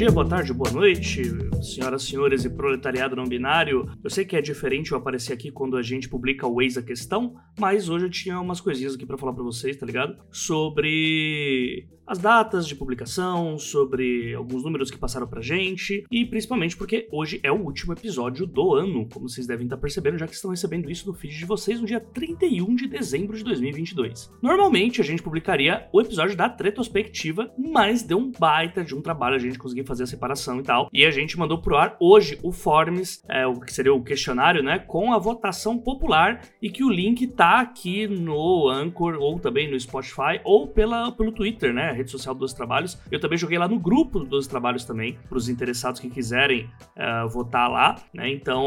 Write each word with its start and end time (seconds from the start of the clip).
dia, 0.00 0.10
boa 0.10 0.26
tarde, 0.26 0.54
boa 0.54 0.70
noite, 0.70 1.22
senhoras, 1.62 2.04
senhores 2.04 2.46
e 2.46 2.48
proletariado 2.48 3.14
não 3.14 3.26
binário. 3.26 3.86
Eu 4.02 4.08
sei 4.08 4.24
que 4.24 4.34
é 4.34 4.40
diferente 4.40 4.92
eu 4.92 4.96
aparecer 4.96 5.34
aqui 5.34 5.50
quando 5.50 5.76
a 5.76 5.82
gente 5.82 6.08
publica 6.08 6.46
o 6.46 6.62
Eis 6.62 6.78
a 6.78 6.82
Questão, 6.82 7.36
mas 7.58 7.90
hoje 7.90 8.06
eu 8.06 8.10
tinha 8.10 8.40
umas 8.40 8.62
coisinhas 8.62 8.94
aqui 8.94 9.04
para 9.04 9.18
falar 9.18 9.34
para 9.34 9.42
vocês, 9.42 9.76
tá 9.76 9.84
ligado? 9.84 10.16
Sobre 10.32 11.86
as 12.10 12.18
datas 12.18 12.66
de 12.66 12.74
publicação, 12.74 13.56
sobre 13.56 14.34
alguns 14.34 14.64
números 14.64 14.90
que 14.90 14.98
passaram 14.98 15.28
pra 15.28 15.40
gente 15.40 16.04
e 16.10 16.26
principalmente 16.26 16.76
porque 16.76 17.06
hoje 17.12 17.38
é 17.40 17.52
o 17.52 17.62
último 17.62 17.92
episódio 17.92 18.48
do 18.48 18.74
ano, 18.74 19.08
como 19.08 19.28
vocês 19.28 19.46
devem 19.46 19.66
estar 19.66 19.76
percebendo, 19.76 20.18
já 20.18 20.26
que 20.26 20.34
estão 20.34 20.50
recebendo 20.50 20.90
isso 20.90 21.06
no 21.06 21.14
feed 21.14 21.38
de 21.38 21.44
vocês 21.44 21.80
no 21.80 21.86
dia 21.86 22.00
31 22.00 22.74
de 22.74 22.88
dezembro 22.88 23.36
de 23.36 23.44
2022. 23.44 24.28
Normalmente 24.42 25.00
a 25.00 25.04
gente 25.04 25.22
publicaria 25.22 25.86
o 25.92 26.00
episódio 26.00 26.36
da 26.36 26.48
retrospectiva, 26.48 27.48
mas 27.56 28.02
deu 28.02 28.18
um 28.18 28.32
baita 28.36 28.82
de 28.82 28.92
um 28.92 29.00
trabalho 29.00 29.36
a 29.36 29.38
gente 29.38 29.56
conseguir 29.56 29.84
fazer 29.84 30.02
a 30.02 30.08
separação 30.08 30.58
e 30.58 30.64
tal. 30.64 30.88
E 30.92 31.04
a 31.04 31.12
gente 31.12 31.38
mandou 31.38 31.62
pro 31.62 31.76
ar 31.76 31.96
hoje 32.00 32.40
o 32.42 32.50
Forms, 32.50 33.22
é, 33.28 33.46
o 33.46 33.60
que 33.60 33.72
seria 33.72 33.94
o 33.94 34.02
questionário, 34.02 34.64
né, 34.64 34.80
com 34.80 35.12
a 35.12 35.18
votação 35.18 35.78
popular 35.78 36.42
e 36.60 36.70
que 36.70 36.82
o 36.82 36.90
link 36.90 37.24
tá 37.28 37.60
aqui 37.60 38.08
no 38.08 38.68
Anchor 38.68 39.14
ou 39.20 39.38
também 39.38 39.70
no 39.70 39.78
Spotify 39.78 40.40
ou 40.42 40.66
pela, 40.66 41.12
pelo 41.12 41.30
Twitter, 41.30 41.72
né? 41.72 41.99
Rede 42.00 42.10
social 42.10 42.34
do 42.34 42.40
Dois 42.40 42.52
Trabalhos. 42.52 42.98
Eu 43.10 43.20
também 43.20 43.38
joguei 43.38 43.58
lá 43.58 43.68
no 43.68 43.78
grupo 43.78 44.18
do 44.20 44.40
Trabalhos 44.46 44.84
também, 44.84 45.18
para 45.28 45.38
os 45.38 45.48
interessados 45.48 46.00
que 46.00 46.08
quiserem 46.08 46.68
uh, 46.96 47.28
votar 47.28 47.70
lá, 47.70 47.96
né? 48.12 48.30
Então, 48.30 48.64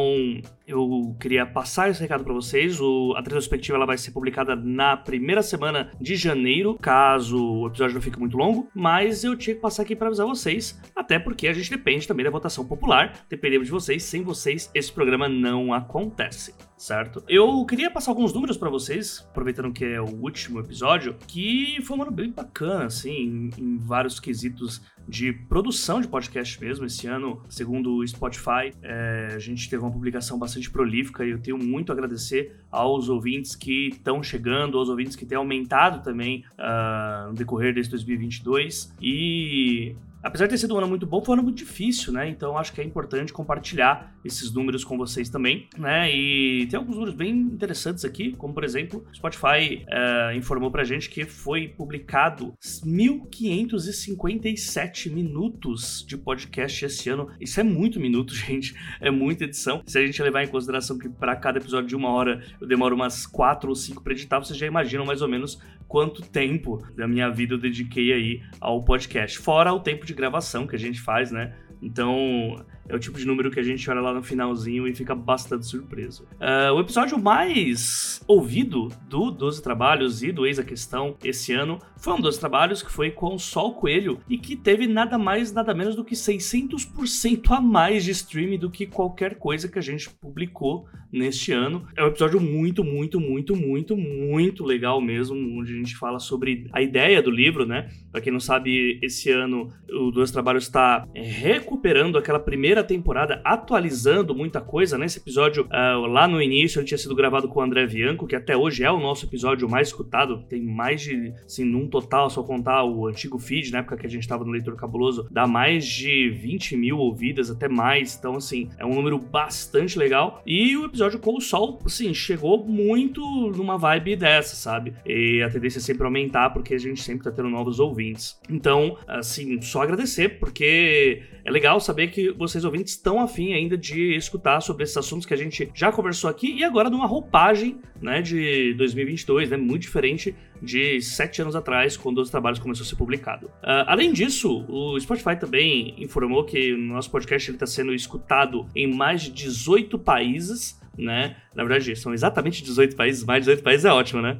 eu 0.68 1.16
queria 1.20 1.46
passar 1.46 1.90
esse 1.90 2.02
recado 2.02 2.24
para 2.24 2.34
vocês. 2.34 2.80
O, 2.80 3.14
a 3.16 3.20
retrospectiva 3.20 3.78
ela 3.78 3.86
vai 3.86 3.98
ser 3.98 4.12
publicada 4.12 4.56
na 4.56 4.96
primeira 4.96 5.42
semana 5.42 5.92
de 6.00 6.16
janeiro, 6.16 6.78
caso 6.80 7.38
o 7.38 7.68
episódio 7.68 7.96
não 7.96 8.02
fique 8.02 8.20
muito 8.20 8.38
longo. 8.38 8.70
Mas 8.74 9.24
eu 9.24 9.36
tinha 9.36 9.56
que 9.56 9.62
passar 9.62 9.84
aqui 9.84 9.96
para 9.96 10.08
avisar 10.08 10.26
vocês, 10.26 10.80
até 10.96 11.20
porque 11.20 11.48
a 11.48 11.54
gente 11.54 11.70
depende 11.70 12.08
também 12.08 12.24
da 12.24 12.32
votação 12.32 12.66
popular. 12.66 13.26
Dependendo 13.30 13.66
de 13.66 13.72
vocês, 13.72 14.04
sem 14.04 14.24
vocês 14.24 14.72
esse 14.74 14.92
programa 14.92 15.28
não 15.28 15.74
acontece, 15.74 16.54
certo? 16.78 17.24
Eu 17.28 17.66
queria 17.66 17.90
passar 17.90 18.12
alguns 18.12 18.34
números 18.34 18.58
para 18.58 18.70
vocês, 18.70 19.26
aproveitando 19.30 19.72
que 19.72 19.86
é 19.86 20.02
o 20.02 20.16
último 20.22 20.60
episódio, 20.60 21.16
que 21.28 21.80
foi 21.84 21.98
um 21.98 22.02
ano 22.02 22.12
bem 22.12 22.32
bacana, 22.32 22.86
assim, 22.86 23.12
em, 23.12 23.50
em 23.58 23.78
vários 23.78 24.20
quesitos 24.20 24.82
de 25.08 25.34
produção 25.34 26.02
de 26.02 26.08
podcast 26.08 26.60
mesmo. 26.60 26.86
Esse 26.86 27.08
ano, 27.08 27.42
segundo 27.50 27.96
o 27.96 28.08
Spotify, 28.08 28.74
é, 28.82 29.34
a 29.36 29.40
gente 29.40 29.70
teve 29.70 29.84
uma 29.84 29.92
publicação 29.92 30.38
bastante 30.38 30.70
prolífica 30.70 31.26
e 31.26 31.32
eu 31.32 31.40
tenho 31.40 31.58
muito 31.58 31.92
a 31.92 31.94
agradecer 31.94 32.56
aos 32.72 33.10
ouvintes 33.10 33.56
que 33.56 33.90
estão 33.90 34.24
chegando, 34.24 34.78
aos 34.78 34.90
ouvintes 34.90 35.16
que 35.16 35.26
têm 35.26 35.38
aumentado 35.38 36.02
também 36.02 36.46
uh, 36.54 37.30
no 37.30 37.34
decorrer 37.34 37.74
desse 37.74 37.90
2022. 37.90 38.94
E 39.02 39.96
apesar 40.22 40.46
de 40.46 40.52
ter 40.52 40.58
sido 40.58 40.74
um 40.74 40.78
ano 40.78 40.88
muito 40.88 41.06
bom, 41.06 41.24
foi 41.24 41.34
um 41.34 41.40
ano 41.40 41.44
muito 41.44 41.58
difícil, 41.58 42.14
né? 42.14 42.30
Então 42.30 42.58
acho 42.58 42.74
que 42.74 42.82
é 42.82 42.84
importante 42.84 43.34
compartilhar 43.34 44.13
esses 44.24 44.54
números 44.54 44.84
com 44.84 44.96
vocês 44.98 45.30
também, 45.30 45.68
né? 45.78 46.12
E 46.12 46.68
tem 46.68 46.78
alguns 46.78 46.96
números 46.96 47.16
bem 47.16 47.32
interessantes 47.32 48.04
aqui, 48.06 48.34
como 48.34 48.54
por 48.54 48.64
exemplo, 48.64 49.04
Spotify 49.14 49.84
uh, 49.88 50.36
informou 50.36 50.70
pra 50.72 50.84
gente 50.84 51.10
que 51.10 51.26
foi 51.26 51.68
publicado 51.68 52.54
1.557 52.62 55.12
minutos 55.12 56.06
de 56.08 56.16
podcast 56.18 56.86
esse 56.86 57.10
ano. 57.10 57.30
Isso 57.40 57.60
é 57.60 57.64
muito 57.64 58.00
minuto, 58.00 58.34
gente. 58.36 58.76
É 59.00 59.12
muita 59.12 59.46
edição. 59.46 59.82
Se 59.86 59.98
a 59.98 60.06
gente 60.06 60.22
levar 60.22 60.44
em 60.44 60.48
consideração 60.48 60.98
que 60.98 61.10
para 61.10 61.36
cada 61.36 61.60
episódio 61.60 61.88
de 61.88 61.96
uma 61.96 62.10
hora 62.10 62.44
eu 62.60 62.68
demoro 62.68 62.96
umas 62.96 63.26
quatro 63.26 63.70
ou 63.70 63.76
cinco 63.76 64.04
para 64.04 64.14
editar, 64.14 64.40
vocês 64.40 64.58
já 64.58 64.68
imaginam 64.68 65.06
mais 65.06 65.22
ou 65.22 65.28
menos 65.28 65.60
quanto 65.88 66.22
tempo 66.22 66.86
da 66.96 67.08
minha 67.08 67.30
vida 67.30 67.54
eu 67.54 67.58
dediquei 67.58 68.14
aí 68.14 68.42
ao 68.60 68.84
podcast. 68.84 69.38
Fora 69.38 69.74
o 69.74 69.80
tempo 69.80 70.06
de 70.06 70.14
gravação 70.14 70.66
que 70.66 70.76
a 70.76 70.80
gente 70.80 71.00
faz, 71.00 71.32
né? 71.32 71.54
Então, 71.82 72.56
é 72.88 72.96
o 72.96 73.00
tipo 73.00 73.18
de 73.18 73.26
número 73.26 73.50
que 73.52 73.60
a 73.60 73.64
gente 73.64 73.90
olha 73.90 74.02
lá 74.02 74.14
no 74.14 74.24
finalzinho 74.24 74.88
e 74.88 74.94
fica 74.94 75.16
bastante 75.16 75.66
surpreso. 75.66 76.28
Uh, 76.34 76.74
o 76.74 76.80
episódio 76.80 77.18
mais 77.18 78.22
ouvido 78.28 78.90
do 79.08 79.32
12 79.32 79.62
Trabalhos 79.62 80.24
e 80.24 80.32
do 80.32 80.46
Eis 80.46 80.60
a 80.60 80.64
Questão 80.64 81.16
esse 81.24 81.54
ano 81.54 81.80
foi 81.98 82.14
um 82.14 82.22
dos 82.22 82.38
trabalhos 82.38 82.82
que 82.82 82.92
foi 82.92 83.12
com 83.12 83.38
Sol 83.38 83.76
Coelho 83.76 84.20
e 84.30 84.38
que 84.38 84.56
teve 84.56 84.88
nada 84.88 85.18
mais, 85.18 85.52
nada 85.52 85.74
menos 85.74 85.96
do 85.96 86.04
que 86.04 86.16
600% 86.16 87.52
a 87.52 87.62
mais 87.62 88.04
de 88.04 88.12
streaming 88.12 88.60
do 88.60 88.70
que 88.70 88.86
qualquer 88.86 89.36
coisa 89.36 89.68
que 89.68 89.80
a 89.80 89.82
gente 89.82 90.10
publicou 90.10 90.86
neste 91.14 91.52
ano. 91.52 91.88
É 91.96 92.04
um 92.04 92.08
episódio 92.08 92.42
muito, 92.42 92.84
muito, 92.84 93.20
muito, 93.20 93.56
muito, 93.56 93.96
muito 93.96 94.66
legal 94.66 95.00
mesmo, 95.00 95.38
onde 95.60 95.72
a 95.72 95.76
gente 95.76 95.96
fala 95.96 96.20
sobre 96.20 96.68
a 96.74 96.82
ideia 96.82 97.22
do 97.22 97.30
livro, 97.30 97.66
né? 97.66 97.90
Pra 98.12 98.20
quem 98.20 98.34
não 98.34 98.40
sabe, 98.40 99.00
esse 99.02 99.30
ano 99.30 99.72
o 99.92 100.10
Dois 100.10 100.32
Trabalhos 100.32 100.64
está 100.64 101.08
recuperando 101.14 102.18
aquela 102.18 102.40
primeira 102.40 102.73
temporada, 102.82 103.42
atualizando 103.44 104.34
muita 104.34 104.62
coisa. 104.62 104.98
Nesse 104.98 105.20
né? 105.20 105.24
episódio, 105.24 105.66
uh, 105.66 106.06
lá 106.08 106.26
no 106.26 106.42
início, 106.42 106.80
ele 106.80 106.88
tinha 106.88 106.98
sido 106.98 107.14
gravado 107.14 107.50
com 107.50 107.60
o 107.60 107.62
André 107.62 107.86
Bianco, 107.86 108.26
que 108.26 108.38
até 108.38 108.56
hoje 108.56 108.86
é 108.86 108.90
o 108.90 109.00
nosso 109.00 109.26
episódio 109.26 109.68
mais 109.68 109.90
escutado. 109.90 110.46
Tem 110.48 110.62
mais 110.62 111.02
de, 111.02 111.34
assim, 111.46 111.66
num 111.66 111.88
total, 111.88 112.30
só 112.30 112.42
contar 112.42 112.86
o 112.86 113.08
antigo 113.08 113.38
feed, 113.38 113.74
na 113.74 113.80
época 113.80 113.98
que 113.98 114.08
a 114.08 114.10
gente 114.10 114.22
estava 114.22 114.46
no 114.46 114.52
Leitor 114.52 114.78
Cabuloso, 114.78 115.28
dá 115.30 115.46
mais 115.46 115.86
de 115.86 116.30
20 116.30 116.78
mil 116.78 116.98
ouvidas, 116.98 117.50
até 117.50 117.68
mais. 117.68 118.16
Então, 118.18 118.36
assim, 118.36 118.70
é 118.78 118.86
um 118.86 118.94
número 118.94 119.20
bastante 119.20 120.00
legal. 120.00 120.42
E 120.46 120.78
o 120.78 120.86
episódio 120.86 121.20
com 121.20 121.36
o 121.36 121.42
Sol, 121.42 121.80
assim, 121.86 122.14
chegou 122.14 122.66
muito 122.66 123.22
numa 123.56 123.78
vibe 123.78 124.16
dessa, 124.16 124.56
sabe? 124.56 124.94
E 125.06 125.42
a 125.42 125.50
tendência 125.50 125.80
é 125.80 125.82
sempre 125.82 126.06
aumentar, 126.06 126.52
porque 126.52 126.76
a 126.76 126.80
gente 126.80 127.02
sempre 127.02 127.24
tá 127.24 127.32
tendo 127.32 127.50
novos 127.50 127.80
ouvintes. 127.80 128.40
Então, 128.50 128.98
assim, 129.08 129.62
só 129.62 129.82
agradecer, 129.82 130.40
porque 130.40 131.24
é 131.44 131.52
legal 131.52 131.80
saber 131.80 132.08
que 132.08 132.32
vocês 132.32 132.63
ouvintes 132.64 132.94
estão 132.94 133.20
afim 133.22 133.54
ainda 133.54 133.78
de 133.78 134.16
escutar 134.16 134.62
sobre 134.62 134.84
esses 134.84 134.96
assuntos 134.98 135.26
que 135.26 135.34
a 135.34 135.38
gente 135.38 135.70
já 135.74 135.92
conversou 135.92 136.30
aqui 136.30 136.54
e 136.54 136.64
agora 136.64 136.90
numa 136.90 137.06
roupagem, 137.06 137.80
né, 138.02 138.22
de 138.22 138.74
2022, 138.76 139.50
né, 139.50 139.58
muito 139.58 139.84
diferente 139.84 140.36
de 140.62 141.02
sete 141.02 141.42
anos 141.42 141.56
atrás, 141.56 141.98
quando 141.98 142.20
os 142.20 142.30
trabalhos 142.30 142.60
começou 142.60 142.86
a 142.86 142.88
ser 142.88 142.96
publicado. 142.96 143.48
Uh, 143.48 143.84
além 143.88 144.14
disso, 144.14 144.66
o 144.70 145.00
Spotify 145.00 145.36
também 145.38 145.94
informou 145.98 146.44
que 146.46 146.74
o 146.74 146.78
nosso 146.78 147.12
podcast 147.12 147.52
está 147.52 147.66
sendo 147.66 147.94
escutado 147.94 148.66
em 148.76 148.88
mais 148.88 149.24
de 149.24 149.32
18 149.32 150.00
países, 150.00 150.80
né? 150.98 151.36
Na 151.54 151.64
verdade, 151.64 151.96
são 151.96 152.14
exatamente 152.14 152.64
18 152.64 152.96
países, 152.96 153.24
mais 153.24 153.44
de 153.44 153.52
18 153.52 153.64
países 153.64 153.86
é 153.86 153.92
ótimo, 153.92 154.22
né? 154.22 154.40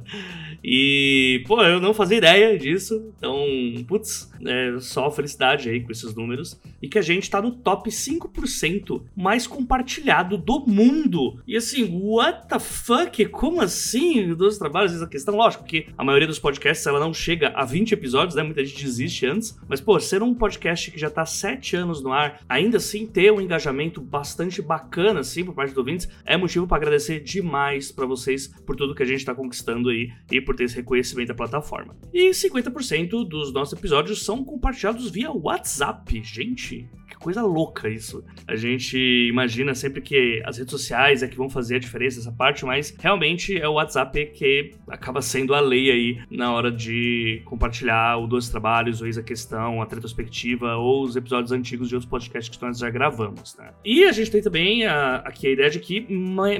E, 0.64 1.44
pô, 1.46 1.62
eu 1.62 1.78
não 1.78 1.92
fazia 1.92 2.16
ideia 2.16 2.58
disso. 2.58 3.12
Então, 3.18 3.44
putz, 3.86 4.32
é 4.46 4.78
só 4.80 5.10
felicidade 5.10 5.68
aí 5.68 5.82
com 5.82 5.92
esses 5.92 6.14
números. 6.14 6.58
E 6.80 6.88
que 6.88 6.98
a 6.98 7.02
gente 7.02 7.28
tá 7.28 7.42
no 7.42 7.50
top 7.50 7.90
5% 7.90 9.02
mais 9.14 9.46
compartilhado 9.46 10.38
do 10.38 10.64
mundo. 10.66 11.38
E 11.46 11.56
assim, 11.56 12.00
what 12.02 12.48
the 12.48 12.58
fuck? 12.58 13.26
Como 13.26 13.60
assim? 13.60 14.34
Dos 14.34 14.56
trabalhos, 14.56 14.94
essa 14.94 15.06
questão. 15.06 15.36
Lógico 15.36 15.64
que 15.64 15.86
a 15.98 16.04
maioria 16.04 16.26
dos 16.26 16.38
podcasts 16.38 16.86
ela 16.86 16.98
não 16.98 17.12
chega 17.12 17.52
a 17.54 17.64
20 17.64 17.92
episódios, 17.92 18.34
né? 18.34 18.42
Muita 18.42 18.64
gente 18.64 18.82
desiste 18.82 19.26
antes. 19.26 19.58
Mas, 19.68 19.80
pô, 19.80 20.00
ser 20.00 20.22
um 20.22 20.34
podcast 20.34 20.90
que 20.90 20.98
já 20.98 21.10
tá 21.10 21.26
7 21.26 21.76
anos 21.76 22.02
no 22.02 22.12
ar, 22.12 22.40
ainda 22.48 22.78
assim 22.78 23.06
ter 23.06 23.30
um 23.30 23.40
engajamento 23.40 24.00
bastante 24.00 24.62
bacana, 24.62 25.20
assim, 25.20 25.44
por 25.44 25.54
parte 25.54 25.70
dos 25.70 25.78
ouvintes, 25.78 26.08
é 26.24 26.36
motivo 26.36 26.66
para 26.66 26.78
agradecer 26.78 27.20
demais 27.20 27.92
para 27.92 28.06
vocês 28.06 28.48
por 28.64 28.76
tudo 28.76 28.94
que 28.94 29.02
a 29.02 29.06
gente 29.06 29.24
tá 29.24 29.34
conquistando 29.34 29.90
aí 29.90 30.10
e 30.30 30.40
por 30.40 30.53
ter 30.54 30.64
esse 30.64 30.76
reconhecimento 30.76 31.28
da 31.28 31.34
plataforma. 31.34 31.96
E 32.12 32.30
50% 32.30 33.28
dos 33.28 33.52
nossos 33.52 33.78
episódios 33.78 34.24
são 34.24 34.44
compartilhados 34.44 35.10
via 35.10 35.30
WhatsApp. 35.30 36.22
Gente, 36.24 36.88
coisa 37.24 37.42
louca 37.42 37.88
isso. 37.88 38.22
A 38.46 38.54
gente 38.54 38.98
imagina 38.98 39.74
sempre 39.74 40.02
que 40.02 40.42
as 40.44 40.58
redes 40.58 40.70
sociais 40.70 41.22
é 41.22 41.26
que 41.26 41.38
vão 41.38 41.48
fazer 41.48 41.76
a 41.76 41.78
diferença 41.78 42.18
nessa 42.18 42.30
parte, 42.30 42.66
mas 42.66 42.94
realmente 42.98 43.56
é 43.58 43.66
o 43.66 43.72
WhatsApp 43.72 44.26
que 44.34 44.72
acaba 44.86 45.22
sendo 45.22 45.54
a 45.54 45.60
lei 45.60 45.90
aí 45.90 46.18
na 46.30 46.52
hora 46.52 46.70
de 46.70 47.40
compartilhar 47.46 48.18
o 48.18 48.26
Dois 48.26 48.50
Trabalhos, 48.50 49.00
o 49.00 49.06
Eis 49.06 49.16
a 49.16 49.22
Questão, 49.22 49.80
a 49.80 49.86
Retrospectiva 49.86 50.76
ou 50.76 51.02
os 51.02 51.16
episódios 51.16 51.50
antigos 51.50 51.88
de 51.88 51.94
outros 51.94 52.10
podcasts 52.10 52.54
que 52.54 52.62
nós 52.62 52.76
já 52.76 52.90
gravamos, 52.90 53.56
né? 53.56 53.70
E 53.82 54.04
a 54.04 54.12
gente 54.12 54.30
tem 54.30 54.42
também 54.42 54.84
a, 54.84 55.16
aqui 55.16 55.46
a 55.46 55.50
ideia 55.50 55.70
de 55.70 55.80
que 55.80 56.06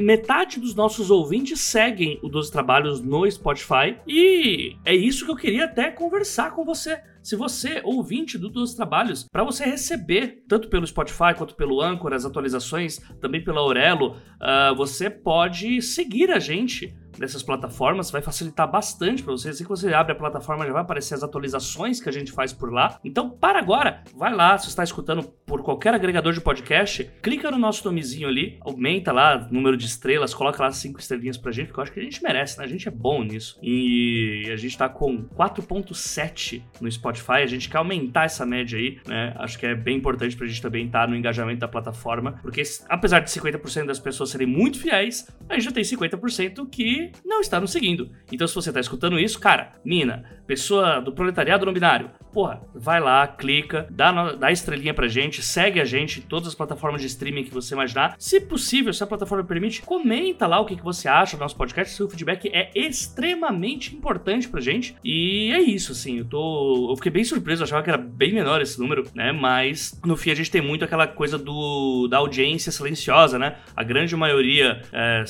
metade 0.01 0.59
dos 0.59 0.75
nossos 0.75 1.11
ouvintes 1.11 1.61
seguem 1.61 2.19
o 2.23 2.29
Dois 2.31 2.49
Trabalhos 2.49 3.03
no 3.03 3.31
Spotify 3.31 3.97
e 4.07 4.77
é 4.83 4.95
isso 4.95 5.27
que 5.27 5.31
eu 5.31 5.37
queria 5.37 5.67
até 5.67 5.91
conversar 5.91 6.53
com 6.53 6.65
você. 6.65 6.99
Se 7.25 7.37
você, 7.37 7.81
ouvinte 7.83 8.37
do 8.37 8.51
Dois 8.51 8.75
Trabalhos, 8.75 9.25
para 9.33 9.43
você 9.43 9.65
receber, 9.65 10.45
tanto 10.47 10.69
pelo 10.69 10.87
Spotify 10.87 11.33
quanto 11.35 11.55
pelo 11.55 11.81
Anchor, 11.81 12.13
as 12.13 12.27
atualizações, 12.27 12.99
também 13.19 13.43
pela 13.43 13.61
Aurelo, 13.61 14.19
uh, 14.43 14.77
você 14.77 15.09
pode 15.09 15.81
seguir 15.81 16.31
a 16.31 16.39
gente 16.39 16.95
dessas 17.19 17.43
plataformas, 17.43 18.11
vai 18.11 18.23
facilitar 18.23 18.71
bastante 18.71 19.23
para 19.23 19.33
você. 19.33 19.51
Assim 19.51 19.65
que 19.65 19.69
você 19.69 19.93
abre 19.93 20.13
a 20.13 20.17
plataforma, 20.17 20.67
já 20.67 20.73
vai 20.73 20.83
aparecer 20.83 21.15
as 21.15 21.23
atualizações 21.23 22.01
que 22.01 22.09
a 22.09 22.13
gente 22.13 22.33
faz 22.33 22.53
por 22.53 22.73
lá. 22.73 22.99
Então, 23.05 23.31
para 23.31 23.59
agora, 23.59 24.03
vai 24.15 24.35
lá, 24.35 24.57
se 24.59 24.65
você 24.65 24.71
está 24.71 24.85
escutando 24.85 25.23
por 25.23 25.63
qualquer 25.63 25.95
agregador 25.95 26.33
de 26.33 26.41
podcast, 26.41 27.11
clica 27.23 27.51
no 27.51 27.59
nosso 27.59 27.85
nomezinho 27.85 28.29
ali, 28.29 28.59
aumenta 28.61 29.13
lá 29.13 29.47
o 29.51 29.55
número 29.55 29.77
de 29.77 29.87
estrelas, 29.87 30.35
coloca 30.35 30.63
lá 30.63 30.71
cinco 30.73 31.01
estrelinhas 31.01 31.37
pra 31.37 31.53
gente, 31.53 31.67
porque 31.69 31.81
eu 31.81 31.83
acho 31.83 31.93
que 31.93 32.01
a 32.01 32.03
gente 32.03 32.23
merece, 32.23 32.59
né? 32.59 32.65
A 32.65 32.69
gente 32.69 32.89
é 32.89 32.91
bom 32.91 33.23
nisso. 33.23 33.59
E 33.63 34.49
a 34.53 34.57
gente 34.57 34.77
tá 34.77 34.89
com 34.89 35.25
4.7 35.29 36.63
no 36.81 36.91
Spotify, 36.91 37.43
a 37.43 37.47
gente 37.47 37.69
quer 37.69 37.79
aumentar 37.79 38.25
essa 38.25 38.45
média 38.47 38.79
aí, 38.79 38.99
né? 39.07 39.35
Acho 39.37 39.59
que 39.59 39.67
é 39.67 39.75
bem 39.75 39.97
importante 39.97 40.37
pra 40.37 40.47
gente 40.47 40.61
também 40.61 40.87
estar 40.87 41.03
tá 41.03 41.07
no 41.07 41.17
engajamento 41.17 41.61
da 41.61 41.69
plataforma, 41.69 42.39
porque 42.43 42.63
apesar 42.89 43.21
de 43.21 43.31
50% 43.31 43.87
das 43.87 43.99
pessoas 43.99 44.31
serem 44.31 44.47
muito 44.47 44.79
fiéis, 44.79 45.27
a 45.49 45.55
gente 45.55 45.65
já 45.65 45.73
tem 45.73 45.85
50% 45.85 46.69
que 46.71 47.04
não 47.25 47.41
está 47.41 47.61
nos 47.61 47.73
seguindo. 47.73 48.11
Então 48.33 48.47
se 48.47 48.55
você 48.55 48.73
tá 48.73 48.81
escutando 48.81 49.19
isso, 49.19 49.41
cara, 49.41 49.73
mina, 49.85 50.43
pessoa 50.47 51.01
do 51.01 51.13
proletariado 51.13 51.67
no 51.67 51.73
binário, 51.73 52.11
porra, 52.35 52.61
vai 52.75 53.01
lá, 53.01 53.27
clica, 53.29 53.87
dá, 53.89 54.33
dá 54.33 54.51
estrelinha 54.51 54.93
pra 54.93 55.07
gente, 55.07 55.41
segue 55.41 55.81
a 55.81 55.85
gente 55.85 56.19
em 56.19 56.23
todas 56.23 56.49
as 56.49 56.55
plataformas 56.55 57.01
de 57.01 57.07
streaming 57.07 57.45
que 57.45 57.55
você 57.55 57.75
imaginar. 57.75 58.17
Se 58.19 58.41
possível, 58.41 58.93
se 58.93 59.03
a 59.03 59.07
plataforma 59.07 59.45
permite, 59.45 59.83
comenta 59.83 60.47
lá 60.47 60.59
o 60.59 60.67
que, 60.67 60.77
que 60.77 60.83
você 60.83 61.07
acha 61.09 61.37
do 61.37 61.41
nosso 61.41 61.57
podcast. 61.57 61.95
Seu 61.95 62.09
feedback 62.09 62.51
é 62.53 62.71
extremamente 62.75 63.95
importante 63.95 64.49
pra 64.49 64.61
gente. 64.61 64.97
E 65.05 65.53
é 65.53 65.61
isso, 65.61 65.93
assim. 65.93 66.19
Eu 66.19 66.25
tô. 66.25 66.91
Eu 66.91 66.97
fiquei 66.97 67.13
bem 67.13 67.25
surpreso, 67.25 67.63
eu 67.63 67.65
achava 67.65 67.83
que 67.83 67.91
era 67.91 67.99
bem 67.99 68.33
menor 68.33 68.61
esse 68.61 68.79
número, 68.81 69.05
né? 69.15 69.31
Mas 69.33 69.99
no 70.05 70.17
fim 70.17 70.31
a 70.31 70.35
gente 70.35 70.51
tem 70.51 70.61
muito 70.61 70.85
aquela 70.85 71.07
coisa 71.07 71.39
do 71.39 72.09
da 72.09 72.19
audiência 72.19 72.73
silenciosa, 72.73 73.39
né? 73.39 73.57
A 73.77 73.85
grande 73.85 74.17
maioria, 74.17 74.83
é, 74.93 75.25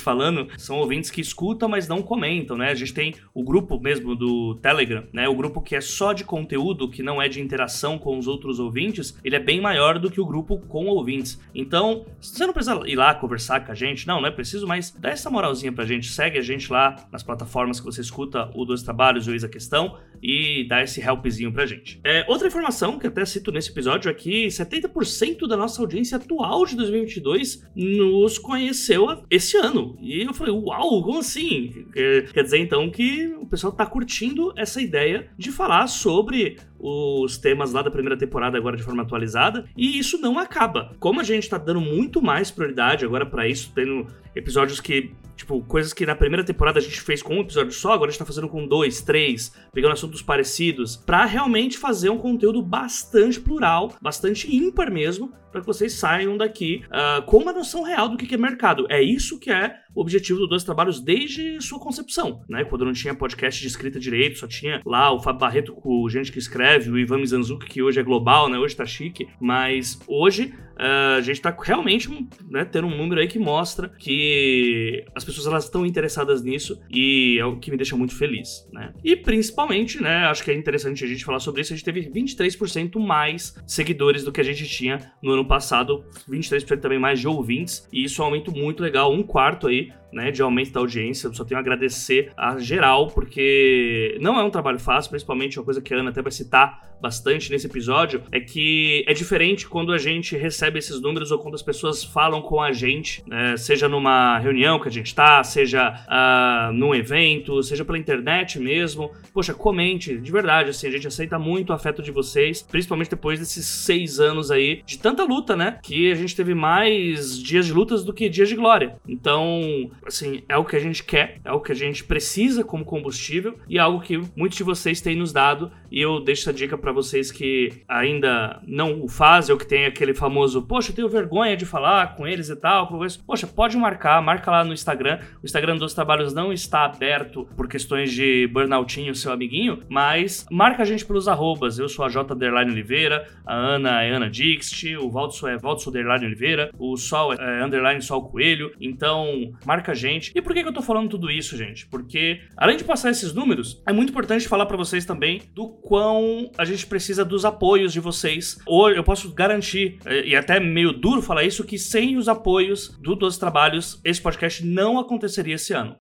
falando, 0.00 0.48
são 0.58 0.78
ouvintes 0.78 1.10
que 1.10 1.20
escutam, 1.20 1.68
mas 1.68 1.86
não 1.86 2.02
comentam, 2.02 2.56
né? 2.56 2.70
A 2.70 2.74
gente 2.74 2.92
tem 2.92 3.14
o 3.32 3.44
grupo 3.44 3.78
mesmo 3.80 4.14
do 4.14 4.56
Telegram, 4.56 5.04
né? 5.12 5.28
O 5.28 5.34
grupo 5.34 5.60
que 5.60 5.76
é 5.76 5.80
só 5.92 6.12
de 6.12 6.24
conteúdo, 6.24 6.88
que 6.88 7.02
não 7.02 7.20
é 7.20 7.28
de 7.28 7.40
interação 7.40 7.98
com 7.98 8.18
os 8.18 8.26
outros 8.26 8.58
ouvintes, 8.58 9.16
ele 9.24 9.36
é 9.36 9.40
bem 9.40 9.60
maior 9.60 9.98
do 9.98 10.10
que 10.10 10.20
o 10.20 10.26
grupo 10.26 10.58
com 10.68 10.86
ouvintes. 10.86 11.40
Então, 11.54 12.04
você 12.20 12.46
não 12.46 12.52
precisa 12.52 12.80
ir 12.86 12.96
lá 12.96 13.14
conversar 13.14 13.64
com 13.64 13.72
a 13.72 13.74
gente, 13.74 14.06
não, 14.06 14.20
não 14.20 14.28
é 14.28 14.30
preciso, 14.30 14.66
mas 14.66 14.90
dá 14.90 15.10
essa 15.10 15.30
moralzinha 15.30 15.72
pra 15.72 15.84
gente, 15.84 16.08
segue 16.08 16.38
a 16.38 16.42
gente 16.42 16.70
lá 16.72 16.96
nas 17.10 17.22
plataformas 17.22 17.80
que 17.80 17.86
você 17.86 18.00
escuta 18.00 18.50
o 18.54 18.64
Dois 18.64 18.82
Trabalhos, 18.82 19.26
o 19.26 19.32
Eis 19.32 19.44
a 19.44 19.48
Questão, 19.48 19.98
e 20.22 20.64
dá 20.68 20.82
esse 20.82 21.00
helpzinho 21.00 21.52
pra 21.52 21.66
gente. 21.66 22.00
É, 22.04 22.24
outra 22.28 22.46
informação 22.46 22.98
que 22.98 23.06
até 23.06 23.24
cito 23.24 23.50
nesse 23.50 23.70
episódio 23.70 24.10
é 24.10 24.14
que 24.14 24.46
70% 24.46 25.48
da 25.48 25.56
nossa 25.56 25.80
audiência 25.82 26.16
atual 26.16 26.64
de 26.64 26.76
2022 26.76 27.66
nos 27.74 28.38
conheceu 28.38 29.24
esse 29.28 29.56
ano. 29.56 29.96
E 30.00 30.22
eu 30.22 30.32
falei, 30.32 30.52
uau, 30.52 31.02
como 31.02 31.18
assim? 31.18 31.86
Quer 31.92 32.42
dizer 32.42 32.58
então 32.58 32.88
que 32.90 33.34
o 33.40 33.46
pessoal 33.46 33.72
tá 33.72 33.84
curtindo 33.84 34.52
essa 34.56 34.80
ideia 34.80 35.28
de 35.36 35.50
falar 35.50 35.81
sobre 35.88 36.56
os 36.82 37.38
temas 37.38 37.72
lá 37.72 37.80
da 37.80 37.90
primeira 37.90 38.18
temporada 38.18 38.58
agora 38.58 38.76
de 38.76 38.82
forma 38.82 39.02
atualizada, 39.02 39.64
e 39.76 39.98
isso 39.98 40.18
não 40.20 40.38
acaba. 40.38 40.94
Como 40.98 41.20
a 41.20 41.24
gente 41.24 41.48
tá 41.48 41.56
dando 41.56 41.80
muito 41.80 42.20
mais 42.20 42.50
prioridade 42.50 43.04
agora 43.04 43.24
para 43.24 43.46
isso, 43.46 43.72
tendo 43.74 44.06
episódios 44.34 44.80
que 44.80 45.14
Tipo, 45.36 45.60
coisas 45.62 45.92
que 45.92 46.06
na 46.06 46.14
primeira 46.14 46.44
temporada 46.44 46.78
a 46.78 46.82
gente 46.82 47.00
fez 47.00 47.22
com 47.22 47.34
um 47.36 47.40
episódio 47.40 47.72
só, 47.72 47.92
agora 47.92 48.08
a 48.08 48.12
gente 48.12 48.18
tá 48.18 48.24
fazendo 48.24 48.48
com 48.48 48.66
dois, 48.66 49.00
três, 49.00 49.52
pegando 49.72 49.92
assuntos 49.92 50.22
parecidos, 50.22 50.96
para 50.96 51.24
realmente 51.24 51.78
fazer 51.78 52.10
um 52.10 52.18
conteúdo 52.18 52.62
bastante 52.62 53.40
plural, 53.40 53.92
bastante 54.00 54.54
ímpar 54.54 54.90
mesmo, 54.90 55.32
para 55.50 55.60
que 55.60 55.66
vocês 55.66 55.92
saiam 55.92 56.36
daqui 56.36 56.82
uh, 56.86 57.22
com 57.22 57.38
uma 57.38 57.52
noção 57.52 57.82
real 57.82 58.08
do 58.08 58.16
que 58.16 58.32
é 58.34 58.38
mercado. 58.38 58.86
É 58.88 59.02
isso 59.02 59.38
que 59.38 59.50
é 59.50 59.76
o 59.94 60.00
objetivo 60.00 60.38
do 60.38 60.46
Dois 60.46 60.64
Trabalhos 60.64 60.98
desde 60.98 61.60
sua 61.60 61.78
concepção, 61.78 62.42
né? 62.48 62.64
Quando 62.64 62.86
não 62.86 62.92
tinha 62.92 63.14
podcast 63.14 63.60
de 63.60 63.66
escrita 63.66 64.00
direito, 64.00 64.38
só 64.38 64.46
tinha 64.46 64.80
lá 64.86 65.12
o 65.12 65.20
Fábio 65.20 65.40
Barreto 65.40 65.74
com 65.74 66.08
gente 66.08 66.32
que 66.32 66.38
escreve, 66.38 66.71
o 66.78 66.98
Ivan 66.98 67.18
Mizanzuki, 67.18 67.66
que 67.66 67.82
hoje 67.82 68.00
é 68.00 68.02
global, 68.02 68.48
né? 68.48 68.58
Hoje 68.58 68.76
tá 68.76 68.86
chique, 68.86 69.28
mas 69.40 69.98
hoje 70.06 70.54
uh, 70.72 71.16
a 71.18 71.20
gente 71.20 71.40
tá 71.40 71.56
realmente 71.60 72.08
né, 72.48 72.64
tendo 72.64 72.86
um 72.86 72.96
número 72.96 73.20
aí 73.20 73.28
que 73.28 73.38
mostra 73.38 73.88
que 73.88 75.04
as 75.14 75.24
pessoas 75.24 75.46
elas 75.46 75.64
estão 75.64 75.86
interessadas 75.86 76.42
nisso 76.42 76.80
e 76.90 77.38
é 77.38 77.44
o 77.44 77.56
que 77.56 77.70
me 77.70 77.76
deixa 77.76 77.96
muito 77.96 78.16
feliz, 78.16 78.68
né? 78.72 78.92
E 79.02 79.16
principalmente, 79.16 80.02
né, 80.02 80.26
acho 80.26 80.42
que 80.42 80.50
é 80.50 80.54
interessante 80.54 81.04
a 81.04 81.08
gente 81.08 81.24
falar 81.24 81.40
sobre 81.40 81.60
isso, 81.60 81.72
a 81.72 81.76
gente 81.76 81.84
teve 81.84 82.10
23% 82.10 82.98
mais 82.98 83.54
seguidores 83.66 84.24
do 84.24 84.32
que 84.32 84.40
a 84.40 84.44
gente 84.44 84.66
tinha 84.66 85.12
no 85.22 85.32
ano 85.32 85.46
passado, 85.46 86.04
23% 86.28 86.80
também 86.80 86.98
mais 86.98 87.20
de 87.20 87.28
ouvintes, 87.28 87.88
e 87.92 88.04
isso 88.04 88.20
é 88.20 88.24
um 88.24 88.26
aumento 88.28 88.52
muito 88.52 88.82
legal, 88.82 89.12
um 89.12 89.22
quarto 89.22 89.68
aí 89.68 89.92
né, 90.12 90.30
de 90.30 90.42
aumento 90.42 90.72
da 90.72 90.80
audiência. 90.80 91.26
Eu 91.26 91.34
só 91.34 91.44
tenho 91.44 91.58
a 91.58 91.60
agradecer 91.60 92.32
a 92.36 92.58
geral, 92.58 93.08
porque 93.08 94.16
não 94.20 94.38
é 94.38 94.42
um 94.42 94.50
trabalho 94.50 94.78
fácil, 94.78 95.10
principalmente 95.10 95.58
uma 95.58 95.64
coisa 95.64 95.80
que 95.80 95.92
a 95.94 95.98
Ana 95.98 96.10
até 96.10 96.22
vai 96.22 96.32
citar 96.32 96.92
bastante 97.02 97.50
nesse 97.50 97.66
episódio, 97.66 98.22
é 98.30 98.38
que 98.38 99.04
é 99.08 99.12
diferente 99.12 99.68
quando 99.68 99.92
a 99.92 99.98
gente 99.98 100.36
recebe 100.36 100.78
esses 100.78 101.00
números 101.00 101.32
ou 101.32 101.38
quando 101.40 101.56
as 101.56 101.62
pessoas 101.62 102.04
falam 102.04 102.40
com 102.40 102.60
a 102.60 102.72
gente, 102.72 103.24
né, 103.26 103.56
seja 103.56 103.88
numa 103.88 104.38
reunião 104.38 104.78
que 104.78 104.86
a 104.86 104.90
gente 104.90 105.12
tá, 105.12 105.42
seja 105.42 105.90
uh, 105.90 106.72
num 106.72 106.94
evento, 106.94 107.60
seja 107.64 107.84
pela 107.84 107.98
internet 107.98 108.60
mesmo. 108.60 109.10
Poxa, 109.34 109.52
comente, 109.52 110.16
de 110.16 110.30
verdade, 110.30 110.70
assim, 110.70 110.86
a 110.86 110.90
gente 110.92 111.08
aceita 111.08 111.40
muito 111.40 111.70
o 111.70 111.72
afeto 111.72 112.00
de 112.02 112.12
vocês, 112.12 112.62
principalmente 112.62 113.10
depois 113.10 113.40
desses 113.40 113.66
seis 113.66 114.20
anos 114.20 114.52
aí 114.52 114.82
de 114.86 114.98
tanta 114.98 115.24
luta, 115.24 115.56
né? 115.56 115.78
Que 115.82 116.12
a 116.12 116.14
gente 116.14 116.36
teve 116.36 116.54
mais 116.54 117.36
dias 117.36 117.66
de 117.66 117.72
lutas 117.72 118.04
do 118.04 118.12
que 118.12 118.28
dias 118.28 118.48
de 118.48 118.54
glória. 118.54 118.94
Então, 119.08 119.90
assim, 120.06 120.42
é 120.48 120.56
o 120.56 120.64
que 120.64 120.76
a 120.76 120.80
gente 120.80 121.02
quer, 121.04 121.40
é 121.44 121.52
o 121.52 121.60
que 121.60 121.72
a 121.72 121.74
gente 121.74 122.04
precisa 122.04 122.64
como 122.64 122.84
combustível 122.84 123.58
e 123.68 123.78
é 123.78 123.80
algo 123.80 124.00
que 124.00 124.20
muitos 124.36 124.58
de 124.58 124.64
vocês 124.64 125.00
têm 125.00 125.16
nos 125.16 125.32
dado. 125.32 125.70
E 125.90 126.00
eu 126.00 126.20
deixo 126.20 126.42
essa 126.42 126.52
dica 126.52 126.76
para 126.78 126.92
vocês 126.92 127.30
que 127.30 127.82
ainda 127.86 128.60
não 128.66 129.02
o 129.02 129.08
fazem 129.08 129.52
ou 129.52 129.58
que 129.58 129.66
tem 129.66 129.84
aquele 129.84 130.14
famoso, 130.14 130.62
poxa, 130.62 130.90
eu 130.90 130.96
tenho 130.96 131.08
vergonha 131.08 131.56
de 131.56 131.66
falar 131.66 132.16
com 132.16 132.26
eles 132.26 132.48
e 132.48 132.56
tal. 132.56 132.88
Poxa, 133.26 133.46
pode 133.46 133.76
marcar, 133.76 134.20
marca 134.22 134.50
lá 134.50 134.64
no 134.64 134.72
Instagram. 134.72 135.20
O 135.42 135.46
Instagram 135.46 135.76
dos 135.76 135.94
trabalhos 135.94 136.32
não 136.32 136.52
está 136.52 136.84
aberto 136.84 137.46
por 137.56 137.68
questões 137.68 138.12
de 138.12 138.48
burnoutinho, 138.52 139.14
seu 139.14 139.32
amiguinho, 139.32 139.82
mas 139.88 140.46
marca 140.50 140.82
a 140.82 140.86
gente 140.86 141.04
pelos 141.04 141.28
arrobas. 141.28 141.78
Eu 141.78 141.88
sou 141.88 142.04
a 142.04 142.08
J. 142.08 142.34
Oliveira, 142.34 143.28
a 143.46 143.54
Ana 143.54 144.02
é 144.02 144.10
Ana 144.10 144.30
Dixt, 144.30 144.96
o 144.96 145.10
Valdso 145.10 145.46
é 145.46 145.56
Valdso 145.56 145.90
Oliveira, 145.90 146.70
o 146.78 146.96
Sol 146.96 147.34
é 147.34 147.64
Underline 147.64 148.00
Sol 148.00 148.28
Coelho. 148.28 148.72
Então, 148.80 149.52
marca 149.64 149.91
gente. 149.94 150.32
E 150.34 150.42
por 150.42 150.54
que, 150.54 150.62
que 150.62 150.68
eu 150.68 150.72
tô 150.72 150.82
falando 150.82 151.10
tudo 151.10 151.30
isso, 151.30 151.56
gente? 151.56 151.86
Porque, 151.86 152.40
além 152.56 152.76
de 152.76 152.84
passar 152.84 153.10
esses 153.10 153.32
números, 153.32 153.82
é 153.86 153.92
muito 153.92 154.10
importante 154.10 154.48
falar 154.48 154.66
para 154.66 154.76
vocês 154.76 155.04
também 155.04 155.42
do 155.54 155.68
quão 155.68 156.50
a 156.56 156.64
gente 156.64 156.86
precisa 156.86 157.24
dos 157.24 157.44
apoios 157.44 157.92
de 157.92 158.00
vocês. 158.00 158.58
Ou 158.66 158.90
eu 158.90 159.04
posso 159.04 159.32
garantir, 159.32 159.98
é, 160.04 160.26
e 160.26 160.36
até 160.36 160.60
meio 160.60 160.92
duro 160.92 161.22
falar 161.22 161.44
isso, 161.44 161.64
que 161.64 161.78
sem 161.78 162.16
os 162.16 162.28
apoios 162.28 162.88
do 163.00 163.14
12 163.14 163.38
Trabalhos, 163.38 164.00
esse 164.04 164.20
podcast 164.20 164.64
não 164.64 164.98
aconteceria 164.98 165.54
esse 165.54 165.72
ano. 165.72 165.96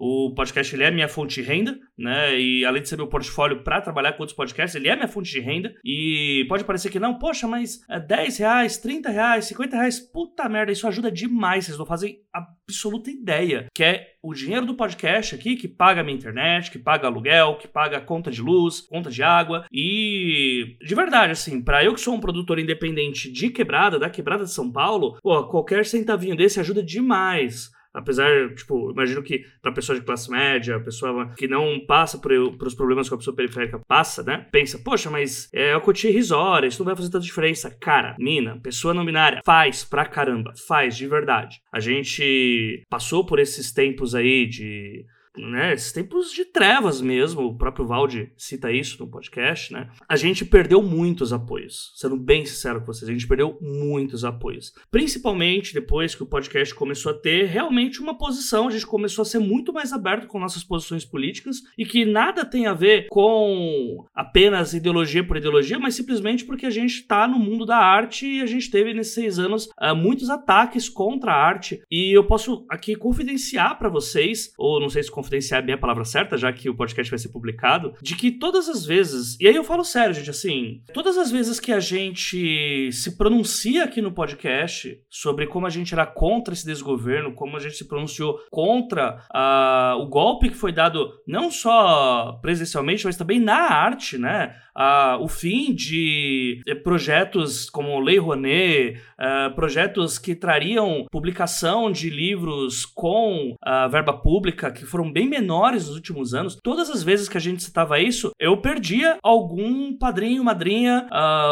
O 0.00 0.32
podcast 0.34 0.74
ele 0.74 0.84
é 0.84 0.90
minha 0.90 1.08
fonte 1.08 1.40
de 1.40 1.46
renda, 1.46 1.78
né? 1.96 2.38
E 2.38 2.64
além 2.64 2.82
de 2.82 2.88
ser 2.88 2.96
meu 2.96 3.08
portfólio 3.08 3.62
para 3.62 3.80
trabalhar 3.80 4.12
com 4.12 4.22
outros 4.22 4.36
podcasts, 4.36 4.74
ele 4.74 4.88
é 4.88 4.94
minha 4.94 5.08
fonte 5.08 5.30
de 5.30 5.40
renda. 5.40 5.74
E 5.84 6.46
pode 6.48 6.64
parecer 6.64 6.90
que 6.90 7.00
não, 7.00 7.18
poxa, 7.18 7.46
mas 7.46 7.80
é 7.88 7.98
10 7.98 8.38
reais, 8.38 8.78
30 8.78 9.10
reais, 9.10 9.44
50 9.46 9.76
reais, 9.76 10.00
puta 10.00 10.48
merda, 10.48 10.72
isso 10.72 10.86
ajuda 10.86 11.10
demais. 11.10 11.66
Vocês 11.66 11.78
não 11.78 11.86
fazem 11.86 12.18
absoluta 12.32 13.10
ideia. 13.10 13.66
Que 13.74 13.84
é 13.84 14.06
o 14.22 14.34
dinheiro 14.34 14.66
do 14.66 14.74
podcast 14.74 15.34
aqui 15.34 15.56
que 15.56 15.68
paga 15.68 16.02
minha 16.02 16.16
internet, 16.16 16.70
que 16.70 16.78
paga 16.78 17.06
aluguel, 17.06 17.56
que 17.56 17.68
paga 17.68 18.00
conta 18.00 18.30
de 18.30 18.42
luz, 18.42 18.80
conta 18.80 19.10
de 19.10 19.22
água. 19.22 19.64
E 19.72 20.76
de 20.80 20.94
verdade, 20.94 21.32
assim, 21.32 21.62
para 21.62 21.84
eu 21.84 21.94
que 21.94 22.00
sou 22.00 22.14
um 22.14 22.20
produtor 22.20 22.58
independente 22.58 23.30
de 23.30 23.50
quebrada, 23.50 23.98
da 23.98 24.10
quebrada 24.10 24.44
de 24.44 24.52
São 24.52 24.70
Paulo, 24.70 25.18
pô, 25.22 25.44
qualquer 25.48 25.84
centavinho 25.84 26.36
desse 26.36 26.60
ajuda 26.60 26.82
demais 26.82 27.70
Apesar, 27.92 28.54
tipo, 28.54 28.90
imagino 28.90 29.22
que 29.22 29.44
para 29.62 29.72
pessoa 29.72 29.98
de 29.98 30.04
classe 30.04 30.30
média, 30.30 30.80
pessoa 30.80 31.32
que 31.36 31.48
não 31.48 31.80
passa 31.86 32.18
por, 32.18 32.30
por 32.56 32.66
os 32.66 32.74
problemas 32.74 33.08
que 33.08 33.14
a 33.14 33.18
pessoa 33.18 33.34
periférica 33.34 33.80
passa, 33.86 34.22
né? 34.22 34.46
Pensa, 34.52 34.78
poxa, 34.78 35.10
mas 35.10 35.48
é 35.52 35.74
o 35.74 35.80
cotia 35.80 36.10
irrisória, 36.10 36.68
isso 36.68 36.80
não 36.80 36.86
vai 36.86 36.96
fazer 36.96 37.10
tanta 37.10 37.24
diferença. 37.24 37.70
Cara, 37.80 38.14
mina, 38.18 38.60
pessoa 38.60 38.94
não 38.94 39.04
binária, 39.04 39.40
faz 39.44 39.84
pra 39.84 40.04
caramba, 40.04 40.52
faz 40.66 40.96
de 40.96 41.06
verdade. 41.06 41.60
A 41.72 41.80
gente 41.80 42.84
passou 42.88 43.24
por 43.24 43.38
esses 43.38 43.72
tempos 43.72 44.14
aí 44.14 44.46
de 44.46 45.04
né, 45.36 45.72
esses 45.72 45.92
tempos 45.92 46.32
de 46.32 46.44
trevas 46.44 47.00
mesmo, 47.00 47.42
o 47.42 47.56
próprio 47.56 47.86
Valde 47.86 48.32
cita 48.36 48.70
isso 48.72 49.02
no 49.02 49.10
podcast, 49.10 49.72
né? 49.72 49.90
A 50.08 50.16
gente 50.16 50.44
perdeu 50.44 50.82
muitos 50.82 51.32
apoios. 51.32 51.92
Sendo 51.96 52.16
bem 52.16 52.44
sincero 52.44 52.80
com 52.80 52.86
vocês, 52.86 53.08
a 53.08 53.12
gente 53.12 53.26
perdeu 53.26 53.58
muitos 53.60 54.24
apoios. 54.24 54.72
Principalmente 54.90 55.74
depois 55.74 56.14
que 56.14 56.22
o 56.22 56.26
podcast 56.26 56.74
começou 56.74 57.12
a 57.12 57.18
ter 57.18 57.46
realmente 57.46 58.00
uma 58.00 58.16
posição, 58.16 58.68
a 58.68 58.70
gente 58.70 58.86
começou 58.86 59.22
a 59.22 59.26
ser 59.26 59.38
muito 59.38 59.72
mais 59.72 59.92
aberto 59.92 60.26
com 60.26 60.38
nossas 60.38 60.64
posições 60.64 61.04
políticas 61.04 61.62
e 61.76 61.84
que 61.84 62.04
nada 62.04 62.44
tem 62.44 62.66
a 62.66 62.74
ver 62.74 63.06
com 63.08 64.04
apenas 64.14 64.74
ideologia 64.74 65.24
por 65.24 65.36
ideologia, 65.36 65.78
mas 65.78 65.94
simplesmente 65.94 66.44
porque 66.44 66.66
a 66.66 66.70
gente 66.70 67.00
está 67.00 67.26
no 67.26 67.38
mundo 67.38 67.64
da 67.64 67.76
arte 67.76 68.26
e 68.26 68.40
a 68.40 68.46
gente 68.46 68.70
teve 68.70 68.94
nesses 68.94 69.14
seis 69.14 69.38
anos 69.38 69.66
uh, 69.80 69.94
muitos 69.94 70.30
ataques 70.30 70.88
contra 70.88 71.32
a 71.32 71.36
arte. 71.36 71.82
E 71.90 72.16
eu 72.16 72.24
posso 72.24 72.66
aqui 72.68 72.94
confidenciar 72.94 73.78
para 73.78 73.88
vocês, 73.88 74.52
ou 74.58 74.80
não 74.80 74.88
sei 74.88 75.02
se 75.02 75.10
confidenciar 75.18 75.64
bem 75.64 75.74
a 75.74 75.78
palavra 75.78 76.04
certa, 76.04 76.36
já 76.36 76.52
que 76.52 76.70
o 76.70 76.76
podcast 76.76 77.10
vai 77.10 77.18
ser 77.18 77.30
publicado, 77.30 77.94
de 78.00 78.14
que 78.14 78.30
todas 78.30 78.68
as 78.68 78.86
vezes, 78.86 79.36
e 79.40 79.48
aí 79.48 79.56
eu 79.56 79.64
falo 79.64 79.82
sério, 79.82 80.14
gente, 80.14 80.30
assim, 80.30 80.80
todas 80.94 81.18
as 81.18 81.30
vezes 81.30 81.58
que 81.58 81.72
a 81.72 81.80
gente 81.80 82.90
se 82.92 83.16
pronuncia 83.18 83.84
aqui 83.84 84.00
no 84.00 84.12
podcast 84.12 85.00
sobre 85.10 85.46
como 85.48 85.66
a 85.66 85.70
gente 85.70 85.92
era 85.92 86.06
contra 86.06 86.54
esse 86.54 86.64
desgoverno, 86.64 87.34
como 87.34 87.56
a 87.56 87.60
gente 87.60 87.76
se 87.76 87.88
pronunciou 87.88 88.38
contra 88.50 89.24
uh, 89.34 90.00
o 90.00 90.06
golpe 90.06 90.50
que 90.50 90.56
foi 90.56 90.72
dado 90.72 91.10
não 91.26 91.50
só 91.50 92.38
presencialmente, 92.40 93.04
mas 93.04 93.16
também 93.16 93.40
na 93.40 93.56
arte, 93.56 94.16
né? 94.18 94.54
Uh, 94.76 95.24
o 95.24 95.28
fim 95.28 95.74
de 95.74 96.62
eh, 96.64 96.74
projetos 96.76 97.68
como 97.68 97.98
Lei 97.98 98.18
Rouanet, 98.18 99.02
uh, 99.18 99.54
projetos 99.54 100.18
que 100.18 100.34
trariam 100.34 101.06
publicação 101.10 101.90
de 101.90 102.10
livros 102.10 102.84
com 102.86 103.52
uh, 103.52 103.90
verba 103.90 104.12
pública, 104.12 104.70
que 104.70 104.84
foram 104.84 105.12
bem 105.12 105.28
menores 105.28 105.86
nos 105.86 105.96
últimos 105.96 106.34
anos. 106.34 106.58
Todas 106.62 106.90
as 106.90 107.02
vezes 107.02 107.28
que 107.28 107.36
a 107.36 107.40
gente 107.40 107.62
citava 107.62 107.98
isso, 107.98 108.30
eu 108.38 108.56
perdia 108.60 109.18
algum 109.22 109.96
padrinho, 109.96 110.44
madrinha 110.44 111.06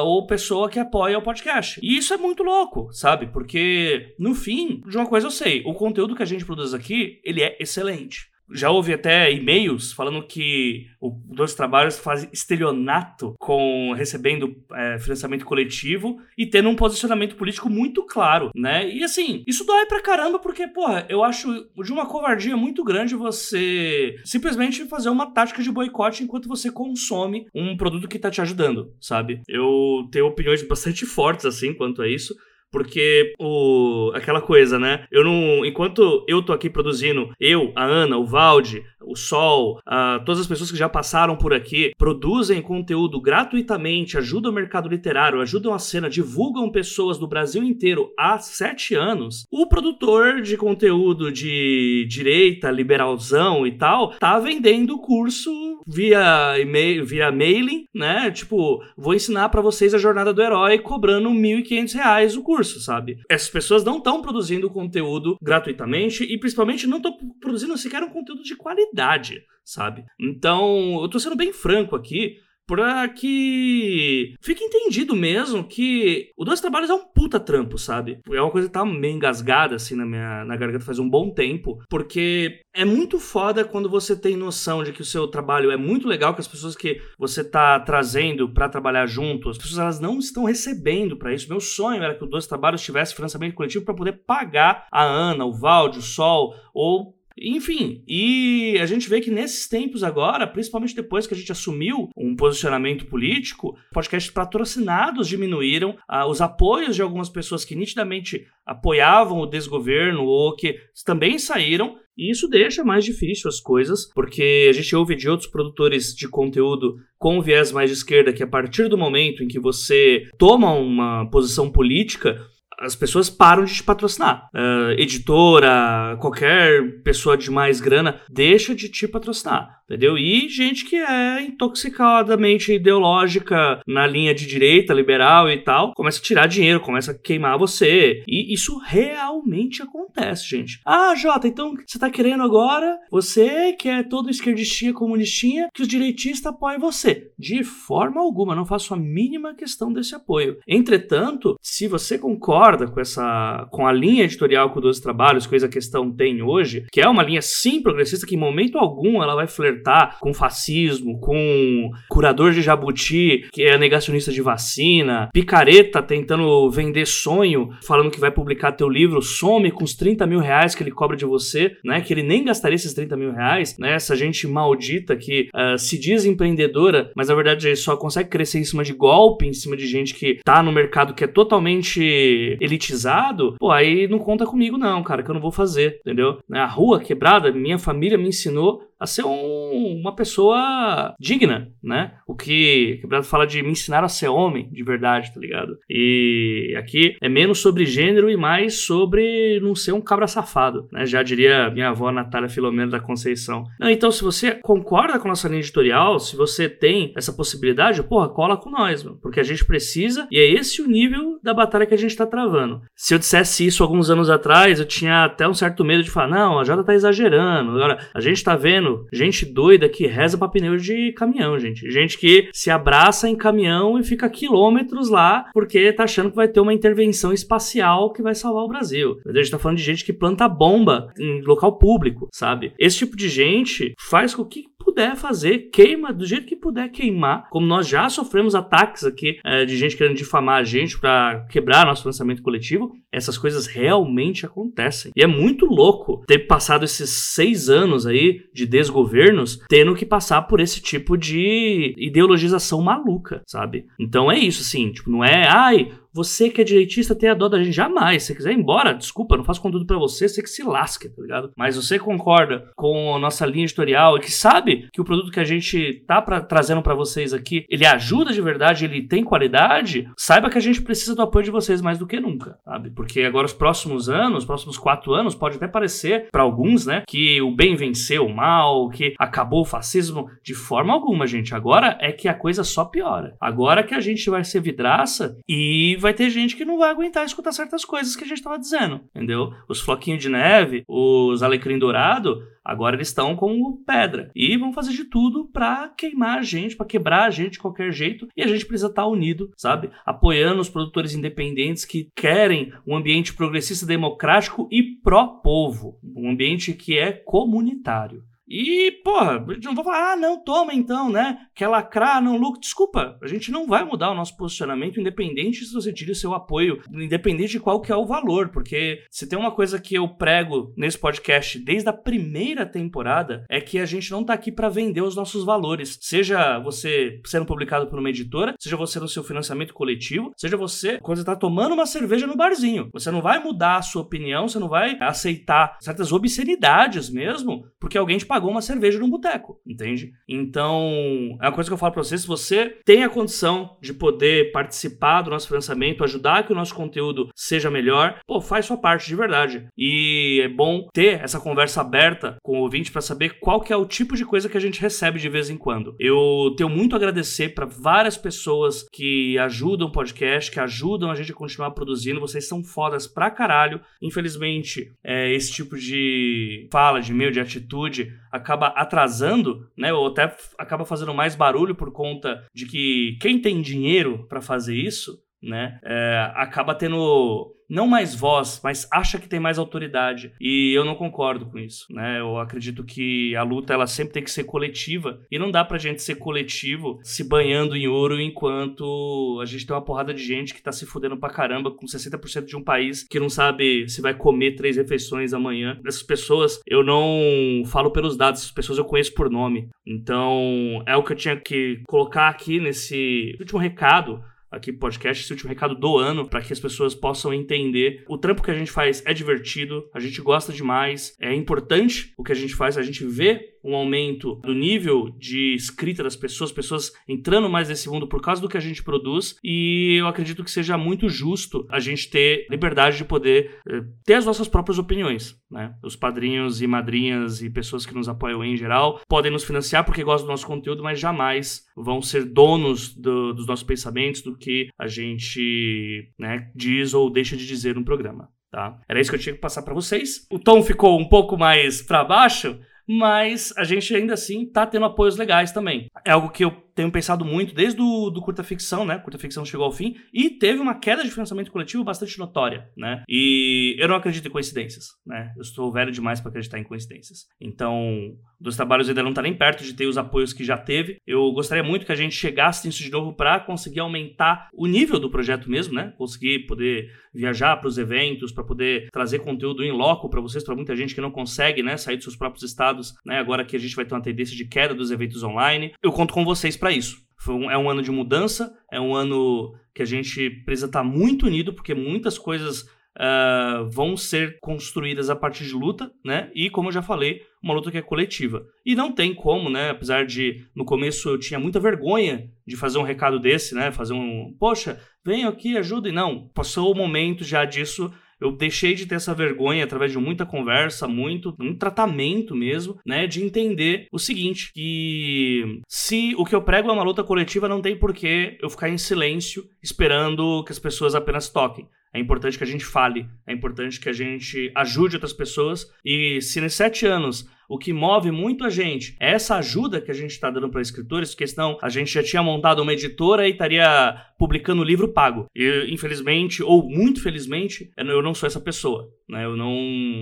ou 0.05 0.27
pessoa 0.27 0.69
que 0.69 0.79
apoia 0.79 1.19
o 1.19 1.23
podcast. 1.23 1.81
E 1.83 1.97
isso 1.97 2.15
é 2.15 2.17
muito 2.17 2.43
louco, 2.43 2.89
sabe? 2.93 3.27
Porque, 3.27 4.15
no 4.19 4.35
fim, 4.35 4.81
de 4.87 4.97
uma 4.97 5.07
coisa 5.07 5.27
eu 5.27 5.31
sei, 5.31 5.63
o 5.65 5.75
conteúdo 5.75 6.15
que 6.15 6.23
a 6.23 6.27
gente 6.27 6.45
produz 6.45 6.75
aqui, 6.75 7.21
ele 7.25 7.43
é 7.43 7.57
excelente. 7.61 8.31
Já 8.53 8.71
houve 8.71 8.93
até 8.93 9.33
e-mails 9.33 9.93
falando 9.93 10.27
que 10.27 10.87
o 11.01 11.11
Dois 11.35 11.55
Trabalhos 11.55 11.99
faz 11.99 12.29
estelionato 12.33 13.35
com 13.39 13.93
recebendo 13.93 14.57
é, 14.73 14.99
financiamento 14.99 15.45
coletivo 15.45 16.19
e 16.37 16.47
tendo 16.47 16.69
um 16.69 16.77
posicionamento 16.77 17.37
político 17.37 17.69
muito 17.69 18.05
claro, 18.05 18.51
né? 18.55 18.89
E 18.89 19.03
assim, 19.03 19.43
isso 19.47 19.65
dói 19.65 19.87
pra 19.87 20.03
caramba 20.03 20.39
porque, 20.39 20.67
porra, 20.69 21.07
eu 21.09 21.25
acho 21.25 21.69
de 21.83 21.93
uma 21.93 22.07
covardia 22.07 22.57
muito 22.57 22.85
grande 22.85 23.15
você 23.15 24.17
simplesmente 24.25 24.87
fazer 24.87 25.09
uma 25.09 25.33
tática 25.33 25.63
de 25.63 25.71
boicote 25.71 26.23
enquanto 26.23 26.49
você 26.49 26.71
consome 26.71 27.47
um 27.55 27.77
produto 27.77 28.09
que 28.09 28.19
tá 28.19 28.31
te 28.31 28.41
ajudando, 28.41 28.93
sabe? 29.01 29.41
Eu 29.49 30.09
tenho 30.11 30.27
opiniões 30.27 30.63
bastante 30.67 31.05
fortes 31.05 31.47
assim 31.47 31.75
quanto 31.75 32.03
a 32.03 32.09
isso. 32.09 32.35
Porque 32.77 33.33
o 33.39 34.13
aquela 34.15 34.43
coisa, 34.43 34.79
né? 34.79 35.07
Eu 35.11 35.25
não, 35.25 35.65
enquanto 35.65 36.23
eu 36.29 36.43
tô 36.43 36.53
aqui 36.53 36.69
produzindo, 36.69 37.31
eu, 37.41 37.73
a 37.75 37.85
Ana, 37.85 38.19
o 38.19 38.27
Valde, 38.27 38.85
o 39.03 39.17
Sol, 39.17 39.81
todas 40.27 40.41
as 40.41 40.47
pessoas 40.47 40.71
que 40.71 40.77
já 40.77 40.89
passaram 40.89 41.37
por 41.37 41.55
aqui, 41.55 41.93
produzem 41.97 42.61
conteúdo 42.61 43.19
gratuitamente, 43.19 44.19
ajudam 44.19 44.53
o 44.53 44.55
mercado 44.55 44.91
literário, 44.91 45.41
ajudam 45.41 45.73
a 45.73 45.79
cena, 45.79 46.11
divulgam 46.11 46.71
pessoas 46.71 47.17
do 47.17 47.27
Brasil 47.27 47.63
inteiro 47.63 48.11
há 48.19 48.37
sete 48.39 48.95
anos. 48.95 49.47
O 49.51 49.67
produtor 49.67 50.43
de 50.43 50.57
conteúdo 50.59 51.33
de 51.33 52.05
direita, 52.11 52.71
liberalzão 52.71 53.67
e 53.67 53.73
tal, 53.73 54.11
tá 54.19 54.39
vendendo 54.39 54.99
curso 54.99 55.51
via 55.87 56.59
e-mail, 56.59 57.07
via 57.07 57.33
mailing, 57.33 57.87
né? 57.95 58.31
Tipo, 58.31 58.83
vou 58.99 59.15
ensinar 59.15 59.49
para 59.49 59.63
vocês 59.63 59.95
a 59.95 59.99
jornada 59.99 60.35
do 60.35 60.43
herói 60.43 60.79
cobrando 60.79 61.31
R$ 61.31 61.63
1.500 61.63 62.37
o 62.37 62.43
curso, 62.43 62.66
sabe? 62.67 63.19
Essas 63.29 63.49
pessoas 63.49 63.85
não 63.85 63.99
estão 63.99 64.21
produzindo 64.21 64.71
conteúdo 64.71 65.37
gratuitamente 65.43 66.25
e 66.25 66.39
principalmente 66.39 66.87
não 66.87 66.99
estão 66.99 67.17
produzindo 67.41 67.77
sequer 67.77 68.03
um 68.03 68.11
conteúdo 68.11 68.43
de 68.43 68.57
qualidade, 68.57 69.43
sabe? 69.65 70.05
Então, 70.19 71.01
eu 71.03 71.09
tô 71.09 71.19
sendo 71.19 71.37
bem 71.37 71.53
franco 71.53 71.97
aqui, 71.97 72.39
pra 72.67 73.09
que 73.09 74.35
fique 74.41 74.65
entendido 74.65 75.15
mesmo 75.15 75.65
que 75.65 76.31
o 76.37 76.45
Dois 76.45 76.61
Trabalhos 76.61 76.91
é 76.91 76.95
um 76.95 77.05
puta 77.05 77.39
trampo, 77.39 77.79
sabe? 77.79 78.19
É 78.31 78.41
uma 78.41 78.51
coisa 78.51 78.69
que 78.69 78.75
tá 78.75 78.85
meio 78.85 79.15
engasgada 79.15 79.77
assim 79.77 79.95
na 79.95 80.05
minha 80.05 80.45
na 80.45 80.57
garganta 80.57 80.85
faz 80.85 80.99
um 80.99 81.09
bom 81.09 81.31
tempo, 81.31 81.81
porque 81.89 82.61
é 82.75 82.85
muito 82.85 83.19
foda 83.19 83.65
quando 83.65 83.89
você 83.89 84.15
tem 84.15 84.37
noção 84.37 84.83
de 84.83 84.93
que 84.93 85.01
o 85.01 85.05
seu 85.05 85.29
trabalho 85.29 85.71
é 85.71 85.77
muito 85.77 86.09
legal, 86.09 86.35
que 86.35 86.41
as 86.41 86.49
pessoas 86.49 86.77
que 86.77 87.01
você 87.19 87.43
tá 87.43 87.79
trazendo 87.81 88.53
para 88.53 88.69
trabalhar 88.69 89.07
junto, 89.07 89.49
as 89.49 89.59
pessoas 89.59 89.79
elas 89.79 90.01
não 90.01 90.19
estão 90.19 90.45
recebendo 90.45 91.17
para 91.17 91.33
isso. 91.33 91.49
Meu 91.49 91.61
sonho 91.61 92.03
era 92.03 92.15
que 92.15 92.25
o 92.25 92.29
Dois 92.29 92.47
Trabalhos 92.47 92.83
tivesse 92.83 93.15
financiamento 93.15 93.55
coletivo 93.55 93.85
para 93.85 93.95
poder 93.95 94.25
pagar 94.27 94.87
a 94.91 95.03
Ana, 95.03 95.45
o 95.45 95.53
Valde, 95.53 95.99
o 95.99 96.03
Sol 96.03 96.55
ou 96.75 97.16
enfim, 97.39 98.03
e 98.09 98.79
a 98.81 98.87
gente 98.87 99.09
vê 99.09 99.21
que 99.21 99.31
nesses 99.31 99.69
tempos 99.69 100.03
agora, 100.03 100.47
principalmente 100.47 100.95
depois 100.95 101.27
que 101.27 101.35
a 101.35 101.37
gente 101.37 101.53
assumiu 101.53 102.09
um 102.17 102.35
posicionamento 102.35 103.07
político, 103.07 103.77
podcasts 103.93 104.33
patrocinados 104.33 105.29
diminuíram, 105.29 105.97
ah, 106.09 106.27
os 106.27 106.41
apoios 106.41 106.97
de 106.97 107.03
algumas 107.03 107.29
pessoas 107.29 107.65
que 107.65 107.77
nitidamente 107.77 108.47
apoiavam 108.65 109.39
o 109.39 109.47
desgoverno 109.47 110.25
ou 110.25 110.57
que 110.57 110.77
também 111.05 111.39
saíram, 111.39 111.99
e 112.17 112.31
isso 112.31 112.49
deixa 112.49 112.83
mais 112.83 113.05
difícil 113.05 113.49
as 113.49 113.61
coisas, 113.61 114.11
porque 114.15 114.67
a 114.71 114.73
gente 114.73 114.97
ouve 114.97 115.15
de 115.15 115.29
outros 115.29 115.51
produtores 115.51 116.15
de 116.15 116.27
conteúdo 116.27 116.97
com 117.19 117.43
viés 117.43 117.71
mais 117.71 117.91
de 117.91 117.97
esquerda 117.97 118.33
que 118.33 118.43
a 118.43 118.47
partir 118.47 118.89
do 118.89 118.97
momento 118.97 119.45
em 119.45 119.49
que 119.49 119.61
você 119.61 120.27
toma 120.39 120.73
uma 120.73 121.29
posição 121.29 121.71
política, 121.71 122.41
as 122.81 122.95
pessoas 122.95 123.31
param 123.31 123.65
de 123.65 123.75
te 123.75 123.83
patrocinar. 123.83 124.49
Uh, 124.55 124.93
editora, 124.99 126.17
qualquer 126.21 127.03
pessoa 127.03 127.37
de 127.37 127.51
mais 127.51 127.81
grana 127.81 128.21
deixa 128.29 128.75
de 128.75 128.89
te 128.89 129.09
patrocinar 129.09 129.76
entendeu? 129.87 130.19
E 130.19 130.49
gente 130.49 130.85
que 130.85 130.97
é 130.97 131.43
intoxicadamente 131.43 132.73
ideológica 132.73 133.81
na 133.87 134.07
linha 134.07 134.35
de 134.35 134.47
direita, 134.47 134.93
liberal 134.93 135.51
e 135.51 135.59
tal, 135.59 135.93
começa 135.95 136.19
a 136.19 136.23
tirar 136.23 136.47
dinheiro, 136.47 136.81
começa 136.81 137.13
a 137.13 137.19
queimar 137.19 137.59
você. 137.59 138.23
E 138.27 138.53
isso 138.53 138.79
realmente 138.85 139.83
acontece, 139.83 140.49
gente. 140.49 140.81
Ah, 140.85 141.15
Jota, 141.15 141.49
então 141.49 141.75
você 141.87 141.99
tá 141.99 142.11
querendo 142.11 142.43
agora, 142.43 142.99
você 143.11 143.73
que 143.73 143.89
é 143.89 144.03
todo 144.03 144.31
esquerdistinha, 144.31 144.93
comunistinha, 144.93 145.69
que 145.73 145.83
os 145.83 145.89
direitistas 145.89 146.53
apoiem 146.53 146.79
você. 146.79 147.31
De 147.39 147.63
forma 147.63 148.21
alguma, 148.21 148.55
não 148.55 148.67
faço 148.67 148.93
a 148.93 148.97
mínima 148.97 149.55
questão 149.55 149.93
desse 149.93 150.15
apoio. 150.15 150.59
Entretanto, 150.67 151.57
se 151.63 151.87
você 151.87 152.19
concorda 152.19 152.87
com 152.87 153.01
essa 153.01 153.69
com 153.71 153.87
a 153.87 153.93
linha 153.93 154.25
editorial 154.25 154.71
que 154.73 154.79
o 154.79 154.81
12 154.81 155.03
Trabalhos, 155.03 155.47
coisa 155.47 155.67
a 155.67 155.71
questão 155.71 156.11
tem 156.11 156.43
hoje, 156.43 156.87
que 156.91 157.01
é 157.01 157.09
uma 157.09 157.23
linha 157.23 157.43
sim 157.43 157.81
progressista 157.81 158.27
que 158.27 158.35
em 158.35 158.39
momento 158.39 158.79
algum 158.79 159.23
ela 159.23 159.35
vai 159.35 159.47
flertar 159.47 159.76
flertar 159.77 160.19
com 160.21 160.33
fascismo, 160.33 161.19
com 161.21 161.91
curador 162.09 162.53
de 162.53 162.63
jabuti, 162.63 163.47
que 163.53 163.63
é 163.63 163.77
negacionista 163.77 164.33
de 164.33 164.41
vacina, 164.41 165.29
picareta 165.33 166.03
tentando 166.03 166.71
vender 166.71 167.07
sonho, 167.07 167.71
falando 167.83 168.11
que 168.11 168.21
vai 168.21 168.31
publicar 168.31 168.73
teu 168.73 168.89
livro, 168.89 169.21
some 169.21 169.71
com 169.71 169.85
os 169.85 169.95
30 169.95 170.27
mil 170.27 170.41
reais 170.41 170.75
que 170.75 170.83
ele 170.83 170.91
cobra 170.91 171.17
de 171.17 171.25
você, 171.25 171.77
né? 171.85 172.01
Que 172.01 172.13
ele 172.13 172.23
nem 172.23 172.45
gastaria 172.45 172.77
esses 172.77 172.95
30 172.95 173.17
mil 173.17 173.33
reais, 173.33 173.77
né? 173.79 173.95
Essa 173.95 174.17
gente 174.17 174.47
maldita 174.47 175.17
que 175.17 175.49
uh, 175.55 175.79
se 175.79 175.99
diz 175.99 176.25
empreendedora, 176.25 177.11
mas 177.15 177.29
na 177.29 177.35
verdade 177.35 177.75
só 177.77 177.97
consegue 177.97 178.29
crescer 178.29 178.59
em 178.59 178.65
cima 178.65 178.83
de 178.83 178.93
golpe, 178.93 179.47
em 179.47 179.53
cima 179.53 179.77
de 179.77 179.87
gente 179.87 180.15
que 180.15 180.41
tá 180.45 180.63
no 180.63 180.73
mercado 180.73 181.15
que 181.15 181.25
é 181.25 181.27
totalmente 181.27 182.57
elitizado, 182.61 183.57
pô, 183.59 183.71
aí 183.71 184.09
não 184.09 184.19
conta 184.19 184.47
comigo 184.47 184.79
não, 184.79 185.03
cara, 185.03 185.23
que 185.23 185.31
eu 185.31 185.35
não 185.35 185.41
vou 185.41 185.53
fazer, 185.53 185.99
entendeu? 186.01 186.39
A 186.53 186.67
rua 186.67 187.01
quebrada, 187.01 187.53
minha 187.53 187.79
família 187.79 188.19
me 188.19 188.29
ensinou 188.29 188.86
a 188.99 189.07
ser 189.07 189.25
um, 189.25 190.01
uma 190.01 190.15
pessoa 190.15 191.15
digna, 191.21 191.69
né? 191.83 192.13
O 192.27 192.35
que 192.35 192.99
Quebrado 193.01 193.25
fala 193.25 193.47
de 193.47 193.63
me 193.63 193.71
ensinar 193.71 194.05
a 194.05 194.09
ser 194.09 194.29
homem 194.29 194.71
de 194.71 194.83
verdade, 194.83 195.33
tá 195.33 195.41
ligado? 195.41 195.79
E 195.89 196.75
aqui 196.79 197.17
é 197.23 197.29
menos 197.29 197.59
sobre 197.61 197.85
gênero 197.85 198.31
e 198.31 198.37
mais 198.37 198.81
sobre 198.81 199.61
não 199.61 199.75
ser 199.75 199.93
um 199.93 200.01
cabra 200.01 200.27
safado, 200.27 200.89
né? 200.93 201.07
Já 201.07 201.23
diria 201.23 201.71
minha 201.71 201.91
avó 201.91 202.11
Natália 202.11 202.49
Filomeno 202.49 202.91
da 202.91 203.01
Conceição. 203.01 203.65
Não, 203.79 203.91
então, 203.91 204.11
se 204.11 204.23
você 204.23 204.53
concorda 204.53 205.19
com 205.19 205.29
a 205.29 205.31
nossa 205.31 205.49
linha 205.49 205.61
editorial, 205.61 206.19
se 206.19 206.37
você 206.37 206.69
tem 206.69 207.13
essa 207.17 207.33
possibilidade, 207.33 208.03
porra, 208.03 208.29
cola 208.29 208.57
com 208.57 208.71
nós, 208.71 209.03
mano, 209.03 209.19
porque 209.21 209.41
a 209.41 209.45
gente 209.45 209.65
precisa 209.65 210.27
e 210.31 210.39
é 210.39 210.47
esse 210.47 210.81
o 210.83 210.89
nível 210.89 211.39
da 211.43 211.53
batalha 211.53 211.87
que 211.87 211.95
a 211.95 211.99
gente 211.99 212.17
tá 212.17 212.27
travando. 212.27 212.83
Se 212.95 213.15
eu 213.15 213.19
dissesse 213.19 213.67
isso 213.67 213.83
alguns 213.83 214.11
anos 214.11 214.31
atrás, 214.31 214.79
eu 214.79 214.87
tinha 214.87 215.25
até 215.25 215.47
um 215.47 215.55
certo 215.55 215.85
medo 215.85 216.03
de 216.03 216.11
falar, 216.11 216.29
não, 216.29 216.59
a 216.59 216.65
Jota 216.65 216.85
tá 216.85 216.95
exagerando. 216.95 217.73
Agora, 217.73 217.99
a 218.15 218.21
gente 218.21 218.43
tá 218.43 218.57
vendo 218.57 218.86
vendo 218.87 219.07
gente 219.13 219.45
doida 219.45 219.89
que 219.89 220.07
reza 220.07 220.39
pra 220.39 220.49
pneu 220.49 220.77
de 220.77 221.13
caminhão, 221.13 221.59
gente. 221.59 221.91
Gente 221.91 222.17
que 222.19 222.49
se 222.53 222.71
abraça 222.71 223.29
em 223.29 223.37
caminhão 223.37 223.99
e 223.99 224.05
fica 224.05 224.29
quilômetros 224.29 225.09
lá 225.09 225.47
porque 225.53 225.93
tá 225.93 226.05
achando 226.05 226.31
que 226.31 226.37
vai 226.37 226.49
ter 226.49 226.61
uma 226.61 226.75
intervenção 226.75 227.33
espacial 227.33 228.13
que 228.13 228.23
vai 228.23 228.35
salvar 228.35 228.65
o 228.65 228.69
Brasil. 228.69 229.17
A 229.27 229.33
gente 229.37 229.51
tá 229.51 229.59
falando 229.59 229.79
de 229.79 229.85
gente 229.85 230.05
que 230.05 230.13
planta 230.13 230.49
bomba 230.49 231.13
em 231.19 231.43
local 231.43 231.79
público, 231.79 232.29
sabe? 232.33 232.73
Esse 232.79 232.99
tipo 232.99 233.17
de 233.17 233.29
gente 233.29 233.95
faz 233.99 234.35
com 234.35 234.45
que 234.45 234.65
puder 234.87 235.17
fazer, 235.17 235.71
queima 235.73 236.13
do 236.13 236.25
jeito 236.25 236.47
que 236.47 236.55
puder 236.55 236.89
queimar. 236.91 237.49
Como 237.51 237.67
nós 237.67 237.89
já 237.89 238.09
sofremos 238.09 238.55
ataques 238.55 239.03
aqui 239.03 239.39
é, 239.45 239.65
de 239.65 239.77
gente 239.77 239.97
querendo 239.97 240.17
difamar 240.17 240.61
a 240.61 240.65
gente 240.65 240.99
para 240.99 241.45
quebrar 241.51 241.85
nosso 241.85 242.05
pensamento 242.05 242.41
coletivo, 242.41 242.95
essas 243.11 243.37
coisas 243.37 243.67
realmente 243.67 244.47
acontecem. 244.47 245.11
E 245.17 245.23
é 245.23 245.27
muito 245.27 245.67
louco 245.67 246.23
ter 246.27 246.41
passado 246.41 246.85
esses 246.85 247.11
seis 247.11 247.69
anos 247.69 248.07
aí 248.07 248.43
de 248.55 248.65
desgovernos 248.65 249.61
tendo 249.69 249.95
que 249.95 250.07
passar 250.07 250.43
por 250.43 250.61
esse 250.61 250.81
tipo 250.81 251.17
de 251.17 251.93
ideologização 251.99 252.81
maluca, 252.81 253.43
sabe? 253.47 253.87
Então 253.99 254.31
é 254.31 254.39
isso, 254.39 254.63
assim, 254.63 254.93
tipo, 254.93 255.11
não 255.11 255.25
é, 255.25 255.49
ai, 255.49 255.93
você 256.17 256.49
que 256.49 256.63
é 256.63 256.65
direitista 256.65 257.15
tem 257.15 257.29
a 257.29 257.35
dó 257.35 257.49
da 257.49 257.63
gente. 257.63 257.77
Jamais. 257.77 258.23
Se 258.23 258.35
quiser 258.35 258.53
ir 258.53 258.59
embora, 258.59 258.95
desculpa, 258.95 259.37
não 259.37 259.45
faço 259.45 259.61
conteúdo 259.61 259.87
para 259.87 259.99
você, 259.99 260.27
você 260.27 260.43
que 260.43 260.49
se 260.49 260.63
lasca, 260.63 261.09
tá 261.09 261.21
ligado? 261.21 261.51
Mas 261.57 261.77
você 261.77 261.99
concorda 261.99 262.71
com 262.75 263.15
a 263.15 263.19
nossa 263.19 263.45
linha 263.45 263.65
editorial 263.65 264.17
e 264.17 264.21
que 264.21 264.33
sabe 264.33 264.89
que 264.93 265.01
o 265.01 265.05
produto 265.05 265.31
que 265.31 265.41
a 265.41 265.45
gente 265.45 266.03
tá 266.07 266.23
pra, 266.23 266.41
trazendo 266.41 266.81
para 266.81 266.95
vocês 266.95 267.35
aqui, 267.35 267.67
ele 267.69 267.85
ajuda 267.85 268.33
de 268.33 268.41
verdade, 268.41 268.87
ele 268.87 269.07
tem 269.07 269.23
qualidade, 269.23 270.09
saiba 270.17 270.49
que 270.49 270.57
a 270.57 270.61
gente 270.61 270.81
precisa 270.81 271.15
do 271.15 271.23
apoio 271.23 271.45
de 271.45 271.51
vocês 271.51 271.83
mais 271.83 271.99
do 271.99 272.07
que 272.07 272.19
nunca, 272.19 272.59
sabe? 272.65 272.91
Porque 272.91 273.21
agora 273.21 273.47
os 273.47 273.53
próximos 273.53 274.09
anos, 274.09 274.39
os 274.39 274.45
próximos 274.45 274.79
quatro 274.79 275.13
anos, 275.13 275.35
pode 275.35 275.57
até 275.57 275.69
parecer 275.69 276.29
para 276.33 276.43
alguns, 276.43 276.87
né, 276.87 277.03
que 277.07 277.43
o 277.43 277.51
bem 277.51 277.77
venceu 277.77 278.25
o 278.25 278.35
mal, 278.35 278.89
que 278.89 279.15
acabou 279.19 279.61
o 279.61 279.67
fascismo. 279.67 280.31
De 280.43 280.55
forma 280.55 280.93
alguma, 280.93 281.27
gente. 281.27 281.55
Agora 281.55 281.99
é 282.01 282.13
que 282.13 282.29
a 282.29 282.35
coisa 282.35 282.65
só 282.65 282.85
piora. 282.85 283.35
Agora 283.41 283.83
que 283.83 283.95
a 283.95 284.01
gente 284.01 284.31
vai 284.31 284.45
ser 284.45 284.61
vidraça 284.61 285.37
e 285.49 285.97
vai 286.01 286.06
ter 286.15 286.31
gente 286.31 286.57
que 286.57 286.65
não 286.65 286.79
vai 286.79 286.91
aguentar 286.91 287.25
escutar 287.25 287.53
certas 287.53 287.85
coisas 287.85 288.17
que 288.17 288.25
a 288.25 288.27
gente 288.27 288.39
estava 288.39 288.59
dizendo, 288.59 289.01
entendeu? 289.15 289.53
Os 289.69 289.81
floquinhos 289.81 290.23
de 290.23 290.29
neve, 290.29 290.85
os 290.89 291.43
alecrim 291.43 291.79
dourado, 291.79 292.43
agora 292.65 292.97
eles 292.97 293.09
estão 293.09 293.37
como 293.37 293.83
pedra 293.85 294.31
e 294.35 294.57
vão 294.57 294.73
fazer 294.73 294.93
de 294.93 295.05
tudo 295.05 295.47
para 295.53 295.89
queimar 295.97 296.39
a 296.39 296.43
gente, 296.43 296.77
para 296.77 296.87
quebrar 296.87 297.25
a 297.25 297.31
gente 297.31 297.53
de 297.53 297.59
qualquer 297.59 297.93
jeito 297.93 298.29
e 298.37 298.43
a 298.43 298.47
gente 298.47 298.67
precisa 298.67 298.89
estar 298.89 299.03
tá 299.03 299.09
unido, 299.09 299.51
sabe? 299.57 299.91
Apoiando 300.05 300.61
os 300.61 300.69
produtores 300.69 301.15
independentes 301.15 301.85
que 301.85 302.09
querem 302.15 302.73
um 302.87 302.97
ambiente 302.97 303.35
progressista, 303.35 303.87
democrático 303.87 304.69
e 304.71 304.83
pró-povo, 305.03 305.99
um 306.03 306.31
ambiente 306.31 306.73
que 306.73 306.99
é 306.99 307.13
comunitário. 307.13 308.23
E, 308.49 308.93
porra, 309.05 309.45
não 309.63 309.75
vou 309.75 309.85
falar, 309.85 310.13
ah, 310.13 310.17
não, 310.17 310.43
toma 310.43 310.73
então, 310.73 311.11
né? 311.11 311.39
Quer 311.55 311.69
lacrar, 311.69 312.23
não 312.23 312.37
lucro. 312.37 312.61
Desculpa, 312.61 313.19
a 313.23 313.27
gente 313.27 313.51
não 313.51 313.67
vai 313.67 313.85
mudar 313.85 314.11
o 314.11 314.15
nosso 314.15 314.37
posicionamento, 314.37 315.01
independente 315.01 315.65
se 315.65 315.73
você 315.73 315.93
tira 315.93 316.13
o 316.13 316.15
seu 316.15 316.33
apoio, 316.33 316.81
independente 316.93 317.53
de 317.53 317.61
qual 317.61 317.81
que 317.81 317.91
é 317.91 317.97
o 317.97 318.07
valor, 318.07 318.51
porque 318.51 319.03
se 319.11 319.29
tem 319.29 319.39
uma 319.39 319.51
coisa 319.51 319.81
que 319.81 319.95
eu 319.95 320.09
prego 320.09 320.73
nesse 320.77 320.99
podcast 320.99 321.59
desde 321.59 321.89
a 321.89 321.93
primeira 321.93 322.65
temporada, 322.65 323.45
é 323.49 323.61
que 323.61 323.79
a 323.79 323.87
gente 323.87 324.11
não 324.11 324.25
tá 324.25 324.35
aqui 324.35 324.53
para 324.53 324.69
vender 324.69 325.03
os 325.03 325.17
nossos 325.17 325.45
valores. 325.45 325.99
Seja 326.01 326.59
você 326.59 327.21
sendo 327.25 327.47
publicado 327.47 327.89
por 327.89 327.99
uma 327.99 328.11
editora, 328.11 328.55
seja 328.61 328.77
você 328.77 329.01
no 329.01 329.09
seu 329.09 329.25
financiamento 329.25 329.75
coletivo, 329.75 330.33
seja 330.37 330.57
você 330.57 330.99
quando 331.01 331.19
você 331.19 331.25
tá 331.25 331.35
tomando 331.35 331.75
uma 331.75 331.87
cerveja 331.87 332.27
no 332.27 332.37
barzinho. 332.37 332.89
Você 332.93 333.11
não 333.11 333.21
vai 333.21 333.43
mudar 333.43 333.77
a 333.77 333.83
sua 333.83 334.03
opinião, 334.03 334.49
você 334.49 334.59
não 334.59 334.69
vai 334.69 334.97
aceitar 335.01 335.77
certas 335.81 336.13
obscenidades 336.13 337.11
mesmo, 337.11 337.67
porque 337.81 337.99
alguém 337.99 338.19
te 338.19 338.27
pagou 338.37 338.51
uma 338.51 338.61
cerveja 338.61 338.99
num 338.99 339.09
boteco, 339.09 339.59
entende? 339.67 340.13
Então, 340.29 341.39
é 341.41 341.47
uma 341.47 341.55
coisa 341.55 341.71
que 341.71 341.73
eu 341.73 341.79
falo 341.79 341.95
pra 341.95 342.03
você, 342.03 342.19
se 342.19 342.27
você 342.27 342.77
tem 342.85 343.03
a 343.03 343.09
condição 343.09 343.79
de 343.81 343.95
poder 343.95 344.53
participar 344.53 345.23
do 345.23 345.31
nosso 345.31 345.49
financiamento, 345.49 346.05
ajudar 346.05 346.45
que 346.45 346.53
o 346.53 346.55
nosso 346.55 346.75
conteúdo 346.75 347.31
seja 347.35 347.71
melhor, 347.71 348.21
pô, 348.27 348.39
faz 348.39 348.67
sua 348.67 348.77
parte 348.77 349.07
de 349.07 349.17
verdade. 349.17 349.67
E 349.75 350.43
é 350.45 350.49
bom 350.49 350.87
ter 350.93 351.19
essa 351.23 351.41
conversa 351.41 351.81
aberta 351.81 352.37
com 352.43 352.59
o 352.59 352.63
ouvinte 352.63 352.93
para 352.93 353.01
saber 353.01 353.39
qual 353.41 353.59
que 353.59 353.73
é 353.73 353.77
o 353.77 353.87
tipo 353.87 354.15
de 354.15 354.27
coisa 354.27 354.51
que 354.51 354.57
a 354.59 354.61
gente 354.61 354.83
recebe 354.83 355.19
de 355.19 355.31
vez 355.31 355.49
em 355.49 355.57
quando. 355.57 355.97
Eu 355.99 356.55
tenho 356.59 356.69
muito 356.69 356.95
a 356.95 356.97
agradecer 356.99 357.55
para 357.55 357.65
várias 357.65 358.19
pessoas 358.19 358.87
que 358.93 359.39
ajudam 359.39 359.89
o 359.89 359.93
podcast, 359.93 360.51
que 360.51 360.61
ajudam 360.61 361.11
a 361.11 361.15
gente 361.15 361.33
a 361.33 361.35
continuar 361.35 361.71
produzindo. 361.71 362.21
Vocês 362.21 362.47
são 362.47 362.63
fodas 362.63 363.07
pra 363.07 363.31
caralho. 363.31 363.81
Infelizmente, 364.03 364.93
é, 365.03 365.33
esse 365.33 365.51
tipo 365.53 365.79
de 365.79 366.69
fala, 366.71 367.01
de 367.01 367.15
meio, 367.15 367.33
de 367.33 367.41
atitude, 367.41 368.13
acaba 368.31 368.69
atrasando, 368.69 369.69
né, 369.77 369.93
ou 369.93 370.09
até 370.09 370.35
acaba 370.59 370.85
fazendo 370.85 371.15
mais 371.15 371.35
barulho 371.35 371.75
por 371.75 371.93
conta 371.93 372.45
de 372.55 372.67
que 372.67 373.17
quem 373.21 373.41
tem 373.41 373.61
dinheiro 373.61 374.27
para 374.29 374.41
fazer 374.41 374.75
isso, 374.75 375.19
né, 375.43 375.79
é, 375.85 376.33
acaba 376.35 376.75
tendo 376.75 377.55
não 377.69 377.87
mais 377.87 378.15
voz, 378.15 378.61
mas 378.63 378.89
acha 378.93 379.19
que 379.19 379.29
tem 379.29 379.41
mais 379.41 379.59
autoridade. 379.59 380.33
E 380.41 380.73
eu 380.75 380.85
não 380.85 380.95
concordo 380.95 381.47
com 381.47 381.59
isso, 381.59 381.87
né? 381.91 382.21
Eu 382.21 382.39
acredito 382.39 382.85
que 382.85 383.35
a 383.37 383.43
luta 383.43 383.75
ela 383.75 383.87
sempre 383.87 384.15
tem 384.15 384.23
que 384.23 384.31
ser 384.31 384.45
coletiva 384.45 385.21
e 385.31 385.39
não 385.39 385.51
dá 385.51 385.65
pra 385.65 385.79
gente 385.79 386.03
ser 386.03 386.17
coletivo 386.17 386.99
se 387.03 387.29
banhando 387.29 387.77
em 387.77 387.89
ouro 387.89 388.21
enquanto 388.21 389.39
a 389.43 389.45
gente 389.45 389.67
tem 389.67 389.75
uma 389.75 389.85
porrada 389.85 390.15
de 390.15 390.25
gente 390.25 390.55
que 390.55 390.63
tá 390.63 390.73
se 390.73 390.87
fudendo 390.87 391.17
pra 391.17 391.31
caramba 391.31 391.71
com 391.71 391.87
60% 391.87 392.45
de 392.45 392.57
um 392.57 392.63
país 392.63 393.03
que 393.03 393.21
não 393.21 393.29
sabe 393.29 393.89
se 393.89 394.01
vai 394.01 394.15
comer 394.15 394.55
três 394.55 394.77
refeições 394.77 395.33
amanhã. 395.33 395.79
Essas 395.87 396.03
pessoas, 396.03 396.61
eu 396.67 396.85
não 396.85 397.63
falo 397.67 397.91
pelos 397.91 398.17
dados, 398.17 398.41
essas 398.41 398.53
pessoas 398.53 398.79
eu 398.79 398.85
conheço 398.85 399.15
por 399.15 399.31
nome. 399.31 399.69
Então, 399.85 400.83
é 400.87 400.97
o 400.97 401.03
que 401.03 401.13
eu 401.13 401.17
tinha 401.17 401.37
que 401.37 401.83
colocar 401.87 402.29
aqui 402.29 402.61
nesse 402.61 403.37
último 403.41 403.59
recado 403.59 404.23
aqui 404.51 404.73
podcast, 404.73 405.23
esse 405.23 405.33
último 405.33 405.49
recado 405.49 405.75
do 405.75 405.99
ano, 405.99 406.29
para 406.29 406.41
que 406.41 406.53
as 406.53 406.61
pessoas 406.61 406.95
possam 406.95 407.33
entender 407.33 408.05
o 408.09 408.19
trampo 408.19 408.43
que 408.43 408.51
a 408.51 408.55
gente 408.55 408.71
faz 408.71 409.03
é 409.07 409.13
divertido, 409.13 409.89
a 409.93 410.01
gente 410.01 410.21
gosta 410.21 410.53
demais, 410.53 411.17
é 411.21 411.35
importante 411.35 412.13
o 412.17 412.23
que 412.23 412.33
a 412.33 412.35
gente 412.37 412.55
faz, 412.55 412.79
a 412.79 412.83
gente 412.83 413.05
vê 413.05 413.57
um 413.67 413.75
aumento 413.75 414.37
do 414.37 414.55
nível 414.55 415.11
de 415.19 415.55
escrita 415.55 416.03
das 416.03 416.15
pessoas, 416.15 416.53
pessoas 416.53 416.93
entrando 417.09 417.49
mais 417.49 417.69
nesse 417.69 417.89
mundo 417.89 418.07
por 418.07 418.23
causa 418.23 418.41
do 418.41 418.49
que 418.49 418.57
a 418.57 418.61
gente 418.61 418.83
produz, 418.83 419.37
e 419.43 419.97
eu 419.99 420.07
acredito 420.07 420.45
que 420.45 420.51
seja 420.51 420.79
muito 420.79 421.09
justo 421.09 421.67
a 421.69 421.81
gente 421.81 422.09
ter 422.09 422.47
liberdade 422.49 422.97
de 422.97 423.05
poder 423.05 423.59
eh, 423.69 423.83
ter 424.05 424.15
as 424.15 424.25
nossas 424.25 424.47
próprias 424.47 424.79
opiniões, 424.79 425.37
né? 425.51 425.75
Os 425.83 425.97
padrinhos 425.97 426.63
e 426.63 426.67
madrinhas 426.67 427.43
e 427.43 427.51
pessoas 427.51 427.85
que 427.85 427.95
nos 427.95 428.09
apoiam 428.09 428.45
em 428.45 428.57
geral 428.57 429.01
podem 429.09 429.33
nos 429.33 429.45
financiar 429.45 429.85
porque 429.85 430.05
gostam 430.05 430.29
do 430.29 430.31
nosso 430.31 430.47
conteúdo, 430.47 430.83
mas 430.83 431.01
jamais 431.01 431.66
vão 431.77 432.01
ser 432.01 432.25
donos 432.25 432.95
do, 432.95 433.35
dos 433.35 433.47
nossos 433.47 433.65
pensamentos, 433.65 434.23
do 434.23 434.37
que 434.37 434.69
a 434.79 434.87
gente 434.87 436.13
né, 436.19 436.51
diz 436.55 436.95
ou 436.95 437.11
deixa 437.11 437.37
de 437.37 437.47
dizer 437.47 437.75
no 437.75 437.85
programa. 437.85 438.31
Tá? 438.51 438.81
Era 438.89 439.01
isso 439.01 439.11
que 439.11 439.17
eu 439.17 439.21
tinha 439.21 439.35
que 439.35 439.41
passar 439.41 439.63
para 439.63 439.75
vocês. 439.75 440.27
O 440.31 440.39
tom 440.39 440.63
ficou 440.63 440.99
um 440.99 441.09
pouco 441.09 441.37
mais 441.37 441.83
para 441.83 442.05
baixo, 442.05 442.59
mas 442.89 443.53
a 443.57 443.65
gente 443.65 443.95
ainda 443.95 444.15
assim 444.15 444.47
tá 444.47 444.67
tendo 444.67 444.87
apoios 444.87 445.17
legais 445.17 445.53
também. 445.53 445.89
É 446.05 446.13
algo 446.13 446.31
que 446.31 446.45
eu 446.45 446.66
tenho 446.77 446.93
pensado 446.93 447.25
muito 447.25 447.55
desde 447.55 447.81
o 447.81 448.11
do 448.11 448.21
curta 448.21 448.45
ficção, 448.45 448.85
né? 448.85 448.99
Curta 448.99 449.19
ficção 449.19 449.45
chegou 449.45 449.65
ao 449.65 449.73
fim 449.73 449.97
e 450.13 450.29
teve 450.29 450.61
uma 450.61 450.75
queda 450.75 451.03
de 451.03 451.11
financiamento 451.11 451.51
coletivo 451.51 451.83
bastante 451.83 452.19
notória, 452.19 452.69
né? 452.77 453.03
E 453.09 453.75
eu 453.79 453.89
não 453.89 453.97
acredito 453.97 454.29
em 454.29 454.31
coincidências, 454.31 454.91
né? 455.05 455.33
Eu 455.37 455.43
estou 455.43 455.73
velho 455.73 455.91
demais 455.91 456.21
para 456.21 456.29
acreditar 456.29 456.59
em 456.59 456.65
coincidências. 456.65 457.27
Então, 457.41 458.15
dos 458.39 458.57
trabalhos 458.57 458.89
ainda 458.89 459.03
não 459.03 459.15
tá 459.15 459.23
nem 459.23 459.35
perto 459.35 459.65
de 459.65 459.73
ter 459.73 459.87
os 459.87 459.97
apoios 459.97 460.35
que 460.35 460.45
já 460.45 460.59
teve. 460.59 460.99
Eu 461.07 461.33
gostaria 461.33 461.65
muito 461.65 461.87
que 461.87 461.93
a 461.93 461.97
gente 461.97 462.15
chegasse 462.15 462.67
nisso 462.67 462.83
de 462.83 462.91
novo 462.91 463.15
para 463.15 463.41
conseguir 463.41 463.81
aumentar 463.81 464.51
o 464.53 464.67
nível 464.67 465.01
do 465.01 465.11
projeto 465.11 465.51
mesmo, 465.51 465.75
né? 465.75 465.95
Conseguir 465.97 466.41
poder 466.47 466.91
viajar 467.17 467.57
para 467.57 467.69
os 467.69 467.79
eventos, 467.79 468.31
para 468.31 468.45
poder 468.45 468.89
trazer 468.93 469.21
conteúdo 469.21 469.65
em 469.65 469.73
loco 469.73 470.11
para 470.11 470.21
vocês, 470.21 470.45
para 470.45 470.55
muita 470.55 470.77
gente 470.77 470.95
que 470.95 471.01
não 471.01 471.11
consegue, 471.11 471.63
né, 471.63 471.79
sair 471.79 471.97
dos 471.97 472.05
seus 472.05 472.17
próprios 472.17 472.45
estados, 472.45 472.95
né? 473.05 473.19
Agora 473.19 473.45
que 473.45 473.57
a 473.57 473.59
gente 473.59 473.75
vai 473.75 473.87
ter 473.87 473.95
uma 473.95 474.03
tendência 474.03 474.37
de 474.37 474.45
queda 474.45 474.75
dos 474.75 474.91
eventos 474.91 475.23
online, 475.23 475.73
eu 475.83 475.91
conto 475.91 476.13
com 476.13 476.25
vocês 476.25 476.57
isso. 476.73 477.05
Um, 477.29 477.51
é 477.51 477.59
um 477.59 477.69
ano 477.69 477.83
de 477.83 477.91
mudança, 477.91 478.57
é 478.71 478.81
um 478.81 478.95
ano 478.95 479.55
que 479.75 479.83
a 479.83 479.87
gente 479.87 480.31
precisa 480.45 480.67
estar 480.67 480.81
tá 480.81 480.85
muito 480.85 481.27
unido, 481.27 481.53
porque 481.53 481.75
muitas 481.75 482.19
coisas 482.19 482.63
uh, 482.97 483.69
vão 483.69 483.97
ser 483.97 484.39
construídas 484.41 485.11
a 485.11 485.17
partir 485.17 485.45
de 485.45 485.53
luta, 485.53 485.91
né? 486.05 486.31
E 486.35 486.49
como 486.51 486.69
eu 486.69 486.73
já 486.73 486.83
falei, 486.83 487.23
uma 487.43 487.55
luta 487.55 487.71
que 487.71 487.79
é 487.79 487.83
coletiva. 487.83 488.47
E 488.65 488.75
não 488.75 488.93
tem 488.93 489.15
como, 489.15 489.51
né? 489.51 489.71
Apesar 489.71 490.07
de 490.07 490.47
no 490.55 490.65
começo 490.65 491.09
eu 491.09 491.19
tinha 491.19 491.39
muita 491.39 491.61
vergonha 491.61 492.31
de 492.47 492.57
fazer 492.57 492.79
um 492.79 492.83
recado 492.83 493.19
desse, 493.19 493.55
né? 493.55 493.71
Fazer 493.71 493.93
um, 493.93 494.35
poxa, 494.39 494.81
venham 495.05 495.29
aqui, 495.29 495.57
ajudem. 495.57 495.93
Não, 495.93 496.29
passou 496.29 496.73
o 496.73 496.77
momento 496.77 497.25
já 497.25 497.45
disso 497.45 497.93
eu 498.21 498.33
deixei 498.33 498.75
de 498.75 498.87
ter 498.87 498.97
essa 498.97 499.15
vergonha 499.15 499.65
através 499.65 499.93
de 499.93 499.99
muita 499.99 500.25
conversa, 500.25 500.89
muito, 500.89 501.35
um 501.41 501.57
tratamento 501.57 502.35
mesmo, 502.35 502.79
né, 502.87 503.07
de 503.07 503.23
entender 503.23 503.87
o 503.93 503.99
seguinte, 503.99 504.51
que 504.53 505.61
se 505.69 506.15
o 506.17 506.25
que 506.25 506.35
eu 506.35 506.43
prego 506.43 506.69
é 506.69 506.73
uma 506.73 506.83
luta 506.83 507.05
coletiva, 507.05 507.49
não 507.49 507.63
tem 507.63 507.77
por 507.77 507.93
que 507.93 508.39
eu 508.41 508.51
ficar 508.51 508.69
em 508.69 508.79
silêncio 508.79 509.45
esperando 509.63 510.45
que 510.45 510.53
as 510.53 510.59
pessoas 510.59 510.95
apenas 510.95 511.29
toquem. 511.29 511.69
É 511.93 511.99
importante 511.99 512.37
que 512.37 512.45
a 512.45 512.47
gente 512.47 512.65
fale, 512.65 513.09
é 513.27 513.33
importante 513.33 513.81
que 513.81 513.89
a 513.89 513.93
gente 513.93 514.53
ajude 514.55 514.97
outras 514.97 515.15
pessoas. 515.15 515.67
E 515.83 516.21
se 516.21 516.43
nesses 516.43 516.59
sete 516.59 516.85
anos 516.85 517.27
o 517.49 517.59
que 517.59 517.73
move 517.73 518.11
muito 518.11 518.45
a 518.45 518.51
gente 518.51 518.97
é 519.01 519.13
essa 519.13 519.37
ajuda 519.37 519.81
que 519.81 519.91
a 519.91 519.95
gente 519.95 520.11
está 520.11 520.31
dando 520.31 520.49
para 520.49 520.61
escritores, 520.61 521.11
porque 521.11 521.27
senão 521.27 521.59
a 521.63 521.69
gente 521.69 521.93
já 521.93 522.03
tinha 522.03 522.23
montado 522.23 522.63
uma 522.63 522.73
editora 522.73 523.27
e 523.27 523.33
estaria 523.33 523.97
publicando 524.19 524.65
livro 524.65 524.93
pago. 524.93 525.27
E, 525.35 525.67
infelizmente, 525.71 526.43
ou 526.43 526.69
muito 526.69 527.03
felizmente, 527.03 527.71
eu 527.77 528.03
não 528.03 528.15
sou 528.15 528.27
essa 528.27 528.41
pessoa. 528.41 528.91
Né? 529.09 529.25
Eu 529.25 529.37
não, 529.37 529.55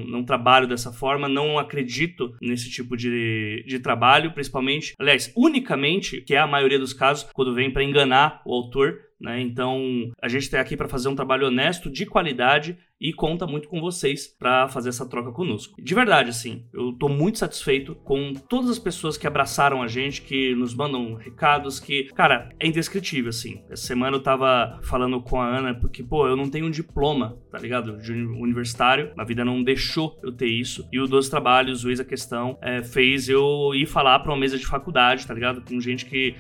não 0.07 0.24
trabalho 0.24 0.66
dessa 0.66 0.92
forma, 0.92 1.28
não 1.28 1.59
acredito 1.59 2.35
nesse 2.40 2.70
tipo 2.70 2.96
de, 2.96 3.64
de 3.66 3.78
trabalho, 3.78 4.33
principalmente, 4.33 4.94
aliás, 4.98 5.33
unicamente, 5.37 6.20
que 6.20 6.35
é 6.35 6.38
a 6.38 6.46
maioria 6.46 6.78
dos 6.78 6.92
casos, 6.92 7.28
quando 7.33 7.54
vem 7.54 7.70
para 7.70 7.85
enganar 7.85 8.40
o 8.46 8.54
autor. 8.54 8.98
Né? 9.20 9.40
Então, 9.40 10.12
a 10.20 10.28
gente 10.28 10.42
está 10.42 10.61
aqui 10.61 10.76
para 10.76 10.88
fazer 10.88 11.09
um 11.09 11.14
trabalho 11.14 11.46
honesto, 11.46 11.90
de 11.90 12.07
qualidade 12.07 12.76
e 13.04 13.12
conta 13.12 13.46
muito 13.46 13.68
com 13.68 13.82
vocês 13.82 14.26
para 14.26 14.66
fazer 14.66 14.88
essa 14.88 15.06
troca 15.06 15.30
conosco. 15.30 15.74
De 15.78 15.94
verdade, 15.94 16.30
assim, 16.30 16.64
eu 16.72 16.90
tô 16.94 17.06
muito 17.06 17.38
satisfeito 17.38 17.94
com 17.96 18.32
todas 18.32 18.70
as 18.70 18.78
pessoas 18.78 19.18
que 19.18 19.26
abraçaram 19.26 19.82
a 19.82 19.86
gente, 19.86 20.22
que 20.22 20.54
nos 20.54 20.74
mandam 20.74 21.12
recados, 21.12 21.78
que, 21.78 22.04
cara, 22.14 22.48
é 22.58 22.66
indescritível, 22.66 23.28
assim. 23.28 23.62
Essa 23.68 23.88
semana 23.88 24.16
eu 24.16 24.22
tava 24.22 24.80
falando 24.82 25.20
com 25.20 25.38
a 25.38 25.46
Ana, 25.46 25.74
porque, 25.74 26.02
pô, 26.02 26.26
eu 26.26 26.34
não 26.34 26.48
tenho 26.48 26.64
um 26.64 26.70
diploma, 26.70 27.36
tá 27.50 27.58
ligado? 27.58 27.98
De 27.98 28.10
universitário, 28.12 29.12
a 29.18 29.24
vida 29.24 29.44
não 29.44 29.62
deixou 29.62 30.18
eu 30.22 30.32
ter 30.32 30.48
isso. 30.48 30.88
E 30.90 30.98
o 30.98 31.06
Dois 31.06 31.28
Trabalhos, 31.28 31.84
o 31.84 31.90
Ex 31.90 32.00
a 32.00 32.04
Questão, 32.06 32.56
é, 32.62 32.82
fez 32.82 33.28
eu 33.28 33.72
ir 33.74 33.84
falar 33.84 34.20
pra 34.20 34.32
uma 34.32 34.38
mesa 34.38 34.56
de 34.56 34.66
faculdade, 34.66 35.26
tá 35.26 35.34
ligado? 35.34 35.60
Com 35.60 35.78
gente 35.78 36.06
que 36.06 36.36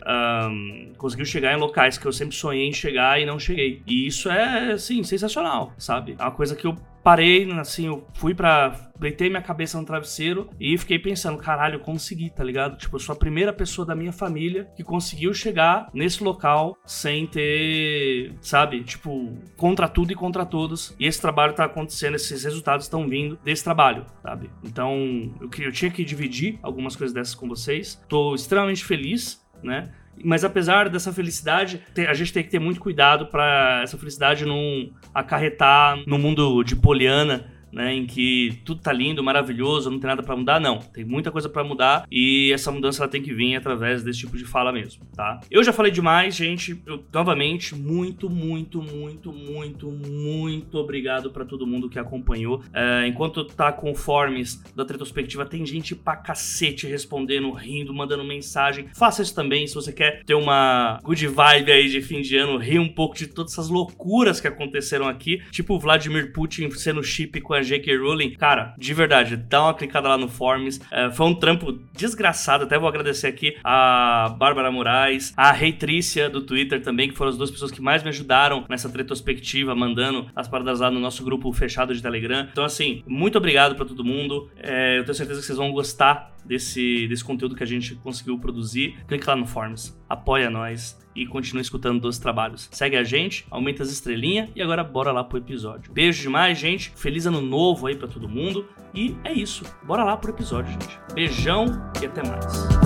um, 0.50 0.94
conseguiu 0.96 1.26
chegar 1.26 1.52
em 1.52 1.60
locais 1.60 1.98
que 1.98 2.06
eu 2.06 2.12
sempre 2.12 2.34
sonhei 2.34 2.66
em 2.66 2.72
chegar 2.72 3.20
e 3.20 3.26
não 3.26 3.38
cheguei. 3.38 3.82
E 3.86 4.06
isso 4.06 4.30
é, 4.30 4.72
assim, 4.72 5.02
sensacional, 5.02 5.74
sabe? 5.76 6.16
É 6.18 6.22
uma 6.22 6.30
coisa 6.30 6.53
coisa 6.54 6.56
que 6.56 6.66
eu 6.66 6.76
parei, 7.02 7.50
assim, 7.52 7.86
eu 7.86 8.06
fui 8.14 8.34
pra. 8.34 8.90
Deitei 8.98 9.28
minha 9.28 9.42
cabeça 9.42 9.78
no 9.78 9.84
travesseiro 9.84 10.48
e 10.58 10.78
fiquei 10.78 10.98
pensando, 10.98 11.36
caralho, 11.36 11.74
eu 11.74 11.80
consegui, 11.80 12.30
tá 12.30 12.42
ligado? 12.42 12.78
Tipo, 12.78 12.96
eu 12.96 13.00
sou 13.00 13.12
a 13.12 13.18
primeira 13.18 13.52
pessoa 13.52 13.84
da 13.84 13.94
minha 13.94 14.12
família 14.12 14.70
que 14.76 14.82
conseguiu 14.82 15.34
chegar 15.34 15.90
nesse 15.92 16.22
local 16.22 16.78
sem 16.86 17.26
ter, 17.26 18.32
sabe? 18.40 18.82
Tipo, 18.84 19.36
contra 19.56 19.88
tudo 19.88 20.12
e 20.12 20.14
contra 20.14 20.46
todos. 20.46 20.94
E 20.98 21.06
esse 21.06 21.20
trabalho 21.20 21.52
tá 21.52 21.64
acontecendo, 21.64 22.14
esses 22.14 22.44
resultados 22.44 22.86
estão 22.86 23.06
vindo 23.06 23.36
desse 23.44 23.62
trabalho, 23.62 24.06
sabe? 24.22 24.48
Então, 24.62 24.94
eu, 25.40 25.50
eu 25.64 25.72
tinha 25.72 25.90
que 25.90 26.04
dividir 26.04 26.58
algumas 26.62 26.96
coisas 26.96 27.12
dessas 27.12 27.34
com 27.34 27.48
vocês. 27.48 28.00
Tô 28.08 28.34
extremamente 28.34 28.84
feliz, 28.84 29.44
né? 29.62 29.90
Mas 30.22 30.44
apesar 30.44 30.88
dessa 30.88 31.12
felicidade, 31.12 31.80
a 32.08 32.14
gente 32.14 32.32
tem 32.32 32.42
que 32.42 32.50
ter 32.50 32.58
muito 32.58 32.80
cuidado 32.80 33.26
para 33.26 33.80
essa 33.82 33.96
felicidade 33.98 34.44
não 34.44 34.90
acarretar 35.14 35.98
no 36.06 36.18
mundo 36.18 36.62
de 36.62 36.76
Poliana 36.76 37.53
né, 37.74 37.92
em 37.92 38.06
que 38.06 38.60
tudo 38.64 38.80
tá 38.80 38.92
lindo, 38.92 39.22
maravilhoso, 39.22 39.90
não 39.90 39.98
tem 39.98 40.08
nada 40.08 40.22
para 40.22 40.36
mudar, 40.36 40.60
não. 40.60 40.78
Tem 40.78 41.04
muita 41.04 41.30
coisa 41.30 41.48
para 41.48 41.64
mudar 41.64 42.06
e 42.10 42.52
essa 42.52 42.70
mudança 42.70 43.02
ela 43.02 43.10
tem 43.10 43.22
que 43.22 43.34
vir 43.34 43.56
através 43.56 44.02
desse 44.02 44.20
tipo 44.20 44.36
de 44.36 44.44
fala 44.44 44.72
mesmo, 44.72 45.04
tá? 45.14 45.40
Eu 45.50 45.62
já 45.62 45.72
falei 45.72 45.90
demais, 45.90 46.34
gente. 46.36 46.80
Eu, 46.86 47.04
novamente, 47.12 47.74
muito, 47.74 48.30
muito, 48.30 48.80
muito, 48.80 49.32
muito, 49.32 49.90
muito 49.90 50.78
obrigado 50.78 51.30
para 51.30 51.44
todo 51.44 51.66
mundo 51.66 51.88
que 51.88 51.98
acompanhou. 51.98 52.62
É, 52.72 53.06
enquanto 53.06 53.44
tá 53.44 53.72
com 53.72 53.94
forms 53.94 54.62
da 54.74 54.84
retrospectiva, 54.84 55.44
tem 55.44 55.66
gente 55.66 55.94
pra 55.94 56.16
cacete 56.16 56.86
respondendo, 56.86 57.50
rindo, 57.50 57.92
mandando 57.92 58.24
mensagem. 58.24 58.86
Faça 58.94 59.22
isso 59.22 59.34
também 59.34 59.66
se 59.66 59.74
você 59.74 59.92
quer 59.92 60.22
ter 60.24 60.34
uma 60.34 61.00
good 61.02 61.26
vibe 61.26 61.72
aí 61.72 61.88
de 61.88 62.00
fim 62.00 62.20
de 62.20 62.36
ano, 62.36 62.58
rir 62.58 62.78
um 62.78 62.88
pouco 62.88 63.16
de 63.16 63.26
todas 63.26 63.52
essas 63.52 63.68
loucuras 63.68 64.40
que 64.40 64.46
aconteceram 64.46 65.08
aqui, 65.08 65.42
tipo 65.50 65.78
Vladimir 65.78 66.32
Putin 66.32 66.70
sendo 66.70 67.02
chip 67.02 67.40
com 67.40 67.54
a 67.54 67.63
J.K. 67.64 67.96
Rowling, 67.96 68.30
cara, 68.32 68.74
de 68.78 68.94
verdade, 68.94 69.36
dá 69.36 69.62
uma 69.62 69.74
clicada 69.74 70.08
lá 70.08 70.18
no 70.18 70.28
Forms. 70.28 70.80
É, 70.90 71.10
foi 71.10 71.26
um 71.26 71.34
trampo 71.34 71.72
desgraçado, 71.92 72.64
até 72.64 72.78
vou 72.78 72.88
agradecer 72.88 73.26
aqui 73.26 73.56
a 73.64 74.34
Bárbara 74.38 74.70
Moraes, 74.70 75.32
a 75.36 75.52
Reitrícia 75.52 76.28
do 76.28 76.42
Twitter 76.42 76.82
também, 76.82 77.08
que 77.08 77.14
foram 77.14 77.30
as 77.30 77.36
duas 77.36 77.50
pessoas 77.50 77.70
que 77.70 77.80
mais 77.80 78.02
me 78.02 78.08
ajudaram 78.08 78.64
nessa 78.68 78.88
retrospectiva, 78.88 79.74
mandando 79.74 80.26
as 80.34 80.48
paradas 80.48 80.80
lá 80.80 80.90
no 80.90 81.00
nosso 81.00 81.24
grupo 81.24 81.52
fechado 81.52 81.94
de 81.94 82.02
Telegram. 82.02 82.48
Então, 82.50 82.64
assim, 82.64 83.02
muito 83.06 83.38
obrigado 83.38 83.74
para 83.74 83.84
todo 83.84 84.04
mundo. 84.04 84.50
É, 84.58 84.98
eu 84.98 85.04
tenho 85.04 85.14
certeza 85.14 85.40
que 85.40 85.46
vocês 85.46 85.58
vão 85.58 85.72
gostar 85.72 86.33
desse, 86.44 87.06
desse 87.08 87.24
conteúdo 87.24 87.54
que 87.54 87.62
a 87.62 87.66
gente 87.66 87.94
conseguiu 87.96 88.38
produzir. 88.38 88.96
Clique 89.06 89.26
lá 89.26 89.36
no 89.36 89.46
Forms, 89.46 89.98
apoia 90.08 90.50
nós 90.50 90.98
e 91.14 91.26
continue 91.26 91.62
escutando 91.62 92.00
dos 92.00 92.18
trabalhos. 92.18 92.68
Segue 92.72 92.96
a 92.96 93.04
gente, 93.04 93.46
aumenta 93.50 93.82
as 93.82 93.90
estrelinhas 93.90 94.48
e 94.54 94.62
agora 94.62 94.82
bora 94.82 95.12
lá 95.12 95.22
pro 95.22 95.38
episódio. 95.38 95.92
Beijo 95.92 96.22
demais, 96.22 96.58
gente. 96.58 96.92
Feliz 96.96 97.26
ano 97.26 97.40
novo 97.40 97.86
aí 97.86 97.96
para 97.96 98.08
todo 98.08 98.28
mundo. 98.28 98.68
E 98.92 99.16
é 99.24 99.32
isso. 99.32 99.64
Bora 99.84 100.04
lá 100.04 100.16
pro 100.16 100.30
episódio, 100.30 100.72
gente. 100.72 100.98
Beijão 101.14 101.66
e 102.00 102.06
até 102.06 102.22
mais. 102.26 102.83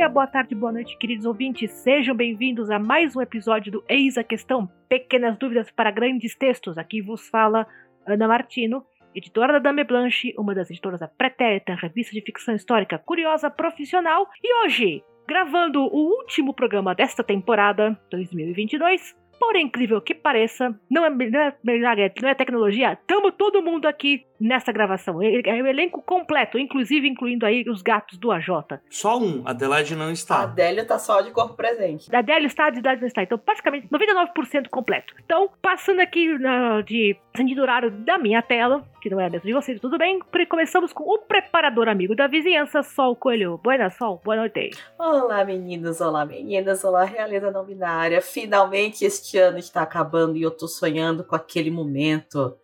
Dia, 0.00 0.08
boa 0.08 0.26
tarde, 0.26 0.54
boa 0.54 0.72
noite, 0.72 0.96
queridos 0.96 1.26
ouvintes. 1.26 1.70
Sejam 1.72 2.16
bem-vindos 2.16 2.70
a 2.70 2.78
mais 2.78 3.14
um 3.14 3.20
episódio 3.20 3.70
do 3.70 3.84
Eis 3.86 4.16
a 4.16 4.24
Questão 4.24 4.66
Pequenas 4.88 5.36
Dúvidas 5.36 5.70
para 5.70 5.90
Grandes 5.90 6.34
Textos. 6.34 6.78
Aqui 6.78 7.02
vos 7.02 7.28
fala 7.28 7.66
Ana 8.06 8.26
Martino, 8.26 8.82
editora 9.14 9.52
da 9.52 9.58
Dame 9.58 9.84
Blanche, 9.84 10.32
uma 10.38 10.54
das 10.54 10.70
editoras 10.70 11.00
da 11.00 11.06
Pretérita, 11.06 11.74
revista 11.74 12.14
de 12.14 12.22
ficção 12.22 12.54
histórica 12.54 12.98
curiosa 12.98 13.50
profissional. 13.50 14.26
E 14.42 14.64
hoje, 14.64 15.04
gravando 15.28 15.82
o 15.82 16.16
último 16.16 16.54
programa 16.54 16.94
desta 16.94 17.22
temporada 17.22 17.94
2022, 18.10 19.14
por 19.40 19.56
incrível 19.56 20.02
que 20.02 20.14
pareça, 20.14 20.78
não 20.90 21.02
é, 21.02 21.08
não 21.08 21.40
é, 21.40 22.12
não 22.22 22.28
é 22.28 22.34
tecnologia, 22.34 22.92
estamos 22.92 23.32
todo 23.38 23.62
mundo 23.62 23.86
aqui 23.86 24.26
nessa 24.40 24.70
gravação. 24.70 25.22
É 25.22 25.62
o 25.62 25.66
elenco 25.66 26.02
completo, 26.02 26.58
inclusive 26.58 27.08
incluindo 27.08 27.44
aí 27.44 27.64
os 27.68 27.82
gatos 27.82 28.18
do 28.18 28.30
AJ. 28.32 28.48
Só 28.88 29.18
um, 29.18 29.42
Adelaide 29.46 29.94
não 29.94 30.10
está. 30.10 30.36
A 30.36 30.42
Adélia 30.42 30.84
tá 30.84 30.98
só 30.98 31.20
de 31.20 31.30
corpo 31.30 31.54
presente. 31.54 32.14
A 32.14 32.18
Adélia 32.18 32.46
está, 32.46 32.64
a 32.64 32.66
Adelaide 32.68 33.00
não 33.00 33.08
está. 33.08 33.22
Então, 33.22 33.38
praticamente 33.38 33.88
99% 33.88 34.68
completo. 34.70 35.14
Então, 35.24 35.50
passando 35.60 36.00
aqui 36.00 36.38
na, 36.38 36.80
de 36.80 37.16
sentido 37.36 37.62
horário 37.62 37.90
da 37.90 38.18
minha 38.18 38.40
tela, 38.40 38.84
que 39.00 39.10
não 39.10 39.20
é 39.20 39.26
a 39.26 39.30
mesma 39.30 39.46
de 39.46 39.52
vocês, 39.52 39.80
tudo 39.80 39.98
bem? 39.98 40.20
Começamos 40.48 40.92
com 40.92 41.04
o 41.04 41.18
preparador 41.18 41.88
amigo 41.88 42.14
da 42.14 42.26
vizinhança, 42.26 42.82
Sol 42.82 43.16
Coelho. 43.16 43.58
Boa 43.62 43.90
Sol, 43.90 44.20
boa 44.24 44.36
noite. 44.36 44.70
Olá, 44.98 45.44
meninos, 45.44 46.00
olá, 46.00 46.24
meninas, 46.24 46.84
olá, 46.84 47.04
realeza 47.04 47.50
não 47.50 47.64
binária. 47.64 48.20
Finalmente 48.20 49.04
este 49.04 49.29
ano 49.38 49.58
está 49.58 49.82
acabando 49.82 50.36
e 50.36 50.42
eu 50.42 50.50
tô 50.50 50.68
sonhando 50.68 51.24
com 51.24 51.34
aquele 51.34 51.70
momento 51.70 52.56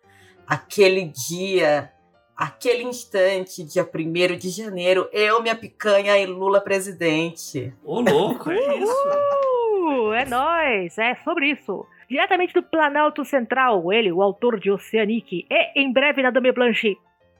aquele 0.47 1.11
dia, 1.27 1.91
aquele 2.35 2.83
instante, 2.83 3.63
dia 3.63 3.83
1 3.83 4.37
de 4.37 4.49
janeiro, 4.49 5.09
eu, 5.11 5.41
minha 5.41 5.55
picanha 5.55 6.17
e 6.17 6.25
Lula 6.25 6.61
presidente. 6.61 7.73
Ô, 7.83 7.99
louco, 7.99 8.49
é 8.49 8.77
isso. 8.77 8.93
Uh, 8.93 10.13
é 10.13 10.25
nóis, 10.25 10.97
é 10.97 11.15
sobre 11.15 11.51
isso. 11.51 11.85
Diretamente 12.09 12.53
do 12.53 12.63
Planalto 12.63 13.25
Central, 13.25 13.91
ele, 13.91 14.11
o 14.11 14.21
autor 14.21 14.59
de 14.59 14.71
Oceanic, 14.71 15.45
e 15.49 15.81
em 15.81 15.91
breve 15.91 16.23
na 16.23 16.31
Dame 16.31 16.53
Blanche. 16.53 16.95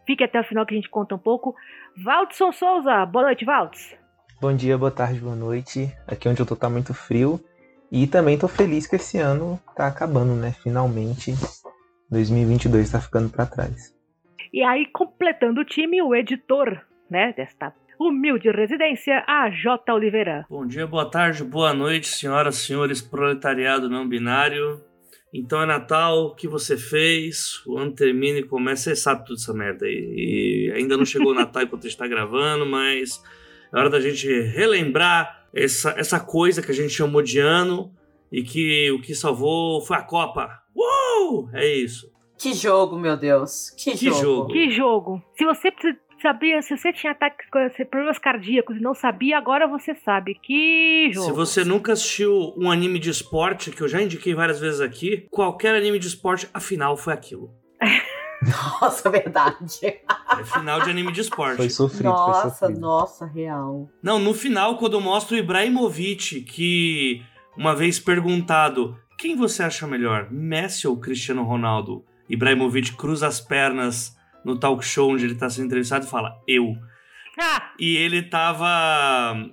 Fique 0.06 0.24
até 0.24 0.40
o 0.40 0.44
final 0.44 0.66
que 0.66 0.74
a 0.74 0.78
gente 0.78 0.90
conta 0.90 1.16
um 1.16 1.20
pouco. 1.20 1.56
Valdson 2.04 2.52
Souza, 2.52 3.06
boa 3.06 3.26
noite, 3.26 3.46
Valds. 3.46 3.96
Bom 4.40 4.54
dia, 4.54 4.78
boa 4.78 4.92
tarde, 4.92 5.20
boa 5.20 5.36
noite. 5.36 5.92
Aqui 6.06 6.30
onde 6.30 6.42
eu 6.42 6.46
tô 6.46 6.56
tá 6.56 6.70
muito 6.70 6.94
frio. 6.94 7.44
E 7.92 8.06
também 8.08 8.38
tô 8.38 8.48
feliz 8.48 8.86
que 8.86 8.98
esse 8.98 9.18
ano 9.18 9.60
tá 9.76 9.88
acabando, 9.88 10.36
né? 10.36 10.54
Finalmente. 10.64 11.34
2022 12.10 12.86
está 12.86 13.02
ficando 13.02 13.30
para 13.30 13.46
trás. 13.46 13.94
E 14.54 14.64
aí, 14.64 14.86
completando 14.88 15.62
o 15.62 15.66
time, 15.66 16.02
o 16.02 16.16
editor 16.16 16.82
né, 17.10 17.34
desta 17.36 17.74
humilde 18.00 18.50
residência, 18.52 19.24
a 19.28 19.50
J. 19.50 19.94
Oliveira. 19.94 20.46
Bom 20.50 20.66
dia, 20.66 20.86
boa 20.86 21.10
tarde, 21.10 21.44
boa 21.44 21.74
noite, 21.74 22.08
senhoras 22.08 22.58
e 22.58 22.66
senhores, 22.66 23.02
proletariado 23.02 23.90
não 23.90 24.08
binário. 24.08 24.82
Então 25.34 25.62
é 25.62 25.66
Natal, 25.66 26.28
o 26.28 26.36
que 26.36 26.48
você 26.48 26.78
fez? 26.78 27.62
O 27.66 27.78
ano 27.78 27.92
termina 27.92 28.40
e 28.40 28.44
começa, 28.44 28.84
você 28.84 28.96
sabe 28.96 29.26
tudo 29.26 29.38
essa 29.38 29.54
merda 29.54 29.86
aí. 29.86 30.14
E 30.16 30.72
ainda 30.76 30.96
não 30.96 31.06
chegou 31.06 31.32
o 31.32 31.36
Natal 31.36 31.64
enquanto 31.64 31.82
a 31.82 31.88
gente 31.90 31.96
está 31.96 32.08
gravando, 32.08 32.66
mas 32.66 33.22
é 33.74 33.78
hora 33.78 33.90
da 33.90 34.00
gente 34.00 34.28
relembrar 34.42 35.37
essa, 35.54 35.92
essa 35.92 36.20
coisa 36.20 36.62
que 36.62 36.72
a 36.72 36.74
gente 36.74 36.90
chamou 36.90 37.22
de 37.22 37.40
ano 37.40 37.94
e 38.32 38.44
que 38.44 38.92
o 38.92 39.02
que 39.02 39.16
salvou 39.16 39.82
foi 39.82 39.98
a 39.98 40.02
Copa. 40.02 40.62
Uou! 40.76 41.50
É 41.54 41.66
isso. 41.66 42.12
Que 42.38 42.54
jogo, 42.54 42.98
meu 43.00 43.18
Deus. 43.18 43.72
Que, 43.72 43.92
que 43.92 44.06
jogo. 44.06 44.22
jogo. 44.22 44.54
Que 44.54 44.70
jogo. 44.70 45.24
Se 45.36 45.46
você 45.46 45.72
sabia, 46.22 46.62
se 46.62 46.78
você 46.78 46.94
tinha 46.94 47.12
ataques, 47.12 47.48
problemas 47.90 48.20
cardíacos 48.20 48.78
e 48.78 48.80
não 48.80 48.94
sabia, 48.94 49.38
agora 49.38 49.68
você 49.68 49.96
sabe. 49.96 50.36
Que 50.36 51.10
jogo. 51.12 51.26
Se 51.26 51.32
você 51.32 51.64
nunca 51.64 51.94
assistiu 51.94 52.54
um 52.58 52.70
anime 52.70 53.00
de 53.00 53.10
esporte, 53.10 53.72
que 53.72 53.82
eu 53.82 53.88
já 53.88 54.02
indiquei 54.02 54.36
várias 54.36 54.60
vezes 54.60 54.82
aqui, 54.82 55.28
qualquer 55.32 55.76
anime 55.76 56.00
de 56.00 56.08
esporte, 56.08 56.48
afinal, 56.54 56.96
foi 56.96 57.14
aquilo. 57.14 57.52
Nossa, 58.82 59.10
verdade. 59.10 59.80
É 60.40 60.44
final 60.44 60.82
de 60.82 60.90
anime 60.90 61.12
de 61.12 61.22
esporte. 61.22 61.58
Foi 61.58 61.70
sofrido, 61.70 62.10
nossa, 62.10 62.42
foi 62.42 62.52
sofrido. 62.52 62.80
nossa, 62.80 63.26
real. 63.26 63.90
Não, 64.02 64.20
no 64.20 64.34
final, 64.34 64.78
quando 64.78 65.02
mostra 65.02 65.36
o 65.36 65.40
Ibrahimovic, 65.40 66.42
que 66.42 67.24
uma 67.58 67.76
vez 67.76 68.00
perguntado 68.00 68.96
quem 69.18 69.36
você 69.36 69.64
acha 69.64 69.88
melhor, 69.88 70.28
Messi 70.30 70.88
ou 70.88 70.96
Cristiano 70.98 71.44
Ronaldo? 71.44 72.06
Ibrahimovic 72.30 72.96
cruza 72.96 73.26
as 73.26 73.42
pernas 73.42 74.16
no 74.46 74.60
talk 74.60 74.86
show 74.86 75.12
onde 75.12 75.26
ele 75.26 75.34
está 75.34 75.50
sendo 75.50 75.66
entrevistado 75.66 76.06
e 76.06 76.10
fala, 76.10 76.40
eu. 76.48 76.76
E 77.80 77.96
ele 77.96 78.24
tava 78.24 78.68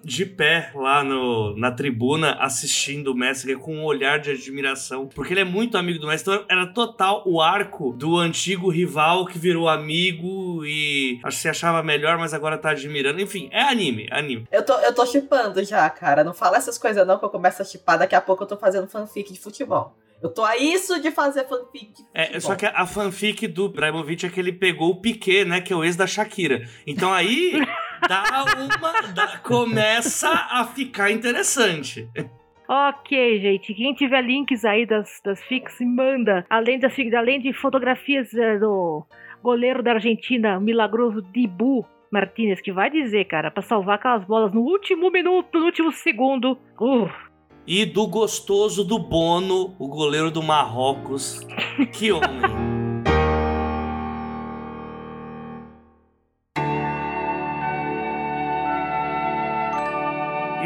de 0.02 0.24
pé 0.24 0.70
lá 0.74 1.04
no, 1.04 1.56
na 1.56 1.70
tribuna 1.70 2.32
assistindo 2.40 3.12
o 3.12 3.14
Messi 3.14 3.54
com 3.56 3.76
um 3.76 3.84
olhar 3.84 4.18
de 4.18 4.30
admiração, 4.30 5.06
porque 5.06 5.34
ele 5.34 5.40
é 5.40 5.44
muito 5.44 5.76
amigo 5.76 5.98
do 5.98 6.06
Messi. 6.06 6.22
Então 6.22 6.44
era 6.48 6.66
total 6.66 7.22
o 7.26 7.40
arco 7.40 7.92
do 7.92 8.16
antigo 8.16 8.70
rival 8.70 9.26
que 9.26 9.38
virou 9.38 9.68
amigo 9.68 10.64
e 10.64 11.20
acho 11.22 11.36
que 11.36 11.42
se 11.42 11.48
achava 11.48 11.82
melhor, 11.82 12.18
mas 12.18 12.32
agora 12.32 12.56
tá 12.56 12.70
admirando. 12.70 13.20
Enfim, 13.20 13.48
é 13.52 13.62
anime, 13.62 14.08
é 14.10 14.18
anime. 14.18 14.48
Eu 14.50 14.64
tô, 14.64 14.74
eu 14.78 14.94
tô 14.94 15.04
chipando 15.04 15.62
já, 15.62 15.88
cara. 15.90 16.24
Não 16.24 16.32
fala 16.32 16.56
essas 16.56 16.78
coisas 16.78 17.06
não 17.06 17.18
que 17.18 17.24
eu 17.24 17.30
começo 17.30 17.60
a 17.60 17.64
chipar. 17.64 17.98
Daqui 17.98 18.14
a 18.14 18.20
pouco 18.20 18.44
eu 18.44 18.46
tô 18.46 18.56
fazendo 18.56 18.88
fanfic 18.88 19.32
de 19.32 19.38
futebol. 19.38 19.94
Eu 20.24 20.32
tô 20.32 20.42
a 20.42 20.56
isso 20.56 20.98
de 21.02 21.10
fazer 21.10 21.46
fanfic 21.46 21.92
de. 21.92 22.02
É, 22.14 22.40
só 22.40 22.56
que 22.56 22.64
a 22.64 22.86
fanfic 22.86 23.46
do 23.46 23.66
Ibrahimovic 23.66 24.24
é 24.24 24.30
que 24.30 24.40
ele 24.40 24.52
pegou 24.52 24.88
o 24.88 24.96
Piquet, 24.98 25.44
né, 25.44 25.60
que 25.60 25.70
é 25.70 25.76
o 25.76 25.84
ex 25.84 25.96
da 25.96 26.06
Shakira. 26.06 26.66
Então 26.86 27.12
aí 27.12 27.52
dá 28.08 28.24
uma, 28.42 29.02
dá- 29.12 29.38
começa 29.40 30.30
a 30.30 30.64
ficar 30.64 31.10
interessante. 31.10 32.08
ok, 32.66 33.38
gente. 33.38 33.74
Quem 33.74 33.92
tiver 33.92 34.22
links 34.22 34.64
aí 34.64 34.86
das, 34.86 35.20
das 35.22 35.42
fics, 35.42 35.76
manda. 35.80 36.46
Além, 36.48 36.78
das, 36.78 36.94
além 37.14 37.38
de 37.38 37.52
fotografias 37.52 38.32
eh, 38.32 38.58
do 38.58 39.04
goleiro 39.42 39.82
da 39.82 39.92
Argentina, 39.92 40.56
o 40.56 40.60
milagroso 40.62 41.20
Dibu 41.20 41.86
Martinez, 42.10 42.62
que 42.62 42.72
vai 42.72 42.88
dizer, 42.88 43.26
cara, 43.26 43.50
pra 43.50 43.62
salvar 43.62 43.96
aquelas 43.96 44.24
bolas 44.24 44.54
no 44.54 44.62
último 44.62 45.10
minuto, 45.10 45.58
no 45.58 45.66
último 45.66 45.92
segundo. 45.92 46.56
Uh, 46.80 47.10
E 47.66 47.86
do 47.86 48.06
gostoso 48.06 48.84
do 48.84 48.98
Bono, 48.98 49.74
o 49.78 49.88
goleiro 49.88 50.30
do 50.30 50.42
Marrocos. 50.42 51.40
Que 51.94 52.12
homem. 52.12 52.42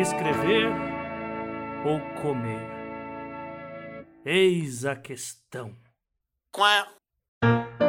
Escrever 0.00 0.66
ou 1.86 2.00
comer? 2.20 2.66
Eis 4.24 4.84
a 4.84 4.96
questão. 4.96 5.76
É, 6.58 7.87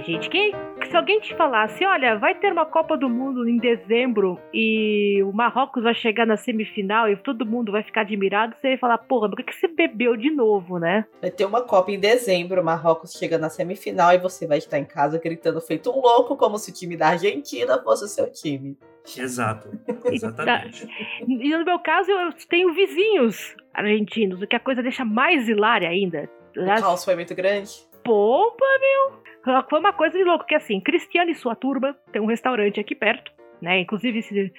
gente, 0.00 0.28
quem, 0.30 0.52
se 0.88 0.96
alguém 0.96 1.20
te 1.20 1.34
falasse, 1.34 1.84
olha, 1.84 2.16
vai 2.16 2.34
ter 2.34 2.52
uma 2.52 2.64
Copa 2.64 2.96
do 2.96 3.08
Mundo 3.08 3.48
em 3.48 3.58
dezembro 3.58 4.38
e 4.52 5.22
o 5.24 5.32
Marrocos 5.32 5.82
vai 5.82 5.94
chegar 5.94 6.26
na 6.26 6.36
semifinal 6.36 7.08
e 7.08 7.16
todo 7.16 7.44
mundo 7.44 7.72
vai 7.72 7.82
ficar 7.82 8.02
admirado, 8.02 8.54
você 8.56 8.70
ia 8.70 8.78
falar, 8.78 8.98
porra, 8.98 9.28
por 9.28 9.36
que, 9.36 9.44
que 9.44 9.54
você 9.54 9.68
bebeu 9.68 10.16
de 10.16 10.30
novo, 10.30 10.78
né? 10.78 11.04
Vai 11.20 11.30
ter 11.30 11.44
uma 11.44 11.62
Copa 11.62 11.90
em 11.90 11.98
dezembro, 11.98 12.60
o 12.60 12.64
Marrocos 12.64 13.12
chega 13.12 13.38
na 13.38 13.48
semifinal 13.48 14.12
e 14.12 14.18
você 14.18 14.46
vai 14.46 14.58
estar 14.58 14.78
em 14.78 14.84
casa 14.84 15.18
gritando 15.18 15.60
feito 15.60 15.90
um 15.90 16.00
louco, 16.00 16.36
como 16.36 16.58
se 16.58 16.70
o 16.70 16.74
time 16.74 16.96
da 16.96 17.08
Argentina 17.08 17.78
fosse 17.82 18.04
o 18.04 18.08
seu 18.08 18.30
time. 18.30 18.76
Exato. 19.16 19.68
Exatamente. 20.10 20.86
E 21.26 21.56
no 21.56 21.64
meu 21.64 21.78
caso, 21.78 22.10
eu 22.10 22.32
tenho 22.48 22.72
vizinhos 22.72 23.56
argentinos, 23.74 24.40
o 24.42 24.46
que 24.46 24.56
a 24.56 24.60
coisa 24.60 24.82
deixa 24.82 25.04
mais 25.04 25.48
hilária 25.48 25.88
ainda. 25.88 26.28
O 26.56 26.80
caos 26.80 27.04
foi 27.04 27.14
muito 27.14 27.34
grande. 27.34 27.91
Pompa, 28.04 28.64
meu! 28.80 29.62
Foi 29.68 29.78
uma 29.78 29.92
coisa 29.92 30.16
de 30.16 30.24
louco, 30.24 30.46
que 30.46 30.54
assim, 30.54 30.80
Cristiano 30.80 31.30
e 31.30 31.34
sua 31.34 31.54
turma 31.54 31.96
tem 32.12 32.22
um 32.22 32.26
restaurante 32.26 32.78
aqui 32.78 32.94
perto, 32.94 33.32
né? 33.60 33.80
Inclusive, 33.80 34.18
esse, 34.18 34.52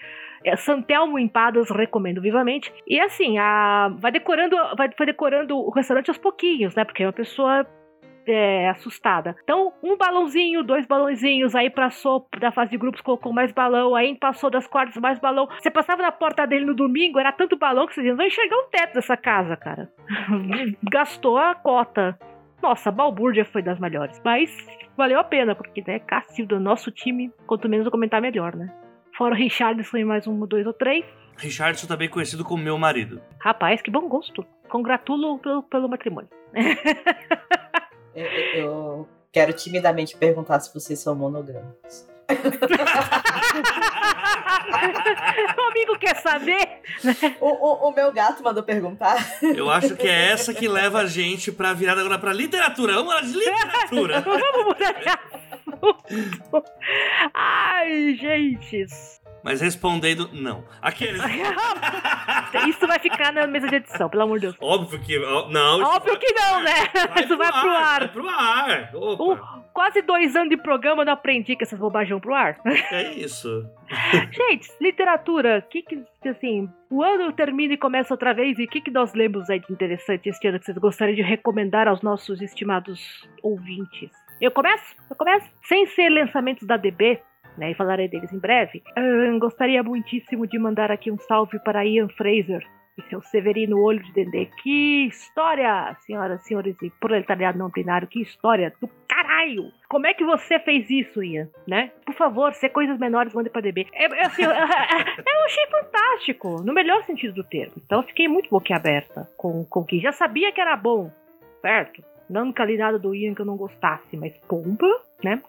é, 0.43 0.55
Santelmo 0.55 1.17
Empadas, 1.17 1.69
recomendo 1.69 2.21
vivamente. 2.21 2.73
E 2.85 2.99
assim, 2.99 3.37
a, 3.37 3.89
vai 3.97 4.11
decorando 4.11 4.55
vai, 4.75 4.89
vai 4.97 5.07
decorando 5.07 5.57
o 5.57 5.69
restaurante 5.71 6.09
aos 6.09 6.17
pouquinhos, 6.17 6.75
né? 6.75 6.83
Porque 6.83 7.03
é 7.03 7.05
uma 7.05 7.13
pessoa 7.13 7.65
é, 8.27 8.69
assustada. 8.69 9.35
Então, 9.43 9.73
um 9.81 9.97
balãozinho, 9.97 10.63
dois 10.63 10.85
balãozinhos, 10.85 11.55
aí 11.55 11.69
passou 11.69 12.27
da 12.39 12.51
fase 12.51 12.71
de 12.71 12.77
grupos, 12.77 13.01
colocou 13.01 13.33
mais 13.33 13.51
balão, 13.51 13.95
aí 13.95 14.15
passou 14.17 14.49
das 14.49 14.67
quartas, 14.67 14.97
mais 14.97 15.19
balão. 15.19 15.47
Você 15.59 15.71
passava 15.71 16.01
na 16.01 16.11
porta 16.11 16.45
dele 16.45 16.65
no 16.65 16.73
domingo, 16.73 17.19
era 17.19 17.31
tanto 17.31 17.57
balão 17.57 17.87
que 17.87 17.93
você 17.93 18.01
dizia, 18.01 18.15
vai 18.15 18.27
enxergar 18.27 18.57
o 18.57 18.67
teto 18.69 18.93
dessa 18.95 19.17
casa, 19.17 19.55
cara. 19.55 19.89
Gastou 20.89 21.37
a 21.37 21.55
cota. 21.55 22.17
Nossa, 22.63 22.87
a 22.89 22.91
balbúrdia 22.91 23.43
foi 23.45 23.61
das 23.61 23.77
melhores. 23.77 24.19
Mas 24.23 24.49
valeu 24.97 25.19
a 25.19 25.23
pena, 25.23 25.53
porque, 25.53 25.83
né, 25.85 25.99
Cássio 25.99 26.47
do 26.47 26.59
nosso 26.59 26.89
time, 26.89 27.29
quanto 27.45 27.67
menos 27.67 27.85
eu 27.85 27.91
comentar, 27.91 28.21
melhor, 28.21 28.55
né? 28.55 28.73
Fora 29.17 29.35
o 29.35 29.37
Richardson 29.37 29.97
e 29.97 30.05
mais 30.05 30.25
um, 30.25 30.39
dois 30.47 30.65
ou 30.65 30.71
três. 30.73 31.05
Richardson 31.37 31.87
também 31.87 32.07
conhecido 32.09 32.43
como 32.45 32.63
meu 32.63 32.77
marido. 32.77 33.21
Rapaz, 33.39 33.81
que 33.81 33.91
bom 33.91 34.07
gosto. 34.07 34.45
Congratulo 34.69 35.37
pelo, 35.39 35.63
pelo 35.63 35.89
matrimônio. 35.89 36.29
Eu, 38.15 38.25
eu- 38.25 38.55
eu 38.63 39.09
quero 39.31 39.51
timidamente 39.53 40.15
perguntar 40.15 40.59
se 40.59 40.71
vocês 40.71 40.99
são 40.99 41.15
monogâmicos. 41.15 42.07
o 45.57 45.61
amigo 45.69 45.97
quer 45.99 46.15
saber? 46.21 46.81
O, 47.39 47.47
o- 47.47 47.89
o 47.89 47.91
meu 47.93 48.11
gato 48.11 48.43
mandou 48.43 48.63
perguntar. 48.63 49.15
Eu 49.41 49.69
acho 49.69 49.95
que 49.95 50.07
é 50.07 50.31
essa 50.31 50.53
que 50.53 50.67
leva 50.67 50.99
a 50.99 51.05
gente 51.05 51.51
pra 51.51 51.73
virada 51.73 52.01
agora 52.01 52.19
pra 52.19 52.33
literatura. 52.33 52.93
Vamos 52.93 53.13
lá, 53.13 53.21
de 53.21 53.33
literatura. 53.33 54.21
Vamos 54.25 54.65
mudar. 54.65 55.19
Ai, 57.33 58.15
gente. 58.15 58.85
Mas 59.43 59.59
respondendo, 59.61 60.29
não. 60.31 60.63
Aqueles. 60.81 61.21
Isso 62.67 62.87
vai 62.87 62.97
ficar 62.99 63.33
na 63.33 63.45
mesa 63.45 63.67
de 63.67 63.75
edição, 63.75 64.09
pelo 64.09 64.23
amor 64.23 64.39
de 64.39 64.47
Deus. 64.47 64.55
Óbvio 64.59 64.99
que. 65.01 65.19
Não. 65.19 65.81
Óbvio 65.81 66.17
que 66.17 66.33
não, 66.33 66.63
né? 66.63 66.71
Isso 67.23 67.37
vai 67.37 67.51
pro 67.51 67.69
ar. 67.71 67.99
Vai 67.99 68.07
pro 68.09 68.29
ar. 68.29 68.91
Um- 68.95 69.63
quase 69.73 70.01
dois 70.01 70.35
anos 70.35 70.49
de 70.49 70.57
programa 70.57 71.01
eu 71.01 71.05
não 71.05 71.13
aprendi 71.13 71.55
que 71.55 71.63
essas 71.63 71.79
bobagens 71.79 72.19
pro 72.21 72.33
ar. 72.33 72.57
é 72.65 73.13
isso. 73.13 73.65
Gente, 74.31 74.69
literatura, 74.79 75.61
que 75.69 75.81
que, 75.81 76.03
assim, 76.29 76.69
o 76.89 77.03
ano 77.03 77.31
termina 77.33 77.73
e 77.73 77.77
começa 77.77 78.13
outra 78.13 78.33
vez, 78.33 78.57
e 78.57 78.63
o 78.63 78.67
que, 78.67 78.79
que 78.79 78.91
nós 78.91 79.13
lemos 79.13 79.49
aí 79.49 79.59
de 79.59 79.73
interessante 79.73 80.29
este 80.29 80.47
ano 80.47 80.59
que 80.59 80.65
vocês 80.65 80.77
gostariam 80.77 81.15
de 81.15 81.21
recomendar 81.21 81.87
aos 81.87 82.01
nossos 82.01 82.41
estimados 82.41 83.27
ouvintes? 83.41 84.09
Eu 84.39 84.51
começo? 84.51 84.95
Eu 85.09 85.15
começo? 85.15 85.49
Sem 85.63 85.85
ser 85.87 86.09
lançamentos 86.09 86.65
da 86.67 86.77
DB, 86.77 87.19
né, 87.57 87.71
e 87.71 87.75
falarei 87.75 88.07
deles 88.07 88.31
em 88.33 88.39
breve, 88.39 88.83
ahn, 88.97 89.39
gostaria 89.39 89.83
muitíssimo 89.83 90.47
de 90.47 90.57
mandar 90.57 90.91
aqui 90.91 91.11
um 91.11 91.17
salve 91.17 91.59
para 91.59 91.85
Ian 91.85 92.09
Fraser 92.09 92.65
e 92.97 93.01
seu 93.09 93.21
Severino 93.21 93.81
Olho 93.81 94.03
de 94.03 94.13
Dendê. 94.13 94.47
Que 94.61 95.07
história, 95.07 95.95
senhoras 96.05 96.41
e 96.41 96.47
senhores 96.47 96.75
e 96.81 96.89
proletariado 96.91 97.57
não 97.57 97.69
binário, 97.69 98.07
que 98.07 98.21
história 98.21 98.73
do 98.79 98.89
caralho! 99.07 99.71
Como 99.89 100.05
é 100.05 100.13
que 100.13 100.23
você 100.23 100.59
fez 100.59 100.89
isso, 100.89 101.23
Ian? 101.23 101.49
Né? 101.67 101.91
Por 102.05 102.13
favor, 102.15 102.53
se 102.53 102.65
é 102.65 102.69
coisas 102.69 102.97
menores, 102.99 103.33
mande 103.33 103.49
pra 103.49 103.61
DB. 103.61 103.87
É, 103.93 104.05
é, 104.05 104.25
assim, 104.25 104.43
eu, 104.43 104.51
eu 104.51 105.45
achei 105.45 105.67
fantástico, 105.69 106.61
no 106.63 106.73
melhor 106.73 107.03
sentido 107.03 107.33
do 107.33 107.43
termo. 107.43 107.73
Então 107.77 108.01
eu 108.01 108.07
fiquei 108.07 108.27
muito 108.27 108.49
boquiaberta 108.49 109.27
com 109.37 109.65
com 109.65 109.83
que 109.83 109.99
já 109.99 110.11
sabia 110.11 110.51
que 110.51 110.61
era 110.61 110.75
bom, 110.75 111.11
certo? 111.61 112.03
Não 112.29 112.45
nunca 112.45 112.65
li 112.65 112.77
nada 112.77 112.97
do 112.97 113.13
Ian 113.13 113.33
que 113.33 113.41
eu 113.41 113.45
não 113.45 113.57
gostasse, 113.57 114.15
mas 114.17 114.37
pomba, 114.47 114.87
né? 115.23 115.41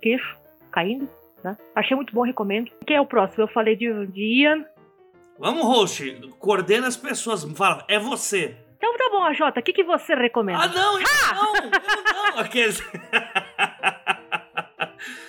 Queixo 0.00 0.36
caindo, 0.70 1.08
né? 1.44 1.56
Achei 1.74 1.94
muito 1.94 2.14
bom, 2.14 2.22
recomendo. 2.22 2.72
Quem 2.86 2.96
é 2.96 3.00
o 3.00 3.06
próximo? 3.06 3.44
Eu 3.44 3.48
falei 3.48 3.76
de, 3.76 4.06
de 4.06 4.42
Ian. 4.42 4.64
Vamos, 5.38 5.64
host. 5.64 6.20
Coordena 6.38 6.86
as 6.86 6.96
pessoas. 6.96 7.44
Fala, 7.56 7.84
é 7.88 7.98
você. 7.98 8.56
Então 8.76 8.96
tá 8.96 9.08
bom, 9.10 9.24
AJ, 9.24 9.40
o 9.56 9.62
que, 9.62 9.72
que 9.72 9.84
você 9.84 10.14
recomenda? 10.14 10.60
Ah, 10.60 10.68
não, 10.68 10.98
eu 10.98 11.06
não, 11.34 11.56
eu 11.56 11.70
não. 12.32 12.38
Aqueles. 12.40 12.82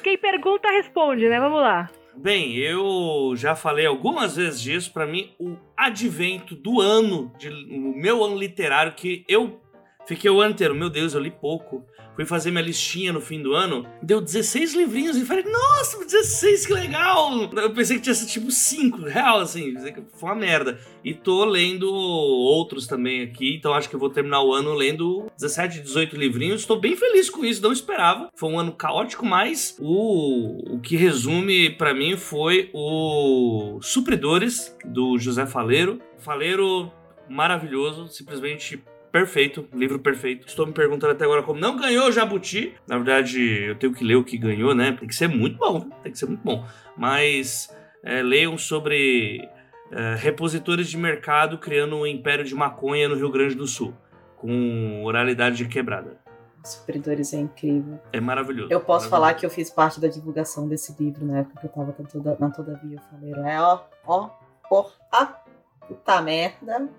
Quem 0.04 0.18
pergunta, 0.18 0.70
responde, 0.70 1.28
né? 1.28 1.40
Vamos 1.40 1.62
lá. 1.62 1.90
Bem, 2.16 2.56
eu 2.56 3.34
já 3.36 3.56
falei 3.56 3.86
algumas 3.86 4.36
vezes 4.36 4.62
disso. 4.62 4.94
Pra 4.94 5.06
mim, 5.06 5.34
o 5.40 5.58
advento 5.76 6.56
do 6.56 6.80
ano, 6.80 7.32
de, 7.38 7.50
o 7.50 7.94
meu 7.96 8.24
ano 8.24 8.38
literário, 8.38 8.94
que 8.94 9.26
eu 9.28 9.60
fiquei 10.08 10.30
o 10.30 10.42
ano 10.42 10.52
inteiro, 10.52 10.76
meu 10.76 10.90
Deus, 10.90 11.14
eu 11.14 11.22
li 11.22 11.32
pouco. 11.32 11.86
Fui 12.16 12.26
fazer 12.26 12.50
minha 12.50 12.64
listinha 12.64 13.12
no 13.12 13.20
fim 13.20 13.42
do 13.42 13.54
ano, 13.54 13.86
deu 14.02 14.22
16 14.22 14.74
livrinhos 14.74 15.18
e 15.18 15.26
falei, 15.26 15.44
nossa, 15.44 16.04
16, 16.06 16.66
que 16.66 16.74
legal! 16.74 17.30
Eu 17.58 17.74
pensei 17.74 17.98
que 17.98 18.04
tinha 18.04 18.16
sido 18.16 18.30
tipo 18.30 18.50
5, 18.50 19.02
real, 19.02 19.42
assim, 19.42 19.74
foi 20.14 20.30
uma 20.30 20.36
merda. 20.36 20.80
E 21.04 21.14
tô 21.14 21.44
lendo 21.44 21.92
outros 21.94 22.88
também 22.88 23.22
aqui, 23.22 23.56
então 23.56 23.74
acho 23.74 23.90
que 23.90 23.98
vou 23.98 24.10
terminar 24.10 24.42
o 24.42 24.54
ano 24.54 24.74
lendo 24.74 25.30
17, 25.36 25.82
18 25.82 26.16
livrinhos. 26.16 26.62
Estou 26.62 26.80
bem 26.80 26.96
feliz 26.96 27.30
com 27.30 27.44
isso, 27.44 27.62
não 27.62 27.74
esperava. 27.74 28.30
Foi 28.34 28.50
um 28.50 28.60
ano 28.60 28.72
caótico, 28.72 29.26
mas 29.26 29.76
o, 29.78 30.76
o 30.76 30.80
que 30.80 30.96
resume 30.96 31.70
pra 31.72 31.94
mim 31.94 32.16
foi 32.16 32.70
o 32.74 33.78
Supridores, 33.82 34.74
do 34.86 35.18
José 35.20 35.46
Faleiro. 35.46 36.00
Faleiro 36.18 36.92
maravilhoso, 37.30 38.08
simplesmente 38.08 38.82
perfeito, 39.16 39.66
livro 39.72 39.98
perfeito. 39.98 40.46
Estou 40.46 40.68
me 40.68 40.74
perguntando 40.74 41.14
até 41.14 41.24
agora 41.24 41.42
como 41.42 41.58
não 41.58 41.78
ganhou 41.78 42.10
o 42.10 42.12
Jabuti. 42.12 42.76
Na 42.86 42.98
verdade, 42.98 43.64
eu 43.64 43.74
tenho 43.80 43.94
que 43.94 44.04
ler 44.04 44.16
o 44.16 44.26
que 44.26 44.38
ganhou, 44.38 44.76
né? 44.76 44.92
Tem 44.92 45.08
que 45.08 45.16
ser 45.16 45.30
muito 45.30 45.58
bom, 45.58 45.90
tem 46.04 46.12
que 46.12 46.20
ser 46.20 46.26
muito 46.26 46.44
bom. 46.44 46.66
Mas 46.98 47.74
é, 48.04 48.22
leiam 48.22 48.58
sobre 48.58 49.50
é, 49.90 50.16
repositores 50.16 50.90
de 50.90 50.98
mercado 50.98 51.58
criando 51.58 51.96
um 51.96 52.06
império 52.06 52.44
de 52.44 52.54
maconha 52.54 53.08
no 53.08 53.16
Rio 53.16 53.32
Grande 53.32 53.56
do 53.56 53.66
Sul, 53.66 53.94
com 54.36 55.06
oralidade 55.06 55.66
quebrada. 55.70 56.18
Supridores 56.66 57.34
é 57.34 57.38
incrível. 57.38 57.98
É 58.12 58.20
maravilhoso. 58.20 58.68
Eu 58.70 58.82
posso 58.82 59.06
maravilhoso. 59.06 59.10
falar 59.10 59.34
que 59.36 59.46
eu 59.46 59.50
fiz 59.50 59.70
parte 59.70 59.98
da 59.98 60.10
divulgação 60.10 60.68
desse 60.68 60.94
livro 61.02 61.26
na 61.26 61.40
época 61.40 61.62
que 61.62 61.68
eu 61.68 61.72
tava 61.72 61.96
na 61.98 62.06
toda, 62.06 62.38
na 62.38 62.50
Todavia. 62.50 62.98
Eu 62.98 63.34
falei, 63.34 63.54
é 63.54 63.62
ó, 63.62 63.80
ó, 64.06 64.30
porra, 64.68 65.40
puta 65.88 66.22
merda. 66.22 66.90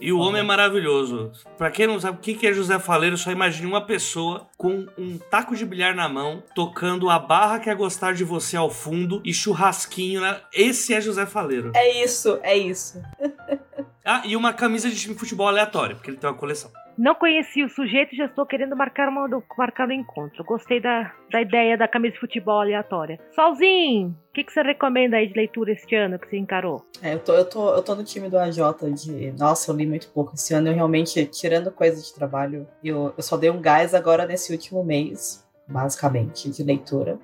E 0.00 0.12
o 0.12 0.18
homem 0.18 0.40
é 0.40 0.44
maravilhoso. 0.44 1.32
Pra 1.56 1.70
quem 1.70 1.86
não 1.86 2.00
sabe 2.00 2.18
o 2.18 2.20
que 2.20 2.46
é 2.46 2.52
José 2.52 2.78
Faleiro, 2.78 3.16
só 3.16 3.30
imagine 3.30 3.66
uma 3.66 3.80
pessoa 3.80 4.46
com 4.56 4.86
um 4.98 5.18
taco 5.18 5.54
de 5.56 5.64
bilhar 5.64 5.94
na 5.94 6.08
mão, 6.08 6.42
tocando 6.54 7.08
a 7.08 7.18
barra 7.18 7.58
quer 7.58 7.76
gostar 7.76 8.12
de 8.12 8.24
você 8.24 8.56
ao 8.56 8.70
fundo 8.70 9.20
e 9.24 9.32
churrasquinho. 9.32 10.20
Na... 10.20 10.40
Esse 10.52 10.92
é 10.94 11.00
José 11.00 11.26
Faleiro. 11.26 11.72
É 11.74 12.02
isso, 12.02 12.38
é 12.42 12.56
isso. 12.56 13.00
Ah, 14.06 14.20
e 14.26 14.36
uma 14.36 14.52
camisa 14.52 14.90
de 14.90 14.96
time 14.96 15.14
de 15.14 15.20
futebol 15.20 15.48
aleatória, 15.48 15.96
porque 15.96 16.10
ele 16.10 16.18
tem 16.18 16.28
uma 16.28 16.36
coleção. 16.36 16.70
Não 16.96 17.14
conheci 17.14 17.62
o 17.62 17.68
sujeito 17.68 18.14
e 18.14 18.16
já 18.16 18.26
estou 18.26 18.46
querendo 18.46 18.76
marcar, 18.76 19.08
uma, 19.08 19.28
marcar 19.58 19.88
um 19.88 19.92
encontro. 19.92 20.44
Gostei 20.44 20.80
da, 20.80 21.12
da 21.30 21.42
ideia 21.42 21.76
da 21.76 21.88
camisa 21.88 22.14
de 22.14 22.20
futebol 22.20 22.60
aleatória. 22.60 23.18
Solzinho, 23.34 24.16
o 24.30 24.32
que, 24.32 24.44
que 24.44 24.52
você 24.52 24.62
recomenda 24.62 25.16
aí 25.16 25.26
de 25.26 25.34
leitura 25.34 25.72
este 25.72 25.94
ano 25.96 26.18
que 26.18 26.28
você 26.28 26.36
encarou? 26.36 26.84
É, 27.02 27.14
eu, 27.14 27.18
tô, 27.18 27.32
eu, 27.34 27.48
tô, 27.48 27.74
eu 27.74 27.82
tô 27.82 27.94
no 27.94 28.04
time 28.04 28.28
do 28.28 28.38
AJ 28.38 28.58
de. 28.94 29.32
Nossa, 29.32 29.70
eu 29.70 29.76
li 29.76 29.86
muito 29.86 30.08
pouco 30.08 30.34
esse 30.34 30.54
ano. 30.54 30.68
Eu 30.68 30.74
realmente, 30.74 31.24
tirando 31.26 31.70
coisa 31.70 32.00
de 32.00 32.14
trabalho, 32.14 32.66
eu, 32.82 33.12
eu 33.16 33.22
só 33.22 33.36
dei 33.36 33.50
um 33.50 33.60
gás 33.60 33.94
agora 33.94 34.26
nesse 34.26 34.52
último 34.52 34.84
mês, 34.84 35.44
basicamente, 35.66 36.50
de 36.50 36.62
leitura. 36.62 37.18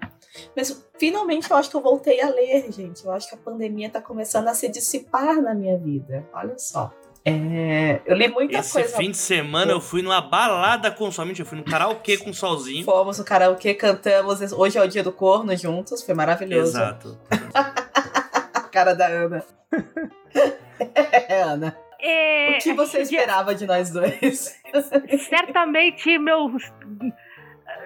Mas 0.57 0.89
finalmente 0.99 1.51
eu 1.51 1.57
acho 1.57 1.71
que 1.71 1.77
eu 1.77 1.81
voltei 1.81 2.21
a 2.21 2.29
ler, 2.29 2.71
gente. 2.73 3.05
Eu 3.05 3.13
acho 3.13 3.29
que 3.29 3.35
a 3.35 3.39
pandemia 3.39 3.91
tá 3.91 4.01
começando 4.01 4.49
a 4.49 4.55
se 4.55 4.69
dissipar 4.69 5.41
na 5.41 5.55
minha 5.55 5.77
vida. 5.79 6.27
Olha 6.33 6.59
só. 6.59 6.93
É, 7.25 8.01
eu 8.07 8.17
li 8.17 8.29
muita 8.29 8.59
Esse 8.59 8.73
coisa. 8.73 8.97
fim 8.97 9.11
de 9.11 9.17
semana 9.19 9.71
eu 9.73 9.81
fui 9.81 10.01
numa 10.01 10.21
balada 10.23 10.91
com 10.91 11.11
somente, 11.13 11.41
eu 11.41 11.47
fui 11.47 11.59
no 11.59 11.65
karaokê 11.65 12.17
com 12.17 12.31
o 12.31 12.35
solzinho. 12.35 12.85
Fomos 12.85 13.19
no 13.19 13.25
karaokê, 13.25 13.75
cantamos. 13.75 14.41
Hoje 14.53 14.79
é 14.79 14.83
o 14.83 14.89
dia 14.89 15.03
do 15.03 15.13
corno 15.13 15.55
juntos, 15.57 16.03
foi 16.03 16.15
maravilhoso. 16.15 16.71
Exato. 16.79 17.19
A 17.55 18.61
cara 18.73 18.95
da 18.95 19.07
Ana. 19.07 19.45
é, 21.29 21.43
Ana. 21.43 21.77
É, 22.03 22.57
O 22.57 22.59
que 22.63 22.73
você 22.73 22.97
a 22.97 23.05
gente- 23.05 23.15
esperava 23.15 23.55
de 23.55 23.67
nós 23.67 23.91
dois? 23.91 24.59
Certamente 25.29 26.19
meu. 26.19 26.51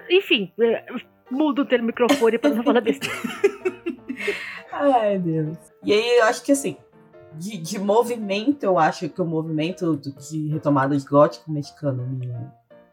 Enfim, 0.09 0.53
é, 0.61 0.85
mudo 1.29 1.63
o 1.63 1.65
termo 1.65 1.87
microfone 1.87 2.37
para 2.37 2.51
não 2.51 2.63
falar 2.63 2.79
besteira. 2.79 3.13
Ai, 4.71 5.17
Deus. 5.19 5.57
E 5.83 5.91
aí, 5.93 6.17
eu 6.19 6.23
acho 6.25 6.41
que 6.43 6.51
assim, 6.53 6.77
de, 7.37 7.57
de 7.57 7.79
movimento, 7.79 8.63
eu 8.63 8.77
acho 8.77 9.09
que 9.09 9.21
o 9.21 9.25
movimento 9.25 9.95
de 9.97 10.47
retomada 10.49 10.97
de 10.97 11.05
gótico 11.05 11.51
mexicano 11.51 12.05
me, 12.05 12.31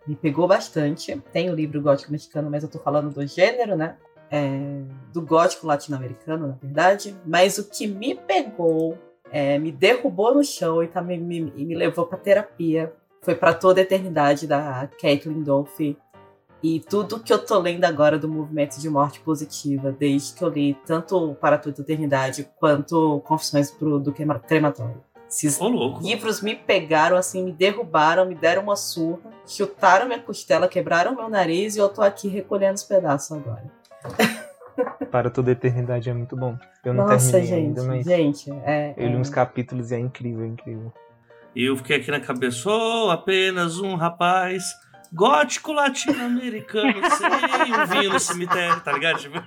me 0.07 0.17
pegou 0.17 0.47
bastante. 0.47 1.21
Tem 1.33 1.51
o 1.51 1.55
livro 1.55 1.81
gótico 1.81 2.13
mexicano, 2.13 2.51
mas 2.51 2.63
eu 2.63 2.69
tô 2.69 2.79
falando 2.79 3.11
do 3.11 3.27
gênero, 3.27 3.77
né? 3.77 3.97
É, 4.31 4.83
do 5.13 5.21
gótico 5.21 5.67
latino-americano, 5.67 6.49
na 6.49 6.55
verdade. 6.55 7.17
Mas 7.27 7.59
o 7.59 7.69
que 7.69 7.87
me 7.87 8.15
pegou, 8.15 8.99
é, 9.31 9.59
me 9.59 9.71
derrubou 9.71 10.35
no 10.35 10.43
chão 10.43 10.83
e, 10.83 10.89
tá, 10.89 11.03
me, 11.03 11.19
me, 11.19 11.41
me 11.41 11.75
levou 11.75 12.07
pra 12.07 12.19
terapia 12.19 12.93
foi 13.23 13.37
para 13.37 13.55
toda 13.55 13.81
a 13.81 13.83
eternidade 13.83 14.47
da 14.47 14.89
Caitlin 15.01 15.43
Dolphy. 15.43 15.97
E 16.63 16.79
tudo 16.81 17.19
que 17.19 17.33
eu 17.33 17.45
tô 17.45 17.59
lendo 17.59 17.85
agora 17.85 18.17
do 18.19 18.29
movimento 18.29 18.79
de 18.79 18.89
morte 18.89 19.19
positiva, 19.21 19.91
desde 19.91 20.35
que 20.35 20.45
eu 20.45 20.49
li 20.49 20.77
tanto 20.87 21.37
Para 21.41 21.59
Toda 21.59 21.75
a 21.79 21.83
Eternidade 21.83 22.49
quanto 22.61 23.21
Confissões 23.25 23.71
pro, 23.71 23.99
do 23.99 24.13
Crema- 24.13 24.39
Crematório. 24.39 25.03
Esses 25.29 25.59
louco. 25.59 26.03
livros 26.03 26.41
me 26.43 26.55
pegaram, 26.55 27.17
assim, 27.17 27.43
me 27.43 27.53
derrubaram, 27.53 28.27
me 28.27 28.35
deram 28.35 28.63
uma 28.65 28.77
surra, 28.77 29.31
chutaram 29.47 30.07
minha 30.07 30.21
costela, 30.21 30.69
quebraram 30.69 31.17
meu 31.17 31.29
nariz 31.29 31.75
e 31.75 31.79
eu 31.79 31.89
tô 31.89 32.03
aqui 32.03 32.29
recolhendo 32.29 32.75
os 32.75 32.85
pedaços 32.85 33.33
agora. 33.33 33.65
Para 35.11 35.31
toda 35.31 35.51
a 35.51 35.53
eternidade 35.53 36.09
é 36.09 36.15
muito 36.15 36.37
bom. 36.37 36.57
Eu 36.85 36.95
não 36.95 37.07
Nossa, 37.07 37.33
terminei 37.33 37.47
gente, 37.47 37.67
ainda, 37.81 37.83
mas 37.83 38.05
gente, 38.05 38.51
é, 38.65 38.95
eu 38.97 39.09
li 39.09 39.15
é- 39.15 39.19
uns 39.19 39.29
capítulos 39.31 39.91
e 39.91 39.95
é 39.95 39.99
incrível, 39.99 40.47
incrível. 40.47 40.93
E 41.55 41.65
eu 41.65 41.77
fiquei 41.77 41.97
aqui 41.97 42.11
na 42.11 42.21
cabeça, 42.21 42.57
sou 42.59 43.11
apenas 43.11 43.79
um 43.79 43.95
rapaz 43.95 44.65
gótico 45.13 45.73
latino-americano 45.73 47.01
sem 47.11 47.87
vinho 47.99 48.13
no 48.13 48.21
cemitério, 48.21 48.81
tá 48.81 48.93
ligado? 48.93 49.19
Tipo, 49.19 49.39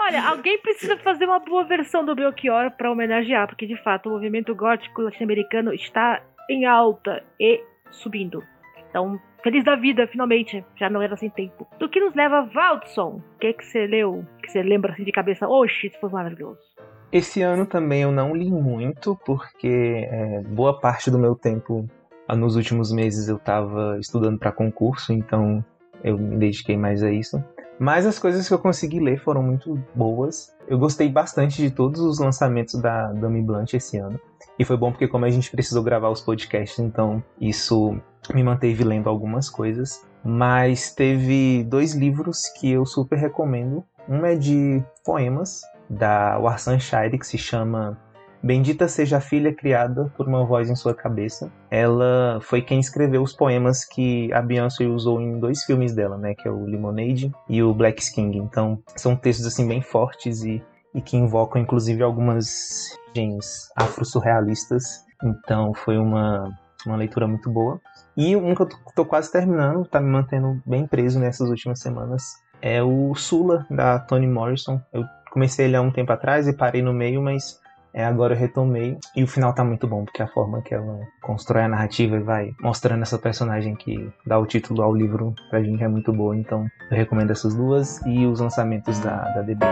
Olha, 0.00 0.26
alguém 0.26 0.58
precisa 0.58 0.96
fazer 0.98 1.26
uma 1.26 1.38
boa 1.38 1.64
versão 1.64 2.02
do 2.02 2.14
Belchior 2.14 2.70
para 2.70 2.90
homenagear, 2.90 3.46
porque 3.46 3.66
de 3.66 3.76
fato 3.82 4.08
o 4.08 4.12
movimento 4.12 4.54
gótico 4.54 5.02
latino-americano 5.02 5.74
está 5.74 6.22
em 6.48 6.64
alta 6.64 7.22
e 7.38 7.62
subindo. 7.90 8.42
Então, 8.88 9.20
feliz 9.42 9.62
da 9.64 9.76
vida, 9.76 10.06
finalmente. 10.06 10.64
Já 10.76 10.88
não 10.88 11.02
era 11.02 11.14
sem 11.16 11.28
tempo. 11.28 11.66
Do 11.78 11.88
que 11.88 12.00
nos 12.00 12.14
leva 12.14 12.48
Valdson? 12.52 13.20
O 13.34 13.38
que, 13.38 13.52
que 13.52 13.66
você 13.66 13.86
leu? 13.86 14.24
Que 14.42 14.50
você 14.50 14.62
lembra 14.62 14.92
assim 14.92 15.04
de 15.04 15.12
cabeça? 15.12 15.46
Oxe, 15.46 15.88
isso 15.88 16.00
foi 16.00 16.08
maravilhoso. 16.10 16.58
Esse 17.12 17.42
ano 17.42 17.66
também 17.66 18.02
eu 18.02 18.12
não 18.12 18.34
li 18.34 18.50
muito, 18.50 19.18
porque 19.24 20.06
é, 20.10 20.42
boa 20.42 20.78
parte 20.78 21.10
do 21.10 21.18
meu 21.18 21.34
tempo, 21.34 21.86
nos 22.36 22.56
últimos 22.56 22.92
meses, 22.92 23.28
eu 23.28 23.36
estava 23.36 23.98
estudando 23.98 24.38
para 24.38 24.52
concurso, 24.52 25.12
então 25.12 25.64
eu 26.02 26.18
me 26.18 26.36
dediquei 26.36 26.76
mais 26.76 27.02
a 27.02 27.10
isso. 27.10 27.42
Mas 27.78 28.06
as 28.06 28.18
coisas 28.18 28.46
que 28.48 28.52
eu 28.52 28.58
consegui 28.58 28.98
ler 28.98 29.22
foram 29.22 29.42
muito 29.42 29.80
boas. 29.94 30.52
Eu 30.66 30.78
gostei 30.78 31.08
bastante 31.08 31.62
de 31.62 31.70
todos 31.70 32.00
os 32.00 32.18
lançamentos 32.18 32.80
da 32.80 33.12
Dami 33.12 33.40
Blanche 33.40 33.76
esse 33.76 33.96
ano. 33.98 34.20
E 34.58 34.64
foi 34.64 34.76
bom 34.76 34.90
porque 34.90 35.06
como 35.06 35.24
a 35.24 35.30
gente 35.30 35.50
precisou 35.50 35.82
gravar 35.82 36.10
os 36.10 36.20
podcasts, 36.20 36.80
então 36.80 37.22
isso 37.40 37.96
me 38.34 38.42
manteve 38.42 38.82
lendo 38.82 39.08
algumas 39.08 39.48
coisas. 39.48 40.04
Mas 40.24 40.92
teve 40.92 41.64
dois 41.64 41.94
livros 41.94 42.48
que 42.48 42.70
eu 42.72 42.84
super 42.84 43.16
recomendo. 43.16 43.84
Um 44.08 44.24
é 44.24 44.34
de 44.34 44.82
poemas, 45.04 45.62
da 45.88 46.38
Warsan 46.38 46.78
Shire, 46.78 47.18
que 47.18 47.26
se 47.26 47.38
chama 47.38 47.96
Bendita 48.42 48.86
seja 48.86 49.18
a 49.18 49.20
filha 49.20 49.52
criada 49.52 50.12
por 50.16 50.28
uma 50.28 50.44
voz 50.44 50.70
em 50.70 50.76
sua 50.76 50.94
cabeça. 50.94 51.50
Ela 51.70 52.38
foi 52.40 52.62
quem 52.62 52.78
escreveu 52.78 53.22
os 53.22 53.32
poemas 53.32 53.84
que 53.84 54.32
a 54.32 54.40
Beyoncé 54.40 54.86
usou 54.86 55.20
em 55.20 55.38
dois 55.38 55.64
filmes 55.64 55.94
dela, 55.94 56.16
né, 56.16 56.34
que 56.34 56.46
é 56.46 56.50
o 56.50 56.64
Lemonade 56.64 57.32
e 57.48 57.62
o 57.62 57.74
Black 57.74 58.12
King. 58.12 58.38
Então, 58.38 58.80
são 58.96 59.16
textos 59.16 59.46
assim 59.46 59.66
bem 59.66 59.82
fortes 59.82 60.42
e, 60.42 60.62
e 60.94 61.00
que 61.00 61.16
invocam 61.16 61.60
inclusive 61.60 62.02
algumas 62.02 62.96
gens 63.14 63.70
afro-surrealistas. 63.76 65.04
Então, 65.22 65.74
foi 65.74 65.98
uma 65.98 66.54
uma 66.86 66.96
leitura 66.96 67.26
muito 67.26 67.50
boa. 67.50 67.80
E 68.16 68.36
um 68.36 68.54
que 68.54 68.62
eu 68.62 68.68
tô, 68.68 68.76
tô 68.94 69.04
quase 69.04 69.30
terminando, 69.30 69.84
tá 69.84 70.00
me 70.00 70.08
mantendo 70.08 70.60
bem 70.64 70.86
preso 70.86 71.18
nessas 71.18 71.48
últimas 71.48 71.80
semanas, 71.80 72.22
é 72.60 72.82
o 72.82 73.14
Sula, 73.14 73.66
da 73.70 73.98
Toni 73.98 74.26
Morrison. 74.26 74.80
Eu 74.92 75.04
comecei 75.30 75.66
ele 75.66 75.76
há 75.76 75.80
um 75.80 75.90
tempo 75.90 76.12
atrás 76.12 76.48
e 76.48 76.52
parei 76.52 76.82
no 76.82 76.92
meio, 76.92 77.22
mas 77.22 77.60
é, 77.92 78.04
agora 78.04 78.34
eu 78.34 78.38
retomei. 78.38 78.98
E 79.16 79.22
o 79.22 79.26
final 79.26 79.54
tá 79.54 79.64
muito 79.64 79.86
bom, 79.86 80.04
porque 80.04 80.22
a 80.22 80.28
forma 80.28 80.62
que 80.62 80.74
ela 80.74 81.00
constrói 81.22 81.62
a 81.62 81.68
narrativa 81.68 82.16
e 82.16 82.20
vai 82.20 82.54
mostrando 82.60 83.02
essa 83.02 83.18
personagem 83.18 83.74
que 83.74 84.10
dá 84.26 84.38
o 84.38 84.46
título 84.46 84.82
ao 84.82 84.94
livro 84.94 85.34
pra 85.50 85.62
gente 85.62 85.82
é 85.82 85.88
muito 85.88 86.12
boa. 86.12 86.36
Então 86.36 86.66
eu 86.90 86.96
recomendo 86.96 87.30
essas 87.30 87.54
duas 87.54 88.00
e 88.06 88.26
os 88.26 88.40
lançamentos 88.40 88.98
da, 89.00 89.16
da 89.34 89.42
DB. 89.42 89.64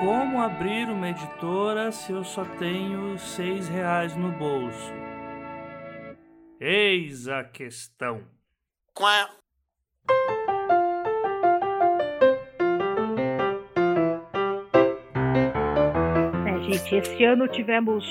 Como 0.00 0.40
abrir 0.42 0.88
uma 0.88 1.08
editora 1.08 1.90
se 1.90 2.12
eu 2.12 2.22
só 2.22 2.44
tenho 2.58 3.18
seis 3.18 3.68
reais 3.68 4.14
no 4.14 4.30
bolso? 4.32 4.92
Eis 6.60 7.28
a 7.28 7.44
questão. 7.44 8.22
É, 8.98 9.45
gente, 16.70 16.94
esse 16.96 17.24
ano 17.24 17.48
tivemos 17.48 18.04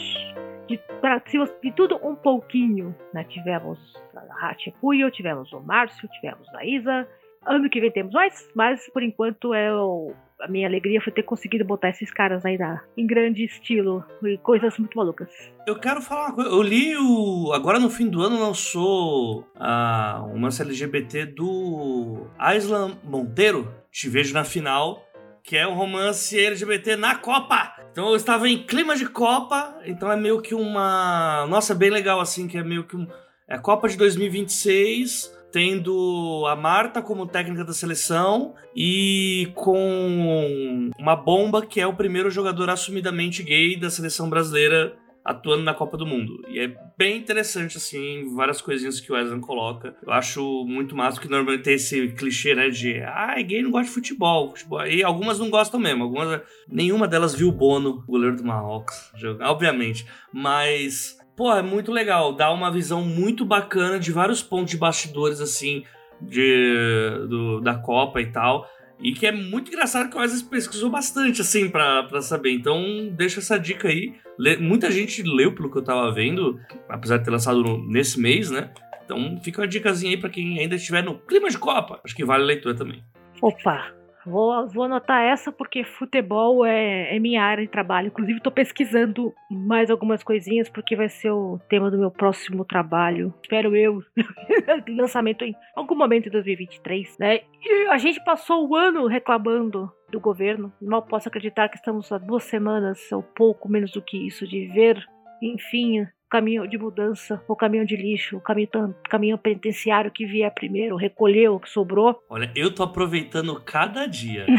de, 0.68 0.78
pra- 1.02 1.22
de 1.62 1.72
tudo 1.72 2.00
um 2.04 2.16
pouquinho, 2.16 2.96
né? 3.14 3.24
Tivemos 3.26 3.78
a 4.16 4.48
Hatia 4.50 4.74
Puyo, 4.82 5.12
tivemos 5.12 5.52
o 5.54 5.60
Márcio, 5.62 6.08
tivemos 6.10 6.48
a 6.56 6.66
Isa. 6.66 7.08
Ano 7.46 7.70
que 7.70 7.80
vem 7.80 7.92
temos 7.92 8.12
mais, 8.14 8.50
mas 8.56 8.90
por 8.92 9.04
enquanto 9.04 9.54
é 9.54 9.72
o- 9.74 10.14
a 10.42 10.48
minha 10.50 10.68
alegria 10.68 11.00
foi 11.00 11.14
ter 11.14 11.24
conseguido 11.24 11.64
botar 11.64 11.90
esses 11.90 12.12
caras 12.12 12.44
aí 12.46 12.58
na, 12.58 12.82
em 12.98 13.06
grande 13.08 13.46
estilo 13.46 14.04
e 14.24 14.38
coisas 14.40 14.78
muito 14.78 14.98
malucas. 14.98 15.30
Eu 15.66 15.80
quero 15.80 16.02
falar 16.02 16.26
uma 16.28 16.34
coisa. 16.36 16.50
Eu 16.50 16.62
li 16.62 16.96
o. 16.98 17.54
Agora 17.54 17.80
no 17.80 17.90
fim 17.90 18.10
do 18.10 18.22
ano 18.22 18.40
lançou 18.40 19.48
a, 19.58 20.26
uma 20.34 20.48
LGBT 20.50 21.26
do 21.28 22.28
Aislan 22.38 22.98
Monteiro. 23.04 23.72
Te 23.92 24.10
Vejo 24.10 24.34
na 24.34 24.44
Final, 24.44 25.05
que 25.46 25.56
é 25.56 25.68
um 25.68 25.76
romance 25.76 26.38
LGBT 26.38 26.96
na 26.96 27.16
Copa. 27.16 27.72
Então 27.92 28.10
eu 28.10 28.16
estava 28.16 28.50
em 28.50 28.64
clima 28.64 28.96
de 28.96 29.06
Copa, 29.06 29.80
então 29.86 30.12
é 30.12 30.18
meio 30.18 30.42
que 30.42 30.56
uma. 30.56 31.46
Nossa, 31.48 31.76
bem 31.76 31.92
legal 31.92 32.20
assim, 32.20 32.48
que 32.48 32.58
é 32.58 32.64
meio 32.64 32.84
que 32.84 32.98
um. 32.98 33.08
É 33.48 33.60
Copa 33.60 33.88
de 33.88 33.96
2026, 33.96 35.32
tendo 35.52 36.44
a 36.48 36.56
Marta 36.56 37.00
como 37.00 37.28
técnica 37.28 37.64
da 37.64 37.74
seleção 37.74 38.56
e 38.76 39.52
com 39.54 40.90
uma 40.98 41.16
bomba 41.16 41.64
que 41.64 41.80
é 41.80 41.86
o 41.86 41.94
primeiro 41.94 42.32
jogador 42.32 42.72
assumidamente 42.72 43.44
gay 43.44 43.80
da 43.80 43.92
seleção 43.92 44.28
brasileira 44.28 44.98
atuando 45.26 45.64
na 45.64 45.74
Copa 45.74 45.98
do 45.98 46.06
Mundo. 46.06 46.40
E 46.48 46.60
é 46.60 46.72
bem 46.96 47.18
interessante, 47.18 47.78
assim, 47.78 48.32
várias 48.36 48.62
coisinhas 48.62 49.00
que 49.00 49.12
o 49.12 49.16
Wesley 49.16 49.40
coloca. 49.40 49.96
Eu 50.06 50.14
acho 50.14 50.64
muito 50.68 50.96
massa, 50.96 51.20
que 51.20 51.28
normalmente 51.28 51.64
tem 51.64 51.74
esse 51.74 52.10
clichê, 52.10 52.54
né, 52.54 52.70
de 52.70 53.02
ah, 53.02 53.36
gay 53.42 53.64
não 53.64 53.72
gosta 53.72 53.88
de 53.88 53.94
futebol. 53.94 54.52
futebol. 54.52 54.86
E 54.86 55.04
algumas 55.04 55.40
não 55.40 55.50
gostam 55.50 55.80
mesmo. 55.80 56.04
Algumas, 56.04 56.42
nenhuma 56.70 57.08
delas 57.08 57.34
viu 57.34 57.50
o 57.50 57.52
Bono, 57.52 58.04
goleiro 58.06 58.36
do 58.36 58.46
Marrocos, 58.46 59.12
obviamente. 59.42 60.06
Mas, 60.32 61.18
pô, 61.36 61.52
é 61.52 61.64
muito 61.64 61.92
legal. 61.92 62.32
Dá 62.32 62.52
uma 62.52 62.72
visão 62.72 63.02
muito 63.02 63.44
bacana 63.44 63.98
de 63.98 64.12
vários 64.12 64.44
pontos 64.44 64.70
de 64.70 64.78
bastidores, 64.78 65.42
assim, 65.42 65.84
de, 66.22 67.26
do, 67.28 67.62
da 67.62 67.74
Copa 67.74 68.22
e 68.22 68.32
tal. 68.32 68.70
E 69.02 69.12
que 69.12 69.26
é 69.26 69.32
muito 69.32 69.70
engraçado 69.70 70.10
que 70.10 70.16
o 70.16 70.20
Wesley 70.20 70.44
pesquisou 70.44 70.92
bastante, 70.92 71.42
assim, 71.42 71.68
para 71.68 72.22
saber. 72.22 72.52
Então, 72.52 73.10
deixa 73.12 73.40
essa 73.40 73.58
dica 73.58 73.88
aí. 73.88 74.14
Muita 74.60 74.92
gente 74.92 75.24
leu, 75.24 75.54
pelo 75.54 75.72
que 75.72 75.78
eu 75.78 75.84
tava 75.84 76.12
vendo, 76.12 76.60
apesar 76.90 77.18
de 77.18 77.26
ter 77.26 77.32
lançado 77.32 77.64
nesse 77.88 78.20
mês, 78.20 78.52
né? 78.52 78.72
Então, 79.04 79.40
fica 79.42 79.62
uma 79.62 79.68
dicasinha 79.68 80.12
aí 80.12 80.18
para 80.18 80.30
quem 80.30 80.60
ainda 80.60 80.76
estiver 80.76 81.04
no 81.04 81.20
clima 81.20 81.50
de 81.50 81.58
Copa. 81.58 82.02
Acho 82.04 82.16
que 82.16 82.26
vale 82.26 82.44
a 82.44 82.48
leitura 82.48 82.76
também. 82.76 83.04
Opa! 83.42 83.95
Vou, 84.26 84.68
vou 84.68 84.84
anotar 84.86 85.22
essa 85.22 85.52
porque 85.52 85.84
futebol 85.84 86.66
é, 86.66 87.16
é 87.16 87.20
minha 87.20 87.44
área 87.44 87.64
de 87.64 87.72
trabalho. 87.72 88.08
Inclusive, 88.08 88.38
estou 88.38 88.52
pesquisando 88.52 89.34
mais 89.50 89.92
algumas 89.92 90.24
coisinhas 90.24 90.68
porque 90.70 90.96
vai 90.96 91.10
ser 91.10 91.32
o 91.32 91.60
tema 91.70 91.92
do 91.92 91.98
meu 91.98 92.10
próximo 92.10 92.66
trabalho. 92.66 93.34
Espero 93.42 93.76
eu. 93.76 94.02
lançamento 94.90 95.44
em 95.44 95.56
algum 95.76 95.96
momento 95.96 96.26
de 96.26 96.32
2023, 96.32 97.18
né? 97.20 97.42
E 97.62 97.88
a 97.90 97.98
gente 97.98 98.24
passou 98.24 98.68
o 98.68 98.76
ano 98.76 99.08
reclamando 99.08 99.92
do 100.10 100.20
governo. 100.20 100.74
Mal 100.82 101.04
posso 101.04 101.28
acreditar 101.28 101.70
que 101.70 101.78
estamos 101.78 102.12
há 102.12 102.18
duas 102.18 102.44
semanas, 102.44 103.12
ou 103.12 103.22
pouco 103.22 103.70
menos 103.70 103.92
do 103.92 104.02
que 104.02 104.28
isso, 104.28 104.48
de 104.48 104.68
ver, 104.68 105.06
enfim, 105.42 106.08
caminho 106.36 106.68
de 106.68 106.78
mudança, 106.78 107.42
o 107.48 107.56
caminhão 107.56 107.86
de 107.86 107.96
lixo, 107.96 108.36
o 108.36 108.42
caminhão, 108.42 108.94
caminhão 109.10 109.38
penitenciário 109.38 110.12
que 110.12 110.26
vier 110.26 110.54
primeiro, 110.54 110.98
recolheu 110.98 111.56
o 111.56 111.60
que 111.62 111.70
sobrou. 111.70 112.22
Olha, 112.30 112.52
eu 112.54 112.76
tô 112.76 112.84
aproveitando 112.84 113.58
cada 113.62 114.06
dia. 114.06 114.46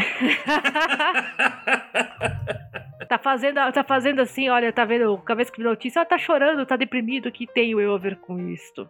tá 3.07 3.19
fazendo, 3.19 3.59
tá 3.71 3.83
fazendo 3.83 4.21
assim, 4.21 4.49
olha, 4.49 4.73
tá 4.73 4.85
vendo, 4.85 5.15
cada 5.19 5.37
vez 5.37 5.51
que 5.51 5.61
notícia, 5.61 5.99
ela 5.99 6.05
tá 6.05 6.17
chorando, 6.17 6.65
tá 6.65 6.75
deprimido, 6.75 7.31
que 7.31 7.45
tenho 7.45 7.79
eu 7.79 7.93
a 7.93 7.99
ver 7.99 8.15
com 8.15 8.39
isto. 8.49 8.89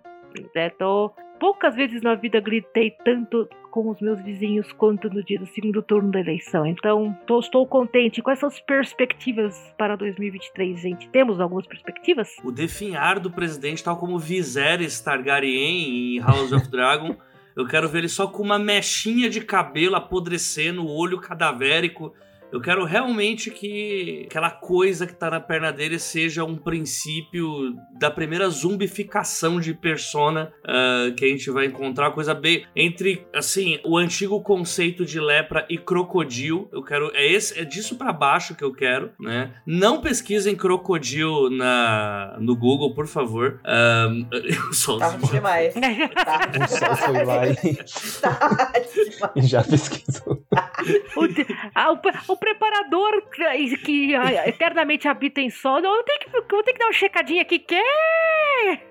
É, 0.56 0.70
tô, 0.70 1.12
poucas 1.40 1.76
vezes 1.76 2.02
na 2.02 2.16
vida 2.16 2.40
gritei 2.40 2.92
tanto 3.04 3.48
com 3.72 3.90
os 3.90 4.02
meus 4.02 4.20
vizinhos 4.22 4.72
quanto 4.74 5.10
no 5.10 5.24
dia 5.24 5.40
do 5.40 5.46
segundo 5.46 5.82
turno 5.82 6.12
da 6.12 6.20
eleição. 6.20 6.66
Então, 6.66 7.16
tô, 7.26 7.40
estou 7.40 7.66
contente. 7.68 8.22
Quais 8.22 8.40
são 8.40 8.48
as 8.48 8.60
perspectivas 8.60 9.74
para 9.78 9.96
2023, 9.96 10.80
gente? 10.80 11.10
Temos 11.10 11.40
algumas 11.40 11.68
perspectivas? 11.68 12.36
O 12.44 12.52
definhar 12.52 13.20
do 13.20 13.30
presidente, 13.30 13.84
tal 13.84 13.98
como 13.98 14.18
Viserys 14.18 15.00
Targaryen 15.00 16.18
em 16.18 16.20
House 16.20 16.52
of 16.52 16.70
Dragon. 16.70 17.16
Eu 17.56 17.68
quero 17.68 17.90
ver 17.90 18.00
ele 18.00 18.10
só 18.10 18.28
com 18.28 18.44
uma 18.44 18.60
mechinha 18.60 19.30
de 19.30 19.42
cabelo 19.42 19.96
apodrecendo, 19.96 20.84
o 20.84 20.96
olho 20.96 21.20
cadavérico 21.20 22.14
eu 22.52 22.62
quero 22.62 22.86
realmente 22.86 23.52
que 23.52 24.24
aquela 24.26 24.50
coisa 24.50 25.06
que 25.06 25.14
tá 25.14 25.30
na 25.30 25.40
perna 25.40 25.72
dele 25.72 26.00
seja 26.00 26.44
um 26.44 26.56
princípio 26.56 27.76
da 28.00 28.10
primeira 28.10 28.50
zumbificação 28.50 29.60
de 29.60 29.74
persona 29.74 30.54
uh, 30.64 31.14
que 31.14 31.26
a 31.26 31.28
gente 31.28 31.50
vai 31.52 31.66
encontrar. 31.66 32.12
Coisa 32.12 32.34
bem. 32.34 32.66
Entre, 32.76 33.26
assim, 33.34 33.80
o 33.84 33.98
antigo 33.98 34.42
conceito 34.42 35.06
de 35.06 35.20
lepra 35.20 35.66
e 35.70 35.78
crocodilo. 35.78 36.70
Eu 36.72 36.84
quero. 36.84 37.12
É, 37.14 37.26
esse, 37.26 37.60
é 37.60 37.66
disso 37.66 37.98
para 37.98 38.14
baixo 38.14 38.56
que 38.56 38.64
eu 38.64 38.74
quero, 38.74 39.12
né? 39.20 39.54
Não 39.66 40.00
pesquisem 40.00 40.56
crocodilo 40.56 41.50
na, 41.50 42.38
no 42.40 42.56
Google, 42.56 42.94
por 42.94 43.08
favor. 43.08 43.60
Um, 43.66 44.28
eu 44.32 44.74
sou 44.74 44.98
Tarde 44.98 45.30
demais. 45.30 45.74
Tarde 45.74 46.60
o 46.60 46.68
sol 46.68 46.96
foi 46.96 47.26
lá 47.26 47.48
e, 47.48 47.58
e 49.36 49.42
já 49.48 49.64
pesquisou. 49.64 50.46
o, 51.16 51.28
ah, 51.76 51.92
o, 51.92 52.37
o 52.38 52.40
preparador 52.40 53.24
que, 53.32 53.78
que 53.78 54.14
eternamente 54.46 55.08
habita 55.08 55.42
em 55.42 55.50
sono, 55.50 55.88
eu 55.88 56.04
tenho 56.04 56.20
que, 56.20 56.38
eu 56.38 56.64
tenho 56.64 56.64
que 56.64 56.80
dar 56.80 56.86
uma 56.86 56.94
checadinha 56.94 57.42
aqui. 57.42 57.60
Que? 57.60 57.82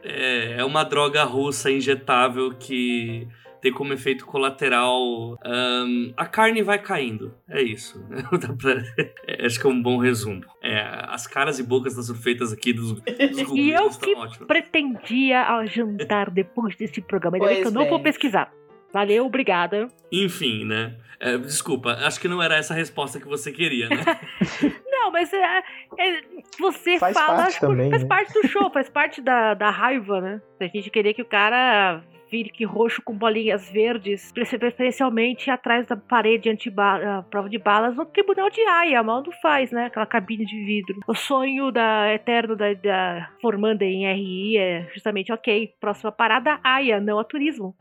É, 0.02 0.56
é 0.58 0.64
uma 0.64 0.84
droga 0.84 1.22
russa 1.22 1.70
injetável 1.70 2.52
que 2.58 3.26
tem 3.62 3.72
como 3.72 3.92
efeito 3.92 4.26
colateral 4.26 5.00
um, 5.44 6.12
a 6.16 6.26
carne 6.26 6.62
vai 6.62 6.78
caindo. 6.78 7.34
É 7.48 7.62
isso. 7.62 8.04
é, 9.26 9.46
acho 9.46 9.60
que 9.60 9.66
é 9.66 9.70
um 9.70 9.80
bom 9.80 9.98
resumo. 9.98 10.42
É, 10.62 10.80
as 11.08 11.26
caras 11.26 11.58
e 11.58 11.62
bocas 11.62 11.94
das 11.94 12.10
feitas 12.20 12.52
aqui 12.52 12.72
dos, 12.72 12.92
dos 12.92 13.52
E 13.54 13.70
eu 13.70 13.88
que 13.90 14.14
ótimas. 14.14 14.46
pretendia 14.46 15.64
jantar 15.66 16.30
depois 16.30 16.76
desse 16.76 17.00
programa. 17.00 17.36
Ainda 17.36 17.62
que 17.62 17.66
eu 17.68 17.72
não 17.72 17.88
vou 17.88 18.00
pesquisar. 18.00 18.52
Valeu, 18.92 19.26
obrigada. 19.26 19.88
Enfim, 20.12 20.64
né? 20.64 20.96
É, 21.18 21.38
desculpa, 21.38 21.92
acho 21.92 22.20
que 22.20 22.28
não 22.28 22.42
era 22.42 22.56
essa 22.56 22.74
a 22.74 22.76
resposta 22.76 23.18
que 23.18 23.26
você 23.26 23.50
queria, 23.50 23.88
né? 23.88 23.96
não, 24.90 25.10
mas 25.10 25.32
é, 25.32 25.58
é, 25.98 26.20
você 26.58 26.98
faz 26.98 27.16
fala. 27.16 27.36
Parte 27.44 27.60
também, 27.60 27.90
faz 27.90 28.02
né? 28.02 28.08
parte 28.08 28.32
do 28.32 28.48
show, 28.48 28.70
faz 28.70 28.88
parte 28.90 29.20
da, 29.20 29.54
da 29.54 29.70
raiva, 29.70 30.20
né? 30.20 30.42
A 30.60 30.66
gente 30.66 30.90
queria 30.90 31.14
que 31.14 31.22
o 31.22 31.26
cara 31.26 32.02
vire 32.30 32.64
roxo 32.64 33.00
com 33.02 33.14
bolinhas 33.14 33.70
verdes, 33.70 34.32
preferencialmente 34.32 35.50
atrás 35.50 35.86
da 35.86 35.96
parede 35.96 36.50
anti-prova 36.50 37.48
de 37.48 37.58
balas 37.58 37.96
no 37.96 38.04
tribunal 38.04 38.50
de 38.50 38.60
Haia, 38.62 39.02
mal 39.02 39.22
não 39.22 39.32
faz, 39.40 39.70
né? 39.70 39.86
Aquela 39.86 40.06
cabine 40.06 40.44
de 40.44 40.64
vidro. 40.64 41.00
O 41.06 41.14
sonho 41.14 41.70
da 41.70 42.12
eterno 42.12 42.56
da, 42.56 42.72
da 42.74 43.30
formanda 43.40 43.84
em 43.84 44.06
RI 44.12 44.58
é 44.58 44.88
justamente, 44.92 45.32
ok, 45.32 45.74
próxima 45.80 46.10
parada, 46.12 46.58
Haia, 46.62 47.00
não 47.00 47.18
a 47.18 47.24
turismo 47.24 47.74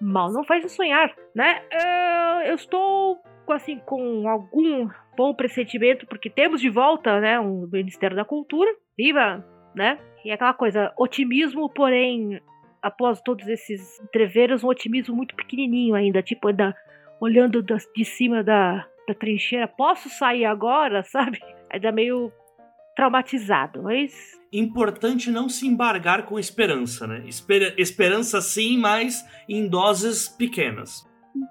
mal 0.00 0.32
não 0.32 0.44
faz 0.44 0.70
sonhar, 0.72 1.14
né? 1.34 1.62
Uh, 1.72 2.48
eu 2.48 2.54
estou 2.54 3.18
assim 3.48 3.78
com 3.86 4.28
algum 4.28 4.88
bom 5.16 5.32
pressentimento 5.32 6.06
porque 6.06 6.28
temos 6.28 6.60
de 6.60 6.68
volta, 6.68 7.20
né, 7.20 7.38
um 7.38 7.68
Ministério 7.72 8.16
da 8.16 8.24
Cultura, 8.24 8.70
viva, 8.96 9.44
né? 9.74 9.98
E 10.24 10.30
aquela 10.32 10.52
coisa, 10.52 10.92
otimismo, 10.98 11.68
porém, 11.70 12.40
após 12.82 13.20
todos 13.20 13.46
esses 13.46 14.00
entreveros, 14.00 14.64
um 14.64 14.68
otimismo 14.68 15.14
muito 15.14 15.34
pequenininho 15.36 15.94
ainda, 15.94 16.22
tipo, 16.22 16.52
da, 16.52 16.74
olhando 17.20 17.62
de 17.62 18.04
cima 18.04 18.42
da, 18.42 18.86
da 19.06 19.14
trincheira, 19.14 19.68
posso 19.68 20.08
sair 20.08 20.44
agora, 20.44 21.02
sabe? 21.06 21.38
Ainda 21.70 21.92
meio 21.92 22.32
traumatizado, 22.96 23.82
mas 23.82 24.34
importante 24.52 25.30
não 25.30 25.48
se 25.48 25.66
embargar 25.66 26.24
com 26.24 26.38
esperança, 26.38 27.06
né? 27.06 27.22
Esper 27.26 27.74
esperança 27.76 28.40
sim, 28.40 28.78
mas 28.78 29.22
em 29.48 29.68
doses 29.68 30.28
pequenas. 30.28 31.04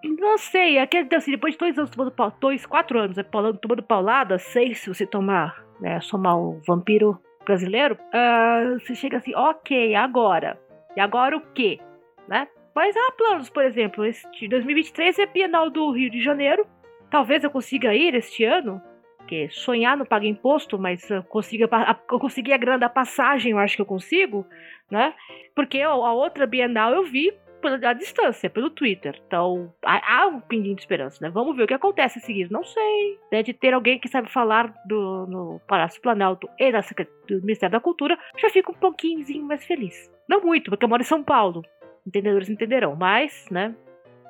Não 0.03 0.37
sei, 0.37 0.79
é 0.79 0.87
que 0.87 0.97
assim, 1.13 1.31
depois 1.31 1.53
de 1.53 1.59
dois 1.59 1.77
anos 1.77 1.91
tomando 1.91 2.11
pau, 2.11 2.35
dois, 2.41 2.65
quatro 2.65 2.99
anos 2.99 3.15
né, 3.15 3.23
tomando 3.23 3.83
paulada, 3.83 4.39
seis 4.39 4.79
se 4.79 4.89
você 4.89 5.05
tomar, 5.05 5.63
né, 5.79 6.01
somar 6.01 6.35
o 6.35 6.59
vampiro 6.65 7.21
brasileiro, 7.45 7.95
uh, 7.95 8.79
você 8.79 8.95
chega 8.95 9.17
assim, 9.17 9.35
ok, 9.35 9.93
agora. 9.93 10.59
E 10.97 10.99
agora 10.99 11.37
o 11.37 11.41
quê? 11.53 11.79
Né? 12.27 12.47
Mas 12.73 12.95
há 12.97 13.11
planos, 13.11 13.49
por 13.49 13.63
exemplo, 13.63 14.03
este 14.03 14.47
2023 14.47 15.19
é 15.19 15.25
Bienal 15.27 15.69
do 15.69 15.91
Rio 15.91 16.09
de 16.09 16.21
Janeiro. 16.21 16.65
Talvez 17.11 17.43
eu 17.43 17.51
consiga 17.51 17.93
ir 17.93 18.15
este 18.15 18.43
ano, 18.43 18.81
porque 19.25 19.49
sonhar 19.49 19.97
não 19.97 20.05
paga 20.05 20.27
imposto, 20.27 20.77
mas 20.77 21.09
eu 21.09 21.23
consegui, 21.23 21.63
eu 21.63 22.19
consegui 22.19 22.53
a 22.53 22.57
grana 22.57 22.77
da 22.77 22.89
passagem, 22.89 23.53
eu 23.53 23.57
acho 23.57 23.75
que 23.75 23.81
eu 23.81 23.85
consigo, 23.85 24.45
né? 24.89 25.15
Porque 25.55 25.81
a 25.81 25.95
outra 25.95 26.45
Bienal 26.45 26.93
eu 26.93 27.03
vi 27.03 27.33
pela 27.59 27.93
distância, 27.93 28.51
pelo 28.51 28.69
Twitter. 28.69 29.19
Então, 29.25 29.73
há, 29.83 30.27
um 30.27 30.39
pinguim 30.39 30.75
de 30.75 30.81
esperança, 30.81 31.17
né? 31.19 31.31
Vamos 31.31 31.55
ver 31.57 31.63
o 31.63 31.67
que 31.67 31.73
acontece 31.73 32.19
a 32.19 32.21
seguir. 32.21 32.51
Não 32.51 32.63
sei. 32.63 33.19
Né? 33.31 33.41
De 33.41 33.51
ter 33.51 33.73
alguém 33.73 33.97
que 33.97 34.07
sabe 34.07 34.31
falar 34.31 34.71
do, 34.85 35.25
no 35.25 35.59
Palácio 35.67 35.99
Planalto 35.99 36.47
e 36.59 36.71
da 36.71 36.81
do 37.27 37.41
Ministério 37.41 37.71
da 37.71 37.79
Cultura, 37.79 38.15
já 38.37 38.51
fico 38.51 38.73
um 38.73 38.75
pouquinho 38.75 39.25
mais 39.43 39.65
feliz. 39.65 40.11
Não 40.29 40.41
muito, 40.41 40.69
porque 40.69 40.85
eu 40.85 40.89
moro 40.89 41.01
em 41.01 41.05
São 41.05 41.23
Paulo. 41.23 41.63
Entendedores 42.05 42.47
entenderão, 42.47 42.95
mas, 42.95 43.47
né? 43.49 43.75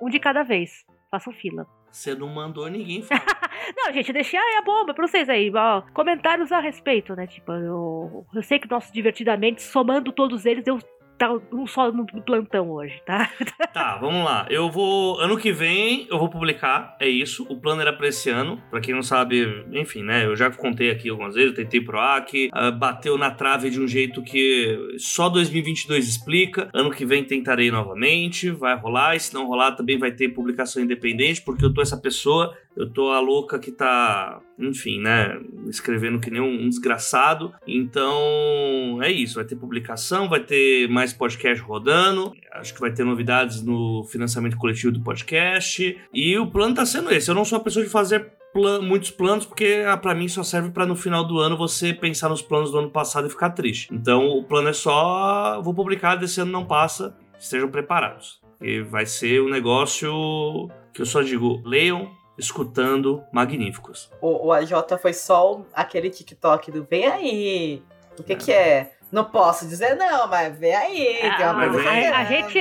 Um 0.01 0.09
de 0.09 0.19
cada 0.19 0.43
vez. 0.43 0.85
Façam 1.11 1.33
fila. 1.33 1.67
Você 1.91 2.15
não 2.15 2.27
mandou 2.27 2.69
ninguém 2.69 3.01
falar. 3.01 3.34
Não, 3.75 3.93
gente, 3.93 4.09
eu 4.09 4.13
deixei 4.13 4.39
a 4.39 4.61
bomba 4.61 4.93
pra 4.93 5.07
vocês 5.07 5.29
aí. 5.29 5.51
Ó, 5.53 5.81
comentários 5.93 6.51
a 6.51 6.59
respeito, 6.59 7.15
né? 7.15 7.27
Tipo, 7.27 7.51
eu, 7.53 8.25
eu 8.33 8.43
sei 8.43 8.59
que 8.59 8.69
nosso 8.69 8.91
divertidamente, 8.93 9.61
somando 9.61 10.11
todos 10.11 10.45
eles, 10.45 10.63
deu 10.63 10.79
tá 11.17 11.31
um 11.51 11.65
só 11.65 11.91
no 11.91 12.05
plantão 12.05 12.69
hoje, 12.71 13.01
tá? 13.05 13.29
Tá, 13.73 13.97
vamos 13.97 14.23
lá. 14.23 14.47
Eu 14.49 14.71
vou. 14.71 15.19
Ano 15.19 15.37
que 15.37 15.51
vem 15.51 16.07
eu 16.09 16.17
vou 16.17 16.29
publicar, 16.29 16.95
é 16.97 17.09
isso. 17.09 17.45
O 17.49 17.59
plano 17.59 17.81
era 17.81 17.91
pra 17.91 18.07
esse 18.07 18.29
ano. 18.29 18.61
Pra 18.69 18.79
quem 18.79 18.95
não 18.95 19.03
sabe, 19.03 19.65
enfim, 19.73 20.01
né? 20.01 20.25
Eu 20.25 20.33
já 20.33 20.49
contei 20.49 20.89
aqui 20.89 21.09
algumas 21.09 21.35
vezes, 21.35 21.49
eu 21.49 21.55
tentei 21.55 21.81
pro 21.81 21.99
AC, 21.99 22.49
uh, 22.53 22.71
bateu 22.71 23.17
na 23.17 23.31
trave 23.31 23.69
de 23.69 23.81
um 23.81 23.85
jeito 23.85 24.23
que 24.23 24.77
só 24.97 25.27
2022 25.27 26.07
explica. 26.07 26.69
Ano 26.73 26.89
que 26.89 27.05
vem 27.05 27.25
tentarei 27.25 27.69
novamente, 27.69 28.49
vai 28.49 28.77
rolar. 28.77 29.17
E 29.17 29.19
se 29.19 29.33
não 29.33 29.45
rolar, 29.45 29.73
também 29.73 29.97
vai 29.97 30.11
ter 30.11 30.29
publicação 30.29 30.81
independente, 30.81 31.41
porque 31.41 31.65
eu 31.65 31.73
tô 31.73 31.81
essa 31.81 31.97
pessoa 31.97 32.55
eu 32.75 32.89
tô 32.89 33.11
a 33.11 33.19
louca 33.19 33.57
que 33.57 33.71
tá, 33.71 34.41
enfim, 34.59 34.99
né, 34.99 35.39
escrevendo 35.67 36.19
que 36.19 36.29
nem 36.29 36.41
um, 36.41 36.67
desgraçado. 36.67 37.53
Então, 37.65 38.99
é 39.01 39.11
isso. 39.11 39.35
Vai 39.35 39.45
ter 39.45 39.55
publicação, 39.55 40.27
vai 40.27 40.41
ter 40.41 40.89
mais 40.89 41.13
podcast 41.13 41.63
rodando. 41.63 42.33
Acho 42.51 42.73
que 42.73 42.81
vai 42.81 42.91
ter 42.91 43.05
novidades 43.05 43.61
no 43.63 44.03
financiamento 44.03 44.57
coletivo 44.57 44.91
do 44.91 45.01
podcast. 45.01 45.97
E 46.13 46.37
o 46.37 46.47
plano 46.47 46.75
tá 46.75 46.85
sendo 46.85 47.11
esse. 47.11 47.29
Eu 47.29 47.35
não 47.35 47.45
sou 47.45 47.57
a 47.57 47.63
pessoa 47.63 47.85
de 47.85 47.91
fazer 47.91 48.33
plan 48.53 48.81
muitos 48.81 49.11
planos, 49.11 49.45
porque 49.45 49.83
ah, 49.87 49.97
para 49.97 50.15
mim 50.15 50.27
só 50.27 50.43
serve 50.43 50.69
para 50.69 50.85
no 50.85 50.95
final 50.95 51.25
do 51.25 51.39
ano 51.39 51.57
você 51.57 51.93
pensar 51.93 52.29
nos 52.29 52.41
planos 52.41 52.71
do 52.71 52.79
ano 52.79 52.89
passado 52.89 53.27
e 53.27 53.29
ficar 53.29 53.51
triste. 53.51 53.93
Então, 53.93 54.27
o 54.29 54.43
plano 54.43 54.69
é 54.69 54.73
só. 54.73 55.61
Vou 55.61 55.73
publicar, 55.73 56.15
desse 56.15 56.41
ano 56.41 56.51
não 56.51 56.65
passa. 56.65 57.17
Estejam 57.39 57.69
preparados. 57.69 58.41
E 58.61 58.81
vai 58.81 59.05
ser 59.05 59.41
um 59.41 59.49
negócio 59.49 60.69
que 60.93 61.01
eu 61.01 61.05
só 61.05 61.21
digo: 61.21 61.61
leiam, 61.65 62.09
escutando 62.37 63.23
Magníficos. 63.31 64.11
O, 64.21 64.47
o 64.47 64.51
AJ 64.51 64.71
foi 65.01 65.13
só 65.13 65.61
aquele 65.73 66.09
TikTok 66.09 66.71
do 66.71 66.83
vem 66.83 67.07
aí. 67.07 67.83
O 68.19 68.23
que 68.23 68.33
é. 68.33 68.35
que 68.35 68.51
é? 68.51 68.94
Não 69.11 69.23
posso 69.23 69.67
dizer 69.67 69.95
não, 69.95 70.27
mas 70.27 70.57
vem 70.59 70.75
aí. 70.75 71.07
É, 71.07 71.37
tem 71.37 71.45
uma 71.45 71.69
coisa 71.69 71.89
a, 71.89 72.17
a 72.19 72.23
gente, 72.25 72.59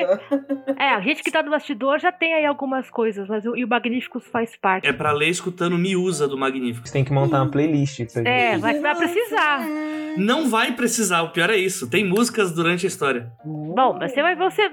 é, 0.78 0.88
a 0.90 1.00
gente 1.00 1.22
que 1.22 1.30
tá 1.30 1.42
no 1.42 1.50
bastidor 1.50 1.98
já 1.98 2.12
tem 2.12 2.34
aí 2.34 2.46
algumas 2.46 2.88
coisas, 2.90 3.26
mas 3.28 3.44
o, 3.44 3.56
e 3.56 3.64
o 3.64 3.68
Magníficos 3.68 4.24
faz 4.26 4.56
parte. 4.56 4.86
É 4.86 4.92
pra 4.92 5.12
ler 5.12 5.28
escutando 5.28 5.76
Miúsa 5.76 6.28
do 6.28 6.38
Magníficos. 6.38 6.90
Você 6.90 6.92
tem 6.92 7.04
que 7.04 7.12
montar 7.12 7.42
uma 7.42 7.50
playlist. 7.50 8.00
É, 8.24 8.56
vai, 8.58 8.78
vai 8.78 8.94
precisar. 8.94 9.60
Não 10.16 10.48
vai 10.48 10.72
precisar, 10.72 11.22
o 11.22 11.30
pior 11.30 11.50
é 11.50 11.56
isso. 11.56 11.90
Tem 11.90 12.04
músicas 12.04 12.52
durante 12.52 12.86
a 12.86 12.88
história. 12.88 13.32
Bom, 13.44 13.98
você 13.98 14.22
vai. 14.22 14.36
Você, 14.36 14.70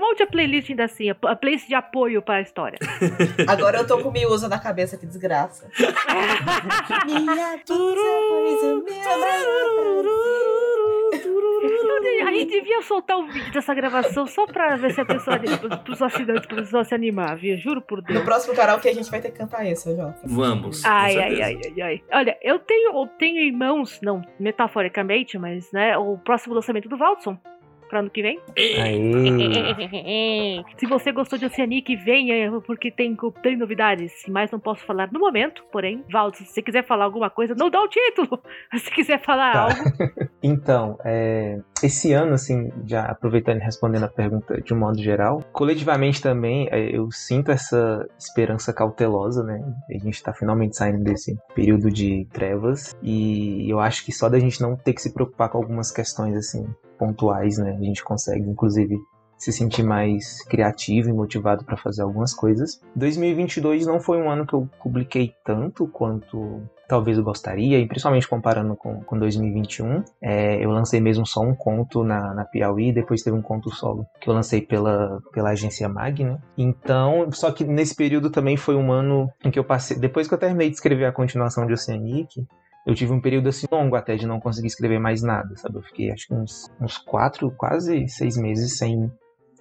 monte 0.00 0.22
a 0.22 0.26
playlist 0.26 0.70
ainda 0.70 0.84
assim, 0.84 1.10
a 1.10 1.36
playlist 1.36 1.66
de 1.66 1.74
apoio 1.74 2.22
para 2.22 2.36
a 2.36 2.40
história. 2.40 2.78
Agora 3.48 3.78
eu 3.78 3.86
tô 3.86 3.98
com 3.98 4.10
Miúsa 4.10 4.48
na 4.48 4.58
cabeça, 4.58 4.96
que 4.96 5.06
desgraça. 5.06 5.68
Minha 7.04 7.58
a 12.26 12.32
gente 12.32 12.50
devia 12.50 12.82
soltar 12.82 13.18
o 13.18 13.26
vídeo 13.26 13.52
dessa 13.52 13.74
gravação 13.74 14.26
só 14.26 14.46
pra 14.46 14.76
ver 14.76 14.92
se 14.92 15.00
a 15.00 15.04
pessoa, 15.04 15.38
os 15.88 16.02
assinantes, 16.02 16.46
pra 16.46 16.56
pessoa 16.56 16.84
se 16.84 16.94
animar, 16.94 17.36
viu? 17.36 17.56
Juro 17.56 17.80
por 17.82 18.02
Deus. 18.02 18.18
No 18.18 18.24
próximo 18.24 18.54
canal 18.54 18.78
que 18.80 18.88
a 18.88 18.94
gente 18.94 19.10
vai 19.10 19.20
ter 19.20 19.30
que 19.30 19.38
cantar 19.38 19.66
esse, 19.66 19.94
Jota. 19.94 20.20
Vamos. 20.24 20.84
Ai, 20.84 21.16
ai, 21.16 21.42
ai, 21.42 21.60
ai, 21.64 21.82
ai. 21.82 22.02
Olha, 22.12 22.38
eu 22.42 22.58
tenho, 22.58 22.96
eu 22.98 23.06
tenho 23.18 23.38
em 23.40 23.52
mãos, 23.52 24.00
não 24.02 24.22
metaforicamente, 24.38 25.38
mas, 25.38 25.70
né, 25.72 25.96
o 25.96 26.18
próximo 26.18 26.54
lançamento 26.54 26.88
do 26.88 26.96
Valdson 26.96 27.38
ano 27.98 28.10
que 28.10 28.22
vem. 28.22 28.40
Se 30.76 30.86
você 30.86 31.12
gostou 31.12 31.38
de 31.38 31.46
Oceanic, 31.46 31.94
venha, 31.96 32.60
porque 32.66 32.90
tem, 32.90 33.16
tem 33.42 33.56
novidades. 33.56 34.12
Mas 34.28 34.50
não 34.50 34.60
posso 34.60 34.84
falar 34.84 35.10
no 35.12 35.20
momento, 35.20 35.64
porém, 35.70 36.02
Valdo, 36.10 36.36
se 36.36 36.46
você 36.46 36.62
quiser 36.62 36.86
falar 36.86 37.04
alguma 37.04 37.30
coisa, 37.30 37.54
não 37.54 37.70
dá 37.70 37.80
o 37.80 37.88
título. 37.88 38.40
Se 38.74 38.90
quiser 38.90 39.22
falar 39.22 39.52
tá. 39.52 39.62
algo. 39.62 39.74
então, 40.42 40.98
é, 41.04 41.60
esse 41.82 42.12
ano, 42.12 42.34
assim, 42.34 42.70
já 42.86 43.04
aproveitando 43.04 43.58
e 43.58 43.64
respondendo 43.64 44.04
a 44.04 44.08
pergunta 44.08 44.60
de 44.60 44.74
um 44.74 44.78
modo 44.78 45.00
geral, 45.00 45.42
coletivamente 45.52 46.20
também 46.20 46.68
é, 46.70 46.96
eu 46.96 47.10
sinto 47.10 47.50
essa 47.50 48.06
esperança 48.18 48.72
cautelosa, 48.72 49.42
né? 49.42 49.60
A 49.90 49.98
gente 49.98 50.22
tá 50.22 50.32
finalmente 50.32 50.76
saindo 50.76 51.02
desse 51.02 51.36
período 51.54 51.90
de 51.90 52.26
trevas 52.32 52.94
e 53.02 53.70
eu 53.70 53.80
acho 53.80 54.04
que 54.04 54.12
só 54.12 54.28
da 54.28 54.38
gente 54.38 54.60
não 54.60 54.76
ter 54.76 54.92
que 54.92 55.02
se 55.02 55.12
preocupar 55.12 55.48
com 55.48 55.58
algumas 55.58 55.90
questões, 55.90 56.36
assim, 56.36 56.66
pontuais, 56.98 57.58
né? 57.58 57.76
A 57.78 57.84
gente 57.84 58.02
consegue, 58.02 58.48
inclusive, 58.48 58.96
se 59.36 59.52
sentir 59.52 59.82
mais 59.82 60.42
criativo 60.44 61.08
e 61.08 61.12
motivado 61.12 61.64
para 61.64 61.76
fazer 61.76 62.02
algumas 62.02 62.32
coisas. 62.32 62.80
2022 62.96 63.86
não 63.86 64.00
foi 64.00 64.18
um 64.18 64.30
ano 64.30 64.46
que 64.46 64.54
eu 64.54 64.68
publiquei 64.82 65.34
tanto 65.44 65.86
quanto 65.86 66.62
talvez 66.88 67.16
eu 67.16 67.24
gostaria, 67.24 67.78
e 67.78 67.86
principalmente 67.86 68.28
comparando 68.28 68.76
com, 68.76 69.02
com 69.02 69.18
2021. 69.18 70.04
É, 70.20 70.64
eu 70.64 70.70
lancei 70.70 71.00
mesmo 71.00 71.26
só 71.26 71.40
um 71.40 71.54
conto 71.54 72.04
na, 72.04 72.34
na 72.34 72.44
Piauí, 72.44 72.92
depois 72.92 73.22
teve 73.22 73.36
um 73.36 73.42
conto 73.42 73.70
solo 73.70 74.06
que 74.20 74.28
eu 74.28 74.34
lancei 74.34 74.60
pela, 74.60 75.20
pela 75.32 75.50
agência 75.50 75.88
Mag, 75.88 76.22
né? 76.22 76.38
Então, 76.56 77.30
só 77.32 77.50
que 77.50 77.64
nesse 77.64 77.94
período 77.94 78.30
também 78.30 78.56
foi 78.56 78.76
um 78.76 78.92
ano 78.92 79.30
em 79.44 79.50
que 79.50 79.58
eu 79.58 79.64
passei, 79.64 79.98
depois 79.98 80.28
que 80.28 80.34
eu 80.34 80.38
terminei 80.38 80.68
de 80.68 80.76
escrever 80.76 81.06
a 81.06 81.12
continuação 81.12 81.66
de 81.66 81.72
Oceanic, 81.72 82.46
eu 82.86 82.94
tive 82.94 83.12
um 83.12 83.20
período 83.20 83.48
assim 83.48 83.66
longo 83.70 83.96
até 83.96 84.16
de 84.16 84.26
não 84.26 84.40
conseguir 84.40 84.68
escrever 84.68 84.98
mais 84.98 85.22
nada, 85.22 85.56
sabe? 85.56 85.76
Eu 85.76 85.82
fiquei 85.82 86.10
acho 86.10 86.26
que 86.26 86.34
uns, 86.34 86.70
uns 86.80 86.98
quatro, 86.98 87.50
quase 87.50 88.08
seis 88.08 88.36
meses 88.36 88.76
sem. 88.76 89.10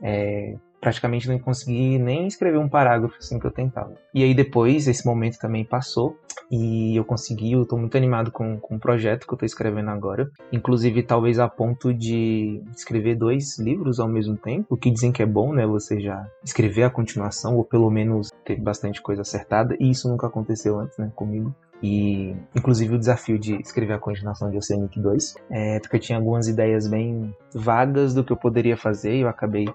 É, 0.02 0.56
praticamente 0.84 1.30
não 1.30 1.40
consegui 1.40 1.98
nem 1.98 2.28
escrever 2.28 2.58
um 2.58 2.68
parágrafo 2.68 3.16
assim 3.18 3.40
que 3.40 3.48
eu 3.48 3.52
tentava. 3.52 3.94
E 4.14 4.22
aí 4.22 4.34
depois, 4.34 4.86
esse 4.86 5.06
momento 5.06 5.40
também 5.40 5.64
passou 5.64 6.18
e 6.52 6.98
eu 6.98 7.06
consegui, 7.06 7.54
eu 7.54 7.66
tô 7.66 7.78
muito 7.78 7.96
animado 7.96 8.30
com, 8.32 8.60
com 8.60 8.76
o 8.76 8.80
projeto 8.80 9.26
que 9.26 9.34
eu 9.34 9.38
tô 9.38 9.46
escrevendo 9.46 9.90
agora. 9.90 10.30
Inclusive, 10.52 11.02
talvez 11.02 11.40
a 11.40 11.48
ponto 11.48 11.94
de 11.94 12.62
escrever 12.76 13.16
dois 13.16 13.58
livros 13.58 13.98
ao 13.98 14.10
mesmo 14.10 14.36
tempo, 14.36 14.76
o 14.76 14.78
que 14.78 14.92
dizem 14.92 15.14
que 15.14 15.24
é 15.24 15.26
bom, 15.26 15.54
né? 15.54 15.66
Você 15.66 16.02
já 16.02 16.28
escrever 16.44 16.84
a 16.84 16.90
continuação, 16.90 17.56
ou 17.56 17.64
pelo 17.64 17.90
menos 17.90 18.30
ter 18.44 18.60
bastante 18.60 19.02
coisa 19.02 19.22
acertada, 19.22 19.78
e 19.80 19.90
isso 19.90 20.10
nunca 20.10 20.28
aconteceu 20.28 20.78
antes, 20.78 20.98
né, 20.98 21.10
comigo. 21.16 21.56
E, 21.84 22.34
inclusive, 22.56 22.96
o 22.96 22.98
desafio 22.98 23.38
de 23.38 23.56
escrever 23.60 23.94
a 23.94 24.00
continuação 24.00 24.50
de 24.50 24.58
Oceanic 24.58 24.98
2, 24.98 25.36
é, 25.52 25.80
porque 25.82 25.98
eu 25.98 26.00
tinha 26.00 26.18
algumas 26.18 26.48
ideias 26.48 26.88
bem 26.88 27.36
vagas 27.54 28.14
do 28.14 28.24
que 28.24 28.32
eu 28.32 28.38
poderia 28.38 28.78
fazer 28.78 29.18
e 29.18 29.22
eu 29.22 29.28
acabei 29.28 29.68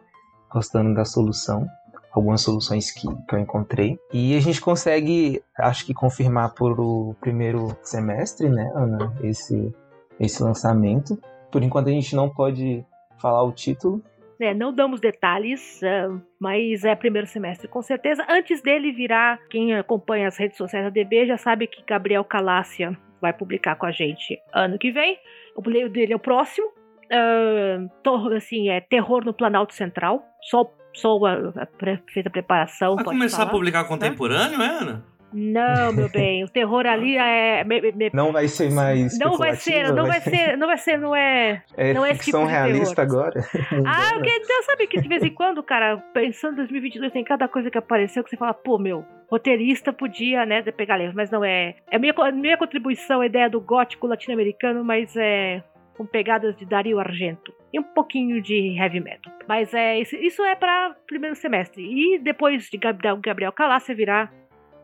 gostando 0.50 0.94
da 0.94 1.04
solução, 1.04 1.68
algumas 2.10 2.40
soluções 2.40 2.90
que, 2.90 3.06
que 3.06 3.34
eu 3.34 3.38
encontrei. 3.38 3.98
E 4.10 4.34
a 4.34 4.40
gente 4.40 4.58
consegue, 4.58 5.42
acho 5.58 5.84
que, 5.84 5.92
confirmar 5.92 6.54
por 6.54 6.80
o 6.80 7.14
primeiro 7.20 7.76
semestre, 7.82 8.48
né, 8.48 8.72
Ana, 8.74 9.14
esse, 9.22 9.70
esse 10.18 10.42
lançamento. 10.42 11.18
Por 11.52 11.62
enquanto, 11.62 11.88
a 11.88 11.92
gente 11.92 12.16
não 12.16 12.30
pode 12.30 12.82
falar 13.18 13.42
o 13.42 13.52
título, 13.52 14.02
é, 14.40 14.54
não 14.54 14.72
damos 14.72 15.00
detalhes, 15.00 15.80
uh, 15.82 16.20
mas 16.40 16.84
é 16.84 16.94
primeiro 16.94 17.26
semestre 17.26 17.66
com 17.68 17.82
certeza. 17.82 18.24
Antes 18.28 18.62
dele 18.62 18.92
virar, 18.92 19.38
quem 19.50 19.74
acompanha 19.74 20.28
as 20.28 20.36
redes 20.36 20.56
sociais 20.56 20.84
da 20.86 20.90
DB 20.90 21.26
já 21.26 21.36
sabe 21.36 21.66
que 21.66 21.82
Gabriel 21.86 22.24
Calácia 22.24 22.96
vai 23.20 23.32
publicar 23.32 23.76
com 23.76 23.86
a 23.86 23.90
gente 23.90 24.38
ano 24.52 24.78
que 24.78 24.90
vem. 24.90 25.18
O 25.56 25.68
livro 25.68 25.90
dele 25.90 26.12
é 26.12 26.16
o 26.16 26.20
próximo. 26.20 26.68
Uh, 27.10 28.34
assim, 28.36 28.68
é 28.68 28.80
Terror 28.80 29.24
no 29.24 29.32
Planalto 29.32 29.74
Central. 29.74 30.22
Só, 30.42 30.70
só 30.94 31.18
a, 31.26 31.32
a, 31.32 31.62
a, 31.62 32.26
a 32.26 32.30
preparação. 32.30 32.94
Vai 32.94 33.04
começar 33.04 33.38
falar, 33.38 33.48
a 33.48 33.52
publicar 33.52 33.84
contemporâneo, 33.84 34.58
né? 34.58 34.66
é, 34.66 34.82
Ana? 34.82 35.17
Não, 35.32 35.92
meu 35.92 36.08
bem, 36.12 36.44
o 36.44 36.48
terror 36.48 36.86
ali 36.86 37.16
é. 37.16 37.64
Me, 37.64 37.80
me, 37.80 38.10
não 38.12 38.32
vai 38.32 38.48
ser 38.48 38.70
mais. 38.70 39.18
Não 39.18 39.36
vai 39.36 39.54
ser, 39.56 39.92
não 39.92 40.06
vai 40.06 40.20
ser, 40.20 40.56
não 40.56 40.66
vai 40.66 40.78
ser, 40.78 40.98
não 40.98 41.14
é. 41.14 41.62
É 41.76 41.92
não 41.92 42.04
é 42.04 42.14
ficção 42.14 42.42
tipo 42.42 42.52
realista 42.52 43.02
agora. 43.02 43.40
ah, 43.86 44.10
porque 44.14 44.30
então, 44.30 44.62
sabe 44.62 44.86
que 44.86 45.00
de 45.00 45.08
vez 45.08 45.22
em 45.22 45.32
quando, 45.32 45.62
cara, 45.62 45.98
pensando 46.12 46.54
em 46.54 46.56
2022, 46.56 47.12
tem 47.12 47.24
cada 47.24 47.48
coisa 47.48 47.70
que 47.70 47.78
apareceu 47.78 48.24
que 48.24 48.30
você 48.30 48.36
fala, 48.36 48.54
pô, 48.54 48.78
meu, 48.78 49.04
roteirista 49.30 49.92
podia, 49.92 50.46
né, 50.46 50.62
pegar 50.62 50.96
leve, 50.96 51.14
mas 51.14 51.30
não 51.30 51.44
é. 51.44 51.76
É 51.90 51.98
minha, 51.98 52.14
minha 52.32 52.56
contribuição, 52.56 53.20
a 53.20 53.26
ideia 53.26 53.48
do 53.48 53.60
gótico 53.60 54.06
latino-americano, 54.06 54.84
mas 54.84 55.14
é 55.16 55.62
com 55.98 56.06
pegadas 56.06 56.56
de 56.56 56.64
Dario 56.64 57.00
Argento 57.00 57.52
e 57.72 57.80
um 57.80 57.82
pouquinho 57.82 58.40
de 58.40 58.78
heavy 58.78 59.00
metal. 59.00 59.32
Mas 59.48 59.74
é 59.74 59.98
isso 59.98 60.44
é 60.44 60.54
para 60.54 60.94
primeiro 61.08 61.34
semestre 61.34 61.82
e 61.82 62.18
depois 62.20 62.70
de 62.70 62.78
Gabriel, 62.78 63.16
Gabriel 63.16 63.52
Calácia 63.52 63.94
virar 63.94 64.32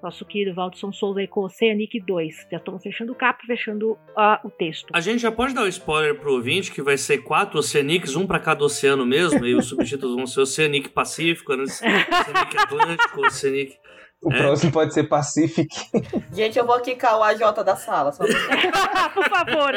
nosso 0.04 0.24
querido 0.24 0.54
Valdson 0.54 0.92
Souza 0.92 1.20
aí 1.20 1.26
com 1.26 1.40
Oceanic 1.44 1.98
2. 2.00 2.46
Já 2.50 2.58
estamos 2.58 2.82
fechando 2.82 3.12
o 3.12 3.14
capo, 3.14 3.44
fechando 3.46 3.92
uh, 3.92 4.46
o 4.46 4.50
texto. 4.50 4.90
A 4.92 5.00
gente 5.00 5.20
já 5.20 5.32
pode 5.32 5.54
dar 5.54 5.62
o 5.62 5.64
um 5.64 5.68
spoiler 5.68 6.14
pro 6.18 6.34
ouvinte 6.34 6.70
que 6.70 6.82
vai 6.82 6.96
ser 6.96 7.18
quatro 7.18 7.58
Oceanics, 7.58 8.14
um 8.14 8.26
para 8.26 8.38
cada 8.38 8.64
oceano 8.64 9.06
mesmo, 9.06 9.44
e 9.46 9.54
os 9.54 9.66
subtítulos 9.66 10.14
vão 10.14 10.26
ser 10.26 10.42
Oceanic 10.42 10.90
Pacífico, 10.90 11.56
né? 11.56 11.64
Oceanic 11.64 12.58
Atlântico, 12.58 13.26
Oceanic... 13.26 13.84
O 14.22 14.32
é. 14.32 14.38
próximo 14.38 14.72
pode 14.72 14.94
ser 14.94 15.04
Pacific. 15.04 15.68
Gente, 16.32 16.58
eu 16.58 16.64
vou 16.64 16.80
quicar 16.80 17.18
o 17.18 17.22
AJ 17.22 17.40
da 17.62 17.76
sala. 17.76 18.10
Só... 18.10 18.24
Por 19.12 19.28
favor. 19.28 19.74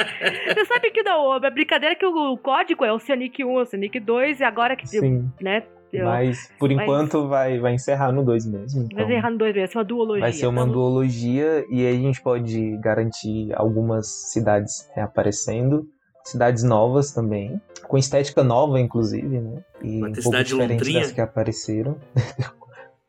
Você 0.47 0.65
sabe 0.65 0.89
que 0.91 1.03
não, 1.03 1.33
a 1.33 1.49
brincadeira 1.49 1.93
é 1.93 1.97
que 1.97 2.05
o 2.05 2.37
código 2.37 2.85
é 2.85 2.93
Oceanic 2.93 3.43
1, 3.43 3.55
Oceanic 3.55 3.99
2, 3.99 4.39
e 4.39 4.43
agora 4.45 4.77
que 4.77 4.87
Sim. 4.87 5.29
né, 5.41 5.63
mas 5.93 6.51
por 6.59 6.71
enquanto 6.71 7.19
mas... 7.21 7.29
vai, 7.29 7.59
vai 7.59 7.73
encerrar 7.73 8.11
no 8.11 8.23
2 8.23 8.45
mesmo. 8.45 8.83
Então 8.85 8.97
vai 8.97 9.05
encerrar 9.05 9.31
no 9.31 9.37
2 9.37 9.55
mesmo, 9.55 9.61
vai 9.61 9.67
ser 9.67 9.77
uma 9.77 9.85
duologia. 9.85 10.21
Vai 10.21 10.33
ser 10.33 10.47
uma 10.47 10.65
tá 10.65 10.71
duologia 10.71 11.65
e 11.69 11.85
aí 11.85 11.95
a 11.95 11.99
gente 11.99 12.21
pode 12.21 12.77
garantir 12.77 13.53
algumas 13.55 14.07
cidades 14.31 14.89
reaparecendo. 14.95 15.87
cidades 16.25 16.63
novas 16.63 17.13
também, 17.13 17.61
com 17.87 17.97
estética 17.97 18.43
nova, 18.43 18.79
inclusive, 18.79 19.39
né? 19.39 19.63
E 19.81 20.01
ter 20.01 20.19
um 20.19 20.23
pouco 20.23 20.43
diferente 20.43 20.71
Lontrinha? 20.71 21.01
das 21.01 21.11
que 21.11 21.21
apareceram. 21.21 21.97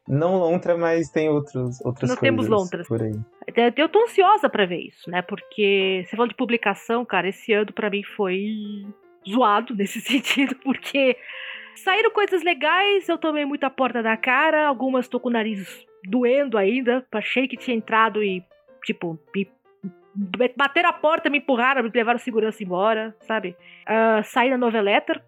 Não 0.08 0.38
Lontra, 0.38 0.76
mas 0.76 1.10
tem 1.10 1.28
outros, 1.28 1.84
outras 1.84 2.08
Não 2.08 2.16
coisas 2.16 2.20
temos 2.20 2.48
Lontras. 2.48 2.88
por 2.88 3.02
aí. 3.02 3.12
Eu 3.76 3.88
tô 3.90 4.02
ansiosa 4.04 4.48
para 4.48 4.64
ver 4.64 4.80
isso, 4.88 5.10
né? 5.10 5.20
Porque 5.20 6.04
você 6.04 6.16
falou 6.16 6.26
de 6.26 6.34
publicação, 6.34 7.04
cara, 7.04 7.28
esse 7.28 7.52
ano 7.52 7.72
para 7.72 7.90
mim 7.90 8.02
foi 8.02 8.86
zoado 9.28 9.74
nesse 9.76 10.00
sentido, 10.00 10.56
porque 10.64 11.16
saíram 11.78 12.10
coisas 12.10 12.42
legais, 12.42 13.08
eu 13.08 13.18
tomei 13.18 13.44
muita 13.44 13.70
porta 13.70 14.02
da 14.02 14.16
cara, 14.16 14.66
algumas 14.66 15.08
tô 15.08 15.18
com 15.18 15.28
o 15.28 15.32
nariz 15.32 15.86
doendo 16.04 16.56
ainda, 16.56 17.04
achei 17.12 17.48
que 17.48 17.56
tinha 17.56 17.76
entrado 17.76 18.22
e, 18.22 18.42
tipo, 18.84 19.18
me 19.34 19.48
bateram 20.56 20.88
a 20.88 20.92
porta, 20.92 21.30
me 21.30 21.38
empurraram, 21.38 21.82
me 21.82 21.90
levaram 21.92 22.18
segurança 22.18 22.62
embora, 22.62 23.14
sabe? 23.20 23.56
Uh, 23.86 24.22
saí 24.24 24.50
da 24.50 24.58
Noveletter, 24.58 25.22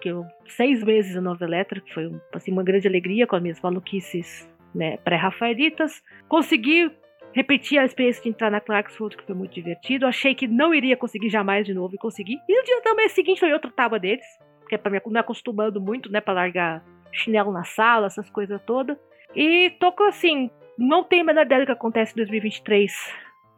que 0.00 0.08
eu, 0.08 0.24
seis 0.48 0.82
meses 0.82 1.14
na 1.14 1.20
Noveletter, 1.20 1.82
que 1.82 1.92
foi 1.92 2.10
assim, 2.32 2.50
uma 2.50 2.64
grande 2.64 2.88
alegria 2.88 3.26
com 3.26 3.36
as 3.36 3.42
minhas 3.42 3.60
maluquices 3.60 4.50
né, 4.74 4.96
pré-rafaelitas. 4.98 6.02
Consegui 6.28 6.90
repetir 7.32 7.78
a 7.78 7.84
experiência 7.84 8.22
de 8.22 8.28
entrar 8.28 8.50
na 8.50 8.60
Clarksford, 8.60 9.16
que 9.16 9.24
foi 9.24 9.34
muito 9.34 9.54
divertido. 9.54 10.06
Achei 10.06 10.34
que 10.34 10.46
não 10.46 10.74
iria 10.74 10.96
conseguir 10.96 11.30
jamais 11.30 11.66
de 11.66 11.72
novo 11.72 11.94
e 11.94 11.98
consegui. 11.98 12.38
E 12.48 12.56
no 12.56 12.64
dia 12.64 12.80
também 12.82 13.08
seguinte 13.08 13.40
foi 13.40 13.52
outra 13.52 13.70
tábua 13.70 13.98
deles, 13.98 14.26
que 14.72 14.76
é 14.76 14.78
pra 14.78 14.90
me 14.90 15.18
acostumando 15.18 15.78
muito, 15.82 16.10
né, 16.10 16.18
pra 16.18 16.32
largar 16.32 16.82
chinelo 17.12 17.52
na 17.52 17.62
sala, 17.62 18.06
essas 18.06 18.30
coisas 18.30 18.58
todas. 18.62 18.96
E 19.36 19.68
tô 19.78 19.92
com 19.92 20.04
assim, 20.04 20.50
não 20.78 21.04
tenho 21.04 21.20
a 21.20 21.26
menor 21.26 21.44
ideia 21.44 21.60
do 21.60 21.66
que 21.66 21.72
acontece 21.72 22.12
em 22.12 22.16
2023 22.16 22.90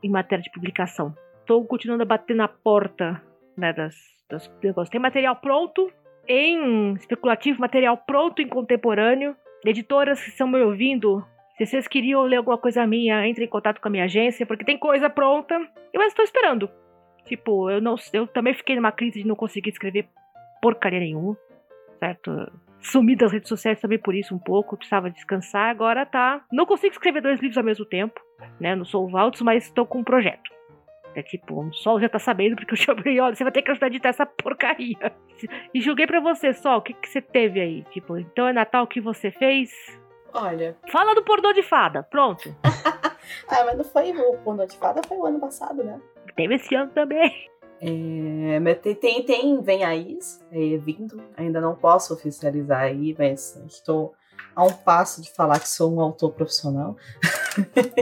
em 0.03 0.09
matéria 0.11 0.43
de 0.43 0.51
publicação. 0.51 1.15
Estou 1.39 1.65
continuando 1.65 2.03
a 2.03 2.07
bater 2.07 2.35
na 2.35 2.49
porta 2.49 3.23
né, 3.57 3.73
das, 3.73 3.95
das 4.29 4.53
negócios. 4.61 4.91
Tem 4.91 5.01
material 5.01 5.37
pronto 5.37 5.89
em 6.27 6.95
especulativo, 6.95 7.61
material 7.61 7.97
pronto 7.97 8.43
em 8.43 8.49
contemporâneo. 8.49 9.37
Editoras 9.65 10.21
que 10.21 10.31
estão 10.31 10.49
me 10.49 10.61
ouvindo, 10.61 11.25
se 11.57 11.65
vocês 11.65 11.87
queriam 11.87 12.23
ler 12.23 12.39
alguma 12.39 12.59
coisa 12.59 12.85
minha, 12.89 13.25
entre 13.29 13.45
em 13.45 13.49
contato 13.49 13.81
com 13.81 13.87
a 13.87 13.91
minha 13.91 14.05
agência, 14.05 14.45
porque 14.45 14.65
tem 14.65 14.77
coisa 14.77 15.09
pronta. 15.09 15.57
Mas 15.95 16.09
estou 16.09 16.25
esperando. 16.25 16.69
Tipo, 17.25 17.71
eu 17.71 17.81
não, 17.81 17.95
eu 18.13 18.27
também 18.27 18.53
fiquei 18.53 18.75
numa 18.75 18.91
crise 18.91 19.23
de 19.23 19.29
não 19.29 19.37
conseguir 19.37 19.71
escrever 19.71 20.09
porcaria 20.65 20.99
nenhuma, 20.99 21.37
certo? 22.01 22.51
Sumi 22.81 23.15
das 23.15 23.31
redes 23.31 23.51
sociais 23.51 23.79
também 23.79 23.99
por 23.99 24.15
isso 24.15 24.35
um 24.35 24.39
pouco, 24.39 24.79
precisava 24.79 25.11
descansar, 25.11 25.69
agora 25.69 26.07
tá. 26.07 26.43
Não 26.51 26.65
consigo 26.65 26.95
escrever 26.95 27.21
dois 27.21 27.39
livros 27.39 27.59
ao 27.59 27.65
mesmo 27.65 27.85
tempo, 27.85 28.19
né? 28.59 28.75
Não 28.75 28.87
sou 28.87 29.05
o 29.05 29.11
Valtz, 29.11 29.43
mas 29.43 29.65
estou 29.65 29.87
com 29.87 29.99
um 29.99 30.05
projeto. 30.05 30.51
É 31.15 31.23
tipo, 31.23 31.61
o 31.61 31.73
Sol 31.75 32.01
já 32.01 32.09
tá 32.09 32.19
sabendo 32.19 32.57
porque 32.57 32.73
eu 32.73 32.79
chamei, 32.79 33.21
olha, 33.21 33.35
você 33.35 33.45
vai 33.45 33.53
ter 33.53 33.61
que 33.61 33.71
ajudar 33.73 33.87
a 33.87 33.89
editar 33.89 34.09
essa 34.09 34.25
porcaria. 34.25 35.13
E 35.75 35.83
joguei 35.83 36.07
pra 36.07 36.19
você, 36.19 36.55
Sol, 36.55 36.79
o 36.79 36.83
que, 36.83 36.95
que 36.95 37.11
você 37.11 37.21
teve 37.21 37.61
aí? 37.61 37.83
Tipo, 37.91 38.17
então 38.17 38.49
é 38.49 38.53
Natal 38.55 38.85
o 38.85 38.89
que 38.89 39.03
você 39.03 39.31
fez? 39.31 39.71
Olha. 40.33 40.77
Fala 40.91 41.15
do 41.15 41.23
pornô 41.23 41.53
de 41.53 41.63
fada, 41.63 42.03
pronto. 42.03 42.57
ah, 42.65 43.65
mas 43.67 43.77
não 43.77 43.85
foi 43.85 44.13
o 44.13 44.39
pornô 44.39 44.65
de 44.65 44.79
fada, 44.79 45.03
foi 45.07 45.19
o 45.19 45.27
ano 45.27 45.39
passado, 45.39 45.85
né? 45.85 46.01
Teve 46.35 46.55
esse 46.55 46.75
ano 46.75 46.91
também. 46.91 47.51
É, 47.81 48.75
tem, 48.95 49.25
tem 49.25 49.61
Vem 49.63 49.85
Aí 49.85 50.19
é, 50.51 50.77
vindo, 50.79 51.23
ainda 51.37 51.61
não 51.61 51.75
posso 51.75 52.15
oficializar 52.15 52.81
aí, 52.81 53.15
mas 53.19 53.57
estou 53.67 54.15
a 54.55 54.63
um 54.65 54.73
passo 54.73 55.21
de 55.21 55.31
falar 55.31 55.59
que 55.59 55.69
sou 55.69 55.95
um 55.95 56.01
autor 56.01 56.33
profissional. 56.33 56.97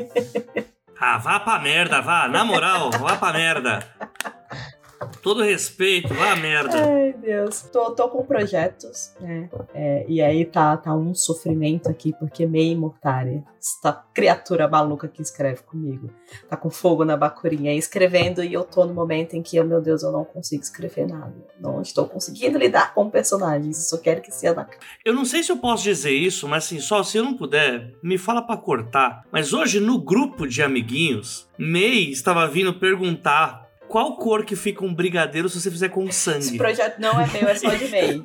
ah, 1.01 1.19
vá 1.19 1.41
pra 1.41 1.59
merda, 1.59 2.01
vá, 2.01 2.29
na 2.29 2.45
moral, 2.45 2.91
vá 2.91 3.17
pra 3.17 3.33
merda. 3.33 3.81
Todo 5.23 5.45
respeito, 5.45 6.13
vá 6.13 6.35
merda. 6.35 6.85
Ai, 6.85 7.13
Deus. 7.13 7.63
Tô, 7.73 7.93
tô 7.93 8.09
com 8.09 8.25
projetos, 8.25 9.15
né? 9.21 9.49
É, 9.73 10.05
e 10.09 10.21
aí 10.21 10.45
tá, 10.45 10.77
tá 10.77 10.93
um 10.95 11.15
sofrimento 11.15 11.89
aqui, 11.89 12.13
porque 12.19 12.45
meio 12.45 12.77
Mortari, 12.77 13.41
essa 13.57 13.93
criatura 14.13 14.67
maluca 14.67 15.07
que 15.07 15.23
escreve 15.23 15.63
comigo, 15.63 16.11
tá 16.49 16.57
com 16.57 16.69
fogo 16.71 17.05
na 17.05 17.17
bacurinha 17.17 17.73
escrevendo, 17.73 18.43
e 18.43 18.53
eu 18.53 18.65
tô 18.65 18.85
no 18.85 18.93
momento 18.93 19.35
em 19.35 19.43
que, 19.43 19.61
oh, 19.61 19.65
meu 19.65 19.81
Deus, 19.81 20.03
eu 20.03 20.11
não 20.11 20.25
consigo 20.25 20.61
escrever 20.61 21.07
nada. 21.07 21.33
Não 21.61 21.81
estou 21.81 22.09
conseguindo 22.09 22.59
lidar 22.59 22.93
com 22.93 23.09
personagens, 23.09 23.79
eu 23.79 23.97
só 23.97 24.03
quero 24.03 24.21
que 24.21 24.33
seja 24.33 24.55
na 24.55 24.67
Eu 25.05 25.15
não 25.15 25.25
sei 25.25 25.45
se 25.45 25.53
eu 25.53 25.59
posso 25.59 25.85
dizer 25.85 26.11
isso, 26.11 26.49
mas 26.49 26.65
assim, 26.65 26.81
só 26.81 27.01
se 27.05 27.19
eu 27.19 27.25
não 27.25 27.37
puder, 27.37 27.93
me 28.03 28.19
fala 28.19 28.43
para 28.43 28.57
cortar. 28.57 29.25
Mas 29.31 29.53
hoje, 29.53 29.79
no 29.79 30.01
grupo 30.01 30.49
de 30.49 30.63
amiguinhos, 30.63 31.49
May 31.57 32.11
estava 32.11 32.49
vindo 32.49 32.75
perguntar 32.75 33.62
qual 33.93 34.17
cor 34.17 34.43
que 34.43 34.57
fica 34.57 34.83
um 34.83 34.95
brigadeiro 34.95 35.51
se 35.51 35.61
você 35.61 35.71
fizer 35.71 35.91
com 35.91 36.11
sangue? 36.11 36.39
Esse 36.39 36.57
projeto 36.57 36.99
não 36.99 37.21
é 37.21 37.27
meu, 37.27 37.47
é 37.47 37.55
só 37.55 37.69
de 37.69 37.89
MEI. 37.91 38.25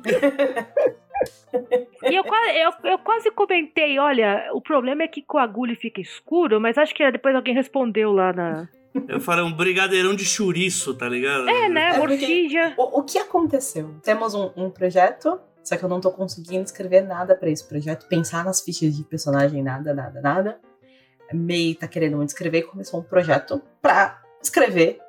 E 2.04 2.14
eu, 2.14 2.24
eu, 2.24 2.90
eu, 2.90 2.98
quase 2.98 3.30
comentei, 3.32 3.98
olha, 3.98 4.48
o 4.54 4.62
problema 4.62 5.02
é 5.02 5.08
que 5.08 5.20
coagule 5.20 5.74
fica 5.74 6.00
escuro, 6.00 6.58
mas 6.58 6.78
acho 6.78 6.94
que 6.94 7.10
depois 7.10 7.34
alguém 7.34 7.54
respondeu 7.54 8.12
lá 8.12 8.32
na. 8.32 8.68
Eu 9.06 9.20
falei 9.20 9.44
um 9.44 9.52
brigadeirão 9.52 10.14
de 10.14 10.24
chouriço, 10.24 10.94
tá 10.94 11.06
ligado? 11.06 11.46
É, 11.48 11.68
né? 11.68 11.96
É. 11.96 12.74
O, 12.78 13.00
o, 13.00 13.02
que 13.02 13.18
aconteceu? 13.18 13.94
Temos 14.02 14.34
um, 14.34 14.50
um, 14.56 14.70
projeto, 14.70 15.38
só 15.62 15.76
que 15.76 15.84
eu 15.84 15.88
não 15.88 16.00
tô 16.00 16.10
conseguindo 16.10 16.64
escrever 16.64 17.02
nada 17.02 17.34
para 17.34 17.50
esse 17.50 17.66
projeto, 17.68 18.06
pensar 18.08 18.42
nas 18.42 18.62
fichas 18.62 18.96
de 18.96 19.04
personagem, 19.04 19.62
nada, 19.62 19.92
nada, 19.92 20.20
nada. 20.20 20.60
Mei 21.30 21.74
tá 21.74 21.86
querendo 21.86 22.16
muito 22.16 22.30
escrever 22.30 22.60
e 22.60 22.62
começou 22.62 23.00
um 23.00 23.02
projeto 23.02 23.60
pra 23.82 24.22
escrever, 24.42 25.00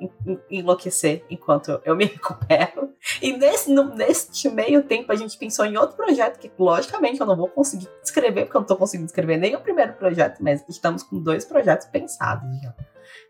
enlouquecer 0.50 1.24
enquanto 1.30 1.80
eu 1.86 1.96
me 1.96 2.06
recupero. 2.06 2.94
E 3.22 3.32
nesse, 3.34 3.72
no, 3.72 3.96
neste 3.96 4.50
meio 4.50 4.84
tempo 4.84 5.12
a 5.12 5.16
gente 5.16 5.38
pensou 5.38 5.66
em 5.66 5.78
outro 5.78 5.96
projeto 5.96 6.40
que, 6.40 6.52
logicamente, 6.58 7.20
eu 7.20 7.26
não 7.26 7.36
vou 7.36 7.48
conseguir 7.48 7.88
escrever, 8.04 8.46
porque 8.46 8.58
eu 8.58 8.60
não 8.60 8.66
estou 8.66 8.78
conseguindo 8.78 9.08
escrever 9.08 9.38
nem 9.38 9.56
o 9.56 9.62
primeiro 9.62 9.94
projeto, 9.94 10.40
mas 10.42 10.64
estamos 10.68 11.04
com 11.04 11.22
dois 11.22 11.46
projetos 11.46 11.88
pensados 11.88 12.50
já. 12.62 12.74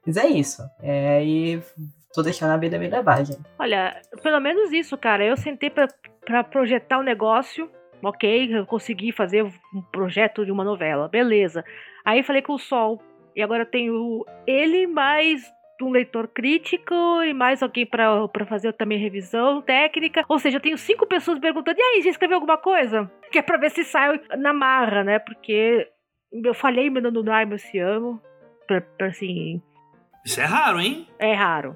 Mas 0.05 0.17
é 0.17 0.27
isso. 0.27 0.63
É, 0.81 1.23
e 1.23 1.61
tô 2.13 2.21
deixando 2.21 2.51
a 2.51 2.57
vida 2.57 2.79
me 2.79 2.87
levar, 2.87 3.23
gente. 3.23 3.41
Olha, 3.57 4.01
pelo 4.23 4.39
menos 4.39 4.71
isso, 4.71 4.97
cara. 4.97 5.23
Eu 5.23 5.37
sentei 5.37 5.69
para 5.69 6.43
projetar 6.43 6.97
o 6.97 7.01
um 7.01 7.03
negócio. 7.03 7.69
Ok, 8.01 8.55
eu 8.55 8.65
consegui 8.65 9.11
fazer 9.11 9.43
um 9.43 9.81
projeto 9.91 10.45
de 10.45 10.51
uma 10.51 10.63
novela, 10.63 11.09
beleza. 11.09 11.65
Aí 12.05 12.23
falei 12.23 12.41
com 12.41 12.53
o 12.53 12.57
Sol, 12.57 13.01
e 13.35 13.41
agora 13.41 13.65
tenho 13.65 14.25
ele 14.47 14.87
mais 14.87 15.43
um 15.85 15.91
leitor 15.91 16.27
crítico 16.27 16.93
e 17.23 17.33
mais 17.33 17.63
alguém 17.63 17.85
para 17.85 18.45
fazer 18.47 18.73
também 18.73 18.97
revisão 18.97 19.61
técnica. 19.61 20.25
Ou 20.27 20.39
seja, 20.39 20.57
eu 20.57 20.61
tenho 20.61 20.77
cinco 20.77 21.05
pessoas 21.05 21.39
perguntando: 21.39 21.79
e 21.79 21.81
aí, 21.81 22.01
já 22.01 22.09
escreveu 22.09 22.35
alguma 22.35 22.57
coisa? 22.57 23.11
Que 23.31 23.39
é 23.39 23.41
pra 23.41 23.57
ver 23.57 23.71
se 23.71 23.83
sai 23.83 24.19
na 24.37 24.53
marra, 24.53 25.03
né? 25.03 25.19
Porque 25.19 25.87
eu 26.31 26.53
falhei 26.53 26.89
me 26.89 27.01
dando 27.01 27.23
Naimo 27.23 27.55
esse 27.55 27.77
ano. 27.77 28.21
Pra, 28.67 28.81
pra, 28.81 29.07
assim. 29.07 29.61
Isso 30.25 30.39
é 30.39 30.45
raro, 30.45 30.79
hein? 30.79 31.07
É 31.17 31.33
raro. 31.33 31.75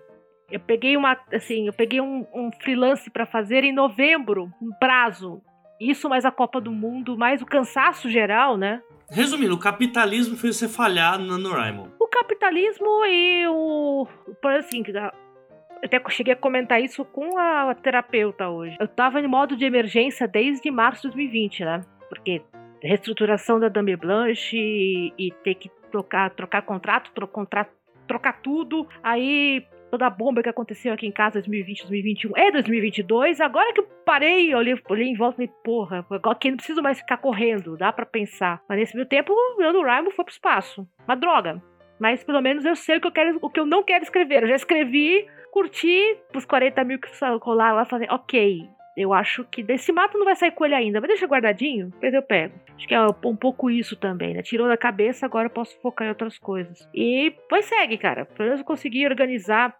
Eu 0.52 0.60
peguei 0.60 0.96
uma, 0.96 1.18
assim, 1.34 1.66
eu 1.66 1.74
peguei 1.74 2.00
um, 2.00 2.28
um 2.34 2.52
freelance 2.62 3.10
para 3.10 3.26
fazer 3.26 3.64
em 3.64 3.74
novembro, 3.74 4.52
um 4.62 4.72
prazo. 4.80 5.42
Isso 5.90 6.10
mais 6.10 6.26
a 6.26 6.32
Copa 6.32 6.62
do 6.62 6.72
Mundo, 6.72 7.18
mais 7.18 7.42
o 7.42 7.46
cansaço 7.46 8.10
geral, 8.10 8.58
né? 8.58 8.82
Resumindo, 9.10 9.54
o 9.54 9.60
capitalismo 9.60 10.36
fez 10.36 10.56
você 10.56 10.68
falhar 10.68 11.20
no 11.20 11.38
NaNoWriMo. 11.38 11.92
O 12.00 12.08
capitalismo 12.08 13.06
e 13.06 13.48
o. 13.48 14.08
Por 14.42 14.54
assim, 14.54 14.84
eu 14.88 15.12
até 15.84 16.02
cheguei 16.10 16.34
a 16.34 16.38
comentar 16.38 16.82
isso 16.82 17.04
com 17.06 17.38
a 17.38 17.76
terapeuta 17.76 18.50
hoje. 18.50 18.76
Eu 18.80 18.88
tava 18.88 19.20
em 19.20 19.28
modo 19.28 19.56
de 19.56 19.66
emergência 19.66 20.28
desde 20.28 20.72
março 20.72 21.10
de 21.10 21.16
2020, 21.16 21.66
né? 21.66 21.82
Porque 22.10 22.42
reestruturação 22.82 23.60
da 23.60 23.70
Dame 23.70 23.96
Blanche 23.96 24.58
e, 24.58 25.14
e 25.18 25.32
ter 25.44 25.56
que 25.56 25.70
trocar, 25.92 26.30
trocar 26.32 26.62
contrato, 26.64 27.12
tro, 27.14 27.28
contrato, 27.28 27.72
trocar 28.08 28.42
tudo. 28.42 28.88
Aí 29.04 29.66
toda 29.94 30.08
a 30.08 30.10
bomba 30.10 30.42
que 30.42 30.50
aconteceu 30.50 30.92
aqui 30.92 31.06
em 31.06 31.12
casa 31.12 31.34
2020, 31.34 31.82
2021 31.82 32.32
é 32.36 32.52
2022. 32.52 33.40
Agora 33.40 33.72
que 33.74 33.82
eu 33.82 33.88
parei, 34.04 34.56
olhei, 34.56 34.76
olhei 34.90 35.08
em 35.08 35.16
volta 35.16 35.36
e 35.36 35.46
falei, 35.46 35.62
porra, 35.64 36.06
agora 36.10 36.36
que 36.36 36.50
não 36.50 36.58
preciso 36.58 36.82
mais 36.82 36.98
ficar 36.98 37.18
correndo, 37.18 37.78
dá 37.78 37.94
para 37.94 38.04
pensar. 38.04 38.60
Mas 38.68 38.80
nesse 38.80 38.96
meio 38.96 39.08
tempo, 39.08 39.32
o 39.32 39.62
Ano 39.62 39.84
Rhyme 39.84 40.12
foi 40.12 40.26
pro 40.26 40.34
espaço. 40.34 40.88
Uma 41.08 41.16
droga. 41.16 41.62
Mas 42.00 42.24
pelo 42.24 42.42
menos 42.42 42.66
eu 42.66 42.76
sei 42.76 42.98
o 42.98 43.02
que 43.02 43.06
eu 43.06 43.12
quero, 43.12 43.38
o 43.40 43.52
que 43.52 43.60
eu 43.60 43.68
não 43.68 43.84
quero 43.84 44.04
escrever. 44.04 44.42
Eu 44.42 44.48
já 44.48 44.56
escrevi, 44.56 45.28
curti 45.52 46.18
os 46.36 46.44
40 46.44 46.84
mil 46.84 46.98
que 46.98 47.08
rolar 47.40 47.74
lá, 47.74 47.86
falei, 47.86 48.08
ok, 48.10 48.68
eu 48.96 49.14
acho 49.14 49.44
que 49.46 49.64
desse 49.64 49.92
mato 49.92 50.18
não 50.18 50.26
vai 50.26 50.36
sair 50.36 50.52
coelho 50.52 50.76
ainda, 50.76 51.02
mas 51.02 51.08
deixa 51.08 51.26
guardadinho, 51.26 51.90
depois 51.90 52.14
eu 52.14 52.22
pego. 52.22 52.54
Acho 52.76 52.88
que 52.88 52.94
é 52.94 53.02
um 53.02 53.36
pouco 53.36 53.70
isso 53.70 53.96
também, 53.96 54.34
né? 54.34 54.42
Tirou 54.42 54.68
da 54.68 54.78
cabeça, 54.78 55.26
agora 55.26 55.48
eu 55.48 55.52
posso 55.52 55.80
focar 55.82 56.08
em 56.08 56.10
outras 56.10 56.38
coisas. 56.38 56.88
E 56.94 57.34
pois 57.50 57.66
segue, 57.66 57.98
cara. 57.98 58.26
Pelo 58.26 58.46
menos 58.46 58.60
eu 58.60 58.66
consegui 58.66 59.06
organizar 59.06 59.76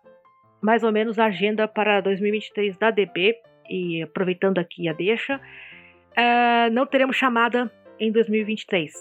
mais 0.64 0.82
ou 0.84 0.92
menos 0.92 1.20
a 1.20 1.26
agenda 1.26 1.68
para 1.68 2.00
2023 2.00 2.78
da 2.78 2.90
DB. 2.90 3.36
E 3.70 4.02
aproveitando 4.02 4.58
aqui 4.60 4.88
a 4.88 4.94
deixa, 4.94 5.38
uh, 5.38 6.72
não 6.72 6.86
teremos 6.86 7.16
chamada 7.16 7.72
em 8.00 8.12
2023. 8.12 8.92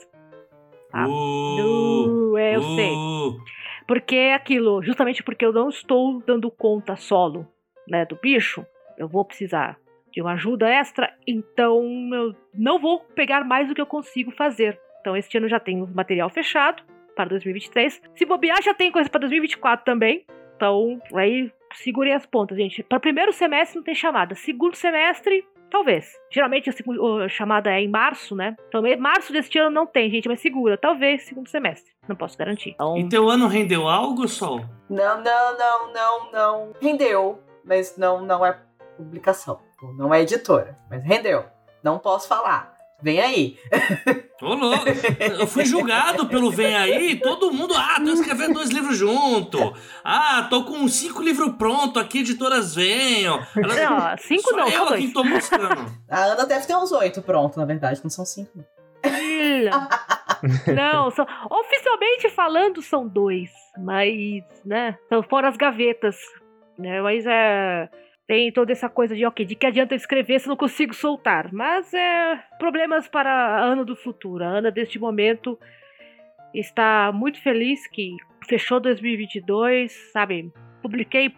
Tá? 0.90 1.06
Uh, 1.06 2.32
uh, 2.32 2.38
é, 2.38 2.56
eu 2.56 2.60
uh. 2.60 2.76
sei. 2.76 2.92
Porque 3.86 4.16
é 4.16 4.34
aquilo, 4.34 4.82
justamente 4.82 5.22
porque 5.22 5.44
eu 5.44 5.52
não 5.52 5.68
estou 5.68 6.22
dando 6.26 6.50
conta 6.50 6.96
solo 6.96 7.46
né, 7.88 8.04
do 8.04 8.16
bicho, 8.16 8.64
eu 8.96 9.08
vou 9.08 9.24
precisar 9.24 9.76
de 10.12 10.22
uma 10.22 10.32
ajuda 10.34 10.68
extra, 10.68 11.12
então 11.26 11.82
eu 12.12 12.34
não 12.54 12.78
vou 12.78 13.00
pegar 13.00 13.44
mais 13.44 13.68
do 13.68 13.74
que 13.74 13.80
eu 13.80 13.86
consigo 13.86 14.30
fazer. 14.30 14.78
Então 15.00 15.16
este 15.16 15.36
ano 15.36 15.48
já 15.48 15.58
tem 15.58 15.84
material 15.94 16.30
fechado 16.30 16.82
para 17.16 17.30
2023. 17.30 18.00
Se 18.14 18.24
bobear, 18.24 18.62
já 18.62 18.72
tem 18.72 18.92
coisa 18.92 19.10
para 19.10 19.20
2024 19.20 19.84
também. 19.84 20.24
Então, 20.56 21.00
aí 21.14 21.52
segurem 21.74 22.14
as 22.14 22.26
pontas, 22.26 22.56
gente. 22.56 22.82
Para 22.82 23.00
primeiro 23.00 23.32
semestre 23.32 23.76
não 23.76 23.84
tem 23.84 23.94
chamada. 23.94 24.34
Segundo 24.34 24.74
semestre, 24.74 25.44
talvez. 25.70 26.12
Geralmente 26.30 26.70
a, 26.70 27.24
a 27.24 27.28
chamada 27.28 27.70
é 27.70 27.80
em 27.80 27.88
março, 27.88 28.34
né? 28.34 28.56
Então, 28.68 28.82
março 28.98 29.32
deste 29.32 29.58
ano 29.58 29.70
não 29.70 29.86
tem, 29.86 30.10
gente, 30.10 30.28
mas 30.28 30.40
segura. 30.40 30.76
Talvez 30.76 31.22
segundo 31.22 31.48
semestre. 31.48 31.92
Não 32.08 32.16
posso 32.16 32.36
garantir. 32.36 32.70
Então... 32.70 32.96
E 32.96 33.08
teu 33.08 33.28
ano 33.28 33.46
rendeu 33.46 33.88
algo, 33.88 34.28
Sol? 34.28 34.60
Não, 34.88 35.22
não, 35.22 35.58
não, 35.58 35.92
não, 35.92 36.32
não. 36.32 36.72
Rendeu, 36.80 37.40
mas 37.64 37.96
não, 37.96 38.22
não 38.22 38.44
é 38.44 38.58
publicação. 38.96 39.60
Não 39.96 40.14
é 40.14 40.22
editora, 40.22 40.78
mas 40.88 41.02
rendeu. 41.04 41.44
Não 41.82 41.98
posso 41.98 42.28
falar. 42.28 42.72
Vem 43.02 43.20
aí. 43.20 43.58
Ô, 44.40 44.54
louco. 44.54 44.84
Eu 45.40 45.46
fui 45.46 45.64
julgado 45.64 46.26
pelo 46.28 46.50
Vem 46.50 46.76
Aí. 46.76 47.16
Todo 47.18 47.52
mundo, 47.52 47.74
ah, 47.76 47.96
tô 47.96 48.12
escrevendo 48.12 48.54
dois 48.54 48.70
livros 48.70 48.96
junto. 48.96 49.74
Ah, 50.04 50.46
tô 50.48 50.64
com 50.64 50.86
cinco 50.86 51.20
livros 51.20 51.56
prontos 51.56 52.00
aqui, 52.00 52.20
editoras 52.20 52.74
venham. 52.74 53.44
Ela, 53.56 53.74
não, 53.74 54.18
cinco 54.18 54.50
Só 54.50 54.56
não, 54.56 54.68
eu 54.68 54.88
aqui 54.88 55.08
tô 55.08 55.24
mostrando. 55.24 55.92
A 56.08 56.24
Ana 56.24 56.46
deve 56.46 56.66
ter 56.66 56.76
uns 56.76 56.92
oito 56.92 57.20
pronto, 57.22 57.58
na 57.58 57.64
verdade, 57.64 58.00
não 58.02 58.10
são 58.10 58.24
cinco. 58.24 58.64
não, 60.74 61.10
são, 61.10 61.26
oficialmente 61.50 62.30
falando 62.30 62.80
são 62.82 63.06
dois, 63.06 63.50
mas, 63.78 64.44
né, 64.64 64.96
são 65.08 65.22
fora 65.24 65.48
as 65.48 65.56
gavetas, 65.56 66.16
né, 66.78 67.00
mas 67.02 67.24
é 67.26 67.88
tem 68.32 68.50
toda 68.50 68.72
essa 68.72 68.88
coisa 68.88 69.14
de, 69.14 69.26
ok, 69.26 69.44
de 69.44 69.54
que 69.54 69.66
adianta 69.66 69.94
escrever 69.94 70.40
se 70.40 70.46
eu 70.46 70.52
não 70.52 70.56
consigo 70.56 70.94
soltar. 70.94 71.52
Mas 71.52 71.92
é 71.92 72.42
problemas 72.58 73.06
para 73.06 73.30
a 73.30 73.60
Ana 73.60 73.84
do 73.84 73.94
futuro. 73.94 74.42
A 74.42 74.46
Ana 74.46 74.70
deste 74.70 74.98
momento 74.98 75.58
está 76.54 77.12
muito 77.12 77.38
feliz 77.42 77.86
que 77.86 78.16
fechou 78.48 78.80
2022, 78.80 79.92
sabe? 80.14 80.50
Publiquei, 80.80 81.34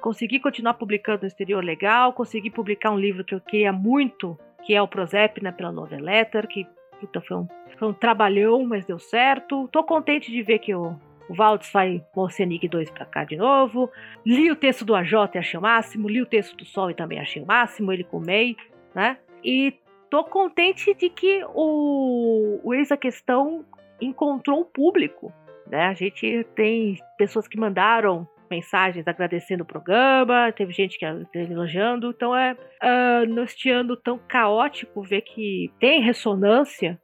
consegui 0.00 0.40
continuar 0.40 0.72
publicando 0.72 1.20
no 1.20 1.26
exterior 1.26 1.62
legal, 1.62 2.14
consegui 2.14 2.50
publicar 2.50 2.92
um 2.92 2.98
livro 2.98 3.22
que 3.22 3.34
eu 3.34 3.40
queria 3.42 3.70
muito, 3.70 4.38
que 4.64 4.72
é 4.72 4.80
o 4.80 4.88
Prozep, 4.88 5.44
né, 5.44 5.52
pela 5.52 5.70
Noveletter, 5.70 6.48
que 6.48 6.66
puta, 6.98 7.20
foi, 7.20 7.36
um, 7.36 7.46
foi 7.78 7.88
um 7.88 7.92
trabalhão, 7.92 8.64
mas 8.64 8.86
deu 8.86 8.98
certo. 8.98 9.68
Tô 9.70 9.84
contente 9.84 10.30
de 10.30 10.42
ver 10.42 10.60
que 10.60 10.70
eu 10.70 10.98
o 11.28 11.34
Valdes 11.34 11.70
vai 11.72 12.02
o 12.14 12.20
Oceanic 12.22 12.68
2 12.68 12.90
pra 12.90 13.04
cá 13.04 13.24
de 13.24 13.36
novo. 13.36 13.90
Li 14.24 14.50
o 14.50 14.56
texto 14.56 14.84
do 14.84 14.94
AJ 14.94 15.12
e 15.34 15.38
achei 15.38 15.58
o 15.58 15.62
máximo. 15.62 16.08
Li 16.08 16.22
o 16.22 16.26
texto 16.26 16.56
do 16.56 16.64
Sol 16.64 16.90
e 16.90 16.94
também 16.94 17.18
achei 17.18 17.42
o 17.42 17.46
máximo. 17.46 17.92
Ele 17.92 18.04
com 18.04 18.18
o 18.18 18.24
May, 18.24 18.56
né? 18.94 19.18
E 19.44 19.74
tô 20.08 20.24
contente 20.24 20.94
de 20.94 21.08
que 21.08 21.44
o, 21.54 22.60
o 22.62 22.74
Ex 22.74 22.92
a 22.92 22.96
Questão 22.96 23.64
encontrou 24.00 24.60
um 24.60 24.64
público. 24.64 25.32
Né? 25.66 25.86
A 25.86 25.94
gente 25.94 26.46
tem 26.54 26.96
pessoas 27.18 27.48
que 27.48 27.58
mandaram 27.58 28.26
mensagens 28.48 29.06
agradecendo 29.08 29.64
o 29.64 29.66
programa, 29.66 30.52
teve 30.52 30.72
gente 30.72 30.96
que 30.96 31.04
elogiando. 31.34 32.10
Então 32.10 32.36
é 32.36 32.52
uh, 32.54 33.26
neste 33.26 33.68
ano 33.68 33.96
tão 33.96 34.18
caótico 34.28 35.02
ver 35.02 35.22
que 35.22 35.72
tem 35.80 36.00
ressonância 36.00 37.00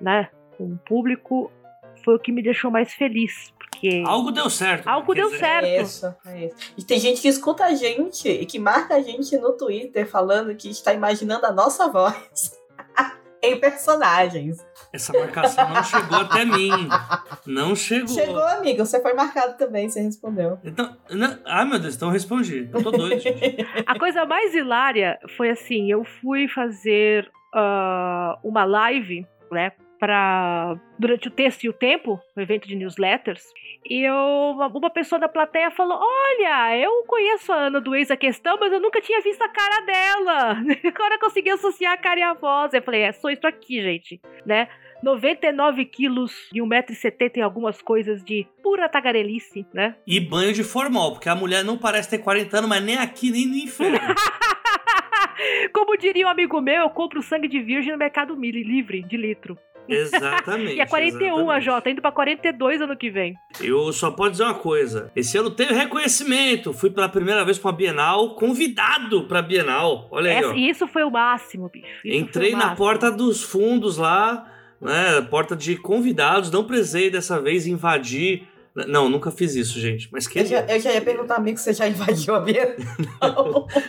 né, 0.00 0.30
com 0.56 0.64
o 0.64 0.78
público 0.78 1.52
foi 2.04 2.14
o 2.14 2.18
que 2.18 2.32
me 2.32 2.42
deixou 2.42 2.70
mais 2.70 2.94
feliz. 2.94 3.52
Porque 3.78 4.02
algo 4.04 4.32
deu 4.32 4.50
certo. 4.50 4.88
Algo 4.88 5.14
deu 5.14 5.26
dizer. 5.26 5.38
certo. 5.38 5.64
É 5.64 5.82
isso, 5.82 6.14
é 6.26 6.46
isso. 6.46 6.56
E 6.76 6.82
tem 6.82 6.98
gente 6.98 7.20
que 7.20 7.28
escuta 7.28 7.64
a 7.64 7.74
gente 7.74 8.28
e 8.28 8.44
que 8.44 8.58
marca 8.58 8.96
a 8.96 9.02
gente 9.02 9.36
no 9.38 9.52
Twitter 9.52 10.08
falando 10.08 10.54
que 10.56 10.68
está 10.68 10.92
imaginando 10.92 11.46
a 11.46 11.52
nossa 11.52 11.88
voz 11.88 12.58
em 13.40 13.58
personagens. 13.60 14.66
Essa 14.92 15.12
marcação 15.12 15.68
não 15.68 15.84
chegou 15.84 16.18
até 16.18 16.44
mim. 16.44 16.70
Não 17.46 17.76
chegou. 17.76 18.08
Chegou, 18.08 18.42
amigo. 18.42 18.84
Você 18.84 19.00
foi 19.00 19.14
marcado 19.14 19.56
também, 19.56 19.88
você 19.88 20.00
respondeu. 20.00 20.58
Então, 20.64 20.96
não... 21.10 21.38
ah, 21.44 21.64
meu 21.64 21.78
Deus, 21.78 21.94
então 21.94 22.08
eu 22.08 22.12
respondi. 22.12 22.68
Eu 22.72 22.82
tô 22.82 22.90
doido, 22.90 23.20
gente. 23.20 23.66
A 23.86 23.98
coisa 23.98 24.26
mais 24.26 24.54
hilária 24.54 25.18
foi 25.36 25.50
assim: 25.50 25.90
eu 25.90 26.04
fui 26.20 26.48
fazer 26.48 27.30
uh, 27.54 28.38
uma 28.42 28.64
live, 28.64 29.24
né? 29.52 29.72
Para 29.98 30.78
durante 30.98 31.28
o 31.28 31.30
texto 31.30 31.64
e 31.64 31.68
o 31.68 31.72
tempo, 31.72 32.20
o 32.36 32.40
evento 32.40 32.66
de 32.66 32.74
newsletters, 32.74 33.42
e 33.88 34.02
eu, 34.02 34.56
uma 34.74 34.90
pessoa 34.90 35.18
da 35.18 35.28
plateia 35.28 35.70
falou: 35.70 35.98
Olha, 36.00 36.76
eu 36.76 37.04
conheço 37.06 37.52
a 37.52 37.56
Ana 37.56 37.80
do 37.80 37.94
Ex 37.94 38.10
a 38.10 38.16
Questão, 38.16 38.56
mas 38.60 38.72
eu 38.72 38.80
nunca 38.80 39.00
tinha 39.00 39.20
visto 39.20 39.42
a 39.42 39.48
cara 39.48 39.80
dela. 39.80 40.56
Agora 40.84 41.18
consegui 41.18 41.50
associar 41.50 41.92
a 41.92 41.96
cara 41.96 42.20
e 42.20 42.22
a 42.22 42.34
voz. 42.34 42.74
Eu 42.74 42.82
falei: 42.82 43.02
É 43.02 43.12
só 43.12 43.30
isso 43.30 43.46
aqui, 43.46 43.80
gente, 43.80 44.20
né? 44.44 44.68
99 45.02 45.84
quilos 45.84 46.32
e 46.52 46.60
1,70m 46.60 47.36
e 47.36 47.40
algumas 47.40 47.80
coisas 47.80 48.22
de 48.24 48.46
pura 48.62 48.88
tagarelice, 48.88 49.64
né? 49.72 49.94
E 50.06 50.18
banho 50.18 50.52
de 50.52 50.64
formal, 50.64 51.12
porque 51.12 51.28
a 51.28 51.36
mulher 51.36 51.64
não 51.64 51.78
parece 51.78 52.10
ter 52.10 52.18
40 52.18 52.58
anos, 52.58 52.68
mas 52.68 52.82
nem 52.82 52.98
aqui, 52.98 53.30
nem 53.30 53.46
no 53.46 53.54
inferno. 53.54 53.98
Como 55.72 55.96
diria 55.96 56.26
um 56.26 56.30
amigo 56.30 56.60
meu, 56.60 56.82
eu 56.82 56.90
compro 56.90 57.22
sangue 57.22 57.46
de 57.46 57.60
virgem 57.60 57.92
no 57.92 57.98
Mercado 57.98 58.34
Livre, 58.34 59.02
de 59.02 59.16
litro. 59.16 59.56
Exatamente. 59.88 60.74
e 60.74 60.80
é 60.80 60.86
41 60.86 61.24
exatamente. 61.26 61.50
a 61.50 61.60
Jota, 61.60 61.90
indo 61.90 62.02
pra 62.02 62.12
42 62.12 62.80
ano 62.80 62.96
que 62.96 63.10
vem. 63.10 63.34
Eu 63.60 63.92
só 63.92 64.10
posso 64.10 64.32
dizer 64.32 64.44
uma 64.44 64.54
coisa: 64.54 65.10
esse 65.16 65.36
ano 65.38 65.50
teve 65.50 65.74
reconhecimento. 65.74 66.72
Fui 66.72 66.90
pela 66.90 67.08
primeira 67.08 67.44
vez 67.44 67.58
pra 67.58 67.70
uma 67.70 67.76
Bienal, 67.76 68.34
convidado 68.34 69.24
pra 69.24 69.40
Bienal. 69.42 70.08
Olha 70.10 70.30
aí. 70.30 70.44
Ó. 70.44 70.52
Isso 70.54 70.86
foi 70.86 71.02
o 71.04 71.10
máximo, 71.10 71.68
bicho. 71.68 71.86
Isso 72.04 72.16
Entrei 72.16 72.52
na 72.52 72.74
porta 72.74 73.10
dos 73.10 73.42
fundos 73.42 73.96
lá, 73.96 74.50
né? 74.80 75.20
Porta 75.22 75.56
de 75.56 75.76
convidados, 75.76 76.50
não 76.50 76.64
precisei 76.64 77.10
dessa 77.10 77.40
vez 77.40 77.66
invadir. 77.66 78.46
Não, 78.86 79.08
nunca 79.08 79.30
fiz 79.30 79.56
isso, 79.56 79.80
gente. 79.80 80.08
Mas 80.12 80.28
queria. 80.28 80.60
Eu 80.60 80.66
já, 80.68 80.74
eu 80.74 80.80
já 80.80 80.92
ia 80.92 81.00
perguntar, 81.00 81.36
amigo, 81.36 81.58
você 81.58 81.72
já 81.72 81.88
invadiu 81.88 82.34
a 82.34 82.40
Bienal? 82.40 82.76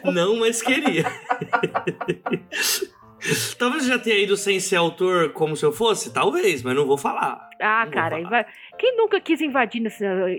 não, 0.03 0.11
não, 0.13 0.39
mas 0.39 0.61
queria. 0.61 1.05
Talvez 3.57 3.83
eu 3.83 3.95
já 3.95 3.99
tenha 3.99 4.17
ido 4.17 4.35
sem 4.37 4.59
ser 4.59 4.75
autor 4.75 5.31
como 5.33 5.55
se 5.55 5.65
eu 5.65 5.71
fosse, 5.71 6.13
talvez, 6.13 6.63
mas 6.63 6.75
não 6.75 6.85
vou 6.85 6.97
falar. 6.97 7.49
Ah, 7.61 7.83
não 7.85 7.91
cara, 7.91 8.21
falar. 8.21 8.45
quem 8.77 8.95
nunca 8.95 9.19
quis 9.19 9.41
invadir, 9.41 9.81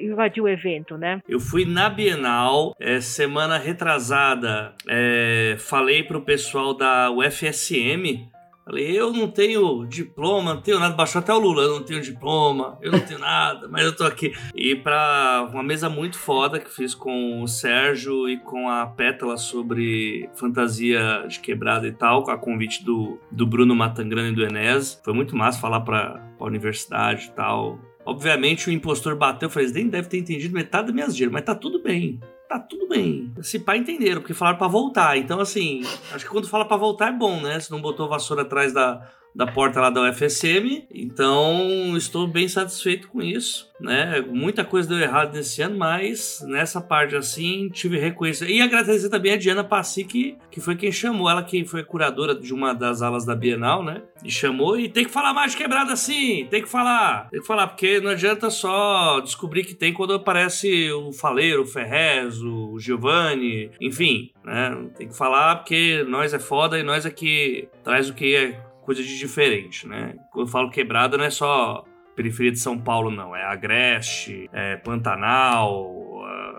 invadir 0.03 0.43
o 0.43 0.49
evento, 0.49 0.97
né? 0.97 1.20
Eu 1.28 1.39
fui 1.39 1.64
na 1.64 1.89
Bienal, 1.89 2.74
é, 2.81 3.01
semana 3.01 3.59
retrasada, 3.59 4.74
é, 4.89 5.57
falei 5.59 6.03
pro 6.03 6.22
pessoal 6.22 6.74
da 6.74 7.11
UFSM 7.11 8.31
Falei, 8.70 8.96
eu 8.96 9.12
não 9.12 9.26
tenho 9.26 9.84
diploma, 9.84 10.54
não 10.54 10.62
tenho 10.62 10.78
nada. 10.78 10.94
Baixou 10.94 11.18
até 11.18 11.34
o 11.34 11.40
Lula, 11.40 11.62
eu 11.62 11.70
não 11.70 11.82
tenho 11.82 12.00
diploma, 12.00 12.78
eu 12.80 12.92
não 12.92 13.00
tenho 13.00 13.18
nada, 13.18 13.66
mas 13.66 13.84
eu 13.84 13.96
tô 13.96 14.04
aqui. 14.04 14.32
E 14.54 14.76
pra 14.76 15.48
uma 15.52 15.60
mesa 15.60 15.90
muito 15.90 16.16
foda 16.16 16.60
que 16.60 16.70
fiz 16.70 16.94
com 16.94 17.42
o 17.42 17.48
Sérgio 17.48 18.28
e 18.28 18.38
com 18.38 18.68
a 18.68 18.86
Pétala 18.86 19.36
sobre 19.36 20.30
fantasia 20.36 21.24
de 21.26 21.40
quebrada 21.40 21.88
e 21.88 21.90
tal, 21.90 22.22
com 22.22 22.30
a 22.30 22.38
convite 22.38 22.84
do, 22.84 23.18
do 23.28 23.44
Bruno 23.44 23.74
Matangrana 23.74 24.28
e 24.28 24.34
do 24.36 24.44
Enes. 24.44 25.00
Foi 25.04 25.12
muito 25.12 25.34
massa 25.34 25.60
falar 25.60 25.80
pra, 25.80 26.20
pra 26.38 26.46
universidade 26.46 27.26
e 27.26 27.30
tal. 27.32 27.76
Obviamente 28.06 28.68
o 28.68 28.72
impostor 28.72 29.16
bateu, 29.16 29.48
eu 29.48 29.50
falei, 29.50 29.68
nem 29.72 29.88
deve 29.88 30.08
ter 30.08 30.18
entendido 30.18 30.54
metade 30.54 30.86
das 30.86 30.94
minhas 30.94 31.16
gírias, 31.16 31.32
mas 31.32 31.42
tá 31.42 31.56
tudo 31.56 31.82
bem 31.82 32.20
tá 32.51 32.59
tudo 32.59 32.88
bem. 32.88 33.32
Se 33.42 33.61
pá, 33.61 33.76
entenderam, 33.76 34.20
porque 34.20 34.34
falaram 34.34 34.59
para 34.59 34.66
voltar. 34.66 35.16
Então, 35.16 35.38
assim, 35.38 35.82
acho 36.12 36.24
que 36.24 36.30
quando 36.30 36.48
fala 36.48 36.64
para 36.64 36.76
voltar 36.76 37.09
é 37.09 37.16
bom, 37.16 37.40
né? 37.40 37.61
Se 37.61 37.70
não 37.70 37.80
botou 37.80 38.09
vassoura 38.09 38.42
atrás 38.42 38.72
da, 38.72 39.09
da 39.35 39.47
porta 39.47 39.81
lá 39.81 39.91
da 39.91 40.03
UFSM. 40.03 40.85
Então, 40.93 41.97
estou 41.97 42.26
bem 42.26 42.49
satisfeito 42.49 43.09
com 43.09 43.22
isso, 43.22 43.70
né? 43.81 44.20
Muita 44.28 44.64
coisa 44.64 44.89
deu 44.89 44.99
errado 44.99 45.35
nesse 45.35 45.62
ano, 45.62 45.78
mas 45.78 46.45
nessa 46.47 46.81
parte 46.81 47.16
assim, 47.16 47.68
tive 47.68 47.99
reconhecimento. 47.99 48.53
E 48.53 48.61
agradecer 48.61 49.09
também 49.09 49.33
a 49.33 49.37
Diana 49.37 49.64
Passi, 49.64 50.05
que, 50.05 50.37
que 50.51 50.61
foi 50.61 50.76
quem 50.76 50.93
chamou, 50.93 51.31
ela 51.31 51.43
que 51.43 51.64
foi 51.64 51.85
curadora 51.85 52.35
de 52.35 52.53
uma 52.53 52.74
das 52.74 53.03
alas 53.03 53.24
da 53.24 53.35
Bienal, 53.35 53.85
né? 53.85 54.03
E 54.24 54.31
chamou 54.31 54.78
e 54.78 54.89
tem 54.89 55.05
que 55.05 55.11
falar 55.11 55.33
mais 55.33 55.53
de 55.53 55.59
quebrada 55.59 55.93
assim, 55.93 56.47
tem 56.51 56.62
que 56.62 56.68
falar, 56.68 57.28
tem 57.31 57.41
que 57.41 57.47
falar, 57.47 57.68
porque 57.68 58.01
não 58.01 58.11
adianta 58.11 58.51
só 58.51 59.20
descobrir 59.20 59.64
que 59.64 59.74
tem 59.74 59.93
quando 59.93 60.14
aparece 60.14 60.91
o 60.93 61.12
Faleiro, 61.12 61.62
o 61.62 61.66
Ferrez, 61.66 62.43
o 62.43 62.78
Giovanni, 62.78 63.70
enfim, 63.81 64.31
né? 64.45 64.76
Tem 64.97 65.09
que 65.09 65.16
falar 65.16 65.57
porque 65.57 66.05
nós 66.09 66.35
é 66.35 66.39
foda 66.39 66.78
e 66.78 66.83
nós 66.83 67.07
é 67.07 67.11
que 67.11 67.68
traz 67.83 68.11
o 68.11 68.14
que 68.14 68.35
é 68.35 68.69
coisa 68.83 69.03
de 69.03 69.18
diferente, 69.18 69.87
né? 69.87 70.14
Quando 70.33 70.47
eu 70.47 70.51
falo 70.53 70.70
quebrada, 70.70 71.16
não 71.16 71.24
é 71.24 71.31
só 71.31 71.85
periferia 72.16 72.53
de 72.53 72.59
São 72.59 72.78
Paulo, 72.78 73.11
não. 73.11 73.35
É 73.35 73.45
Agreste, 73.45 74.49
é 74.53 74.76
Pantanal, 74.76 76.01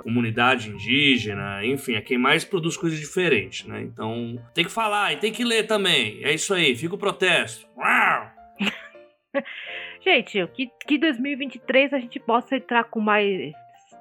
comunidade 0.02 0.70
indígena, 0.70 1.66
enfim, 1.66 1.94
é 1.94 2.02
quem 2.02 2.18
mais 2.18 2.44
produz 2.44 2.76
coisas 2.76 3.00
diferentes, 3.00 3.66
né? 3.66 3.82
Então, 3.82 4.36
tem 4.54 4.66
que 4.66 4.72
falar 4.72 5.14
e 5.14 5.18
tem 5.18 5.32
que 5.32 5.44
ler 5.44 5.68
também. 5.68 6.24
É 6.24 6.34
isso 6.34 6.54
aí, 6.54 6.76
fica 6.76 6.96
o 6.96 6.98
protesto. 6.98 7.68
gente, 10.04 10.46
que, 10.48 10.70
que 10.86 10.98
2023 10.98 11.94
a 11.94 12.00
gente 12.00 12.20
possa 12.20 12.56
entrar 12.56 12.86
com 12.86 13.00
mais. 13.00 13.54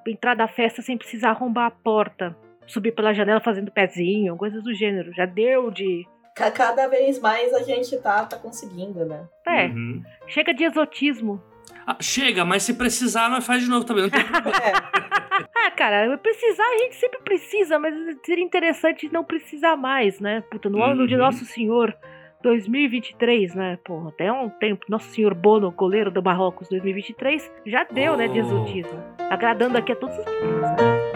entrar 0.07 0.35
da 0.35 0.49
festa 0.49 0.83
sem 0.83 0.97
precisar 0.97 1.31
arrombar 1.31 1.67
a 1.67 1.71
porta 1.71 2.37
subir 2.67 2.93
pela 2.93 3.13
janela 3.13 3.41
fazendo 3.41 3.71
pezinho, 3.71 4.37
coisas 4.37 4.63
do 4.63 4.73
gênero. 4.73 5.13
Já 5.13 5.27
deu 5.27 5.71
de. 5.71 6.07
Ca- 6.35 6.51
Cada 6.51 6.87
vez 6.89 7.19
mais 7.19 7.53
a 7.53 7.63
gente 7.63 7.97
tá, 7.99 8.25
tá 8.25 8.37
conseguindo, 8.37 9.05
né? 9.05 9.25
É, 9.47 9.67
Uhum. 9.67 10.03
chega 10.27 10.55
de 10.55 10.65
exotismo. 10.65 11.43
Ah, 11.87 11.97
chega, 12.01 12.45
mas 12.45 12.63
se 12.63 12.75
precisar, 12.75 13.29
nós 13.29 13.45
faz 13.47 13.63
de 13.63 13.69
novo 13.69 13.85
também. 13.85 14.05
Não 14.05 14.11
tem 14.11 14.23
problema. 14.25 14.55
É, 14.57 15.67
Ah, 15.67 15.71
cara, 15.73 16.17
precisar 16.19 16.63
a 16.63 16.79
gente 16.79 16.97
sempre 16.97 17.21
precisa, 17.23 17.79
mas 17.79 17.95
seria 18.25 18.45
interessante 18.45 19.09
não 19.13 19.25
precisar 19.25 19.77
mais, 19.77 20.21
né? 20.21 20.43
Puta, 20.51 20.69
no 20.69 20.83
ano 20.83 21.07
de 21.07 21.15
Uhum. 21.15 21.21
Nosso 21.21 21.45
Senhor 21.45 21.95
2023, 22.43 23.55
né? 23.55 23.79
Porra, 23.85 24.09
até 24.11 24.31
um 24.33 24.49
tempo. 24.49 24.87
Nosso 24.89 25.09
Senhor 25.11 25.35
Bono, 25.35 25.71
goleiro 25.71 26.11
do 26.11 26.23
Marrocos 26.23 26.69
2023, 26.69 27.51
já 27.67 27.85
deu, 27.85 28.17
né, 28.17 28.29
de 28.29 28.39
Oh. 28.41 28.43
exotismo. 28.45 29.03
Agradando 29.31 29.77
aqui 29.79 29.93
a 29.93 29.97
todos 29.97 30.17
os 30.19 30.25
públicos, 30.25 30.61
né? 30.61 31.10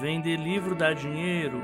Vender 0.00 0.38
livro 0.38 0.74
dá 0.74 0.94
dinheiro? 0.94 1.60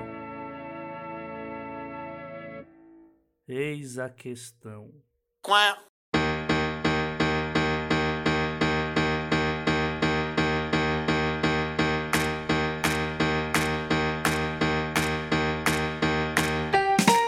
Eis 3.49 3.99
a 3.99 4.11
questão. 4.11 4.91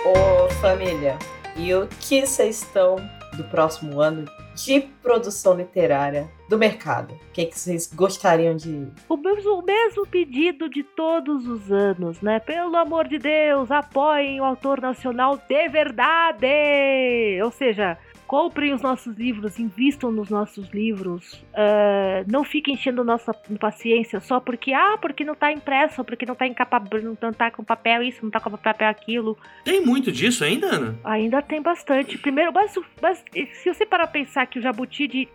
Ô, 0.05 0.51
família, 0.61 1.19
e 1.57 1.73
o 1.73 1.89
que 1.89 2.27
vocês 2.27 2.61
estão 2.61 2.97
do 3.35 3.45
próximo 3.45 3.99
ano 4.03 4.27
de 4.65 4.81
produção 5.03 5.55
literária 5.55 6.29
do 6.49 6.59
mercado? 6.59 7.15
O 7.15 7.33
que, 7.33 7.47
que 7.47 7.59
vocês 7.59 7.91
gostariam 7.95 8.57
de. 8.57 8.89
O 9.09 9.17
mesmo, 9.17 9.61
o 9.61 9.65
mesmo 9.65 10.07
pedido 10.07 10.69
de 10.69 10.83
todos 10.83 11.47
os 11.47 11.71
anos, 11.71 12.21
né? 12.21 12.41
Pelo 12.41 12.77
amor 12.77 13.07
de 13.07 13.19
Deus, 13.19 13.71
apoiem 13.71 14.41
o 14.41 14.45
autor 14.45 14.81
nacional 14.81 15.41
de 15.49 15.69
verdade! 15.69 17.41
Ou 17.43 17.51
seja, 17.51 17.97
comprem 18.29 18.75
os 18.75 18.83
nossos 18.83 19.17
livros, 19.17 19.59
invistam 19.59 20.13
nos 20.13 20.29
nossos 20.29 20.69
livros, 20.69 21.43
ah, 21.55 22.23
não 22.31 22.45
fiquem 22.45 22.75
enchendo 22.75 23.03
nossa 23.03 23.33
paciência 23.59 24.21
só 24.21 24.39
porque, 24.39 24.75
ah, 24.75 24.99
porque 25.01 25.25
não 25.25 25.35
tá 25.35 25.51
impresso, 25.51 26.05
porque 26.05 26.27
não 26.27 26.35
tá 26.35 26.47
em 26.47 26.53
capa, 26.53 26.81
não 27.03 27.33
tá 27.33 27.51
com 27.51 27.65
papel 27.65 28.03
isso, 28.03 28.23
não 28.23 28.31
tá 28.31 28.39
com 28.39 28.51
papel 28.51 28.89
aquilo. 28.89 29.37
Tem 29.65 29.81
muito 29.81 30.13
disso 30.13 30.45
ainda, 30.45 30.67
Ana? 30.67 30.99
Ainda 31.03 31.41
tem 31.41 31.63
bastante. 31.63 32.19
Primeiro, 32.19 32.53
mas, 32.53 32.75
mas 33.01 33.25
se 33.55 33.73
você 33.73 33.87
parar 33.87 34.07
pensar 34.09 34.47
que 34.47 34.59
o 34.59 34.63
Jabuti 34.63 35.09
de 35.09 35.29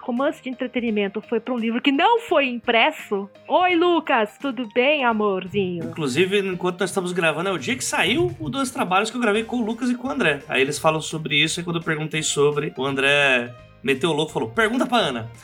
romance 0.00 0.42
de 0.42 0.48
entretenimento 0.48 1.20
foi 1.20 1.40
pra 1.40 1.54
um 1.54 1.58
livro 1.58 1.80
que 1.80 1.92
não 1.92 2.20
foi 2.20 2.46
impresso. 2.46 3.28
Oi, 3.48 3.74
Lucas, 3.74 4.36
tudo 4.38 4.68
bem, 4.74 5.04
amorzinho? 5.04 5.84
Inclusive, 5.84 6.40
enquanto 6.40 6.80
nós 6.80 6.90
estamos 6.90 7.12
gravando, 7.12 7.48
é 7.48 7.52
o 7.52 7.58
dia 7.58 7.76
que 7.76 7.84
saiu 7.84 8.34
o 8.38 8.48
dois 8.48 8.70
trabalhos 8.70 9.10
que 9.10 9.16
eu 9.16 9.20
gravei 9.20 9.44
com 9.44 9.56
o 9.56 9.64
Lucas 9.64 9.90
e 9.90 9.94
com 9.94 10.08
o 10.08 10.10
André. 10.10 10.40
Aí 10.48 10.62
eles 10.62 10.78
falam 10.78 11.00
sobre 11.00 11.36
isso, 11.36 11.60
e 11.60 11.64
quando 11.64 11.76
eu 11.76 11.82
perguntei 11.82 12.22
sobre, 12.22 12.72
o 12.76 12.84
André 12.84 13.54
meteu 13.82 14.10
o 14.10 14.12
louco 14.12 14.30
e 14.30 14.34
falou: 14.34 14.50
pergunta 14.50 14.86
pra 14.86 14.98
Ana. 14.98 15.30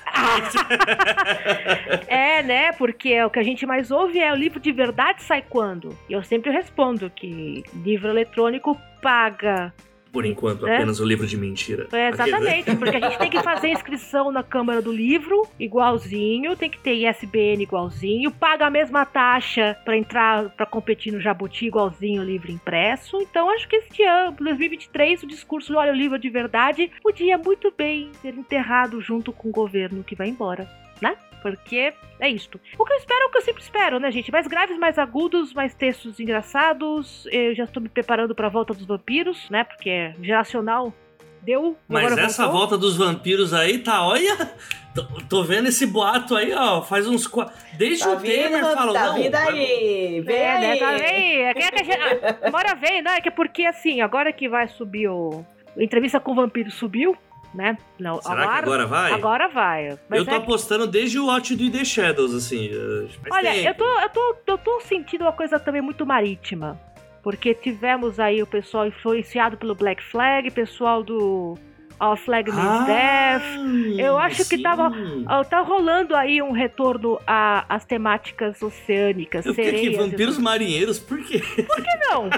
É, 2.08 2.42
né? 2.42 2.72
Porque 2.72 3.22
o 3.22 3.30
que 3.30 3.38
a 3.38 3.42
gente 3.42 3.66
mais 3.66 3.90
ouve 3.90 4.18
é 4.18 4.32
o 4.32 4.36
livro 4.36 4.60
de 4.60 4.72
verdade 4.72 5.22
sai 5.22 5.42
quando? 5.42 5.96
E 6.08 6.12
eu 6.12 6.22
sempre 6.22 6.50
respondo 6.50 7.10
que 7.10 7.64
livro 7.74 8.08
eletrônico 8.08 8.78
paga. 9.02 9.72
Por 10.12 10.24
enquanto, 10.24 10.66
É? 10.66 10.76
apenas 10.76 11.00
o 11.00 11.04
livro 11.04 11.26
de 11.26 11.36
mentira. 11.36 11.88
É, 11.92 12.08
exatamente, 12.08 12.74
porque 12.76 12.96
a 12.96 13.00
gente 13.00 13.18
tem 13.18 13.30
que 13.30 13.42
fazer 13.42 13.68
inscrição 13.68 14.32
na 14.32 14.42
Câmara 14.42 14.80
do 14.80 14.90
Livro, 14.92 15.46
igualzinho, 15.58 16.56
tem 16.56 16.70
que 16.70 16.78
ter 16.78 16.94
ISBN 16.94 17.62
igualzinho, 17.62 18.30
paga 18.30 18.66
a 18.66 18.70
mesma 18.70 19.04
taxa 19.04 19.76
pra 19.84 19.96
entrar, 19.96 20.50
pra 20.50 20.66
competir 20.66 21.12
no 21.12 21.20
Jabuti 21.20 21.66
igualzinho 21.66 22.22
livro 22.22 22.50
impresso. 22.50 23.20
Então 23.20 23.50
acho 23.50 23.68
que 23.68 23.76
este 23.76 24.02
ano, 24.02 24.36
2023, 24.38 25.22
o 25.22 25.26
discurso 25.26 25.74
olha 25.74 25.92
o 25.92 25.96
livro 25.96 26.18
de 26.18 26.30
verdade 26.30 26.90
podia 27.02 27.36
muito 27.38 27.72
bem 27.76 28.10
ser 28.22 28.34
enterrado 28.34 29.00
junto 29.00 29.32
com 29.32 29.48
o 29.48 29.52
governo 29.52 30.02
que 30.02 30.14
vai 30.14 30.28
embora, 30.28 30.68
né? 31.00 31.16
Porque 31.50 31.92
é 32.18 32.28
isto. 32.28 32.60
O 32.78 32.84
que 32.84 32.92
eu 32.92 32.96
espero 32.96 33.22
é 33.22 33.26
o 33.26 33.30
que 33.30 33.38
eu 33.38 33.42
sempre 33.42 33.62
espero, 33.62 33.98
né, 34.00 34.10
gente? 34.10 34.32
Mais 34.32 34.46
graves, 34.46 34.76
mais 34.78 34.98
agudos, 34.98 35.52
mais 35.54 35.74
textos 35.74 36.18
engraçados. 36.18 37.26
Eu 37.30 37.54
já 37.54 37.64
estou 37.64 37.82
me 37.82 37.88
preparando 37.88 38.34
pra 38.34 38.48
volta 38.48 38.72
dos 38.74 38.86
vampiros, 38.86 39.48
né? 39.50 39.64
Porque 39.64 39.90
é 39.90 40.14
geracional. 40.22 40.92
Deu. 41.42 41.76
Mas 41.88 42.06
agora 42.06 42.22
essa 42.26 42.42
voltou. 42.44 42.58
volta 42.60 42.78
dos 42.78 42.96
vampiros 42.96 43.54
aí 43.54 43.78
tá, 43.78 44.04
olha. 44.04 44.36
Tô, 44.92 45.02
tô 45.28 45.44
vendo 45.44 45.68
esse 45.68 45.86
boato 45.86 46.34
aí, 46.34 46.52
ó. 46.52 46.82
Faz 46.82 47.06
uns. 47.06 47.30
Desde 47.76 48.02
Tá 48.02 48.12
o 48.14 48.16
Temer 48.20 48.50
vindo, 48.64 48.74
falou, 48.74 48.94
tá 48.94 49.06
não. 49.08 49.14
vindo 49.14 49.34
aí, 49.34 50.20
vem 50.22 50.36
É, 50.36 50.58
né? 50.58 50.70
aí. 50.72 50.78
Tá 50.80 50.92
vem. 50.96 51.42
É 51.44 51.54
que 51.54 51.62
é 51.62 51.70
que 51.70 51.80
a 51.80 51.84
gente- 51.84 52.24
ah, 52.42 52.50
Bora 52.50 52.74
vem, 52.74 53.02
né? 53.02 53.20
Que 53.20 53.28
é 53.28 53.30
porque 53.30 53.64
assim, 53.66 54.00
agora 54.00 54.32
que 54.32 54.48
vai 54.48 54.66
subir 54.66 55.06
o. 55.08 55.44
a 55.78 55.82
entrevista 55.84 56.18
com 56.18 56.32
o 56.32 56.34
vampiro 56.34 56.70
subiu, 56.70 57.16
né? 57.56 57.78
Não, 57.98 58.20
Será 58.20 58.46
que 58.46 58.58
agora 58.58 58.86
vai? 58.86 59.12
Agora 59.12 59.48
vai. 59.48 59.98
Mas 60.08 60.20
eu 60.20 60.26
tô 60.26 60.32
é- 60.32 60.36
apostando 60.36 60.86
desde 60.86 61.18
o 61.18 61.26
Watch 61.26 61.56
do 61.56 61.70
The 61.70 61.84
Shadows, 61.84 62.34
assim. 62.34 62.70
Olha, 63.30 63.52
tempo. 63.52 63.68
eu 63.68 63.74
tô, 63.74 64.00
eu, 64.00 64.08
tô, 64.10 64.36
eu 64.46 64.58
tô 64.58 64.80
sentindo 64.80 65.22
uma 65.22 65.32
coisa 65.32 65.58
também 65.58 65.80
muito 65.80 66.04
marítima. 66.04 66.78
Porque 67.22 67.54
tivemos 67.54 68.20
aí 68.20 68.40
o 68.40 68.46
pessoal 68.46 68.86
influenciado 68.86 69.56
pelo 69.56 69.74
Black 69.74 70.00
Flag, 70.04 70.48
pessoal 70.52 71.02
do 71.02 71.58
Our 72.00 72.16
Flag 72.16 72.50
Means 72.50 72.86
Death. 72.86 73.98
Eu 73.98 74.18
acho 74.18 74.48
que 74.48 74.58
tava- 74.62 74.90
sim. 74.90 75.24
Ah, 75.26 75.44
Tá 75.44 75.60
rolando 75.60 76.14
aí 76.14 76.42
um 76.42 76.52
retorno 76.52 77.20
a- 77.26 77.64
às 77.68 77.84
temáticas 77.84 78.60
oceânicas, 78.60 79.46
Eu 79.46 79.54
sereias. 79.54 79.94
e 79.94 79.96
vampiros 79.96 80.38
marinheiros, 80.38 80.98
por 80.98 81.18
quê? 81.24 81.38
Por 81.38 81.76
que 81.76 81.94
não? 82.10 82.28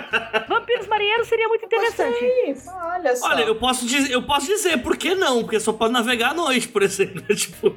Vampiros 0.49 0.87
marinheiros 0.87 1.27
seria 1.29 1.49
muito 1.49 1.65
interessante. 1.65 2.19
Olha 2.73 3.17
só. 3.17 3.27
Olha, 3.29 3.43
eu 3.45 3.55
posso, 3.57 3.87
dizer, 3.87 4.13
eu 4.13 4.23
posso 4.23 4.47
dizer, 4.47 4.79
por 4.83 4.97
que 4.97 5.15
não? 5.15 5.41
Porque 5.43 5.59
só 5.59 5.73
pode 5.73 5.93
navegar 5.93 6.31
à 6.31 6.35
noite, 6.35 6.69
por 6.69 6.83
exemplo. 6.83 7.23
tipo, 7.35 7.75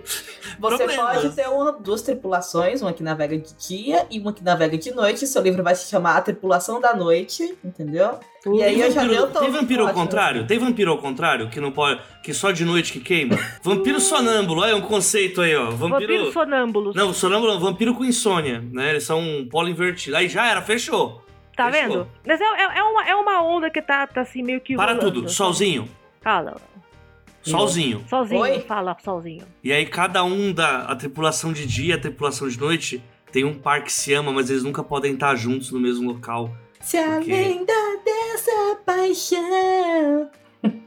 Você 0.59 0.77
problemas. 0.85 0.95
pode 1.21 1.35
ter 1.35 1.47
uma, 1.47 1.71
duas 1.71 2.01
tripulações, 2.01 2.81
uma 2.81 2.93
que 2.93 3.01
navega 3.03 3.37
de 3.37 3.53
dia 3.55 4.05
e 4.11 4.19
uma 4.19 4.33
que 4.33 4.43
navega 4.43 4.77
de 4.77 4.91
noite. 4.93 5.25
Seu 5.25 5.41
livro 5.41 5.63
vai 5.63 5.75
se 5.75 5.89
chamar 5.89 6.17
A 6.17 6.21
Tripulação 6.21 6.79
da 6.81 6.93
Noite, 6.93 7.57
entendeu? 7.63 8.19
E 8.45 8.63
aí 8.63 8.73
Tem 8.75 8.81
eu 8.83 8.91
já 8.91 9.01
vampiro, 9.01 9.27
deu 9.27 9.41
tem 9.41 9.51
vampiro 9.51 9.87
ao 9.87 9.93
contrário? 9.93 10.47
Tem 10.47 10.57
vampiro 10.57 10.91
ao 10.91 10.97
contrário? 10.97 11.49
Que 11.49 11.59
não 11.59 11.71
pode. 11.71 12.01
Que 12.23 12.33
só 12.33 12.51
de 12.51 12.65
noite 12.65 12.91
que 12.91 12.99
queima? 12.99 13.37
Vampiro 13.61 13.99
sonâmbulo, 13.99 14.63
é 14.63 14.73
um 14.73 14.81
conceito 14.81 15.41
aí, 15.41 15.55
ó. 15.55 15.65
Vampiro. 15.69 15.89
Vampiros 15.89 16.33
sonâmbulos. 16.33 16.95
Não, 16.95 17.13
sonâmbulo 17.13 17.53
não, 17.53 17.59
vampiro 17.59 17.93
com 17.93 18.03
insônia, 18.03 18.63
né? 18.71 18.89
Eles 18.91 19.03
são 19.03 19.19
um 19.19 19.47
polo 19.47 19.69
invertido. 19.69 20.15
Aí 20.17 20.27
já 20.27 20.47
era, 20.47 20.61
fechou. 20.61 21.23
tá 21.55 21.71
fechou. 21.71 21.87
vendo? 21.89 22.07
Mas 22.25 22.41
é, 22.41 22.43
é- 22.43 22.79
é 22.79 22.83
uma, 22.83 23.09
é 23.09 23.15
uma 23.15 23.43
onda 23.43 23.69
que 23.69 23.81
tá, 23.81 24.07
tá 24.07 24.21
assim 24.21 24.41
meio 24.41 24.59
que. 24.59 24.75
Para 24.75 24.93
rolando. 24.93 25.11
tudo, 25.11 25.29
solzinho. 25.29 25.87
Fala. 26.21 26.55
Solzinho. 27.43 28.03
Sozinho, 28.07 28.41
Oi? 28.41 28.59
fala 28.61 28.95
sozinho. 29.03 29.43
E 29.63 29.71
aí 29.73 29.85
cada 29.85 30.23
um 30.23 30.51
da 30.53 30.81
a 30.85 30.95
tripulação 30.95 31.51
de 31.51 31.65
dia 31.65 31.89
e 31.89 31.93
a 31.93 31.99
tripulação 31.99 32.47
de 32.47 32.59
noite 32.59 33.03
tem 33.31 33.43
um 33.43 33.53
par 33.53 33.83
que 33.83 33.91
se 33.91 34.13
ama, 34.13 34.31
mas 34.31 34.49
eles 34.49 34.63
nunca 34.63 34.83
podem 34.83 35.13
estar 35.13 35.35
juntos 35.35 35.71
no 35.71 35.79
mesmo 35.79 36.07
local. 36.11 36.55
Se 36.81 36.97
a 36.97 37.17
Ok. 37.17 37.27
lenda 37.33 37.73
dessa 38.03 38.75
paixão. 38.85 40.29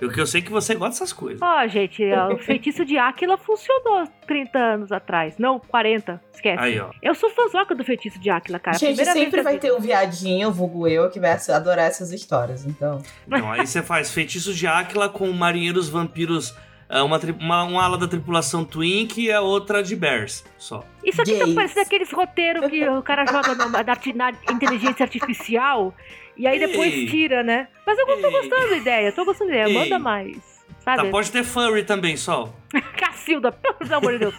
Eu 0.00 0.10
que 0.10 0.18
eu 0.18 0.26
sei 0.26 0.40
que 0.40 0.50
você 0.50 0.74
gosta 0.74 0.92
dessas 0.94 1.12
coisas. 1.12 1.42
Ó, 1.42 1.66
gente, 1.68 2.02
ó, 2.14 2.32
o 2.32 2.38
feitiço 2.40 2.86
de 2.86 2.96
Áquila 2.96 3.36
funcionou 3.36 4.08
30 4.26 4.58
anos 4.58 4.90
atrás. 4.92 5.36
Não, 5.36 5.60
40. 5.60 6.18
Esquece. 6.32 6.58
Aí, 6.58 6.80
ó. 6.80 6.88
Eu 7.02 7.14
sou 7.14 7.28
fãzoca 7.28 7.74
do 7.74 7.84
feitiço 7.84 8.18
de 8.18 8.30
Áquila, 8.30 8.58
cara. 8.58 8.78
Gente, 8.78 9.04
sempre 9.04 9.42
vai 9.42 9.58
ter 9.58 9.74
um 9.74 9.78
viadinho, 9.78 10.50
vulgo 10.50 10.88
eu, 10.88 11.10
que 11.10 11.20
vai 11.20 11.32
adorar 11.50 11.84
essas 11.84 12.12
histórias. 12.12 12.64
Então, 12.64 13.02
Então, 13.26 13.52
aí 13.52 13.66
você 13.66 13.82
faz 13.82 14.10
feitiço 14.10 14.54
de 14.54 14.66
Áquila 14.66 15.10
com 15.10 15.30
marinheiros 15.32 15.90
vampiros. 15.90 16.54
É, 16.90 17.00
Uma, 17.02 17.18
uma, 17.38 17.62
uma 17.64 17.84
ala 17.84 17.96
da 17.96 18.08
tripulação 18.08 18.64
Twink 18.64 19.20
e 19.22 19.30
a 19.32 19.40
outra 19.40 19.82
de 19.82 19.94
Bears. 19.96 20.44
Só. 20.58 20.84
Isso 21.04 21.22
aqui 21.22 21.34
tá 21.38 21.44
Gays. 21.44 21.54
parecendo 21.54 21.80
aqueles 21.86 22.10
roteiros 22.12 22.68
que 22.68 22.88
o 22.88 23.02
cara 23.02 23.24
joga 23.26 23.54
na, 23.54 23.68
na- 23.68 23.82
na 24.14 24.30
inteligência 24.52 25.04
artificial 25.04 25.94
e 26.36 26.46
aí 26.46 26.58
depois 26.58 26.92
Ei. 26.92 27.06
tira, 27.06 27.42
né? 27.42 27.68
Mas 27.86 27.98
eu 27.98 28.06
tô 28.06 28.12
Ei. 28.14 28.22
gostando 28.30 28.70
da 28.70 28.76
ideia, 28.76 29.12
tô 29.12 29.24
gostando 29.24 29.50
da 29.50 29.56
ideia. 29.56 29.68
Ei. 29.72 29.74
Manda 29.78 29.98
mais. 29.98 30.36
Tá, 30.84 30.96
Sabe? 30.96 31.10
pode 31.10 31.30
ter 31.30 31.44
furry 31.44 31.84
também, 31.84 32.16
só. 32.16 32.52
Cacilda, 32.96 33.52
pelo 33.52 33.94
amor 33.94 34.12
de 34.12 34.18
Deus. 34.20 34.34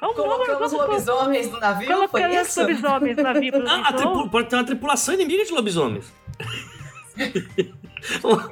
Vamos, 0.00 0.14
colocamos 0.16 0.72
vamos, 0.72 0.72
lobisomens 0.72 1.50
no 1.50 1.58
navio, 1.58 1.86
foi 1.86 1.94
Colocamos 2.20 2.48
isso? 2.48 2.60
lobisomens 2.60 3.16
na 3.16 3.32
vida. 3.32 3.64
Ah, 3.66 3.92
pode 4.30 4.48
ter 4.48 4.56
uma 4.56 4.64
tripulação 4.64 5.14
inimiga 5.14 5.44
de 5.44 5.52
lobisomens. 5.52 6.12
Uma- 8.22 8.50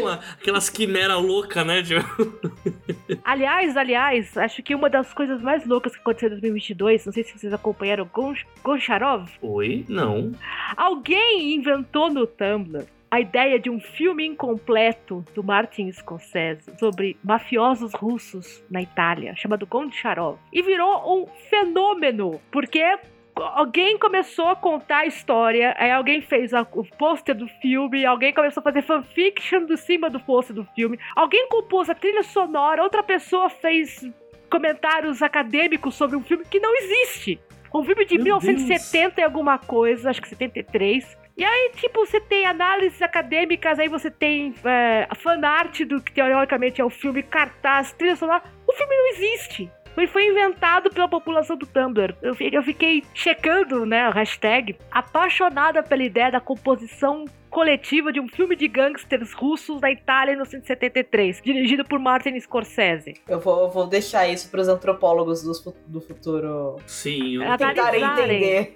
uma- 0.00 0.20
aquelas 0.40 0.68
quimera 0.70 1.16
louca, 1.16 1.64
né? 1.64 1.82
Aliás, 3.24 3.76
aliás, 3.76 4.36
acho 4.36 4.62
que 4.62 4.74
uma 4.74 4.88
das 4.90 5.12
coisas 5.12 5.40
mais 5.42 5.66
loucas 5.66 5.92
que 5.94 6.00
aconteceu 6.00 6.28
em 6.28 6.32
2022, 6.32 7.06
não 7.06 7.12
sei 7.12 7.24
se 7.24 7.36
vocês 7.38 7.52
acompanharam, 7.52 8.08
Gon- 8.12 8.34
Goncharov, 8.62 9.28
Oi? 9.42 9.84
Não. 9.88 10.32
alguém 10.76 11.54
inventou 11.54 12.10
no 12.12 12.26
Tumblr 12.26 12.84
a 13.10 13.20
ideia 13.20 13.60
de 13.60 13.70
um 13.70 13.78
filme 13.78 14.26
incompleto 14.26 15.24
do 15.34 15.42
Martin 15.44 15.90
Scorsese 15.92 16.72
sobre 16.80 17.16
mafiosos 17.22 17.92
russos 17.94 18.62
na 18.68 18.82
Itália, 18.82 19.36
chamado 19.36 19.64
Goncharov. 19.66 20.36
E 20.52 20.60
virou 20.62 21.22
um 21.22 21.26
fenômeno, 21.48 22.40
porque 22.50 22.98
alguém 23.36 23.98
começou 23.98 24.48
a 24.48 24.56
contar 24.56 24.98
a 24.98 25.06
história, 25.06 25.74
aí 25.78 25.90
alguém 25.90 26.20
fez 26.20 26.54
a, 26.54 26.62
o 26.62 26.84
pôster 26.96 27.34
do 27.34 27.48
filme, 27.60 28.04
alguém 28.04 28.32
começou 28.32 28.60
a 28.60 28.64
fazer 28.64 28.82
fanfiction 28.82 29.64
do 29.64 29.76
cima 29.76 30.08
do 30.08 30.20
pôster 30.20 30.54
do 30.54 30.64
filme, 30.74 30.98
alguém 31.16 31.48
compôs 31.48 31.90
a 31.90 31.94
trilha 31.94 32.22
sonora, 32.22 32.82
outra 32.82 33.02
pessoa 33.02 33.50
fez 33.50 34.08
comentários 34.50 35.22
acadêmicos 35.22 35.94
sobre 35.94 36.16
um 36.16 36.22
filme 36.22 36.44
que 36.44 36.60
não 36.60 36.74
existe. 36.76 37.40
Um 37.74 37.82
filme 37.82 38.04
de 38.04 38.14
Meu 38.16 38.38
1970 38.38 39.08
Deus. 39.08 39.18
e 39.18 39.22
alguma 39.22 39.58
coisa, 39.58 40.10
acho 40.10 40.22
que 40.22 40.28
73. 40.28 41.18
E 41.36 41.44
aí, 41.44 41.72
tipo, 41.74 42.06
você 42.06 42.20
tem 42.20 42.46
análises 42.46 43.02
acadêmicas, 43.02 43.80
aí 43.80 43.88
você 43.88 44.08
tem 44.08 44.54
é, 44.64 45.08
fanart 45.16 45.80
do 45.80 46.00
que 46.00 46.12
teoricamente 46.12 46.80
é 46.80 46.84
o 46.84 46.90
filme, 46.90 47.24
cartaz, 47.24 47.92
trilha 47.92 48.14
sonora. 48.14 48.44
O 48.68 48.72
filme 48.72 48.94
não 48.94 49.08
existe. 49.08 49.72
Ele 49.96 50.06
foi 50.06 50.26
inventado 50.26 50.90
pela 50.90 51.08
população 51.08 51.56
do 51.56 51.66
Tumblr. 51.66 52.14
Eu 52.20 52.62
fiquei 52.62 53.02
checando, 53.14 53.86
né, 53.86 54.02
a 54.02 54.10
hashtag, 54.10 54.76
apaixonada 54.90 55.82
pela 55.82 56.02
ideia 56.02 56.32
da 56.32 56.40
composição 56.40 57.24
coletiva 57.54 58.12
de 58.12 58.18
um 58.18 58.26
filme 58.26 58.56
de 58.56 58.66
gangsters 58.66 59.32
russos 59.32 59.80
na 59.80 59.88
Itália 59.88 60.32
em 60.32 60.34
1973, 60.34 61.40
dirigido 61.40 61.84
por 61.84 62.00
Martin 62.00 62.38
Scorsese. 62.40 63.14
Eu 63.28 63.38
vou, 63.38 63.70
vou 63.70 63.86
deixar 63.86 64.26
isso 64.26 64.50
para 64.50 64.60
os 64.60 64.66
antropólogos 64.66 65.44
do, 65.44 65.74
do 65.86 66.00
futuro 66.00 66.80
Sim, 66.84 67.36
eu 67.36 67.56
tentarem 67.56 68.02
entender. 68.02 68.72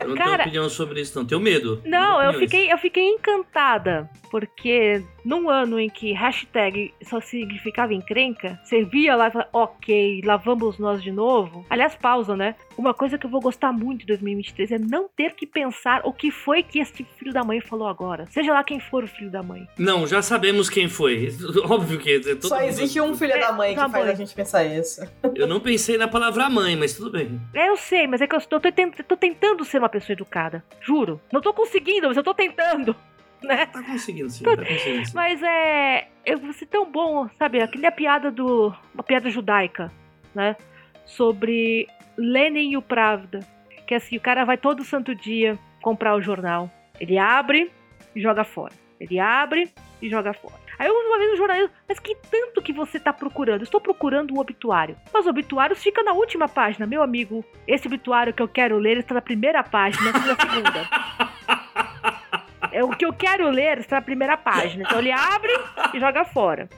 Eu 0.00 0.08
não 0.08 0.16
Cara, 0.16 0.30
tenho 0.30 0.40
opinião 0.40 0.68
sobre 0.68 1.00
isso, 1.00 1.16
não. 1.16 1.24
Tenho 1.24 1.40
medo. 1.40 1.80
Não, 1.84 2.20
eu 2.20 2.32
fiquei, 2.34 2.72
eu 2.72 2.78
fiquei 2.78 3.06
encantada, 3.08 4.10
porque 4.30 5.02
num 5.24 5.50
ano 5.50 5.78
em 5.78 5.88
que 5.88 6.12
hashtag 6.12 6.94
só 7.02 7.20
significava 7.20 7.92
encrenca, 7.92 8.60
você 8.62 8.84
via 8.84 9.16
lá 9.16 9.28
e 9.28 9.30
falava, 9.32 9.50
ok, 9.52 10.20
lá 10.24 10.36
vamos 10.36 10.78
nós 10.78 11.02
de 11.02 11.10
novo. 11.10 11.66
Aliás, 11.68 11.94
pausa, 11.96 12.36
né? 12.36 12.54
Uma 12.78 12.94
coisa 12.94 13.18
que 13.18 13.26
eu 13.26 13.30
vou 13.30 13.40
gostar 13.40 13.72
muito 13.72 14.02
em 14.02 14.06
2023 14.06 14.72
é 14.72 14.78
não 14.78 15.08
ter 15.08 15.34
que 15.34 15.46
pensar 15.46 16.02
o 16.04 16.12
que 16.12 16.30
foi 16.30 16.62
que 16.62 16.78
este 16.78 17.04
filho 17.18 17.32
da 17.32 17.42
mãe 17.42 17.60
falou 17.60 17.88
agora. 17.88 18.15
Seja 18.30 18.52
lá 18.52 18.64
quem 18.64 18.80
for 18.80 19.04
o 19.04 19.08
filho 19.08 19.30
da 19.30 19.42
mãe. 19.42 19.68
Não, 19.78 20.06
já 20.06 20.22
sabemos 20.22 20.70
quem 20.70 20.88
foi. 20.88 21.28
Óbvio 21.68 21.98
que. 21.98 22.18
Todo 22.20 22.48
Só 22.48 22.62
existe 22.62 23.00
um 23.00 23.14
filho 23.14 23.32
é, 23.32 23.38
da 23.38 23.52
mãe 23.52 23.74
que 23.74 23.80
faz 23.80 23.92
mãe. 23.92 24.08
a 24.10 24.14
gente 24.14 24.34
pensar 24.34 24.64
isso. 24.64 25.02
Eu 25.34 25.46
não 25.46 25.60
pensei 25.60 25.98
na 25.98 26.08
palavra 26.08 26.48
mãe, 26.48 26.76
mas 26.76 26.94
tudo 26.94 27.10
bem. 27.10 27.38
É, 27.52 27.68
eu 27.68 27.76
sei, 27.76 28.06
mas 28.06 28.20
é 28.22 28.26
que 28.26 28.34
eu 28.34 28.40
tô, 28.40 28.58
tô, 28.58 28.70
tô 29.06 29.16
tentando 29.16 29.64
ser 29.64 29.78
uma 29.78 29.88
pessoa 29.88 30.14
educada. 30.14 30.64
Juro. 30.80 31.20
Não 31.30 31.40
tô 31.40 31.52
conseguindo, 31.52 32.08
mas 32.08 32.16
eu 32.16 32.22
tô 32.22 32.32
tentando. 32.32 32.96
Né? 33.42 33.66
Tá 33.66 33.82
conseguindo 33.82 34.30
sim, 34.30 34.44
tá 34.44 34.56
conseguindo 34.56 35.06
sim. 35.06 35.12
Mas 35.14 35.42
é. 35.42 36.08
Eu 36.24 36.38
vou 36.38 36.54
ser 36.54 36.66
tão 36.66 36.90
bom, 36.90 37.28
sabe? 37.38 37.60
Aquele 37.60 37.84
é 37.84 37.88
a 37.88 37.92
piada 37.92 38.30
do. 38.30 38.74
Uma 38.94 39.04
piada 39.04 39.28
judaica, 39.28 39.92
né? 40.34 40.56
Sobre 41.04 41.86
Lenin 42.16 42.70
e 42.70 42.76
o 42.78 42.82
Pravda. 42.82 43.40
Que 43.86 43.92
é 43.92 43.98
assim, 43.98 44.16
o 44.16 44.20
cara 44.20 44.44
vai 44.44 44.56
todo 44.56 44.82
santo 44.82 45.14
dia 45.14 45.56
comprar 45.82 46.16
o 46.16 46.22
jornal. 46.22 46.70
Ele 46.98 47.18
abre 47.18 47.70
e 48.16 48.20
joga 48.22 48.42
fora. 48.42 48.72
Ele 48.98 49.20
abre 49.20 49.70
e 50.00 50.08
joga 50.08 50.32
fora. 50.32 50.54
Aí 50.78 50.90
uma 50.90 51.18
vez 51.18 51.34
o 51.34 51.36
jornalista, 51.36 51.76
mas 51.86 51.98
que 51.98 52.16
tanto 52.30 52.62
que 52.62 52.72
você 52.72 52.96
está 52.96 53.12
procurando? 53.12 53.62
Estou 53.62 53.80
procurando 53.80 54.34
um 54.34 54.38
obituário. 54.38 54.96
Mas 55.12 55.26
o 55.26 55.30
obituário 55.30 55.76
fica 55.76 56.02
na 56.02 56.12
última 56.12 56.48
página, 56.48 56.86
meu 56.86 57.02
amigo. 57.02 57.44
Esse 57.66 57.86
obituário 57.86 58.32
que 58.32 58.42
eu 58.42 58.48
quero 58.48 58.78
ler 58.78 58.98
está 58.98 59.14
na 59.14 59.20
primeira 59.20 59.62
página, 59.62 60.12
na 60.12 60.18
segunda. 60.20 60.88
é, 62.72 62.82
o 62.82 62.90
que 62.90 63.04
eu 63.04 63.12
quero 63.12 63.48
ler 63.50 63.78
está 63.78 63.96
na 63.96 64.02
primeira 64.02 64.36
página. 64.36 64.82
Então 64.82 64.98
ele 64.98 65.12
abre 65.12 65.52
e 65.94 66.00
joga 66.00 66.24
fora. 66.24 66.68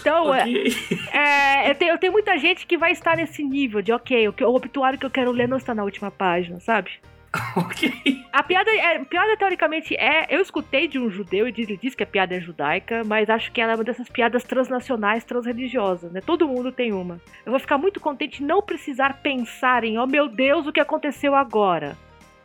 Então, 0.00 0.34
é, 0.34 0.42
okay. 0.42 0.64
é, 1.12 1.70
eu, 1.70 1.74
tenho, 1.74 1.92
eu, 1.92 1.98
tenho, 1.98 2.12
muita 2.12 2.36
gente 2.38 2.66
que 2.66 2.76
vai 2.76 2.92
estar 2.92 3.16
nesse 3.16 3.44
nível 3.44 3.80
de, 3.82 3.92
ok, 3.92 4.28
o, 4.28 4.34
o 4.40 4.54
obituário 4.54 4.98
que 4.98 5.06
eu 5.06 5.10
quero 5.10 5.30
ler 5.30 5.46
não 5.46 5.58
está 5.58 5.74
na 5.74 5.84
última 5.84 6.10
página, 6.10 6.58
sabe? 6.60 6.90
ok. 7.56 8.26
A 8.32 8.42
piada, 8.42 8.70
é, 8.70 8.96
a 8.96 9.04
piada, 9.04 9.36
teoricamente, 9.36 9.94
é. 9.96 10.26
Eu 10.28 10.40
escutei 10.40 10.86
de 10.86 10.98
um 10.98 11.10
judeu 11.10 11.48
e 11.48 11.54
ele 11.56 11.76
disse 11.76 11.96
que 11.96 12.02
a 12.02 12.06
piada 12.06 12.34
é 12.34 12.40
judaica, 12.40 13.02
mas 13.04 13.30
acho 13.30 13.50
que 13.52 13.60
ela 13.60 13.72
é 13.72 13.74
uma 13.74 13.84
dessas 13.84 14.08
piadas 14.08 14.44
transnacionais, 14.44 15.24
transreligiosas, 15.24 16.12
né? 16.12 16.20
Todo 16.20 16.46
mundo 16.46 16.70
tem 16.70 16.92
uma. 16.92 17.20
Eu 17.44 17.52
vou 17.52 17.60
ficar 17.60 17.78
muito 17.78 18.00
contente 18.00 18.42
não 18.42 18.60
precisar 18.60 19.22
pensar 19.22 19.82
em, 19.84 19.98
oh 19.98 20.06
meu 20.06 20.28
Deus, 20.28 20.66
o 20.66 20.72
que 20.72 20.80
aconteceu 20.80 21.34
agora. 21.34 21.96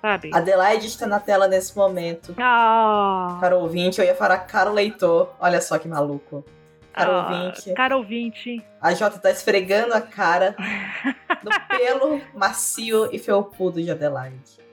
Sabe? 0.01 0.29
Adelaide 0.33 0.88
está 0.88 1.07
na 1.07 1.19
tela 1.19 1.47
nesse 1.47 1.75
momento. 1.75 2.33
Ah. 2.38 3.38
Caro 3.41 3.59
ouvinte, 3.59 3.99
eu 3.99 4.05
ia 4.05 4.15
falar 4.15 4.38
caro 4.39 4.71
leitor. 4.71 5.33
Olha 5.39 5.59
só 5.59 5.77
que 5.77 5.88
maluco. 5.88 6.45
Caro 6.93 7.11
ah, 7.11 7.23
ouvinte. 7.23 7.73
Caro 7.73 7.97
ouvinte. 7.97 8.63
A 8.79 8.93
Jota 8.93 9.19
tá 9.19 9.31
esfregando 9.31 9.93
a 9.93 10.01
cara 10.01 10.55
no 11.43 11.51
pelo 11.77 12.21
macio 12.33 13.09
e 13.11 13.19
felpudo 13.19 13.81
de 13.81 13.91
Adelaide. 13.91 14.66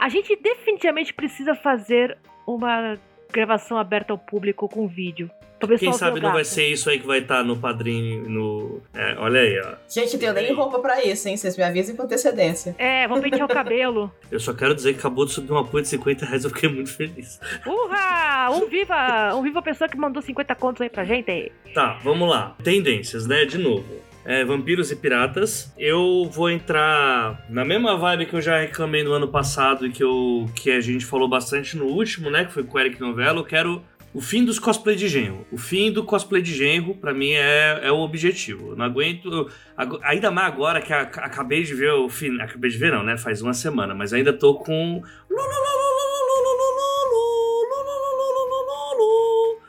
A 0.00 0.08
gente 0.08 0.34
definitivamente 0.34 1.12
precisa 1.12 1.54
fazer 1.54 2.16
uma 2.46 2.98
gravação 3.30 3.76
aberta 3.76 4.14
ao 4.14 4.18
público 4.18 4.66
com 4.66 4.88
vídeo. 4.88 5.30
Quem 5.78 5.92
sabe 5.92 6.20
não 6.20 6.32
vai 6.32 6.42
ser 6.42 6.68
isso 6.68 6.88
aí 6.88 6.98
que 6.98 7.06
vai 7.06 7.18
estar 7.18 7.36
tá 7.36 7.44
no 7.44 7.54
padrinho, 7.54 8.26
no... 8.26 8.80
É, 8.94 9.14
olha 9.18 9.40
aí, 9.42 9.60
ó. 9.60 9.74
Gente, 9.86 10.16
tenho 10.16 10.32
nem 10.32 10.54
roupa 10.54 10.78
pra 10.78 11.04
isso, 11.04 11.28
hein? 11.28 11.36
Vocês 11.36 11.54
me 11.54 11.62
avisem 11.62 11.94
com 11.94 12.04
antecedência. 12.04 12.74
É, 12.78 13.06
vamos 13.06 13.22
pentear 13.22 13.44
o 13.44 13.48
cabelo. 13.48 14.10
Eu 14.32 14.40
só 14.40 14.54
quero 14.54 14.74
dizer 14.74 14.94
que 14.94 15.00
acabou 15.00 15.26
de 15.26 15.32
subir 15.32 15.50
uma 15.50 15.60
apoio 15.60 15.82
de 15.82 15.90
50 15.90 16.24
reais, 16.24 16.44
eu 16.44 16.50
fiquei 16.50 16.70
muito 16.70 16.90
feliz. 16.90 17.38
Urra! 17.66 18.50
Um 18.52 18.66
viva! 18.70 19.34
Um 19.34 19.42
viva 19.42 19.58
a 19.58 19.62
pessoa 19.62 19.86
que 19.86 19.98
mandou 19.98 20.22
50 20.22 20.54
contos 20.54 20.80
aí 20.80 20.88
pra 20.88 21.04
gente. 21.04 21.52
Tá, 21.74 21.98
vamos 22.02 22.26
lá. 22.26 22.56
Tendências, 22.64 23.26
né? 23.26 23.44
De 23.44 23.58
novo 23.58 24.09
é, 24.24 24.44
Vampiros 24.44 24.90
e 24.90 24.96
Piratas. 24.96 25.72
Eu 25.78 26.28
vou 26.32 26.50
entrar 26.50 27.44
na 27.48 27.64
mesma 27.64 27.96
vibe 27.96 28.26
que 28.26 28.34
eu 28.34 28.40
já 28.40 28.58
reclamei 28.60 29.02
no 29.02 29.12
ano 29.12 29.28
passado 29.28 29.86
e 29.86 29.90
que, 29.90 30.02
eu, 30.02 30.48
que 30.54 30.70
a 30.70 30.80
gente 30.80 31.04
falou 31.04 31.28
bastante 31.28 31.76
no 31.76 31.86
último, 31.86 32.30
né? 32.30 32.44
Que 32.44 32.52
foi 32.52 32.64
com 32.64 32.76
o 32.76 32.80
Eric 32.80 33.00
Novello. 33.00 33.40
Eu 33.40 33.44
quero 33.44 33.82
o 34.12 34.20
fim 34.20 34.44
dos 34.44 34.58
cosplay 34.58 34.96
de 34.96 35.08
genro. 35.08 35.46
O 35.52 35.58
fim 35.58 35.92
do 35.92 36.04
cosplay 36.04 36.42
de 36.42 36.52
genro, 36.52 36.94
para 36.94 37.14
mim, 37.14 37.30
é, 37.32 37.80
é 37.84 37.92
o 37.92 37.98
objetivo. 37.98 38.70
Eu 38.70 38.76
não 38.76 38.84
aguento. 38.84 39.30
Eu, 39.30 39.50
ainda 40.02 40.30
mais 40.30 40.48
agora 40.48 40.82
que 40.82 40.92
a, 40.92 41.02
acabei 41.02 41.62
de 41.62 41.74
ver 41.74 41.92
o 41.92 42.08
fim. 42.08 42.40
Acabei 42.40 42.70
de 42.70 42.78
ver, 42.78 42.92
não, 42.92 43.04
né? 43.04 43.16
Faz 43.16 43.40
uma 43.40 43.54
semana, 43.54 43.94
mas 43.94 44.12
ainda 44.12 44.32
tô 44.32 44.54
com. 44.54 45.02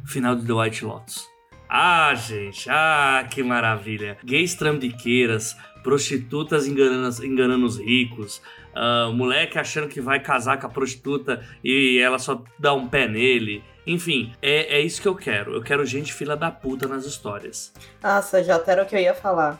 Final 0.05 0.35
do 0.35 0.45
The 0.45 0.53
White 0.53 0.83
Lotus. 0.83 1.30
Ah, 1.73 2.13
gente, 2.15 2.69
ah, 2.69 3.25
que 3.31 3.41
maravilha. 3.41 4.17
Gays 4.25 4.55
trambiqueiras, 4.55 5.55
prostitutas 5.81 6.67
enganando, 6.67 7.25
enganando 7.25 7.65
os 7.65 7.79
ricos, 7.79 8.41
uh, 8.75 9.13
moleque 9.13 9.57
achando 9.57 9.87
que 9.87 10.01
vai 10.01 10.19
casar 10.19 10.59
com 10.59 10.67
a 10.67 10.69
prostituta 10.69 11.41
e 11.63 11.97
ela 11.97 12.19
só 12.19 12.43
dá 12.59 12.73
um 12.73 12.89
pé 12.89 13.07
nele. 13.07 13.63
Enfim, 13.87 14.33
é, 14.41 14.79
é 14.79 14.81
isso 14.81 15.01
que 15.01 15.07
eu 15.07 15.15
quero. 15.15 15.53
Eu 15.53 15.63
quero 15.63 15.85
gente 15.85 16.11
fila 16.13 16.35
da 16.35 16.51
puta 16.51 16.89
nas 16.89 17.05
histórias. 17.05 17.71
Nossa, 18.03 18.43
já 18.43 18.61
era 18.67 18.83
o 18.83 18.85
que 18.85 18.93
eu 18.93 18.99
ia 18.99 19.13
falar. 19.13 19.57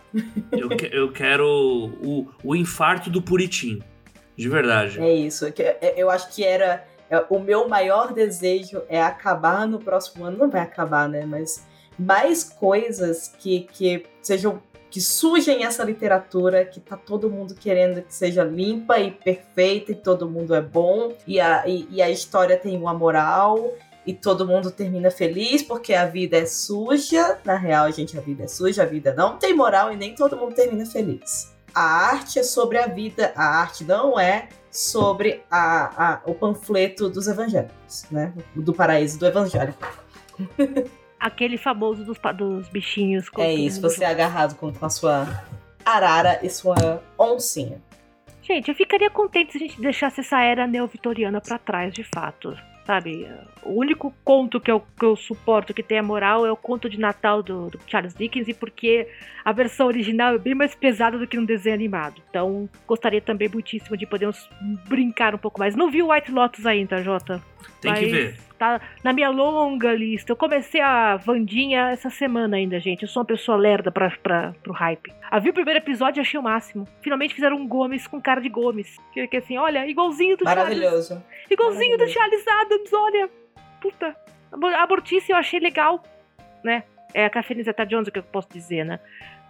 eu, 0.52 0.68
que, 0.68 0.90
eu 0.92 1.14
quero 1.14 1.48
o, 1.48 2.28
o 2.44 2.54
infarto 2.58 3.10
do 3.10 3.22
Puritim. 3.22 3.82
De 4.36 4.50
verdade. 4.50 5.00
É 5.00 5.14
isso. 5.14 5.46
É, 5.46 5.94
eu 5.96 6.10
acho 6.10 6.30
que 6.36 6.44
era. 6.44 6.86
É, 7.10 7.26
o 7.30 7.40
meu 7.40 7.70
maior 7.70 8.14
desejo 8.14 8.84
é 8.90 9.02
acabar 9.02 9.66
no 9.66 9.80
próximo 9.80 10.26
ano. 10.26 10.38
Não 10.38 10.50
vai 10.50 10.62
acabar, 10.62 11.08
né? 11.08 11.26
Mas 11.26 11.66
mais 12.02 12.44
coisas 12.44 13.32
que, 13.40 13.62
que 13.72 14.06
sejam 14.22 14.62
que 14.90 15.00
surgem 15.00 15.64
essa 15.64 15.86
literatura 15.86 16.66
que 16.66 16.82
tá 16.82 16.98
todo 16.98 17.30
mundo 17.30 17.56
querendo 17.56 18.02
que 18.02 18.14
seja 18.14 18.44
limpa 18.44 19.00
e 19.00 19.10
perfeita 19.10 19.94
e 19.94 19.96
todo 19.96 20.30
mundo 20.30 20.54
é 20.54 20.62
bom 20.62 21.14
e 21.26 21.40
a, 21.40 21.66
e, 21.66 21.88
e 21.90 22.02
a 22.02 22.10
história 22.10 22.58
tem 22.58 22.78
uma 22.78 22.94
moral 22.94 23.74
e 24.06 24.14
todo 24.14 24.46
mundo 24.46 24.70
termina 24.70 25.10
feliz 25.10 25.64
porque 25.64 25.94
a 25.94 26.06
vida 26.06 26.38
é 26.38 26.46
suja. 26.46 27.40
Na 27.46 27.56
real, 27.56 27.90
gente, 27.92 28.18
a 28.18 28.22
vida 28.22 28.44
é 28.44 28.48
suja, 28.48 28.84
a 28.84 28.86
vida 28.86 29.14
não 29.14 29.38
tem 29.38 29.56
moral 29.56 29.94
e 29.94 29.96
nem 29.96 30.14
todo 30.14 30.36
mundo 30.36 30.54
termina 30.54 30.86
feliz. 30.86 31.56
A 31.74 32.10
arte 32.10 32.40
é 32.40 32.44
sobre 32.44 32.78
a 32.78 32.88
vida, 32.88 33.32
a 33.34 33.62
arte 33.62 33.86
não 33.86 34.20
é 34.20 34.50
sobre 34.70 35.42
a, 35.50 36.14
a 36.14 36.22
o 36.26 36.34
panfleto 36.34 37.08
dos 37.08 37.28
evangélicos, 37.28 38.06
né? 38.12 38.34
Do 38.56 38.74
paraíso 38.74 39.18
do 39.18 39.26
evangélico. 39.26 39.88
aquele 41.22 41.58
famoso 41.58 42.04
dos, 42.04 42.18
dos 42.36 42.68
bichinhos. 42.70 43.28
É 43.38 43.54
isso, 43.54 43.80
você 43.80 44.04
é 44.04 44.08
agarrado 44.08 44.56
com, 44.56 44.74
com 44.74 44.86
a 44.86 44.90
sua 44.90 45.44
arara 45.86 46.40
e 46.42 46.50
sua 46.50 47.02
oncinha. 47.18 47.80
Gente, 48.42 48.70
eu 48.70 48.76
ficaria 48.76 49.10
contente 49.10 49.52
se 49.52 49.58
a 49.58 49.62
gente 49.62 49.80
deixasse 49.80 50.20
essa 50.20 50.42
era 50.42 50.66
neo-vitoriana 50.66 51.40
para 51.40 51.60
trás, 51.60 51.94
de 51.94 52.04
fato. 52.04 52.58
Sabe? 52.86 53.30
O 53.64 53.80
único 53.80 54.12
conto 54.24 54.60
que 54.60 54.72
eu, 54.72 54.82
que 55.00 55.06
eu 55.06 55.16
suporto 55.16 55.72
que 55.72 55.84
tenha 55.84 56.02
moral 56.02 56.46
é 56.48 56.52
o 56.52 56.58
conto 56.58 56.90
de 56.90 57.00
Natal 57.00 57.44
do, 57.44 57.70
do, 57.70 57.80
Charles 57.86 58.16
Dickens, 58.16 58.48
e 58.48 58.56
porque 58.56 59.08
a 59.46 59.52
versão 59.52 59.86
original 59.86 60.34
é 60.34 60.40
bem 60.40 60.56
mais 60.56 60.74
pesada 60.74 61.20
do 61.20 61.28
que 61.28 61.38
um 61.38 61.46
desenho 61.46 61.76
animado. 61.76 62.20
Então, 62.28 62.68
gostaria 62.88 63.22
também 63.22 63.48
muitíssimo 63.48 63.96
de 63.96 64.08
podermos 64.08 64.50
brincar 64.90 65.36
um 65.36 65.38
pouco 65.38 65.60
mais. 65.60 65.76
Não 65.76 65.92
vi 65.92 66.02
o 66.02 66.12
White 66.12 66.32
Lotus 66.32 66.66
ainda, 66.66 67.04
Jota? 67.04 67.42
Tem 67.80 67.94
que 67.94 68.06
ver. 68.08 68.51
Tá 68.62 68.80
na 69.04 69.12
minha 69.12 69.32
longa 69.32 69.92
lista. 69.92 70.32
Eu 70.32 70.36
comecei 70.36 70.80
a 70.82 71.16
Vandinha 71.16 71.90
essa 71.90 72.12
semana 72.12 72.58
ainda, 72.58 72.80
gente. 72.80 73.02
Eu 73.02 73.08
sou 73.08 73.22
uma 73.22 73.26
pessoa 73.26 73.58
lerda 73.58 73.92
pra, 73.92 74.12
pra, 74.22 74.54
pro 74.62 74.72
hype. 74.72 75.12
A 75.32 75.40
vi 75.40 75.50
o 75.50 75.54
primeiro 75.54 75.80
episódio 75.80 76.20
e 76.20 76.22
achei 76.22 76.40
o 76.40 76.44
máximo. 76.44 76.88
Finalmente 77.02 77.34
fizeram 77.34 77.58
um 77.58 77.68
Gomes 77.68 78.06
com 78.06 78.22
cara 78.22 78.40
de 78.40 78.50
Gomes. 78.50 78.98
Que, 79.12 79.26
que 79.26 79.38
assim, 79.38 79.58
olha, 79.58 79.88
igualzinho 79.88 80.38
do 80.38 80.46
Maravilhoso. 80.46 81.08
Charles. 81.08 81.50
Igualzinho 81.50 81.98
do 81.98 82.08
Charles 82.08 82.46
Adams, 82.48 82.94
olha. 82.94 83.30
Puta. 83.82 84.16
A 84.52 84.86
Mortícia 84.86 85.34
eu 85.34 85.38
achei 85.38 85.60
legal, 85.60 86.04
né? 86.64 86.84
É 87.16 87.26
a 87.26 87.32
Cafeína 87.32 87.64
Zeta 87.64 87.84
Jones, 87.84 88.10
o 88.10 88.12
que 88.12 88.20
eu 88.20 88.24
posso 88.24 88.50
dizer, 88.54 88.86
né? 88.86 89.00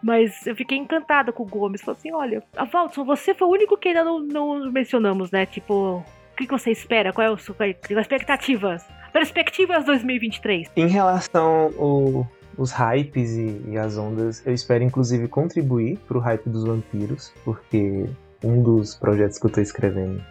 Mas 0.02 0.48
eu 0.48 0.56
fiquei 0.56 0.78
encantada 0.78 1.34
com 1.34 1.44
o 1.44 1.46
Gomes. 1.46 1.82
Falei 1.82 1.98
assim: 1.98 2.14
olha, 2.14 2.42
a 2.56 2.64
Valdson, 2.64 3.04
você 3.04 3.34
foi 3.34 3.46
o 3.46 3.52
único 3.52 3.78
que 3.78 3.90
ainda 3.90 4.06
não, 4.06 4.22
não 4.22 4.72
mencionamos, 4.72 5.32
né? 5.32 5.46
Tipo, 5.46 5.98
o 5.98 6.36
que, 6.38 6.48
que 6.48 6.54
você 6.54 6.72
espera? 6.72 7.12
Qual 7.12 7.28
é 7.28 7.30
o 7.30 7.38
seu 7.38 7.54
expectativas? 7.90 8.88
Perspectivas 9.12 9.86
2023. 9.86 10.70
Em 10.76 10.88
relação 10.88 11.72
ao, 11.78 12.28
os 12.58 12.72
hypes 12.72 13.32
e, 13.32 13.62
e, 13.70 13.78
as 13.78 13.98
ondas, 13.98 14.46
eu 14.46 14.54
espero 14.54 14.84
inclusive 14.84 15.28
contribuir 15.28 15.98
para 16.08 16.18
o 16.18 16.22
hype 16.22 16.50
dos 16.50 16.64
vampiros, 16.64 17.34
porque 17.44 18.06
um 18.44 18.62
dos 18.62 18.96
projetos 18.96 19.38
que 19.38 19.46
eu 19.46 19.50
estou 19.50 19.64
escrevendo 19.64 20.24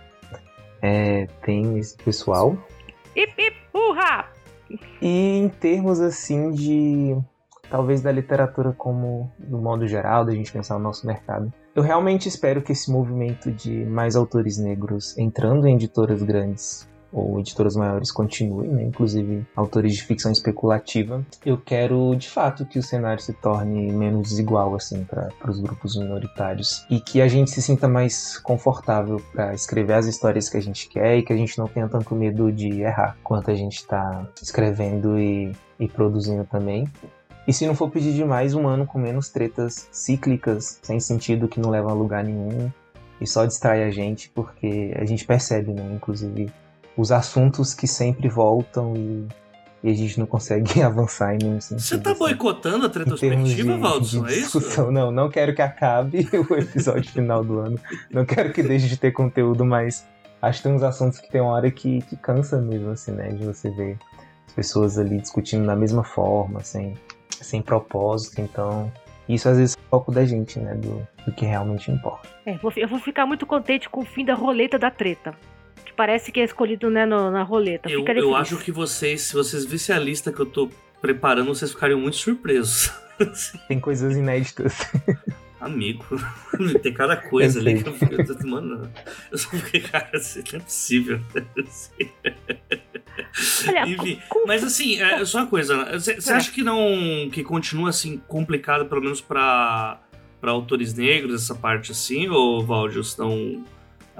é, 0.82 1.26
tem 1.42 1.78
esse 1.78 1.96
pessoal. 1.96 2.56
Hip, 3.14 3.32
hip, 3.38 3.56
urra! 3.74 4.28
E 5.02 5.38
em 5.38 5.48
termos 5.48 6.00
assim 6.00 6.50
de 6.52 7.16
talvez 7.70 8.00
da 8.00 8.10
literatura 8.10 8.72
como 8.72 9.32
no 9.38 9.58
modo 9.58 9.86
geral, 9.86 10.24
da 10.24 10.32
gente 10.32 10.52
pensar 10.52 10.74
no 10.74 10.80
nosso 10.80 11.06
mercado. 11.06 11.52
Eu 11.74 11.82
realmente 11.82 12.28
espero 12.28 12.62
que 12.62 12.72
esse 12.72 12.90
movimento 12.90 13.50
de 13.50 13.84
mais 13.84 14.16
autores 14.16 14.58
negros 14.58 15.16
entrando 15.16 15.66
em 15.66 15.74
editoras 15.76 16.22
grandes 16.22 16.89
ou 17.12 17.38
editoras 17.40 17.76
maiores 17.76 18.10
continue, 18.10 18.68
né? 18.68 18.84
inclusive 18.84 19.46
autores 19.56 19.94
de 19.94 20.02
ficção 20.02 20.30
especulativa. 20.30 21.24
Eu 21.44 21.58
quero, 21.58 22.14
de 22.14 22.28
fato, 22.28 22.64
que 22.64 22.78
o 22.78 22.82
cenário 22.82 23.22
se 23.22 23.32
torne 23.32 23.92
menos 23.92 24.28
desigual 24.28 24.74
assim 24.74 25.04
para 25.04 25.30
os 25.48 25.60
grupos 25.60 25.96
minoritários 25.96 26.84
e 26.90 27.00
que 27.00 27.20
a 27.20 27.28
gente 27.28 27.50
se 27.50 27.60
sinta 27.62 27.88
mais 27.88 28.38
confortável 28.38 29.20
para 29.32 29.54
escrever 29.54 29.94
as 29.94 30.06
histórias 30.06 30.48
que 30.48 30.56
a 30.56 30.62
gente 30.62 30.88
quer 30.88 31.18
e 31.18 31.22
que 31.22 31.32
a 31.32 31.36
gente 31.36 31.58
não 31.58 31.66
tenha 31.66 31.88
tanto 31.88 32.14
medo 32.14 32.52
de 32.52 32.80
errar 32.80 33.16
quanto 33.22 33.50
a 33.50 33.54
gente 33.54 33.76
está 33.76 34.26
escrevendo 34.40 35.18
e, 35.18 35.52
e 35.78 35.88
produzindo 35.88 36.44
também. 36.44 36.88
E 37.46 37.52
se 37.52 37.66
não 37.66 37.74
for 37.74 37.90
pedir 37.90 38.12
demais, 38.12 38.54
um 38.54 38.68
ano 38.68 38.86
com 38.86 38.98
menos 38.98 39.28
tretas 39.28 39.88
cíclicas, 39.90 40.78
sem 40.82 41.00
sentido, 41.00 41.48
que 41.48 41.58
não 41.58 41.70
levam 41.70 41.90
a 41.90 41.94
lugar 41.94 42.22
nenhum 42.22 42.70
e 43.20 43.26
só 43.26 43.44
distrai 43.44 43.84
a 43.84 43.90
gente, 43.90 44.30
porque 44.30 44.94
a 44.96 45.04
gente 45.04 45.26
percebe, 45.26 45.72
né? 45.72 45.82
Inclusive, 45.92 46.50
os 47.00 47.10
assuntos 47.10 47.72
que 47.72 47.86
sempre 47.86 48.28
voltam 48.28 48.94
e, 48.94 49.26
e 49.82 49.90
a 49.90 49.94
gente 49.94 50.18
não 50.18 50.26
consegue 50.26 50.80
avançar 50.82 51.34
em 51.34 51.38
nenhum 51.38 51.60
sentido. 51.60 51.84
Você 51.84 51.98
tá 51.98 52.10
assim. 52.10 52.18
boicotando 52.18 52.86
a 52.86 52.88
retrospectiva, 52.88 53.78
Valdson? 53.78 54.26
É 54.26 54.34
isso? 54.34 54.90
Não, 54.90 55.10
não 55.10 55.30
quero 55.30 55.54
que 55.54 55.62
acabe 55.62 56.28
o 56.50 56.54
episódio 56.54 57.10
final 57.10 57.42
do 57.42 57.58
ano. 57.58 57.80
Não 58.10 58.24
quero 58.24 58.52
que 58.52 58.62
deixe 58.62 58.86
de 58.86 58.96
ter 58.98 59.12
conteúdo, 59.12 59.64
mas 59.64 60.06
acho 60.42 60.58
que 60.58 60.68
tem 60.68 60.76
uns 60.76 60.82
assuntos 60.82 61.18
que 61.18 61.30
tem 61.30 61.40
uma 61.40 61.52
hora 61.52 61.70
que, 61.70 62.02
que 62.02 62.16
cansa 62.16 62.60
mesmo, 62.60 62.90
assim, 62.90 63.12
né? 63.12 63.28
De 63.28 63.44
você 63.44 63.70
ver 63.70 63.98
as 64.46 64.52
pessoas 64.52 64.98
ali 64.98 65.18
discutindo 65.18 65.66
da 65.66 65.76
mesma 65.76 66.04
forma, 66.04 66.60
sem, 66.60 66.94
sem 67.30 67.62
propósito. 67.62 68.42
Então, 68.42 68.92
isso 69.26 69.48
às 69.48 69.56
vezes 69.56 69.76
é 69.76 69.80
um 69.80 69.90
pouco 69.90 70.12
da 70.12 70.26
gente, 70.26 70.58
né? 70.58 70.74
Do, 70.74 71.06
do 71.24 71.32
que 71.32 71.46
realmente 71.46 71.90
importa. 71.90 72.28
É, 72.44 72.58
eu 72.76 72.88
vou 72.88 72.98
ficar 72.98 73.24
muito 73.24 73.46
contente 73.46 73.88
com 73.88 74.00
o 74.00 74.04
fim 74.04 74.22
da 74.22 74.34
roleta 74.34 74.78
da 74.78 74.90
treta 74.90 75.34
parece 75.96 76.32
que 76.32 76.40
é 76.40 76.44
escolhido 76.44 76.90
né, 76.90 77.04
no, 77.04 77.30
na 77.30 77.42
roleta. 77.42 77.90
Eu, 77.90 78.04
eu 78.06 78.34
acho 78.34 78.56
que 78.58 78.72
vocês, 78.72 79.22
se 79.22 79.34
vocês 79.34 79.64
vissem 79.64 79.94
a 79.94 79.98
lista 79.98 80.32
que 80.32 80.40
eu 80.40 80.46
tô 80.46 80.70
preparando, 81.00 81.48
vocês 81.48 81.70
ficariam 81.70 82.00
muito 82.00 82.16
surpresos. 82.16 82.92
Tem 83.68 83.78
coisas 83.78 84.16
inéditas. 84.16 84.74
Amigo, 85.60 86.06
tem 86.82 86.90
cada 86.90 87.14
coisa 87.18 87.58
eu 87.58 87.62
ali 87.62 87.82
que 87.82 87.88
eu 87.90 87.92
fiquei. 87.92 88.48
Mano, 88.48 88.90
eu 89.30 89.36
só 89.36 89.50
fiquei, 89.50 89.80
cara, 89.82 90.08
assim, 90.14 90.42
não 90.52 90.58
é 90.58 90.62
possível. 90.62 91.20
Olha, 93.68 93.86
Enfim, 93.86 94.18
com... 94.26 94.46
mas 94.46 94.64
assim, 94.64 94.98
é 94.98 95.22
só 95.26 95.40
uma 95.40 95.46
coisa. 95.46 95.98
Você 95.98 96.14
né? 96.14 96.36
acha 96.38 96.50
que 96.50 96.62
não. 96.62 97.28
que 97.30 97.44
continua 97.44 97.90
assim 97.90 98.16
complicado, 98.26 98.86
pelo 98.86 99.02
menos 99.02 99.20
para 99.20 100.00
para 100.40 100.50
autores 100.50 100.94
negros, 100.94 101.42
essa 101.42 101.54
parte 101.54 101.92
assim, 101.92 102.26
ou 102.28 102.64
Valdir, 102.64 103.02
não 103.18 103.62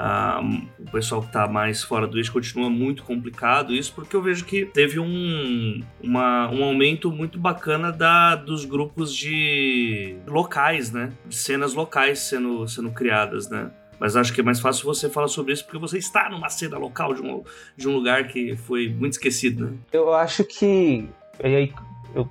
Uh, 0.00 0.66
o 0.78 0.90
pessoal 0.90 1.20
que 1.20 1.26
está 1.26 1.46
mais 1.46 1.82
fora 1.82 2.06
do 2.06 2.16
eixo 2.16 2.32
continua 2.32 2.70
muito 2.70 3.02
complicado 3.02 3.74
isso, 3.74 3.92
porque 3.92 4.16
eu 4.16 4.22
vejo 4.22 4.46
que 4.46 4.64
teve 4.64 4.98
um, 4.98 5.82
uma, 6.02 6.50
um 6.50 6.64
aumento 6.64 7.12
muito 7.12 7.38
bacana 7.38 7.92
da, 7.92 8.34
dos 8.34 8.64
grupos 8.64 9.14
de 9.14 10.16
locais, 10.26 10.90
né? 10.90 11.12
De 11.26 11.36
cenas 11.36 11.74
locais 11.74 12.20
sendo, 12.20 12.66
sendo 12.66 12.90
criadas, 12.92 13.50
né? 13.50 13.70
Mas 13.98 14.16
acho 14.16 14.32
que 14.32 14.40
é 14.40 14.44
mais 14.44 14.58
fácil 14.58 14.86
você 14.86 15.10
falar 15.10 15.28
sobre 15.28 15.52
isso 15.52 15.64
porque 15.66 15.78
você 15.78 15.98
está 15.98 16.30
numa 16.30 16.48
cena 16.48 16.78
local 16.78 17.12
de 17.12 17.20
um, 17.20 17.44
de 17.76 17.86
um 17.86 17.94
lugar 17.94 18.26
que 18.26 18.56
foi 18.56 18.88
muito 18.88 19.12
esquecido, 19.12 19.66
né? 19.66 19.76
Eu 19.92 20.14
acho 20.14 20.42
que. 20.44 21.06
E 21.44 21.56
aí, 21.56 21.74
eu, 22.14 22.26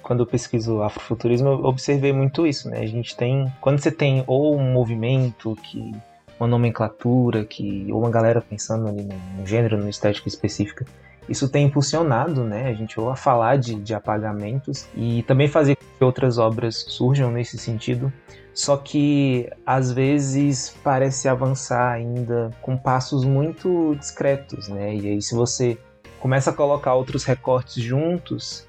quando 0.00 0.20
eu 0.20 0.26
pesquiso 0.26 0.80
afrofuturismo, 0.82 1.48
eu 1.48 1.64
observei 1.64 2.12
muito 2.12 2.46
isso, 2.46 2.70
né? 2.70 2.78
A 2.78 2.86
gente 2.86 3.16
tem. 3.16 3.52
Quando 3.60 3.80
você 3.80 3.90
tem 3.90 4.22
ou 4.28 4.56
um 4.56 4.72
movimento 4.72 5.56
que 5.64 5.92
uma 6.38 6.46
nomenclatura 6.46 7.44
que 7.44 7.86
ou 7.90 8.00
uma 8.00 8.10
galera 8.10 8.40
pensando 8.40 8.88
ali 8.88 9.08
no, 9.36 9.46
gênero, 9.46 9.76
no 9.76 9.88
estética 9.88 10.28
específica. 10.28 10.84
Isso 11.28 11.48
tem 11.48 11.66
impulsionado, 11.66 12.42
né, 12.42 12.68
a 12.68 12.74
gente 12.74 12.98
ou 12.98 13.10
a 13.10 13.16
falar 13.16 13.56
de, 13.56 13.74
de 13.74 13.94
apagamentos 13.94 14.86
e 14.94 15.22
também 15.24 15.46
fazer 15.46 15.76
que 15.76 16.04
outras 16.04 16.38
obras 16.38 16.76
surjam 16.88 17.30
nesse 17.30 17.58
sentido. 17.58 18.12
Só 18.54 18.76
que 18.76 19.48
às 19.64 19.92
vezes 19.92 20.74
parece 20.82 21.28
avançar 21.28 21.92
ainda 21.92 22.50
com 22.60 22.76
passos 22.76 23.24
muito 23.24 23.94
discretos, 23.96 24.68
né? 24.68 24.96
E 24.96 25.08
aí 25.08 25.22
se 25.22 25.34
você 25.34 25.78
começa 26.18 26.50
a 26.50 26.52
colocar 26.52 26.94
outros 26.94 27.24
recortes 27.24 27.82
juntos, 27.82 28.66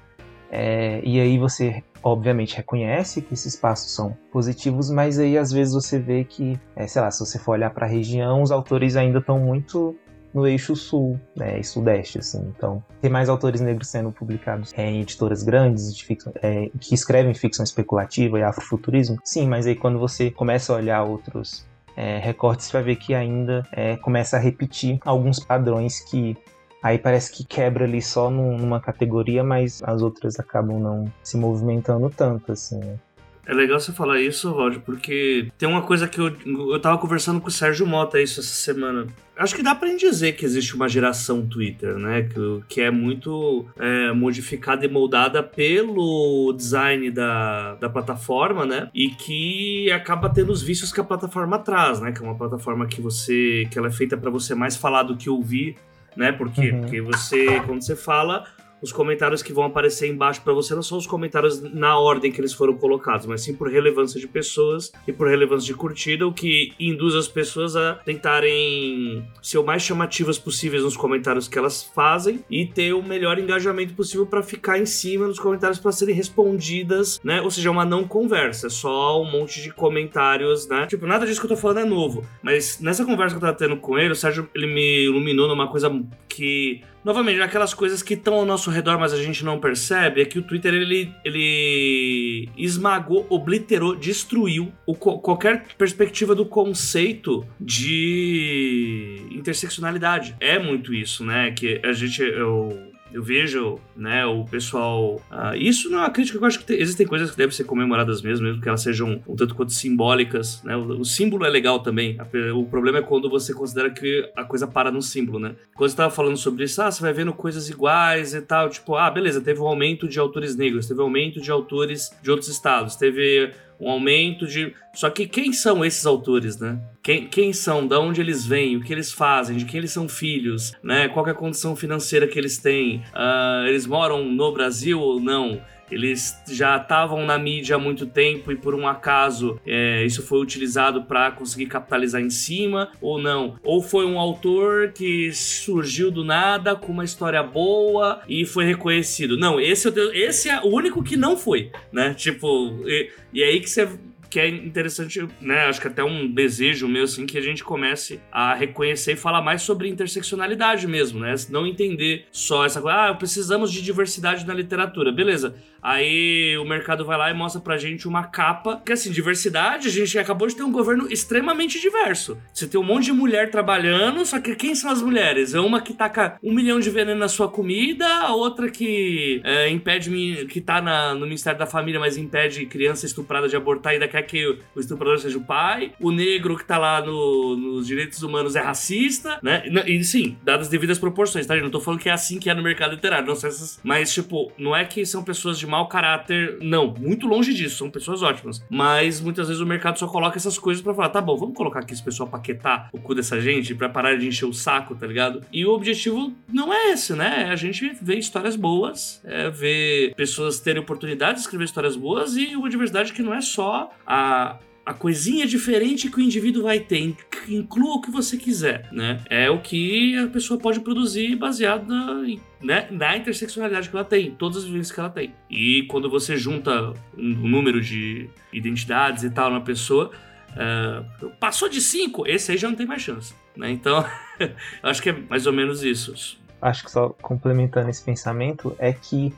é, 0.50 1.00
e 1.02 1.18
aí 1.18 1.38
você 1.38 1.82
obviamente 2.02 2.56
reconhece 2.56 3.22
que 3.22 3.34
esses 3.34 3.56
passos 3.56 3.94
são 3.94 4.16
positivos, 4.32 4.90
mas 4.90 5.18
aí 5.18 5.36
às 5.36 5.52
vezes 5.52 5.74
você 5.74 5.98
vê 5.98 6.24
que, 6.24 6.58
é, 6.76 6.86
sei 6.86 7.02
lá, 7.02 7.10
se 7.10 7.20
você 7.20 7.38
for 7.38 7.52
olhar 7.52 7.70
para 7.70 7.86
a 7.86 7.88
região, 7.88 8.42
os 8.42 8.50
autores 8.50 8.96
ainda 8.96 9.18
estão 9.18 9.38
muito 9.38 9.96
no 10.32 10.46
eixo 10.46 10.76
sul 10.76 11.20
né, 11.36 11.58
e 11.58 11.64
sudeste, 11.64 12.18
assim. 12.18 12.52
Então, 12.56 12.82
tem 13.00 13.10
mais 13.10 13.28
autores 13.28 13.60
negros 13.60 13.88
sendo 13.88 14.12
publicados 14.12 14.72
é, 14.76 14.88
em 14.88 15.00
editoras 15.00 15.42
grandes 15.42 15.98
ficção, 16.00 16.32
é, 16.42 16.70
que 16.80 16.94
escrevem 16.94 17.34
ficção 17.34 17.64
especulativa 17.64 18.38
e 18.38 18.42
afrofuturismo. 18.42 19.18
Sim, 19.24 19.48
mas 19.48 19.66
aí 19.66 19.74
quando 19.74 19.98
você 19.98 20.30
começa 20.30 20.72
a 20.72 20.76
olhar 20.76 21.02
outros 21.02 21.66
é, 21.96 22.18
recortes, 22.18 22.66
você 22.66 22.72
vai 22.72 22.82
ver 22.82 22.96
que 22.96 23.14
ainda 23.14 23.66
é, 23.72 23.96
começa 23.96 24.36
a 24.36 24.40
repetir 24.40 24.98
alguns 25.04 25.40
padrões 25.40 26.00
que 26.00 26.36
Aí 26.82 26.98
parece 26.98 27.32
que 27.32 27.44
quebra 27.44 27.84
ali 27.84 28.00
só 28.00 28.30
numa 28.30 28.80
categoria, 28.80 29.44
mas 29.44 29.82
as 29.82 30.00
outras 30.02 30.38
acabam 30.38 30.80
não 30.80 31.12
se 31.22 31.36
movimentando 31.36 32.08
tanto, 32.10 32.52
assim. 32.52 32.78
Né? 32.78 32.98
É 33.46 33.52
legal 33.52 33.80
você 33.80 33.92
falar 33.92 34.20
isso, 34.20 34.50
Roger, 34.50 34.80
porque 34.80 35.48
tem 35.58 35.68
uma 35.68 35.82
coisa 35.82 36.06
que 36.06 36.20
eu, 36.20 36.32
eu 36.72 36.78
tava 36.78 36.98
conversando 36.98 37.40
com 37.40 37.48
o 37.48 37.50
Sérgio 37.50 37.84
Mota 37.86 38.20
isso 38.20 38.38
essa 38.38 38.48
semana. 38.48 39.08
Acho 39.36 39.56
que 39.56 39.62
dá 39.62 39.74
pra 39.74 39.88
gente 39.88 40.08
dizer 40.08 40.32
que 40.32 40.44
existe 40.44 40.76
uma 40.76 40.88
geração 40.88 41.44
Twitter, 41.44 41.96
né? 41.96 42.22
Que, 42.22 42.60
que 42.68 42.80
é 42.80 42.90
muito 42.90 43.66
é, 43.78 44.12
modificada 44.12 44.84
e 44.84 44.88
moldada 44.88 45.42
pelo 45.42 46.52
design 46.52 47.10
da, 47.10 47.74
da 47.74 47.88
plataforma, 47.88 48.64
né? 48.64 48.88
E 48.94 49.08
que 49.08 49.90
acaba 49.90 50.28
tendo 50.28 50.52
os 50.52 50.62
vícios 50.62 50.92
que 50.92 51.00
a 51.00 51.04
plataforma 51.04 51.58
traz, 51.58 52.00
né? 52.00 52.12
Que 52.12 52.20
é 52.20 52.22
uma 52.22 52.36
plataforma 52.36 52.86
que 52.86 53.00
você. 53.00 53.66
que 53.70 53.78
ela 53.78 53.88
é 53.88 53.92
feita 53.92 54.16
para 54.16 54.30
você 54.30 54.54
mais 54.54 54.76
falar 54.76 55.02
do 55.02 55.16
que 55.16 55.28
ouvir 55.28 55.76
né? 56.16 56.32
Por 56.32 56.50
quê? 56.50 56.70
Uhum. 56.70 56.80
Porque 56.82 57.00
você, 57.00 57.60
quando 57.60 57.82
você 57.82 57.96
fala, 57.96 58.46
os 58.82 58.92
comentários 58.92 59.42
que 59.42 59.52
vão 59.52 59.64
aparecer 59.64 60.08
embaixo 60.08 60.40
para 60.42 60.52
você 60.52 60.74
não 60.74 60.82
são 60.82 60.98
os 60.98 61.06
comentários 61.06 61.60
na 61.60 61.98
ordem 61.98 62.32
que 62.32 62.40
eles 62.40 62.52
foram 62.52 62.74
colocados, 62.76 63.26
mas 63.26 63.42
sim 63.42 63.54
por 63.54 63.70
relevância 63.70 64.20
de 64.20 64.26
pessoas 64.26 64.92
e 65.06 65.12
por 65.12 65.28
relevância 65.28 65.66
de 65.66 65.74
curtida, 65.74 66.26
o 66.26 66.32
que 66.32 66.72
induz 66.78 67.14
as 67.14 67.28
pessoas 67.28 67.76
a 67.76 67.94
tentarem 67.94 69.24
ser 69.42 69.58
o 69.58 69.64
mais 69.64 69.82
chamativas 69.82 70.38
possíveis 70.38 70.82
nos 70.82 70.96
comentários 70.96 71.48
que 71.48 71.58
elas 71.58 71.82
fazem 71.82 72.44
e 72.50 72.66
ter 72.66 72.92
o 72.92 73.02
melhor 73.02 73.38
engajamento 73.38 73.94
possível 73.94 74.26
para 74.26 74.42
ficar 74.42 74.78
em 74.78 74.86
cima 74.86 75.26
dos 75.26 75.38
comentários 75.38 75.78
para 75.78 75.92
serem 75.92 76.14
respondidas, 76.14 77.20
né? 77.22 77.40
Ou 77.42 77.50
seja, 77.50 77.70
uma 77.70 77.84
não 77.84 78.04
conversa, 78.04 78.68
só 78.68 79.20
um 79.20 79.30
monte 79.30 79.62
de 79.62 79.70
comentários, 79.70 80.66
né? 80.68 80.86
Tipo, 80.86 81.06
nada 81.06 81.26
disso 81.26 81.40
que 81.40 81.46
eu 81.46 81.50
tô 81.50 81.56
falando 81.56 81.80
é 81.80 81.84
novo, 81.84 82.24
mas 82.42 82.80
nessa 82.80 83.04
conversa 83.04 83.34
que 83.34 83.38
eu 83.38 83.48
tava 83.48 83.56
tendo 83.56 83.76
com 83.76 83.98
ele, 83.98 84.12
o 84.12 84.16
Sérgio 84.16 84.48
ele 84.54 84.66
me 84.66 85.04
iluminou 85.04 85.48
numa 85.48 85.68
coisa 85.68 85.90
que 86.28 86.82
novamente, 87.04 87.40
aquelas 87.40 87.74
coisas 87.74 88.02
que 88.02 88.14
estão 88.14 88.34
ao 88.34 88.46
nosso 88.46 88.70
redor, 88.70 88.98
mas 88.98 89.12
a 89.12 89.22
gente 89.22 89.44
não 89.44 89.58
percebe, 89.58 90.22
é 90.22 90.24
que 90.24 90.38
o 90.38 90.42
Twitter 90.42 90.74
ele, 90.74 91.12
ele 91.24 92.48
esmagou, 92.56 93.26
obliterou, 93.28 93.94
destruiu 93.94 94.72
o, 94.86 94.94
qualquer 94.94 95.64
perspectiva 95.78 96.34
do 96.34 96.44
conceito 96.44 97.46
de 97.60 99.26
interseccionalidade. 99.30 100.36
É 100.40 100.58
muito 100.58 100.94
isso, 100.94 101.24
né? 101.24 101.50
Que 101.52 101.80
a 101.84 101.92
gente. 101.92 102.22
Eu, 102.22 102.89
eu 103.12 103.22
vejo, 103.22 103.78
né, 103.96 104.24
o 104.26 104.44
pessoal. 104.44 105.16
Uh, 105.30 105.56
isso 105.56 105.90
não 105.90 105.98
é 105.98 106.02
uma 106.02 106.10
crítica, 106.10 106.38
eu 106.38 106.44
acho 106.44 106.58
que 106.58 106.64
tem, 106.64 106.80
existem 106.80 107.06
coisas 107.06 107.30
que 107.30 107.36
devem 107.36 107.54
ser 107.54 107.64
comemoradas 107.64 108.22
mesmo, 108.22 108.46
mesmo 108.46 108.62
que 108.62 108.68
elas 108.68 108.82
sejam 108.82 109.20
um 109.26 109.36
tanto 109.36 109.54
quanto 109.54 109.72
simbólicas, 109.72 110.62
né? 110.62 110.76
O, 110.76 111.00
o, 111.00 111.04
símbolo 111.04 111.44
é 111.44 111.48
legal 111.48 111.80
também. 111.80 112.16
O 112.54 112.64
problema 112.64 112.98
é 112.98 113.02
quando 113.02 113.28
você 113.28 113.52
considera 113.52 113.90
que 113.90 114.30
a 114.36 114.44
coisa 114.44 114.66
para 114.66 114.90
no 114.90 115.02
símbolo, 115.02 115.38
né? 115.38 115.54
Quando 115.74 115.90
você 115.90 115.96
tava 115.96 116.10
falando 116.10 116.36
sobre 116.36 116.64
isso, 116.64 116.80
ah, 116.82 116.90
você 116.90 117.00
vai 117.02 117.12
vendo 117.12 117.32
coisas 117.32 117.68
iguais 117.68 118.34
e 118.34 118.40
tal, 118.40 118.68
tipo, 118.68 118.94
ah, 118.94 119.10
beleza, 119.10 119.40
teve 119.40 119.60
um 119.60 119.66
aumento 119.66 120.08
de 120.08 120.18
autores 120.18 120.56
negros, 120.56 120.86
teve 120.86 121.00
um 121.00 121.04
aumento 121.04 121.40
de 121.40 121.50
autores 121.50 122.10
de 122.22 122.30
outros 122.30 122.48
estados, 122.48 122.96
teve 122.96 123.52
um 123.80 123.90
aumento 123.90 124.46
de. 124.46 124.74
Só 124.94 125.08
que 125.08 125.26
quem 125.26 125.52
são 125.52 125.84
esses 125.84 126.04
autores, 126.04 126.58
né? 126.58 126.78
Quem, 127.02 127.26
quem 127.26 127.52
são, 127.52 127.86
de 127.86 127.96
onde 127.96 128.20
eles 128.20 128.44
vêm, 128.44 128.76
o 128.76 128.82
que 128.82 128.92
eles 128.92 129.10
fazem, 129.10 129.56
de 129.56 129.64
quem 129.64 129.78
eles 129.78 129.92
são 129.92 130.08
filhos, 130.08 130.72
né? 130.82 131.08
Qual 131.08 131.26
é 131.26 131.30
a 131.30 131.34
condição 131.34 131.74
financeira 131.74 132.28
que 132.28 132.38
eles 132.38 132.58
têm? 132.58 132.98
Uh, 133.14 133.66
eles 133.66 133.86
moram 133.86 134.24
no 134.24 134.52
Brasil 134.52 135.00
ou 135.00 135.18
não? 135.18 135.60
Eles 135.90 136.36
já 136.50 136.76
estavam 136.76 137.24
na 137.24 137.38
mídia 137.38 137.76
há 137.76 137.78
muito 137.78 138.06
tempo 138.06 138.52
e 138.52 138.56
por 138.56 138.74
um 138.74 138.86
acaso 138.86 139.60
é, 139.66 140.04
isso 140.04 140.22
foi 140.22 140.40
utilizado 140.40 141.04
para 141.04 141.30
conseguir 141.30 141.66
capitalizar 141.66 142.20
em 142.20 142.30
cima 142.30 142.90
ou 143.00 143.20
não? 143.20 143.56
Ou 143.62 143.82
foi 143.82 144.04
um 144.06 144.18
autor 144.18 144.92
que 144.92 145.32
surgiu 145.32 146.10
do 146.10 146.24
nada 146.24 146.74
com 146.74 146.92
uma 146.92 147.04
história 147.04 147.42
boa 147.42 148.20
e 148.28 148.44
foi 148.44 148.64
reconhecido? 148.64 149.36
Não, 149.36 149.60
esse, 149.60 149.88
esse 150.14 150.48
é 150.48 150.60
o 150.60 150.68
único 150.68 151.02
que 151.02 151.16
não 151.16 151.36
foi, 151.36 151.70
né? 151.92 152.14
Tipo, 152.14 152.82
e, 152.86 153.10
e 153.32 153.42
é 153.42 153.46
aí 153.46 153.60
que 153.60 153.68
você 153.68 153.88
que 154.30 154.38
é 154.38 154.48
interessante, 154.48 155.26
né? 155.40 155.66
Acho 155.66 155.80
que 155.80 155.88
até 155.88 156.04
um 156.04 156.32
desejo 156.32 156.86
meu, 156.86 157.02
assim, 157.02 157.26
que 157.26 157.36
a 157.36 157.40
gente 157.40 157.64
comece 157.64 158.20
a 158.30 158.54
reconhecer 158.54 159.12
e 159.12 159.16
falar 159.16 159.42
mais 159.42 159.62
sobre 159.62 159.88
interseccionalidade 159.88 160.86
mesmo, 160.86 161.18
né? 161.18 161.34
Não 161.50 161.66
entender 161.66 162.26
só 162.30 162.64
essa 162.64 162.80
coisa, 162.80 162.96
ah, 162.96 163.14
precisamos 163.14 163.72
de 163.72 163.82
diversidade 163.82 164.46
na 164.46 164.54
literatura. 164.54 165.10
Beleza. 165.10 165.56
Aí 165.82 166.56
o 166.58 166.64
mercado 166.64 167.04
vai 167.04 167.16
lá 167.16 167.30
e 167.30 167.34
mostra 167.34 167.60
pra 167.60 167.78
gente 167.78 168.06
uma 168.06 168.24
capa, 168.24 168.80
que 168.84 168.92
assim, 168.92 169.10
diversidade, 169.10 169.88
a 169.88 169.90
gente 169.90 170.18
acabou 170.18 170.46
de 170.46 170.56
ter 170.56 170.62
um 170.62 170.72
governo 170.72 171.10
extremamente 171.10 171.80
diverso. 171.80 172.38
Você 172.52 172.66
tem 172.66 172.80
um 172.80 172.84
monte 172.84 173.06
de 173.06 173.12
mulher 173.12 173.50
trabalhando, 173.50 174.24
só 174.24 174.38
que 174.38 174.54
quem 174.54 174.74
são 174.74 174.90
as 174.90 175.02
mulheres? 175.02 175.54
É 175.54 175.60
uma 175.60 175.80
que 175.80 175.94
taca 175.94 176.38
um 176.42 176.54
milhão 176.54 176.78
de 176.78 176.90
veneno 176.90 177.18
na 177.18 177.28
sua 177.28 177.48
comida, 177.48 178.06
a 178.06 178.34
outra 178.34 178.70
que 178.70 179.40
é, 179.44 179.68
impede, 179.70 180.10
que 180.46 180.60
tá 180.60 180.80
na, 180.82 181.14
no 181.14 181.26
Ministério 181.26 181.58
da 181.58 181.66
Família, 181.66 181.98
mas 181.98 182.16
impede 182.16 182.66
criança 182.66 183.06
estuprada 183.06 183.48
de 183.48 183.56
abortar 183.56 183.94
e 183.94 183.98
daqui 183.98 184.10
quer 184.10 184.22
que 184.22 184.58
o 184.74 184.80
estuprador 184.80 185.18
seja 185.18 185.38
o 185.38 185.44
pai, 185.44 185.92
o 186.00 186.10
negro 186.10 186.56
que 186.56 186.64
tá 186.64 186.76
lá 186.76 187.00
no, 187.00 187.56
nos 187.56 187.86
direitos 187.86 188.22
humanos 188.22 188.56
é 188.56 188.60
racista, 188.60 189.38
né? 189.42 189.62
E 189.86 190.02
sim, 190.04 190.36
dadas 190.42 190.60
as 190.66 190.68
devidas 190.68 190.98
proporções, 190.98 191.46
tá? 191.46 191.56
Eu 191.56 191.62
não 191.62 191.70
tô 191.70 191.80
falando 191.80 192.00
que 192.00 192.08
é 192.08 192.12
assim 192.12 192.38
que 192.38 192.50
é 192.50 192.54
no 192.54 192.62
mercado 192.62 192.94
literário, 192.94 193.26
não 193.26 193.36
sei 193.36 193.48
essas... 193.48 193.80
mas 193.82 194.12
tipo, 194.12 194.52
não 194.58 194.74
é 194.74 194.84
que 194.84 195.06
são 195.06 195.22
pessoas 195.22 195.58
de 195.58 195.66
mau 195.70 195.88
caráter, 195.88 196.58
não, 196.60 196.92
muito 196.98 197.26
longe 197.26 197.54
disso, 197.54 197.76
são 197.76 197.90
pessoas 197.90 198.22
ótimas, 198.22 198.64
mas 198.68 199.20
muitas 199.20 199.48
vezes 199.48 199.62
o 199.62 199.66
mercado 199.66 199.98
só 199.98 200.06
coloca 200.06 200.36
essas 200.36 200.58
coisas 200.58 200.82
para 200.82 200.94
falar, 200.94 201.08
tá 201.10 201.20
bom, 201.20 201.36
vamos 201.36 201.56
colocar 201.56 201.80
aqui 201.80 201.92
esse 201.92 202.02
pessoal 202.02 202.28
pra 202.28 202.40
quietar 202.40 202.90
o 202.92 203.00
cu 203.00 203.14
dessa 203.14 203.40
gente, 203.40 203.74
pra 203.74 203.88
parar 203.88 204.16
de 204.16 204.26
encher 204.26 204.46
o 204.46 204.52
saco, 204.52 204.94
tá 204.94 205.06
ligado? 205.06 205.42
E 205.52 205.64
o 205.64 205.72
objetivo 205.72 206.32
não 206.52 206.72
é 206.72 206.90
esse, 206.90 207.14
né? 207.14 207.46
É 207.48 207.50
a 207.50 207.56
gente 207.56 207.96
ver 208.02 208.18
histórias 208.18 208.56
boas, 208.56 209.20
é 209.24 209.48
ver 209.48 210.14
pessoas 210.14 210.60
terem 210.60 210.82
oportunidade 210.82 211.34
de 211.34 211.40
escrever 211.40 211.64
histórias 211.64 211.96
boas 211.96 212.36
e 212.36 212.56
uma 212.56 212.68
diversidade 212.68 213.12
que 213.12 213.22
não 213.22 213.32
é 213.32 213.40
só 213.40 213.90
a, 214.06 214.56
a 214.84 214.94
coisinha 214.94 215.46
diferente 215.46 216.10
que 216.10 216.18
o 216.18 216.20
indivíduo 216.20 216.62
vai 216.62 216.80
ter, 216.80 217.14
inclua 217.48 217.96
o 217.96 218.00
que 218.00 218.10
você 218.10 218.36
quiser, 218.36 218.88
né? 218.90 219.20
É 219.28 219.50
o 219.50 219.60
que 219.60 220.16
a 220.18 220.26
pessoa 220.26 220.58
pode 220.58 220.80
produzir 220.80 221.36
baseado 221.36 221.86
na, 221.86 222.22
né, 222.62 222.88
na 222.90 223.16
interseccionalidade 223.16 223.88
que 223.88 223.96
ela 223.96 224.04
tem, 224.04 224.32
todas 224.32 224.58
as 224.58 224.64
vivências 224.64 224.92
que 224.92 225.00
ela 225.00 225.10
tem. 225.10 225.34
E 225.50 225.84
quando 225.84 226.08
você 226.08 226.36
junta 226.36 226.92
um 227.16 227.48
número 227.48 227.80
de 227.80 228.28
identidades 228.52 229.22
e 229.22 229.30
tal 229.30 229.50
na 229.50 229.60
pessoa, 229.60 230.10
uh, 230.50 231.30
passou 231.38 231.68
de 231.68 231.80
cinco, 231.80 232.26
esse 232.26 232.50
aí 232.52 232.58
já 232.58 232.68
não 232.68 232.76
tem 232.76 232.86
mais 232.86 233.02
chance, 233.02 233.34
né? 233.56 233.70
Então, 233.70 234.04
acho 234.82 235.02
que 235.02 235.10
é 235.10 235.12
mais 235.12 235.46
ou 235.46 235.52
menos 235.52 235.82
isso. 235.82 236.38
Acho 236.60 236.84
que 236.84 236.90
só 236.90 237.10
complementando 237.22 237.88
esse 237.90 238.02
pensamento 238.02 238.74
é 238.78 238.92
que 238.92 239.32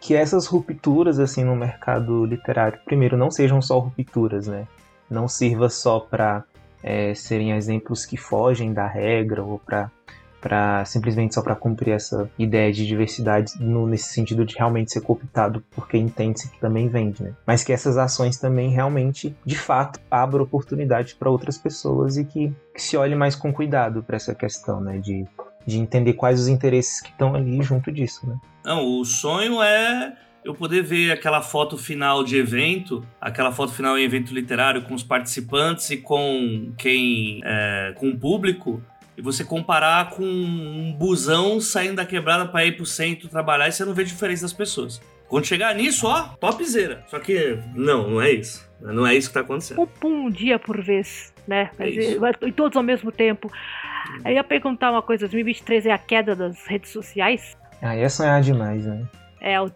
que 0.00 0.14
essas 0.14 0.46
rupturas 0.46 1.18
assim 1.18 1.42
no 1.42 1.56
mercado 1.56 2.24
literário, 2.24 2.78
primeiro, 2.84 3.16
não 3.16 3.32
sejam 3.32 3.60
só 3.60 3.78
rupturas, 3.78 4.46
né? 4.46 4.66
Não 5.10 5.28
sirva 5.28 5.68
só 5.68 6.00
para 6.00 6.44
é, 6.82 7.14
serem 7.14 7.52
exemplos 7.52 8.06
que 8.06 8.16
fogem 8.16 8.72
da 8.72 8.86
regra 8.86 9.42
ou 9.42 9.58
para 9.58 10.84
simplesmente 10.84 11.34
só 11.34 11.42
para 11.42 11.56
cumprir 11.56 11.92
essa 11.92 12.30
ideia 12.38 12.72
de 12.72 12.86
diversidade 12.86 13.52
no, 13.58 13.86
nesse 13.86 14.12
sentido 14.12 14.44
de 14.44 14.56
realmente 14.56 14.92
ser 14.92 15.00
cooptado 15.00 15.62
porque 15.72 15.98
entende-se 15.98 16.48
que 16.48 16.60
também 16.60 16.88
vende, 16.88 17.22
né? 17.22 17.32
Mas 17.46 17.64
que 17.64 17.72
essas 17.72 17.96
ações 17.96 18.38
também 18.38 18.70
realmente, 18.70 19.34
de 19.44 19.58
fato, 19.58 20.00
abram 20.10 20.44
oportunidade 20.44 21.16
para 21.16 21.30
outras 21.30 21.58
pessoas 21.58 22.16
e 22.16 22.24
que, 22.24 22.54
que, 22.74 22.80
se 22.80 22.96
olhe 22.96 23.14
mais 23.14 23.34
com 23.34 23.52
cuidado 23.52 24.02
para 24.02 24.16
essa 24.16 24.34
questão, 24.34 24.80
né? 24.80 24.98
De, 24.98 25.26
de 25.66 25.78
entender 25.78 26.12
quais 26.12 26.40
os 26.40 26.48
interesses 26.48 27.00
que 27.00 27.10
estão 27.10 27.34
ali 27.34 27.60
junto 27.62 27.90
disso, 27.90 28.26
né? 28.26 28.36
Não, 28.64 29.00
o 29.00 29.04
sonho 29.04 29.62
é 29.62 30.16
eu 30.48 30.54
poder 30.54 30.82
ver 30.82 31.12
aquela 31.12 31.42
foto 31.42 31.76
final 31.76 32.24
de 32.24 32.36
evento, 32.36 33.06
aquela 33.20 33.52
foto 33.52 33.72
final 33.72 33.98
em 33.98 34.02
evento 34.02 34.32
literário 34.32 34.82
com 34.82 34.94
os 34.94 35.02
participantes 35.02 35.90
e 35.90 35.98
com 35.98 36.72
quem, 36.78 37.42
é, 37.44 37.92
com 37.96 38.08
o 38.08 38.18
público, 38.18 38.82
e 39.14 39.20
você 39.20 39.44
comparar 39.44 40.10
com 40.10 40.24
um 40.24 40.94
busão 40.96 41.60
saindo 41.60 41.96
da 41.96 42.06
quebrada 42.06 42.46
para 42.46 42.64
ir 42.64 42.76
pro 42.76 42.86
centro 42.86 43.28
trabalhar 43.28 43.68
e 43.68 43.72
você 43.72 43.84
não 43.84 43.92
vê 43.92 44.04
diferença 44.04 44.42
das 44.42 44.52
pessoas. 44.52 45.02
Quando 45.28 45.44
chegar 45.44 45.74
nisso, 45.74 46.06
ó, 46.06 46.22
topzera. 46.40 47.04
Só 47.08 47.18
que 47.18 47.58
não, 47.74 48.08
não 48.08 48.22
é 48.22 48.30
isso. 48.30 48.66
Não 48.80 49.06
é 49.06 49.14
isso 49.14 49.28
que 49.28 49.34
tá 49.34 49.40
acontecendo. 49.40 49.86
Um, 50.02 50.08
um 50.08 50.30
dia 50.30 50.58
por 50.58 50.80
vez, 50.80 51.34
né? 51.46 51.70
É 51.78 52.46
e 52.46 52.52
todos 52.52 52.76
ao 52.76 52.82
mesmo 52.82 53.12
tempo. 53.12 53.50
Aí 54.24 54.32
eu 54.32 54.36
ia 54.36 54.44
perguntar 54.44 54.90
uma 54.92 55.02
coisa: 55.02 55.26
2023 55.26 55.86
é 55.86 55.92
a 55.92 55.98
queda 55.98 56.34
das 56.34 56.64
redes 56.66 56.90
sociais? 56.90 57.54
Ah, 57.82 57.94
ia 57.94 58.08
sonhar 58.08 58.40
demais, 58.40 58.86
né? 58.86 59.04
É, 59.48 59.58
o, 59.58 59.64
o, 59.64 59.68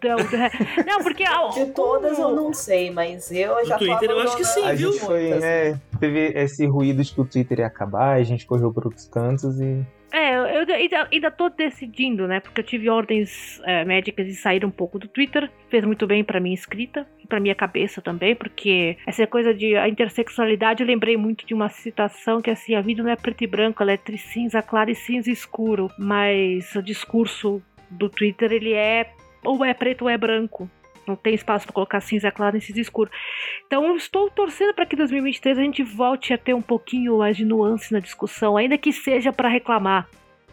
Não, 0.85 1.01
porque. 1.01 1.23
De 1.53 1.65
todas 1.73 2.19
eu 2.19 2.35
não 2.35 2.53
sei, 2.53 2.91
mas 2.91 3.31
eu 3.31 3.65
já 3.65 3.75
o 3.75 3.79
Twitter 3.79 4.11
eu 4.11 4.19
acho 4.19 4.37
que 4.37 4.45
sim, 4.45 4.63
a 4.63 4.73
viu? 4.73 4.91
Gente 4.91 5.03
foi, 5.03 5.31
é, 5.31 5.75
teve 5.99 6.27
esse 6.35 6.65
ruído 6.67 7.03
de 7.03 7.11
que 7.11 7.19
o 7.19 7.25
Twitter 7.25 7.59
ia 7.59 7.65
acabar, 7.65 8.17
a 8.17 8.23
gente 8.23 8.45
correu 8.45 8.71
para 8.71 8.85
outros 8.85 9.07
cantos 9.07 9.59
e. 9.59 9.83
É, 10.11 10.35
eu 10.35 10.75
ainda, 10.75 11.07
ainda 11.11 11.31
tô 11.31 11.49
decidindo, 11.49 12.27
né? 12.27 12.39
Porque 12.39 12.61
eu 12.61 12.63
tive 12.63 12.87
ordens 12.87 13.59
é, 13.65 13.83
médicas 13.83 14.27
de 14.27 14.35
sair 14.35 14.63
um 14.63 14.69
pouco 14.69 14.99
do 14.99 15.07
Twitter. 15.07 15.49
Fez 15.69 15.83
muito 15.83 16.05
bem 16.05 16.23
para 16.23 16.39
minha 16.39 16.53
escrita 16.53 17.07
e 17.19 17.25
pra 17.25 17.39
minha 17.39 17.55
cabeça 17.55 17.99
também, 17.99 18.35
porque 18.35 18.95
essa 19.07 19.25
coisa 19.25 19.55
de 19.55 19.75
a 19.75 19.89
intersexualidade, 19.89 20.83
eu 20.83 20.87
lembrei 20.87 21.17
muito 21.17 21.47
de 21.47 21.55
uma 21.55 21.67
citação 21.67 22.41
que 22.41 22.51
é 22.51 22.53
assim, 22.53 22.75
a 22.75 22.81
vida 22.81 23.01
não 23.01 23.09
é 23.09 23.15
preto 23.15 23.43
e 23.43 23.47
branco, 23.47 23.81
ela 23.81 23.91
é 23.91 23.95
entre 23.95 24.19
cinza 24.19 24.61
claro 24.61 24.91
e 24.91 24.95
cinza 24.95 25.31
escuro. 25.31 25.89
Mas 25.97 26.75
o 26.75 26.83
discurso 26.83 27.59
do 27.89 28.07
Twitter, 28.07 28.51
ele 28.51 28.73
é 28.73 29.09
ou 29.45 29.63
é 29.63 29.73
preto 29.73 30.03
ou 30.03 30.09
é 30.09 30.17
branco. 30.17 30.69
Não 31.07 31.15
tem 31.15 31.33
espaço 31.33 31.65
para 31.65 31.73
colocar 31.73 31.99
cinza 31.99 32.31
claro 32.31 32.59
cinza 32.61 32.79
escuro. 32.79 33.11
Então 33.67 33.85
eu 33.87 33.95
estou 33.95 34.29
torcendo 34.29 34.73
para 34.73 34.85
que 34.85 34.95
em 34.95 34.99
2023 34.99 35.57
a 35.57 35.61
gente 35.61 35.83
volte 35.83 36.33
a 36.33 36.37
ter 36.37 36.53
um 36.53 36.61
pouquinho 36.61 37.17
mais 37.17 37.35
de 37.35 37.45
nuance 37.45 37.91
na 37.91 37.99
discussão, 37.99 38.55
ainda 38.55 38.77
que 38.77 38.93
seja 38.93 39.31
para 39.33 39.49
reclamar. 39.49 40.07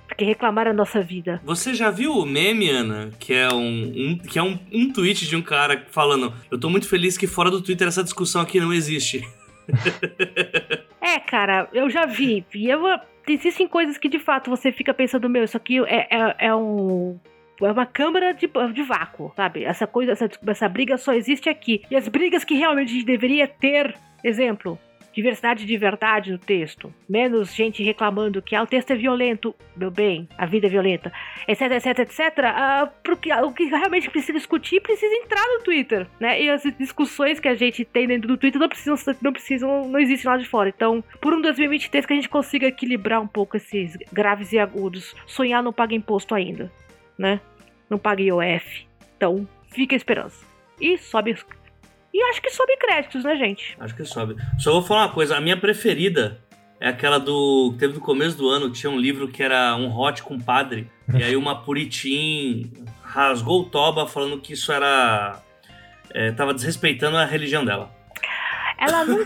Porque 0.08 0.24
reclamar 0.24 0.66
é 0.66 0.70
a 0.70 0.74
nossa 0.74 1.00
vida. 1.00 1.40
Você 1.44 1.72
já 1.72 1.88
viu 1.88 2.12
o 2.12 2.26
meme, 2.26 2.68
Ana? 2.68 3.10
Que 3.20 3.32
é 3.32 3.48
um, 3.48 3.92
um 3.96 4.18
que 4.18 4.40
é 4.40 4.42
um, 4.42 4.58
um 4.72 4.92
tweet 4.92 5.28
de 5.28 5.36
um 5.36 5.42
cara 5.42 5.86
falando: 5.88 6.34
Eu 6.50 6.58
tô 6.58 6.68
muito 6.68 6.88
feliz 6.88 7.16
que 7.16 7.28
fora 7.28 7.48
do 7.48 7.62
Twitter 7.62 7.86
essa 7.86 8.02
discussão 8.02 8.42
aqui 8.42 8.58
não 8.58 8.72
existe. 8.72 9.22
é, 11.00 11.20
cara, 11.20 11.68
eu 11.72 11.88
já 11.88 12.06
vi. 12.06 12.44
E 12.52 12.68
eu, 12.68 12.82
existem 13.28 13.68
coisas 13.68 13.96
que 13.96 14.08
de 14.08 14.18
fato 14.18 14.50
você 14.50 14.72
fica 14.72 14.92
pensando: 14.92 15.28
Meu, 15.28 15.44
isso 15.44 15.56
aqui 15.56 15.78
é, 15.86 16.08
é, 16.10 16.36
é 16.46 16.54
um 16.56 17.16
é 17.60 17.72
uma 17.72 17.86
câmara 17.86 18.32
de, 18.32 18.48
de 18.72 18.82
vácuo, 18.82 19.32
sabe? 19.36 19.64
Essa 19.64 19.86
coisa, 19.86 20.12
essa, 20.12 20.28
essa 20.46 20.68
briga 20.68 20.96
só 20.96 21.12
existe 21.12 21.48
aqui. 21.48 21.82
E 21.90 21.96
as 21.96 22.08
brigas 22.08 22.44
que 22.44 22.54
realmente 22.54 22.90
a 22.90 22.94
gente 22.94 23.06
deveria 23.06 23.46
ter, 23.46 23.94
exemplo, 24.24 24.78
diversidade 25.12 25.66
de 25.66 25.76
verdade 25.76 26.30
no 26.30 26.38
texto, 26.38 26.92
menos 27.08 27.54
gente 27.54 27.82
reclamando 27.82 28.40
que 28.40 28.54
ah, 28.54 28.62
o 28.62 28.66
texto 28.66 28.92
é 28.92 28.96
violento, 28.96 29.54
meu 29.76 29.90
bem, 29.90 30.28
a 30.38 30.46
vida 30.46 30.66
é 30.66 30.70
violenta, 30.70 31.12
etc, 31.48 31.72
etc, 31.72 31.98
etc, 31.98 32.18
uh, 32.20 32.90
porque 33.02 33.32
o 33.32 33.52
que 33.52 33.64
realmente 33.64 34.10
precisa 34.10 34.32
discutir 34.32 34.80
precisa 34.80 35.12
entrar 35.14 35.44
no 35.54 35.62
Twitter, 35.62 36.06
né? 36.18 36.40
E 36.40 36.50
as 36.50 36.62
discussões 36.78 37.40
que 37.40 37.48
a 37.48 37.54
gente 37.54 37.84
tem 37.84 38.06
dentro 38.06 38.28
do 38.28 38.36
Twitter 38.36 38.60
não 38.60 38.68
precisam, 38.68 39.16
não 39.20 39.32
precisam, 39.32 39.88
não 39.88 39.98
existem 39.98 40.30
lá 40.30 40.36
de 40.36 40.44
fora. 40.44 40.68
Então, 40.68 41.02
por 41.20 41.34
um 41.34 41.40
2023 41.40 42.06
que 42.06 42.12
a 42.12 42.16
gente 42.16 42.28
consiga 42.28 42.66
equilibrar 42.66 43.20
um 43.20 43.26
pouco 43.26 43.56
esses 43.56 43.96
graves 44.12 44.52
e 44.52 44.58
agudos, 44.58 45.14
sonhar 45.26 45.62
não 45.62 45.72
paga 45.72 45.94
imposto 45.94 46.34
ainda, 46.34 46.70
né? 47.20 47.40
Não 47.88 47.98
paga 47.98 48.22
IOF. 48.22 48.86
Então, 49.16 49.46
fica 49.68 49.94
a 49.94 49.98
esperança. 49.98 50.44
E 50.80 50.96
sobe 50.96 51.36
e 52.12 52.22
acho 52.24 52.42
que 52.42 52.50
sobe 52.50 52.76
créditos, 52.76 53.22
né, 53.22 53.36
gente? 53.36 53.76
Acho 53.78 53.94
que 53.94 54.04
sobe. 54.04 54.36
Só 54.58 54.72
vou 54.72 54.82
falar 54.82 55.06
uma 55.06 55.12
coisa, 55.12 55.36
a 55.36 55.40
minha 55.40 55.56
preferida 55.56 56.40
é 56.80 56.88
aquela 56.88 57.18
do. 57.18 57.74
Teve 57.78 57.94
no 57.94 58.00
começo 58.00 58.36
do 58.36 58.48
ano, 58.48 58.70
tinha 58.70 58.90
um 58.90 58.98
livro 58.98 59.28
que 59.28 59.42
era 59.42 59.76
um 59.76 59.96
hot 59.96 60.22
com 60.22 60.38
padre. 60.38 60.90
e 61.14 61.22
aí 61.22 61.36
uma 61.36 61.62
Puritim 61.62 62.72
rasgou 63.02 63.62
o 63.62 63.64
toba 63.64 64.08
falando 64.08 64.40
que 64.40 64.54
isso 64.54 64.72
era. 64.72 65.40
É, 66.12 66.32
tava 66.32 66.52
desrespeitando 66.52 67.16
a 67.16 67.24
religião 67.24 67.64
dela. 67.64 67.94
Ela 68.76 69.04
não. 69.04 69.24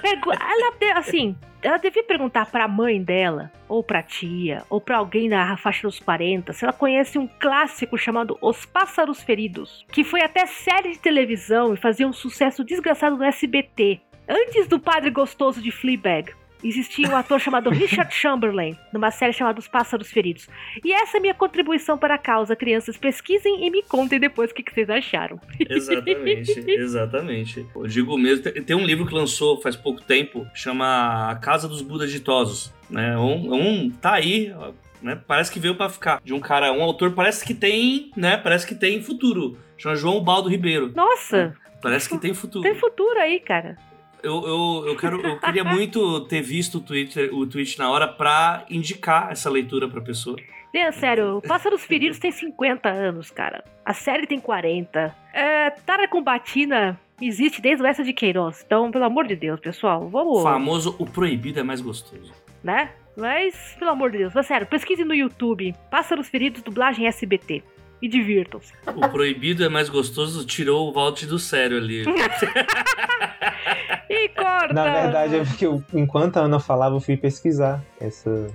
pegou, 0.00 0.32
ela, 0.32 0.98
assim, 0.98 1.36
ela 1.62 1.78
devia 1.78 2.04
perguntar 2.04 2.46
para 2.46 2.64
a 2.64 2.68
mãe 2.68 3.02
dela, 3.02 3.50
ou 3.68 3.82
para 3.82 4.02
tia, 4.02 4.62
ou 4.70 4.80
para 4.80 4.98
alguém 4.98 5.28
na 5.28 5.56
faixa 5.56 5.86
dos 5.86 5.98
40, 5.98 6.52
se 6.52 6.64
ela 6.64 6.72
conhece 6.72 7.18
um 7.18 7.26
clássico 7.26 7.98
chamado 7.98 8.38
Os 8.40 8.64
Pássaros 8.64 9.22
Feridos, 9.22 9.84
que 9.90 10.04
foi 10.04 10.22
até 10.22 10.46
série 10.46 10.92
de 10.92 10.98
televisão 10.98 11.74
e 11.74 11.76
fazia 11.76 12.06
um 12.06 12.12
sucesso 12.12 12.64
desgraçado 12.64 13.16
no 13.16 13.24
SBT, 13.24 14.00
antes 14.28 14.66
do 14.68 14.78
Padre 14.78 15.10
Gostoso 15.10 15.60
de 15.60 15.70
Fleabag 15.70 16.32
existia 16.62 17.08
um 17.08 17.16
ator 17.16 17.40
chamado 17.40 17.70
Richard 17.70 18.12
Chamberlain, 18.14 18.76
numa 18.92 19.10
série 19.10 19.32
chamada 19.32 19.58
Os 19.58 19.68
Pássaros 19.68 20.10
Feridos. 20.10 20.48
E 20.84 20.92
essa 20.92 21.18
é 21.18 21.20
minha 21.20 21.34
contribuição 21.34 21.96
para 21.96 22.14
a 22.14 22.18
causa. 22.18 22.56
Crianças, 22.56 22.96
pesquisem 22.96 23.66
e 23.66 23.70
me 23.70 23.82
contem 23.82 24.18
depois 24.18 24.50
o 24.50 24.54
que, 24.54 24.64
vocês 24.72 24.90
acharam. 24.90 25.40
Exatamente, 25.68 26.64
exatamente. 26.70 27.66
Eu 27.74 27.86
digo 27.86 28.18
mesmo, 28.18 28.44
tem 28.44 28.76
um 28.76 28.84
livro 28.84 29.06
que 29.06 29.14
lançou 29.14 29.60
faz 29.60 29.76
pouco 29.76 30.02
tempo, 30.02 30.46
chama 30.54 31.30
A 31.30 31.36
Casa 31.36 31.68
dos 31.68 31.82
Budas 31.82 32.10
Ditosos. 32.10 32.72
Né? 32.90 33.16
Um, 33.16 33.54
um 33.54 33.90
tá 33.90 34.14
aí, 34.14 34.54
né? 35.02 35.20
Parece 35.26 35.50
que 35.52 35.60
veio 35.60 35.74
para 35.74 35.88
ficar. 35.88 36.20
De 36.24 36.32
um 36.32 36.40
cara, 36.40 36.72
um 36.72 36.82
autor 36.82 37.12
parece 37.12 37.44
que 37.44 37.54
tem, 37.54 38.10
né? 38.16 38.36
Parece 38.36 38.66
que 38.66 38.74
tem 38.74 39.02
futuro. 39.02 39.58
Chama 39.76 39.94
João 39.94 40.22
Baldo 40.22 40.48
Ribeiro. 40.48 40.92
Nossa! 40.94 41.54
Parece 41.80 42.08
que 42.08 42.18
tem 42.18 42.34
futuro. 42.34 42.62
Tem 42.62 42.74
futuro 42.74 43.18
aí, 43.20 43.38
cara. 43.38 43.76
Eu, 44.22 44.46
eu, 44.46 44.84
eu, 44.88 44.96
quero, 44.96 45.20
eu 45.20 45.38
queria 45.38 45.64
muito 45.64 46.20
ter 46.22 46.42
visto 46.42 46.78
o 46.78 46.80
tweet, 46.80 47.18
o 47.32 47.46
tweet 47.46 47.78
na 47.78 47.90
hora 47.90 48.08
pra 48.08 48.64
indicar 48.68 49.30
essa 49.30 49.48
leitura 49.48 49.88
pra 49.88 50.00
pessoa. 50.00 50.36
É, 50.74 50.90
sério, 50.92 51.42
Pássaros 51.46 51.84
Feridos 51.84 52.18
tem 52.18 52.30
50 52.30 52.88
anos, 52.88 53.30
cara. 53.30 53.64
A 53.84 53.94
série 53.94 54.26
tem 54.26 54.38
40. 54.38 55.14
É, 55.32 55.70
Tara 55.70 56.06
Combatina 56.06 57.00
existe 57.20 57.60
desde 57.60 57.82
o 57.82 57.86
Essa 57.86 58.04
de 58.04 58.12
Queiroz. 58.12 58.62
Então, 58.64 58.90
pelo 58.90 59.04
amor 59.04 59.26
de 59.26 59.34
Deus, 59.34 59.58
pessoal, 59.60 60.08
vamos. 60.08 60.40
O 60.40 60.42
famoso 60.42 60.94
O 60.98 61.06
Proibido 61.06 61.60
é 61.60 61.62
mais 61.62 61.80
gostoso. 61.80 62.32
Né? 62.62 62.90
Mas, 63.16 63.76
pelo 63.78 63.90
amor 63.90 64.10
de 64.10 64.18
Deus, 64.18 64.34
mas 64.34 64.46
sério, 64.46 64.66
pesquise 64.66 65.04
no 65.04 65.14
YouTube. 65.14 65.74
Pássaros 65.90 66.28
Feridos, 66.28 66.62
dublagem 66.62 67.06
SBT 67.06 67.62
e 68.00 68.08
divirtam-se. 68.08 68.72
O 68.86 69.08
proibido 69.08 69.64
é 69.64 69.68
mais 69.68 69.88
gostoso, 69.88 70.46
tirou 70.46 70.88
o 70.88 70.92
Vault 70.92 71.26
do 71.26 71.38
sério 71.38 71.76
ali. 71.76 72.04
e 74.08 74.28
corta! 74.30 74.72
Na 74.72 74.84
verdade, 74.84 75.36
é 75.36 75.44
porque 75.44 75.66
eu, 75.66 75.82
enquanto 75.92 76.36
a 76.36 76.42
Ana 76.42 76.60
falava, 76.60 76.96
eu 76.96 77.00
fui 77.00 77.16
pesquisar 77.16 77.82
essa. 78.00 78.46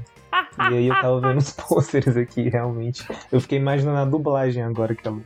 e 0.72 0.76
aí 0.76 0.88
eu 0.88 0.95
tava 0.95 1.20
vendo 1.20 1.38
os 1.38 1.52
pôsteres 1.68 2.15
aqui, 2.15 2.49
realmente. 2.49 3.06
Eu 3.32 3.41
fiquei 3.41 3.57
imaginando 3.57 3.98
a 3.98 4.06
dublagem 4.06 4.64
agora 4.64 4.95
que 4.95 5.07
ela 5.07 5.20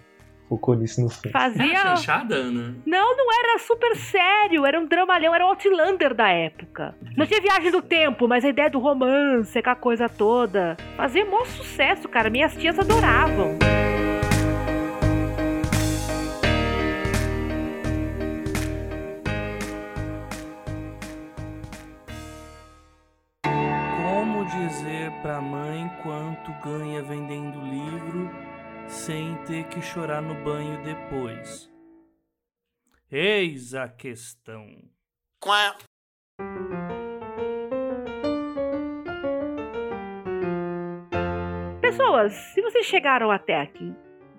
focou 0.49 0.75
nisso 0.75 1.01
no 1.01 1.09
fim. 1.09 1.29
Fazia. 1.29 1.75
chanchada, 1.75 2.35
Ana? 2.35 2.75
Não, 2.85 3.17
não 3.17 3.39
era 3.39 3.59
super 3.59 3.95
sério. 3.95 4.65
Era 4.65 4.79
um 4.79 4.85
dramalhão, 4.85 5.35
era 5.35 5.45
o 5.45 5.49
Outlander 5.49 6.13
da 6.13 6.29
época. 6.29 6.95
Não 7.15 7.25
tinha 7.25 7.41
viagem 7.41 7.71
do 7.71 7.81
tempo, 7.81 8.27
mas 8.27 8.45
a 8.45 8.49
ideia 8.49 8.69
do 8.69 8.79
romance, 8.79 9.57
aquela 9.57 9.75
coisa 9.75 10.09
toda. 10.09 10.77
Fazia 10.95 11.25
maior 11.25 11.45
sucesso, 11.45 12.07
cara. 12.07 12.29
Minhas 12.29 12.55
tias 12.55 12.79
adoravam. 12.79 13.57
Para 25.27 25.39
a 25.39 25.41
mãe 25.41 25.89
quanto 26.03 26.53
ganha 26.63 27.01
vendendo 27.01 27.59
livro 27.59 28.29
sem 28.87 29.35
ter 29.43 29.65
que 29.65 29.81
chorar 29.81 30.21
no 30.21 30.33
banho 30.41 30.81
depois? 30.83 31.69
Eis 33.11 33.73
a 33.73 33.89
questão. 33.89 34.65
Quá. 35.41 35.75
Pessoas, 41.81 42.31
se 42.31 42.61
vocês 42.61 42.85
chegaram 42.85 43.29
até 43.29 43.59
aqui, 43.59 43.93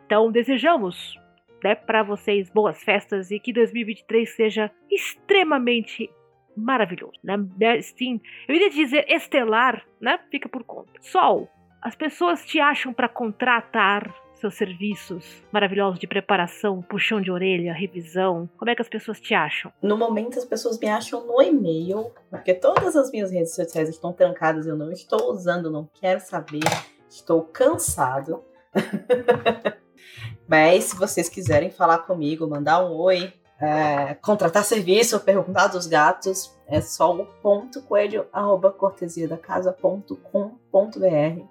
então 0.06 0.32
desejamos 0.32 1.20
né, 1.62 1.74
para 1.74 2.02
vocês 2.02 2.48
boas 2.48 2.82
festas 2.82 3.30
e 3.30 3.38
que 3.38 3.52
2023 3.52 4.34
seja 4.34 4.70
extremamente 4.90 6.10
maravilhoso, 6.58 7.18
né? 7.22 7.36
Sim, 7.82 8.20
eu 8.46 8.54
iria 8.54 8.70
dizer 8.70 9.04
estelar, 9.08 9.84
né? 10.00 10.18
Fica 10.30 10.48
por 10.48 10.64
conta. 10.64 10.92
Sol, 11.00 11.48
as 11.80 11.94
pessoas 11.94 12.44
te 12.44 12.60
acham 12.60 12.92
para 12.92 13.08
contratar 13.08 14.12
seus 14.38 14.54
serviços 14.54 15.42
maravilhosos 15.52 15.98
de 15.98 16.06
preparação, 16.06 16.80
puxão 16.82 17.20
de 17.20 17.30
orelha, 17.30 17.72
revisão? 17.72 18.48
Como 18.56 18.70
é 18.70 18.74
que 18.74 18.82
as 18.82 18.88
pessoas 18.88 19.20
te 19.20 19.34
acham? 19.34 19.72
No 19.82 19.96
momento, 19.96 20.38
as 20.38 20.44
pessoas 20.44 20.78
me 20.78 20.88
acham 20.88 21.26
no 21.26 21.42
e-mail, 21.42 22.12
porque 22.30 22.54
todas 22.54 22.96
as 22.96 23.10
minhas 23.10 23.30
redes 23.30 23.54
sociais 23.54 23.88
estão 23.88 24.12
trancadas, 24.12 24.66
eu 24.66 24.76
não 24.76 24.92
estou 24.92 25.32
usando, 25.32 25.70
não 25.70 25.88
quero 25.92 26.20
saber, 26.20 26.60
estou 27.08 27.42
cansado. 27.42 28.44
Mas 30.46 30.84
se 30.84 30.96
vocês 30.96 31.28
quiserem 31.28 31.70
falar 31.70 31.98
comigo, 31.98 32.48
mandar 32.48 32.84
um 32.84 32.94
oi, 32.96 33.32
é, 33.60 34.14
contratar 34.14 34.64
serviço, 34.64 35.20
perguntar 35.20 35.68
dos 35.68 35.86
gatos, 35.86 36.56
é 36.66 36.80
só 36.80 37.14
o 37.14 37.26
ponto 37.26 37.82
coelho, 37.82 38.26
arroba 38.32 38.70
cortesiadacasa.com.br. 38.70 41.42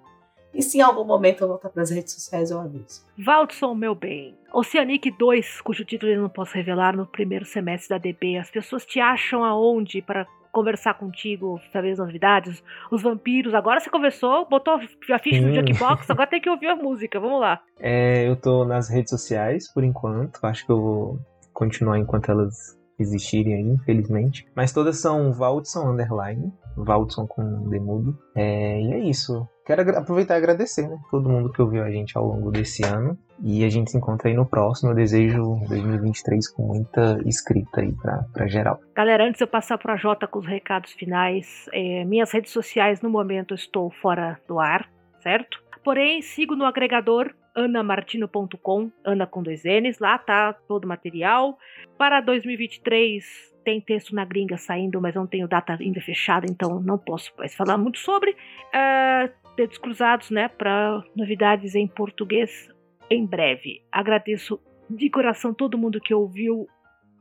E 0.54 0.62
se 0.62 0.78
em 0.78 0.80
algum 0.80 1.04
momento 1.04 1.42
eu 1.42 1.48
voltar 1.48 1.68
para 1.68 1.82
as 1.82 1.90
redes 1.90 2.14
sociais, 2.14 2.50
eu 2.50 2.58
aviso. 2.58 3.04
Valdson, 3.18 3.74
meu 3.74 3.94
bem. 3.94 4.34
Oceanic 4.52 5.10
2, 5.10 5.60
cujo 5.60 5.84
título 5.84 6.10
eu 6.10 6.22
não 6.22 6.28
posso 6.28 6.54
revelar 6.54 6.96
no 6.96 7.06
primeiro 7.06 7.44
semestre 7.44 7.90
da 7.90 7.98
DB. 7.98 8.38
As 8.38 8.50
pessoas 8.50 8.86
te 8.86 8.98
acham 8.98 9.44
aonde 9.44 10.00
para 10.00 10.26
conversar 10.50 10.94
contigo, 10.94 11.60
saber 11.70 11.92
as 11.92 11.98
novidades? 11.98 12.64
Os 12.90 13.02
vampiros. 13.02 13.54
Agora 13.54 13.78
você 13.78 13.90
conversou, 13.90 14.48
botou 14.48 14.74
a 14.74 15.18
ficha 15.18 15.42
no 15.42 15.54
Jackbox, 15.54 16.08
agora 16.10 16.26
tem 16.26 16.40
que 16.40 16.48
ouvir 16.48 16.68
a 16.68 16.76
música. 16.76 17.20
Vamos 17.20 17.40
lá. 17.40 17.60
É, 17.78 18.26
eu 18.26 18.34
tô 18.34 18.64
nas 18.64 18.88
redes 18.88 19.10
sociais 19.10 19.70
por 19.72 19.84
enquanto. 19.84 20.42
Acho 20.42 20.64
que 20.64 20.72
eu 20.72 20.80
vou 20.80 21.18
continuar 21.58 21.98
enquanto 21.98 22.30
elas 22.30 22.78
existirem 22.96 23.54
aí, 23.54 23.62
infelizmente. 23.62 24.46
Mas 24.54 24.72
todas 24.72 25.00
são 25.00 25.32
Valdson 25.32 25.90
Underline, 25.90 26.52
Valdson 26.76 27.26
com 27.26 27.68
demudo. 27.68 28.16
É, 28.36 28.80
e 28.80 28.92
é 28.92 28.98
isso. 29.00 29.46
Quero 29.66 29.82
aproveitar 29.98 30.34
e 30.34 30.38
agradecer, 30.38 30.88
né? 30.88 30.96
Todo 31.10 31.28
mundo 31.28 31.52
que 31.52 31.60
ouviu 31.60 31.82
a 31.82 31.90
gente 31.90 32.16
ao 32.16 32.24
longo 32.24 32.50
desse 32.50 32.84
ano. 32.84 33.18
E 33.42 33.64
a 33.64 33.68
gente 33.68 33.90
se 33.90 33.96
encontra 33.96 34.28
aí 34.28 34.34
no 34.34 34.46
próximo. 34.46 34.90
Eu 34.90 34.94
desejo 34.94 35.60
2023 35.68 36.48
com 36.52 36.62
muita 36.62 37.20
escrita 37.26 37.80
aí 37.80 37.92
pra, 37.92 38.24
pra 38.32 38.46
geral. 38.46 38.80
Galera, 38.94 39.24
antes 39.24 39.38
de 39.38 39.44
eu 39.44 39.48
passar 39.48 39.78
pra 39.78 39.96
Jota 39.96 40.26
com 40.26 40.38
os 40.38 40.46
recados 40.46 40.92
finais, 40.92 41.68
é, 41.72 42.04
minhas 42.04 42.32
redes 42.32 42.52
sociais 42.52 43.02
no 43.02 43.10
momento 43.10 43.54
estou 43.54 43.90
fora 43.90 44.40
do 44.48 44.58
ar, 44.58 44.88
certo? 45.20 45.62
Porém, 45.84 46.22
sigo 46.22 46.56
no 46.56 46.64
agregador 46.64 47.34
anamartino.com, 47.64 48.90
Ana 49.04 49.26
com 49.26 49.42
dois 49.42 49.62
N's, 49.64 49.98
lá 49.98 50.18
tá 50.18 50.52
todo 50.52 50.84
o 50.84 50.88
material. 50.88 51.58
Para 51.96 52.20
2023 52.20 53.48
tem 53.64 53.80
texto 53.80 54.14
na 54.14 54.24
gringa 54.24 54.56
saindo, 54.56 55.00
mas 55.00 55.14
não 55.14 55.26
tenho 55.26 55.46
data 55.46 55.76
ainda 55.78 56.00
fechada, 56.00 56.46
então 56.48 56.80
não 56.80 56.96
posso 56.96 57.32
mais 57.36 57.54
falar 57.54 57.76
muito 57.76 57.98
sobre. 57.98 58.30
Uh, 58.30 59.30
dedos 59.56 59.76
cruzados, 59.76 60.30
né, 60.30 60.48
para 60.48 61.02
novidades 61.14 61.74
em 61.74 61.86
português 61.86 62.68
em 63.10 63.26
breve. 63.26 63.82
Agradeço 63.90 64.60
de 64.88 65.10
coração 65.10 65.52
todo 65.52 65.76
mundo 65.76 66.00
que 66.00 66.14
ouviu 66.14 66.66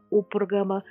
o 0.10 0.24
programa 0.24 0.84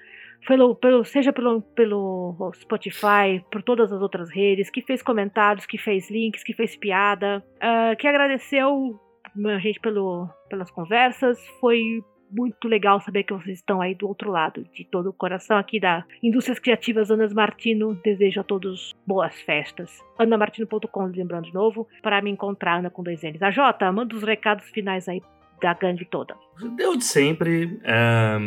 pelo, 0.47 0.75
pelo, 0.75 1.05
seja 1.05 1.33
pelo, 1.33 1.63
pelo 1.63 2.53
Spotify, 2.55 3.45
por 3.51 3.63
todas 3.63 3.93
as 3.93 4.01
outras 4.01 4.31
redes, 4.31 4.71
que 4.71 4.83
fez 4.83 5.03
comentários, 5.03 5.67
que 5.67 5.79
fez 5.79 6.11
links, 6.11 6.45
que 6.45 6.53
fez 6.53 6.77
piada, 6.77 7.43
uh, 7.57 7.97
que 7.97 8.07
agradeceu 8.07 9.01
a 9.45 9.59
gente 9.59 9.81
pelo, 9.81 10.29
pelas 10.49 10.71
conversas. 10.71 11.39
Foi 11.61 12.03
muito 12.31 12.67
legal 12.69 13.01
saber 13.01 13.25
que 13.25 13.33
vocês 13.33 13.59
estão 13.59 13.81
aí 13.81 13.95
do 13.95 14.09
outro 14.09 14.31
lado. 14.31 14.65
De 14.73 14.85
todo 14.85 15.11
o 15.11 15.13
coração 15.13 15.57
aqui 15.57 15.79
da 15.79 16.05
Indústrias 16.23 16.59
Criativas 16.59 17.11
Anas 17.11 17.33
Martino, 17.33 17.95
desejo 18.03 18.41
a 18.41 18.45
todos 18.45 18.95
boas 19.07 19.35
festas. 19.43 20.03
anamartino.com, 20.19 21.05
lembrando 21.05 21.47
de 21.47 21.55
novo, 21.55 21.87
para 22.03 22.21
me 22.21 22.31
encontrar, 22.31 22.79
Ana 22.79 22.91
com 22.91 23.03
dois 23.03 23.23
N's. 23.23 23.43
A 23.43 23.51
Jota, 23.51 23.91
manda 23.93 24.15
os 24.15 24.23
recados 24.23 24.69
finais 24.71 25.09
aí 25.09 25.23
da 25.61 25.75
gangue 25.75 26.05
toda. 26.05 26.35
Deu 26.77 26.97
de 26.97 27.05
sempre. 27.05 27.79
É, 27.85 28.39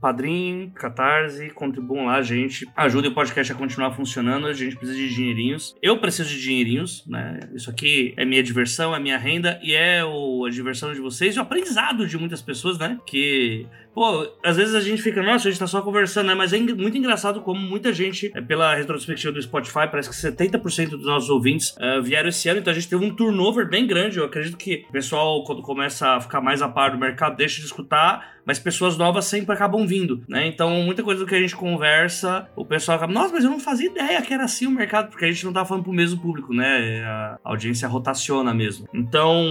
padrinho, 0.00 0.70
Catarse, 0.72 1.50
contribuam 1.50 2.06
lá, 2.06 2.20
gente. 2.20 2.66
Ajuda 2.76 3.08
o 3.08 3.14
podcast 3.14 3.52
a 3.52 3.56
continuar 3.56 3.92
funcionando. 3.92 4.46
A 4.46 4.52
gente 4.52 4.76
precisa 4.76 4.98
de 4.98 5.14
dinheirinhos. 5.14 5.76
Eu 5.80 5.98
preciso 5.98 6.28
de 6.28 6.40
dinheirinhos, 6.40 7.06
né? 7.06 7.40
Isso 7.54 7.70
aqui 7.70 8.12
é 8.16 8.24
minha 8.24 8.42
diversão, 8.42 8.94
é 8.94 8.98
minha 8.98 9.18
renda 9.18 9.60
e 9.62 9.74
é 9.74 10.04
o, 10.04 10.44
a 10.44 10.50
diversão 10.50 10.92
de 10.92 11.00
vocês 11.00 11.36
e 11.36 11.38
o 11.38 11.42
aprendizado 11.42 12.06
de 12.06 12.18
muitas 12.18 12.42
pessoas, 12.42 12.78
né? 12.78 12.98
Que 13.06 13.66
Pô, 13.94 14.28
às 14.42 14.56
vezes 14.56 14.74
a 14.74 14.80
gente 14.80 15.00
fica, 15.00 15.22
nossa, 15.22 15.46
a 15.46 15.50
gente 15.50 15.60
tá 15.60 15.68
só 15.68 15.80
conversando, 15.80 16.26
né? 16.26 16.34
Mas 16.34 16.52
é 16.52 16.58
muito 16.58 16.98
engraçado 16.98 17.40
como 17.40 17.60
muita 17.60 17.92
gente, 17.92 18.32
é, 18.34 18.40
pela 18.40 18.74
retrospectiva 18.74 19.32
do 19.32 19.40
Spotify, 19.40 19.88
parece 19.88 20.10
que 20.10 20.16
70% 20.16 20.90
dos 20.90 21.06
nossos 21.06 21.30
ouvintes 21.30 21.76
uh, 21.76 22.02
vieram 22.02 22.28
esse 22.28 22.48
ano, 22.48 22.58
então 22.58 22.72
a 22.72 22.74
gente 22.74 22.88
teve 22.88 23.04
um 23.04 23.14
turnover 23.14 23.68
bem 23.68 23.86
grande. 23.86 24.18
Eu 24.18 24.24
acredito 24.24 24.56
que 24.56 24.84
o 24.88 24.92
pessoal, 24.92 25.44
quando 25.44 25.62
começa 25.62 26.16
a 26.16 26.20
ficar 26.20 26.40
mais 26.40 26.60
a 26.60 26.68
par 26.68 26.90
do 26.90 26.98
mercado, 26.98 27.36
deixa 27.36 27.60
de 27.60 27.66
escutar 27.66 28.33
mas 28.46 28.58
pessoas 28.58 28.96
novas 28.96 29.24
sempre 29.24 29.54
acabam 29.54 29.86
vindo, 29.86 30.22
né? 30.28 30.46
Então, 30.46 30.82
muita 30.82 31.02
coisa 31.02 31.20
do 31.20 31.26
que 31.26 31.34
a 31.34 31.40
gente 31.40 31.56
conversa, 31.56 32.48
o 32.56 32.64
pessoal 32.64 32.96
acaba, 32.96 33.12
nossa, 33.12 33.32
mas 33.32 33.44
eu 33.44 33.50
não 33.50 33.60
fazia 33.60 33.88
ideia 33.88 34.22
que 34.22 34.32
era 34.32 34.44
assim 34.44 34.66
o 34.66 34.70
mercado, 34.70 35.10
porque 35.10 35.24
a 35.24 35.30
gente 35.30 35.44
não 35.44 35.52
tá 35.52 35.64
falando 35.64 35.84
pro 35.84 35.92
mesmo 35.92 36.20
público, 36.20 36.52
né? 36.52 37.02
A 37.04 37.38
audiência 37.44 37.88
rotaciona 37.88 38.52
mesmo. 38.52 38.88
Então, 38.92 39.44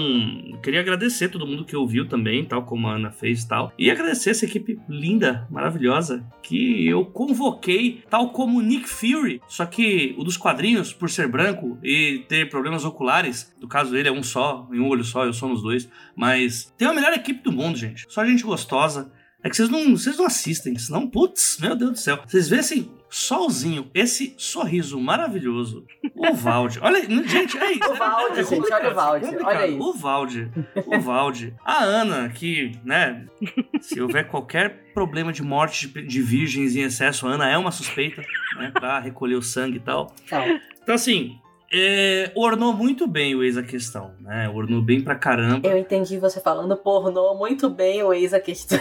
queria 0.62 0.80
agradecer 0.80 1.30
todo 1.30 1.48
mundo 1.48 1.66
que 1.66 1.76
ouviu 1.76 2.08
também, 2.08 2.46
tal 2.46 2.64
como 2.64 2.88
a 2.88 2.96
Ana 2.96 3.12
fez 3.12 3.44
e 3.44 3.48
tal. 3.48 3.72
E 3.78 3.90
agradecer 3.90 4.32
essa 4.32 4.46
equipe 4.46 4.80
linda, 4.88 5.48
maravilhosa, 5.50 6.26
que 6.42 6.88
eu 6.88 7.06
convoquei, 7.06 8.04
tal 8.10 8.30
como 8.30 8.62
Nick 8.62 8.88
Fury, 8.88 9.42
só 9.48 9.66
que 9.66 10.14
o 10.18 10.24
dos 10.24 10.38
quadrinhos, 10.38 10.94
por 10.94 11.10
ser 11.10 11.28
branco 11.28 11.78
e 11.84 12.24
ter 12.28 12.50
problemas 12.50 12.86
oculares, 12.86 13.54
no 13.62 13.68
caso 13.68 13.92
dele 13.92 14.10
é 14.10 14.12
um 14.12 14.24
só, 14.24 14.68
em 14.72 14.80
um 14.80 14.88
olho 14.88 15.04
só, 15.04 15.26
eu 15.26 15.34
sou 15.34 15.50
nos 15.50 15.62
dois, 15.62 15.90
mas 16.16 16.74
tem 16.78 16.88
a 16.88 16.94
melhor 16.94 17.14
equipe 17.14 17.42
do 17.44 17.52
mundo, 17.52 17.78
gente. 17.78 18.06
Só 18.10 18.26
gente 18.26 18.44
gostosa 18.44 19.12
é 19.44 19.50
que 19.50 19.58
vocês 19.58 19.70
não, 19.70 19.92
vocês 19.92 20.18
não 20.18 20.26
assistem, 20.26 20.78
senão, 20.78 21.06
putz, 21.06 21.58
meu 21.60 21.76
Deus 21.76 21.92
do 21.92 22.00
céu. 22.00 22.18
Vocês 22.26 22.48
vê 22.48 22.60
assim, 22.60 22.90
solzinho, 23.10 23.92
esse 23.94 24.34
sorriso 24.38 24.98
maravilhoso. 24.98 25.86
O 26.16 26.34
Valde. 26.34 26.80
Olha, 26.82 27.02
gente, 27.28 27.58
é 27.58 27.74
isso. 27.74 27.92
O 27.92 27.96
Valde, 27.96 28.40
é 28.40 28.44
gente, 28.46 28.72
olha 28.72 28.90
o 28.90 28.96
Valde. 28.96 29.26
Olha 29.44 29.68
isso. 29.68 29.80
O 29.84 29.94
Valde. 29.94 30.52
O 30.88 31.00
Valde. 31.02 31.54
A 31.66 31.84
Ana, 31.84 32.30
que, 32.30 32.72
né, 32.86 33.26
se 33.82 34.00
houver 34.02 34.30
qualquer 34.30 34.94
problema 34.94 35.34
de 35.34 35.44
morte 35.44 35.90
de 35.90 36.22
virgens 36.22 36.78
em 36.78 36.84
excesso, 36.84 37.28
a 37.28 37.32
Ana 37.32 37.50
é 37.50 37.58
uma 37.58 37.72
suspeita, 37.72 38.24
né, 38.56 38.72
pra 38.72 38.98
recolher 39.00 39.36
o 39.36 39.42
sangue 39.42 39.76
e 39.76 39.82
tal. 39.82 40.16
Então, 40.82 40.96
assim, 40.96 41.38
é, 41.74 42.32
ornou 42.36 42.72
muito 42.72 43.08
bem 43.08 43.34
o 43.36 43.44
ex 43.44 43.58
a 43.58 43.64
questão, 43.64 44.12
né? 44.20 44.48
Ornou 44.50 44.82
bem 44.82 45.02
pra 45.02 45.16
caramba. 45.16 45.68
Eu 45.68 45.78
entendi 45.78 46.18
você 46.20 46.40
falando 46.40 46.78
pornou 46.78 47.36
muito 47.38 47.70
bem 47.70 48.04
o 48.04 48.14
ex 48.14 48.34
a 48.34 48.40
questão. 48.40 48.80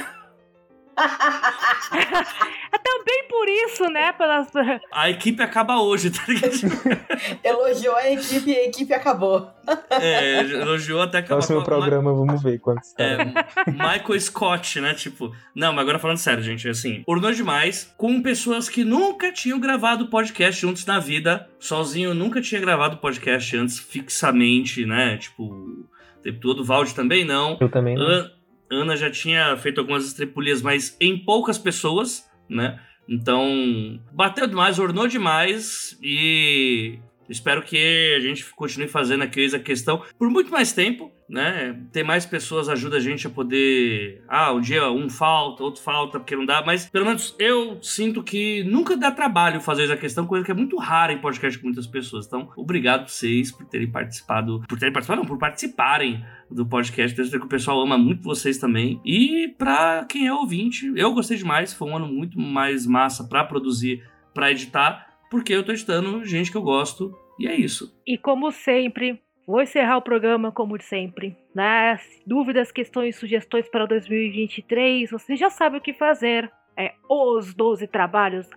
É 0.97 2.79
também 2.79 3.25
por 3.29 3.49
isso, 3.49 3.89
né? 3.89 4.13
Pelas... 4.13 4.49
A 4.93 5.11
equipe 5.11 5.43
acaba 5.43 5.81
hoje, 5.81 6.11
tá 6.11 6.23
ligado? 6.29 6.53
Elogiou 7.43 7.97
a 7.97 8.11
equipe 8.11 8.51
e 8.51 8.57
a 8.57 8.65
equipe 8.67 8.93
acabou. 8.93 9.51
É, 9.91 10.41
elogiou 10.41 11.01
até 11.01 11.19
acabar. 11.19 11.37
Próximo 11.37 11.63
programa, 11.65 12.13
Ma... 12.13 12.17
vamos 12.19 12.43
ver 12.43 12.59
quantos. 12.59 12.95
É, 12.99 13.25
Michael 13.67 14.21
Scott, 14.21 14.81
né? 14.81 14.95
Tipo, 14.95 15.35
não, 15.55 15.73
mas 15.73 15.83
agora 15.83 15.99
falando 15.99 16.19
sério, 16.19 16.43
gente, 16.43 16.69
assim, 16.69 17.03
ornou 17.07 17.33
demais 17.33 17.93
com 17.97 18.23
pessoas 18.23 18.69
que 18.69 18.85
nunca 18.85 19.33
tinham 19.33 19.59
gravado 19.59 20.09
podcast 20.09 20.61
juntos 20.61 20.85
na 20.85 20.99
vida. 20.99 21.49
Sozinho, 21.59 22.15
nunca 22.15 22.41
tinha 22.41 22.61
gravado 22.61 22.99
podcast 22.99 23.57
antes 23.57 23.79
fixamente, 23.79 24.85
né? 24.85 25.17
Tipo, 25.17 25.45
o 25.45 25.87
tempo 26.23 26.41
todo. 26.41 26.65
Valde 26.65 26.95
também 26.95 27.25
não. 27.25 27.57
Eu 27.61 27.69
também 27.69 27.95
não. 27.95 28.31
Ana 28.73 28.97
já 28.97 29.11
tinha 29.11 29.57
feito 29.57 29.81
algumas 29.81 30.07
estrepulias, 30.07 30.63
mas 30.63 30.97
em 31.01 31.19
poucas 31.19 31.59
pessoas, 31.59 32.29
né? 32.49 32.81
Então, 33.09 34.01
bateu 34.13 34.47
demais, 34.47 34.79
ornou 34.79 35.07
demais 35.07 35.99
e 36.03 36.99
espero 37.29 37.63
que 37.63 38.15
a 38.17 38.21
gente 38.21 38.45
continue 38.55 38.89
fazendo 38.89 39.23
aqui 39.23 39.55
a 39.55 39.59
questão 39.59 40.03
por 40.19 40.31
muito 40.31 40.51
mais 40.51 40.73
tempo 40.73 41.13
né? 41.33 41.81
Ter 41.91 42.03
mais 42.03 42.27
pessoas 42.27 42.69
ajuda 42.69 42.99
a 42.99 43.01
gente 43.01 43.27
a 43.27 43.31
poder. 43.31 44.23
Ah, 44.29 44.53
um 44.53 44.61
dia 44.61 44.91
um 44.91 45.09
falta, 45.09 45.65
outro 45.65 45.83
falta, 45.83 46.21
porque 46.21 46.37
não 46.37 46.45
dá. 46.45 46.63
Mas 46.65 46.91
pelo 46.91 47.07
menos 47.07 47.35
eu 47.39 47.79
sinto 47.83 48.23
que 48.23 48.63
nunca 48.65 48.95
dá 48.99 49.11
trabalho 49.11 49.59
fazer 49.59 49.85
essa 49.85 49.97
questão, 49.97 50.27
coisa 50.27 50.45
que 50.45 50.51
é 50.51 50.55
muito 50.55 50.77
rara 50.77 51.11
em 51.11 51.19
podcast 51.19 51.59
com 51.59 51.69
muitas 51.69 51.87
pessoas. 51.87 52.27
Então, 52.27 52.51
obrigado 52.55 53.09
vocês 53.09 53.51
por 53.51 53.65
terem 53.65 53.91
participado. 53.91 54.63
Por 54.69 54.79
terem 54.79 54.93
participado, 54.93 55.23
não, 55.23 55.27
por 55.27 55.39
participarem 55.39 56.23
do 56.51 56.67
podcast. 56.67 57.17
Tenho 57.17 57.41
que 57.41 57.47
o 57.47 57.49
pessoal 57.49 57.81
ama 57.81 57.97
muito 57.97 58.23
vocês 58.23 58.59
também. 58.59 59.01
E 59.03 59.49
pra 59.57 60.05
quem 60.05 60.27
é 60.27 60.35
ouvinte, 60.35 60.93
eu 60.95 61.15
gostei 61.15 61.39
demais. 61.39 61.73
Foi 61.73 61.89
um 61.89 61.97
ano 61.97 62.09
muito 62.09 62.39
mais 62.39 62.87
massa 62.87 63.25
pra 63.25 63.43
produzir, 63.43 64.05
pra 64.35 64.51
editar, 64.51 65.09
porque 65.31 65.55
eu 65.55 65.63
tô 65.63 65.73
editando 65.73 66.23
gente 66.27 66.51
que 66.51 66.59
eu 66.59 66.63
gosto. 66.63 67.17
E 67.39 67.49
é 67.49 67.57
isso. 67.57 67.91
E 68.07 68.19
como 68.19 68.51
sempre, 68.53 69.19
Vou 69.47 69.61
encerrar 69.61 69.97
o 69.97 70.03
programa 70.03 70.53
como 70.53 70.81
sempre. 70.81 71.37
Né? 71.55 71.99
Dúvidas, 72.27 72.71
questões, 72.71 73.17
sugestões 73.17 73.69
para 73.69 73.87
2023, 73.87 75.11
você 75.11 75.37
já 75.37 75.51
sabe 75.51 75.79
o 75.79 75.81
que 75.81 75.93
fazer. 75.93 76.51
É 76.75 76.95
os 77.09 77.53
12 77.53 77.87
trabalhos 77.87 78.49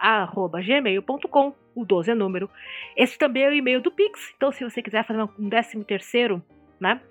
gmail.com. 0.65 1.53
O 1.75 1.83
12 1.83 2.11
é 2.11 2.15
número. 2.15 2.49
Esse 2.95 3.17
também 3.17 3.43
é 3.43 3.49
o 3.49 3.53
e-mail 3.53 3.81
do 3.81 3.91
Pix. 3.91 4.33
Então, 4.37 4.51
se 4.51 4.63
você 4.63 4.81
quiser 4.81 5.03
fazer 5.03 5.21
um 5.21 5.49
13 5.49 5.83
terceiro, 5.83 6.41
né? 6.79 7.01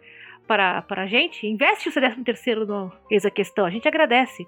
Para, 0.46 0.80
para 0.82 1.02
a 1.02 1.06
gente, 1.06 1.46
investe 1.46 1.88
o 1.88 1.92
seu 1.92 2.00
13 2.00 2.24
terceiro 2.24 2.66
no 2.66 2.92
Exa 3.10 3.30
Questão. 3.30 3.66
A 3.66 3.70
gente 3.70 3.86
agradece? 3.86 4.46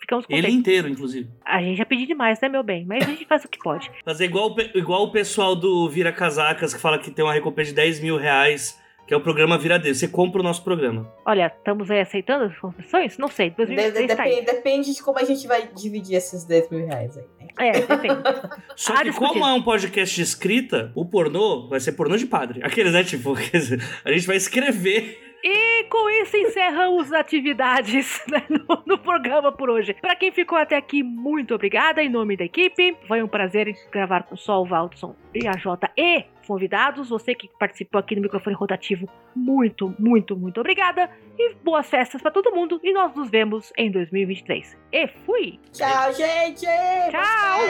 Ficamos 0.00 0.24
contentes. 0.24 0.44
Ele 0.48 0.56
inteiro, 0.56 0.88
inclusive. 0.88 1.28
A 1.44 1.62
gente 1.62 1.76
já 1.76 1.84
pediu 1.84 2.06
demais, 2.06 2.40
né, 2.40 2.48
meu 2.48 2.62
bem? 2.62 2.84
Mas 2.86 3.04
a 3.04 3.10
gente 3.10 3.26
faz 3.26 3.44
o 3.44 3.48
que 3.48 3.58
pode. 3.58 3.90
Fazer 4.04 4.24
igual, 4.24 4.56
igual 4.74 5.04
o 5.04 5.12
pessoal 5.12 5.54
do 5.54 5.88
Vira 5.88 6.10
Casacas 6.10 6.72
que 6.72 6.80
fala 6.80 6.98
que 6.98 7.10
tem 7.10 7.24
uma 7.24 7.34
recompensa 7.34 7.70
de 7.70 7.76
10 7.76 8.00
mil 8.00 8.16
reais 8.16 8.79
que 9.10 9.14
é 9.14 9.16
o 9.16 9.20
programa 9.20 9.58
Viradeiro. 9.58 9.92
Você 9.92 10.06
compra 10.06 10.40
o 10.40 10.44
nosso 10.44 10.62
programa. 10.62 11.12
Olha, 11.26 11.52
estamos 11.58 11.90
aí 11.90 11.98
aceitando 11.98 12.44
as 12.44 12.56
concessões? 12.56 13.18
Não 13.18 13.26
sei. 13.26 13.50
De, 13.50 13.66
de, 13.66 13.74
depende, 13.74 14.14
tá 14.14 14.52
depende 14.52 14.94
de 14.94 15.02
como 15.02 15.18
a 15.18 15.24
gente 15.24 15.48
vai 15.48 15.66
dividir 15.66 16.14
esses 16.14 16.44
10 16.44 16.70
mil 16.70 16.86
reais 16.86 17.18
aí. 17.18 17.24
Né? 17.40 17.48
É, 17.58 17.72
depende. 17.80 18.22
Só 18.76 18.94
ah, 18.94 19.02
que 19.02 19.12
como 19.12 19.44
é 19.44 19.52
um 19.52 19.62
podcast 19.62 20.14
de 20.14 20.22
escrita, 20.22 20.92
o 20.94 21.04
pornô 21.04 21.66
vai 21.68 21.80
ser 21.80 21.90
pornô 21.90 22.16
de 22.16 22.24
padre. 22.24 22.60
Aqueles, 22.62 22.92
né? 22.92 23.02
Tipo, 23.02 23.34
a 24.04 24.12
gente 24.12 24.26
vai 24.28 24.36
escrever 24.36 25.18
e 25.42 25.84
com 25.84 26.10
isso 26.22 26.36
encerramos 26.36 27.06
as 27.06 27.12
atividades 27.12 28.22
né, 28.30 28.44
no, 28.48 28.82
no, 28.86 28.98
programa 28.98 29.50
por 29.50 29.70
hoje. 29.70 29.94
Para 29.94 30.14
quem 30.14 30.30
ficou 30.30 30.58
até 30.58 30.76
aqui, 30.76 31.02
muito 31.02 31.54
obrigada 31.54 32.02
em 32.02 32.08
nome 32.08 32.36
da 32.36 32.44
equipe. 32.44 32.96
Foi 33.08 33.22
um 33.22 33.28
prazer 33.28 33.74
gravar 33.90 34.24
com 34.24 34.34
o 34.34 34.38
Sol, 34.38 34.66
Valdson 34.66 35.16
e 35.34 35.48
a 35.48 35.56
Jota 35.56 35.90
e 35.96 36.24
convidados. 36.50 37.08
Você 37.08 37.32
que 37.32 37.48
participou 37.60 38.00
aqui 38.00 38.16
no 38.16 38.22
microfone 38.22 38.56
rotativo, 38.56 39.08
muito, 39.36 39.94
muito, 40.00 40.36
muito 40.36 40.58
obrigada. 40.58 41.08
E 41.38 41.54
boas 41.62 41.88
festas 41.88 42.20
para 42.20 42.32
todo 42.32 42.52
mundo. 42.52 42.80
E 42.82 42.92
nós 42.92 43.14
nos 43.14 43.30
vemos 43.30 43.72
em 43.78 43.88
2023. 43.88 44.76
E 44.92 45.06
fui! 45.24 45.60
Tchau, 45.72 46.12
gente! 46.12 46.66
Tchau! 47.12 47.60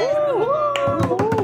Uhul. 1.11 1.40